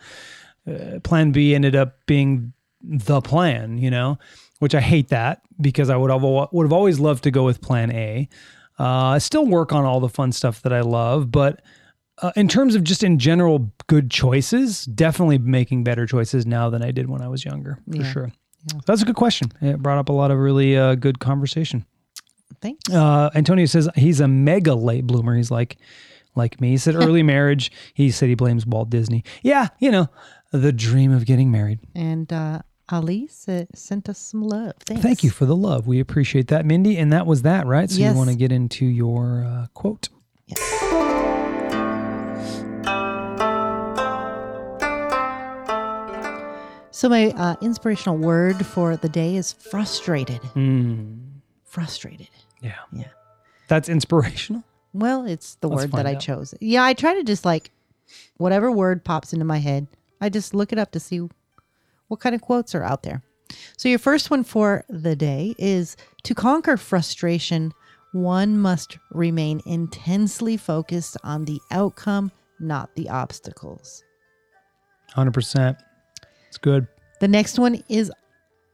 uh, 0.70 1.00
plan 1.02 1.32
B 1.32 1.54
ended 1.56 1.76
up 1.76 2.06
being 2.06 2.54
the 2.82 3.22
plan, 3.22 3.78
you 3.78 3.90
know, 3.92 4.18
which 4.60 4.74
I 4.76 4.82
hate 4.82 5.10
that 5.10 5.42
because 5.60 5.90
I 5.90 5.96
would 5.98 6.12
have, 6.12 6.22
would 6.24 6.64
have 6.66 6.74
always 6.74 7.00
loved 7.00 7.24
to 7.24 7.32
go 7.32 7.44
with 7.44 7.62
plan 7.62 7.92
A. 7.92 8.30
Uh, 8.80 8.84
I 8.84 9.18
still 9.18 9.46
work 9.46 9.74
on 9.74 9.84
all 9.86 10.00
the 10.00 10.08
fun 10.10 10.32
stuff 10.32 10.62
that 10.62 10.72
I 10.72 10.82
love, 10.82 11.32
but 11.32 11.62
uh, 12.22 12.32
in 12.36 12.48
terms 12.48 12.76
of 12.76 12.84
just 12.84 13.04
in 13.04 13.20
general 13.20 13.72
good 13.88 14.10
choices, 14.12 14.86
definitely 14.86 15.38
making 15.38 15.84
better 15.84 16.06
choices 16.06 16.46
now 16.46 16.70
than 16.70 16.82
I 16.82 16.92
did 16.92 17.10
when 17.10 17.22
I 17.22 17.28
was 17.28 17.44
younger, 17.44 17.80
for 17.90 17.98
Yeah. 17.98 18.12
sure. 18.12 18.32
That's 18.86 19.02
a 19.02 19.06
good 19.06 19.16
question. 19.16 19.52
It 19.62 19.82
brought 19.82 19.98
up 19.98 20.10
a 20.10 20.14
lot 20.14 20.32
of 20.32 20.38
really 20.38 20.78
uh, 20.78 20.96
good 20.96 21.20
conversation. 21.20 21.86
Thanks. 22.62 22.90
Uh, 22.94 23.30
Antonio 23.36 23.66
says 23.66 23.88
he's 23.96 24.20
a 24.20 24.28
mega 24.28 24.76
late 24.76 25.08
bloomer. 25.08 25.36
He's 25.36 25.50
like, 25.52 25.78
like 26.36 26.60
me. 26.60 26.72
He 26.72 26.78
said 26.78 26.96
early 26.98 27.24
marriage. 27.24 27.72
He 27.94 28.12
said 28.12 28.28
he 28.28 28.36
blames 28.36 28.66
Walt 28.66 28.90
Disney. 28.90 29.24
Yeah, 29.44 29.70
you 29.80 29.92
know, 29.92 30.08
the 30.52 30.72
dream 30.72 31.12
of 31.12 31.26
getting 31.26 31.52
married. 31.52 31.80
And 31.96 32.32
uh, 32.34 32.62
Ali 32.90 33.28
sent 33.28 34.10
us 34.10 34.18
some 34.18 34.42
love. 34.44 34.74
Thanks. 34.86 35.04
Thank 35.04 35.24
you 35.24 35.30
for 35.30 35.46
the 35.46 35.56
love. 35.56 35.88
We 35.88 36.00
appreciate 36.00 36.48
that, 36.48 36.66
Mindy. 36.66 36.98
And 36.98 37.14
that 37.14 37.26
was 37.26 37.44
that, 37.44 37.68
right? 37.68 37.90
So 37.90 38.00
Yes. 38.00 38.12
you 38.14 38.18
want 38.18 38.30
to 38.32 38.36
get 38.36 38.52
into 38.52 38.86
your 38.86 39.44
uh, 39.46 39.68
quote? 39.74 40.10
So 46.92 47.08
my 47.08 47.30
uh, 47.32 47.56
inspirational 47.62 48.18
word 48.18 48.66
for 48.66 48.98
the 48.98 49.08
day 49.08 49.36
is 49.38 49.54
frustrated. 49.54 50.42
Frustrated. 51.64 52.28
Yeah. 52.62 52.74
Yeah. 52.92 53.06
That's 53.70 53.88
inspirational. 53.88 54.64
Well, 54.94 55.26
it's 55.26 55.56
the 55.56 55.70
Let's 55.70 55.84
word 55.84 55.92
that 55.92 56.06
find 56.06 56.08
I 56.08 56.16
chose. 56.16 56.54
Yeah, 56.60 56.84
I 56.84 56.94
try 56.94 57.14
to 57.14 57.24
just 57.24 57.46
like 57.46 57.72
whatever 58.38 58.70
word 58.72 59.06
pops 59.06 59.32
into 59.32 59.46
my 59.46 59.60
head, 59.60 59.88
I 60.22 60.30
just 60.30 60.54
look 60.54 60.72
it 60.72 60.80
up 60.80 60.92
to 60.92 61.00
see 61.00 61.28
what 62.08 62.20
kind 62.20 62.36
of 62.36 62.42
quotes 62.42 62.76
are 62.76 62.84
out 62.84 63.04
there. 63.04 63.24
So 63.78 63.90
your 63.90 64.00
first 64.00 64.30
one 64.30 64.44
for 64.44 64.84
the 64.90 65.16
day 65.16 65.56
is 65.58 65.96
to 66.24 66.36
conquer 66.36 66.78
frustration, 66.78 67.74
one 68.12 68.58
must 68.58 68.98
remain 69.12 69.62
intensely 69.66 70.58
focused 70.58 71.18
on 71.24 71.46
the 71.46 71.60
outcome, 71.72 72.32
not 72.60 72.94
the 72.96 73.10
obstacles. 73.10 74.04
100%. 75.16 75.78
It's 76.48 76.58
good. 76.58 76.88
The 77.20 77.28
next 77.28 77.60
one 77.60 77.84
is 77.90 78.12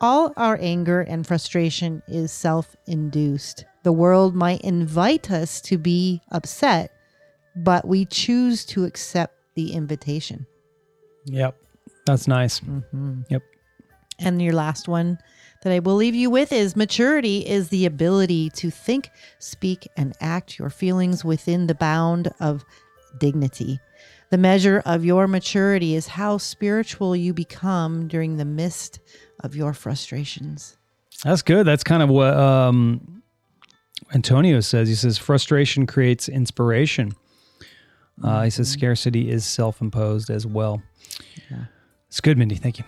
all 0.01 0.33
our 0.37 0.57
anger 0.61 1.01
and 1.01 1.25
frustration 1.25 2.01
is 2.07 2.31
self 2.31 2.75
induced. 2.87 3.65
The 3.83 3.93
world 3.93 4.35
might 4.35 4.61
invite 4.61 5.31
us 5.31 5.61
to 5.61 5.77
be 5.77 6.21
upset, 6.31 6.91
but 7.55 7.87
we 7.87 8.05
choose 8.05 8.65
to 8.65 8.85
accept 8.85 9.35
the 9.55 9.73
invitation. 9.73 10.45
Yep. 11.25 11.57
That's 12.05 12.27
nice. 12.27 12.61
Yep. 13.29 13.43
And 14.19 14.41
your 14.41 14.53
last 14.53 14.87
one 14.87 15.17
that 15.63 15.73
I 15.73 15.79
will 15.79 15.95
leave 15.95 16.15
you 16.15 16.29
with 16.29 16.53
is 16.53 16.75
maturity 16.75 17.39
is 17.39 17.69
the 17.69 17.85
ability 17.85 18.51
to 18.51 18.69
think, 18.69 19.09
speak, 19.39 19.87
and 19.97 20.15
act 20.21 20.59
your 20.59 20.69
feelings 20.69 21.25
within 21.25 21.67
the 21.67 21.75
bound 21.75 22.31
of 22.39 22.63
dignity. 23.17 23.79
The 24.29 24.37
measure 24.37 24.81
of 24.85 25.03
your 25.03 25.27
maturity 25.27 25.95
is 25.95 26.07
how 26.07 26.37
spiritual 26.37 27.15
you 27.15 27.33
become 27.33 28.07
during 28.07 28.37
the 28.37 28.45
midst 28.45 28.99
of 29.41 29.55
your 29.55 29.73
frustrations. 29.73 30.77
That's 31.23 31.41
good. 31.41 31.65
That's 31.65 31.83
kind 31.83 32.03
of 32.03 32.09
what 32.09 32.35
um, 32.35 33.23
Antonio 34.13 34.59
says. 34.59 34.87
He 34.87 34.95
says 34.95 35.17
frustration 35.17 35.87
creates 35.87 36.29
inspiration. 36.29 37.15
Uh, 38.23 38.43
he 38.43 38.49
says 38.49 38.69
scarcity 38.69 39.29
is 39.29 39.45
self 39.45 39.81
imposed 39.81 40.29
as 40.29 40.45
well. 40.45 40.81
It's 42.07 42.21
good, 42.21 42.37
Mindy. 42.37 42.55
Thank 42.55 42.79
you. 42.79 42.85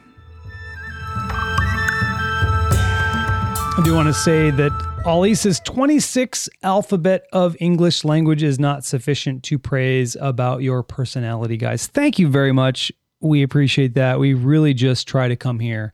I 3.79 3.81
do 3.83 3.93
want 3.93 4.07
to 4.07 4.13
say 4.13 4.49
that 4.51 4.71
Ali 5.05 5.35
says 5.35 5.59
26 5.59 6.49
alphabet 6.63 7.27
of 7.31 7.55
English 7.59 8.03
language 8.03 8.41
is 8.41 8.57
not 8.59 8.83
sufficient 8.83 9.43
to 9.43 9.59
praise 9.59 10.17
about 10.19 10.63
your 10.63 10.81
personality, 10.81 11.57
guys. 11.57 11.87
Thank 11.87 12.17
you 12.19 12.27
very 12.27 12.51
much. 12.51 12.91
We 13.19 13.43
appreciate 13.43 13.93
that. 13.93 14.19
We 14.19 14.33
really 14.33 14.73
just 14.73 15.07
try 15.07 15.27
to 15.27 15.35
come 15.35 15.59
here 15.59 15.93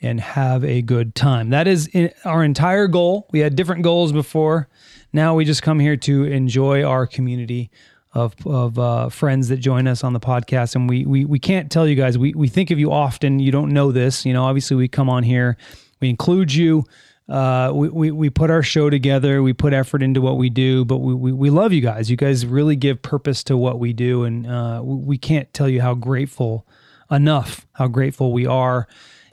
and 0.00 0.20
have 0.20 0.64
a 0.64 0.82
good 0.82 1.14
time. 1.14 1.50
That 1.50 1.66
is 1.66 1.88
our 2.24 2.44
entire 2.44 2.86
goal. 2.86 3.26
We 3.32 3.40
had 3.40 3.56
different 3.56 3.82
goals 3.82 4.12
before. 4.12 4.68
Now 5.12 5.34
we 5.34 5.44
just 5.44 5.62
come 5.62 5.78
here 5.78 5.96
to 5.96 6.24
enjoy 6.24 6.84
our 6.84 7.06
community 7.06 7.70
of 8.12 8.34
of 8.46 8.78
uh, 8.78 9.08
friends 9.08 9.48
that 9.48 9.58
join 9.58 9.86
us 9.86 10.02
on 10.02 10.12
the 10.12 10.20
podcast, 10.20 10.74
and 10.74 10.88
we 10.88 11.04
we 11.04 11.24
we 11.24 11.38
can't 11.38 11.70
tell 11.70 11.86
you 11.86 11.94
guys. 11.94 12.16
We 12.18 12.32
we 12.34 12.48
think 12.48 12.70
of 12.70 12.78
you 12.78 12.92
often. 12.92 13.38
You 13.38 13.52
don't 13.52 13.70
know 13.72 13.92
this. 13.92 14.24
You 14.24 14.32
know, 14.32 14.44
obviously 14.44 14.76
we 14.76 14.88
come 14.88 15.08
on 15.10 15.22
here, 15.22 15.56
we 16.00 16.08
include 16.08 16.52
you. 16.52 16.84
Uh, 17.28 17.70
we, 17.74 17.90
we, 17.90 18.10
we 18.10 18.30
put 18.30 18.50
our 18.50 18.62
show 18.62 18.88
together. 18.88 19.42
We 19.42 19.52
put 19.52 19.74
effort 19.74 20.02
into 20.02 20.22
what 20.22 20.38
we 20.38 20.48
do, 20.48 20.86
but 20.86 20.98
we, 20.98 21.12
we, 21.12 21.30
we 21.30 21.50
love 21.50 21.74
you 21.74 21.82
guys. 21.82 22.10
You 22.10 22.16
guys 22.16 22.46
really 22.46 22.74
give 22.74 23.02
purpose 23.02 23.44
to 23.44 23.56
what 23.58 23.78
we 23.78 23.92
do. 23.92 24.24
And 24.24 24.46
uh, 24.46 24.80
we, 24.82 25.18
can't 25.18 25.52
tell 25.52 25.68
you 25.68 25.82
how 25.82 25.92
grateful 25.92 26.66
enough, 27.10 27.66
how 27.72 27.86
grateful 27.86 28.32
we 28.32 28.46
are 28.46 28.88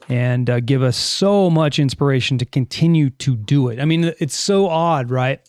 and 0.09 0.49
uh, 0.49 0.59
give 0.59 0.83
us 0.83 0.97
so 0.97 1.49
much 1.49 1.79
inspiration 1.79 2.37
to 2.37 2.45
continue 2.45 3.09
to 3.09 3.35
do 3.35 3.69
it. 3.69 3.79
I 3.79 3.85
mean, 3.85 4.13
it's 4.19 4.35
so 4.35 4.67
odd, 4.67 5.09
right? 5.09 5.41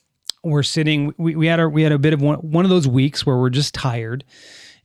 We're 0.47 0.63
sitting. 0.63 1.15
We, 1.19 1.37
we 1.37 1.47
had 1.47 1.61
a 1.61 1.69
we 1.69 1.83
had 1.83 1.93
a 1.93 1.99
bit 1.99 2.13
of 2.13 2.23
one 2.23 2.39
one 2.39 2.65
of 2.65 2.71
those 2.71 2.89
weeks 2.89 3.27
where 3.27 3.37
we're 3.37 3.51
just 3.51 3.75
tired, 3.75 4.25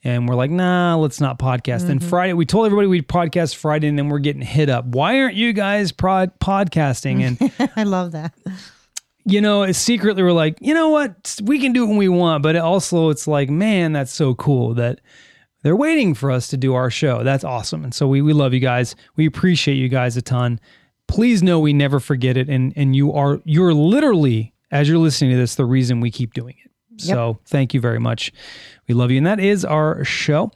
and 0.04 0.28
we're 0.28 0.36
like, 0.36 0.52
nah, 0.52 0.96
let's 0.96 1.22
not 1.22 1.40
podcast. 1.40 1.88
Then 1.88 2.00
mm-hmm. 2.00 2.10
Friday, 2.10 2.34
we 2.34 2.46
told 2.46 2.66
everybody 2.66 2.88
we'd 2.88 3.08
podcast 3.08 3.56
Friday, 3.56 3.88
and 3.88 3.98
then 3.98 4.10
we're 4.10 4.20
getting 4.20 4.42
hit 4.42 4.70
up. 4.70 4.86
Why 4.86 5.20
aren't 5.22 5.36
you 5.36 5.54
guys 5.54 5.92
prod 5.92 6.38
podcasting? 6.40 7.22
And 7.22 7.72
I 7.76 7.84
love 7.84 8.12
that. 8.14 8.34
you 9.26 9.42
know, 9.42 9.72
secretly 9.72 10.24
we're 10.24 10.32
like, 10.32 10.58
you 10.62 10.74
know 10.74 10.90
what, 10.90 11.40
we 11.44 11.60
can 11.60 11.74
do 11.74 11.84
it 11.84 11.88
when 11.88 11.98
we 11.98 12.10
want, 12.10 12.44
but 12.44 12.56
also 12.56 13.10
it's 13.10 13.28
like, 13.28 13.50
man, 13.50 13.92
that's 13.92 14.12
so 14.12 14.34
cool 14.36 14.74
that 14.76 15.00
they're 15.64 15.76
waiting 15.76 16.14
for 16.14 16.32
us 16.32 16.48
to 16.50 16.58
do 16.58 16.74
our 16.74 16.90
show. 16.90 17.24
That's 17.24 17.44
awesome. 17.44 17.84
And 17.84 17.94
so 17.94 18.08
we, 18.08 18.22
we 18.22 18.34
love 18.34 18.54
you 18.54 18.60
guys. 18.60 18.96
We 19.16 19.26
appreciate 19.26 19.76
you 19.76 19.90
guys 19.90 20.18
a 20.18 20.22
ton. 20.22 20.60
Please 21.08 21.44
know 21.44 21.60
we 21.60 21.74
never 21.74 22.00
forget 22.00 22.38
it. 22.38 22.50
And, 22.50 22.74
and 22.76 22.96
you 22.96 23.14
are, 23.14 23.42
you're 23.46 23.74
literally, 23.74 24.54
as 24.72 24.88
you're 24.88 24.98
listening 24.98 25.31
to 25.31 25.38
this, 25.38 25.56
the 25.56 25.65
reason 25.65 25.99
we 25.99 26.11
keep 26.11 26.34
doing 26.34 26.56
it. 26.64 26.72
So 26.98 27.39
thank 27.45 27.73
you 27.73 27.81
very 27.81 27.99
much. 27.99 28.31
We 28.88 28.93
love 28.93 29.11
you. 29.11 29.18
And 29.18 29.27
that 29.27 29.39
is 29.39 29.65
our 29.65 30.03
show. 30.03 30.52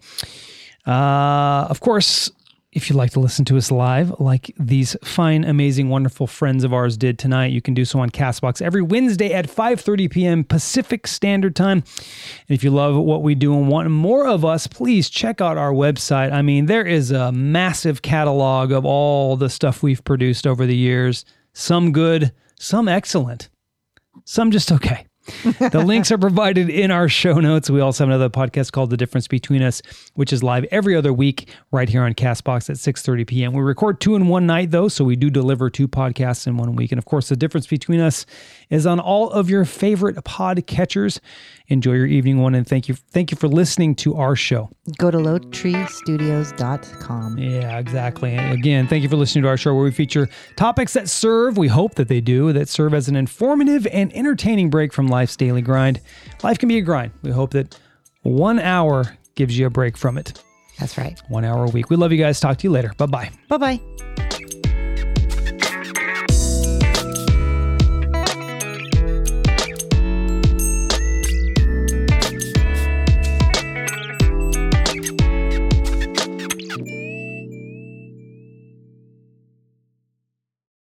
Uh, 0.85 1.65
of 1.69 1.79
course, 1.79 2.31
if 2.75 2.89
you'd 2.89 2.97
like 2.97 3.11
to 3.11 3.21
listen 3.21 3.45
to 3.45 3.55
us 3.55 3.71
live, 3.71 4.19
like 4.19 4.53
these 4.59 4.97
fine, 5.01 5.45
amazing, 5.45 5.87
wonderful 5.87 6.27
friends 6.27 6.65
of 6.65 6.73
ours 6.73 6.97
did 6.97 7.17
tonight, 7.17 7.53
you 7.53 7.61
can 7.61 7.73
do 7.73 7.85
so 7.85 7.99
on 7.99 8.09
Castbox 8.09 8.61
every 8.61 8.81
Wednesday 8.81 9.33
at 9.33 9.47
5:30 9.47 10.11
p.m. 10.11 10.43
Pacific 10.43 11.07
Standard 11.07 11.55
Time. 11.55 11.77
And 11.77 12.49
if 12.49 12.65
you 12.65 12.71
love 12.71 12.97
what 12.97 13.23
we 13.23 13.33
do 13.33 13.57
and 13.57 13.69
want 13.69 13.89
more 13.89 14.27
of 14.27 14.43
us, 14.43 14.67
please 14.67 15.09
check 15.09 15.39
out 15.39 15.57
our 15.57 15.71
website. 15.71 16.33
I 16.33 16.41
mean, 16.41 16.65
there 16.65 16.85
is 16.85 17.11
a 17.11 17.31
massive 17.31 18.01
catalog 18.01 18.73
of 18.73 18.83
all 18.85 19.37
the 19.37 19.49
stuff 19.49 19.81
we've 19.81 20.03
produced 20.03 20.45
over 20.45 20.65
the 20.65 20.75
years. 20.75 21.23
Some 21.53 21.93
good, 21.93 22.33
some 22.59 22.89
excellent, 22.89 23.47
some 24.25 24.51
just 24.51 24.71
okay. 24.71 25.07
the 25.71 25.83
links 25.85 26.11
are 26.11 26.17
provided 26.17 26.69
in 26.69 26.91
our 26.91 27.09
show 27.09 27.39
notes. 27.39 27.69
We 27.69 27.79
also 27.79 28.03
have 28.03 28.09
another 28.09 28.29
podcast 28.29 28.71
called 28.71 28.91
The 28.91 28.97
Difference 28.97 29.27
Between 29.27 29.61
Us, 29.61 29.81
which 30.13 30.31
is 30.31 30.43
live 30.43 30.65
every 30.71 30.95
other 30.95 31.11
week 31.11 31.49
right 31.71 31.89
here 31.89 32.03
on 32.03 32.13
Castbox 32.13 32.69
at 32.69 32.77
6:30 32.77 33.27
p.m. 33.27 33.53
We 33.53 33.61
record 33.61 33.99
two 33.99 34.15
in 34.15 34.27
one 34.27 34.45
night 34.45 34.71
though, 34.71 34.87
so 34.87 35.03
we 35.03 35.15
do 35.15 35.29
deliver 35.29 35.69
two 35.69 35.87
podcasts 35.87 36.47
in 36.47 36.57
one 36.57 36.75
week. 36.75 36.91
And 36.91 36.99
of 36.99 37.05
course, 37.05 37.29
The 37.29 37.35
Difference 37.35 37.67
Between 37.67 37.99
Us 37.99 38.25
is 38.69 38.85
on 38.85 38.99
all 38.99 39.29
of 39.31 39.49
your 39.49 39.65
favorite 39.65 40.23
pod 40.23 40.65
catchers. 40.67 41.19
Enjoy 41.67 41.93
your 41.93 42.05
evening 42.05 42.39
one 42.39 42.53
and 42.53 42.67
thank 42.67 42.87
you 42.87 42.93
thank 42.93 43.31
you 43.31 43.37
for 43.37 43.47
listening 43.47 43.95
to 43.95 44.15
our 44.15 44.35
show. 44.35 44.69
Go 44.97 45.09
to 45.09 45.17
lowtreestudios.com. 45.17 47.37
Yeah, 47.39 47.79
exactly. 47.79 48.35
And 48.35 48.53
again, 48.53 48.87
thank 48.87 49.01
you 49.01 49.09
for 49.09 49.15
listening 49.15 49.41
to 49.43 49.49
our 49.49 49.57
show 49.57 49.73
where 49.73 49.83
we 49.83 49.91
feature 49.91 50.29
topics 50.55 50.93
that 50.93 51.09
serve, 51.09 51.57
we 51.57 51.67
hope 51.67 51.95
that 51.95 52.07
they 52.07 52.21
do, 52.21 52.53
that 52.53 52.69
serve 52.69 52.93
as 52.93 53.07
an 53.07 53.15
informative 53.15 53.87
and 53.87 54.15
entertaining 54.15 54.69
break 54.69 54.93
from 54.93 55.07
life's 55.15 55.35
daily 55.35 55.61
grind. 55.61 56.01
Life 56.43 56.59
can 56.59 56.69
be 56.69 56.77
a 56.77 56.81
grind. 56.81 57.11
We 57.23 57.31
hope 57.31 57.51
that 57.51 57.79
one 58.23 58.59
hour 58.59 59.05
gives 59.35 59.57
you 59.57 59.65
a 59.65 59.69
break 59.69 59.97
from 59.97 60.17
it. 60.17 60.43
That's 60.79 60.97
right. 60.97 61.19
One 61.29 61.45
hour 61.45 61.65
a 61.65 61.69
week. 61.69 61.89
We 61.89 61.95
love 61.95 62.11
you 62.11 62.17
guys. 62.17 62.39
Talk 62.39 62.57
to 62.57 62.67
you 62.67 62.71
later. 62.71 62.91
Bye 62.97 63.05
bye. 63.05 63.29
Bye 63.47 63.57
bye. 63.57 64.14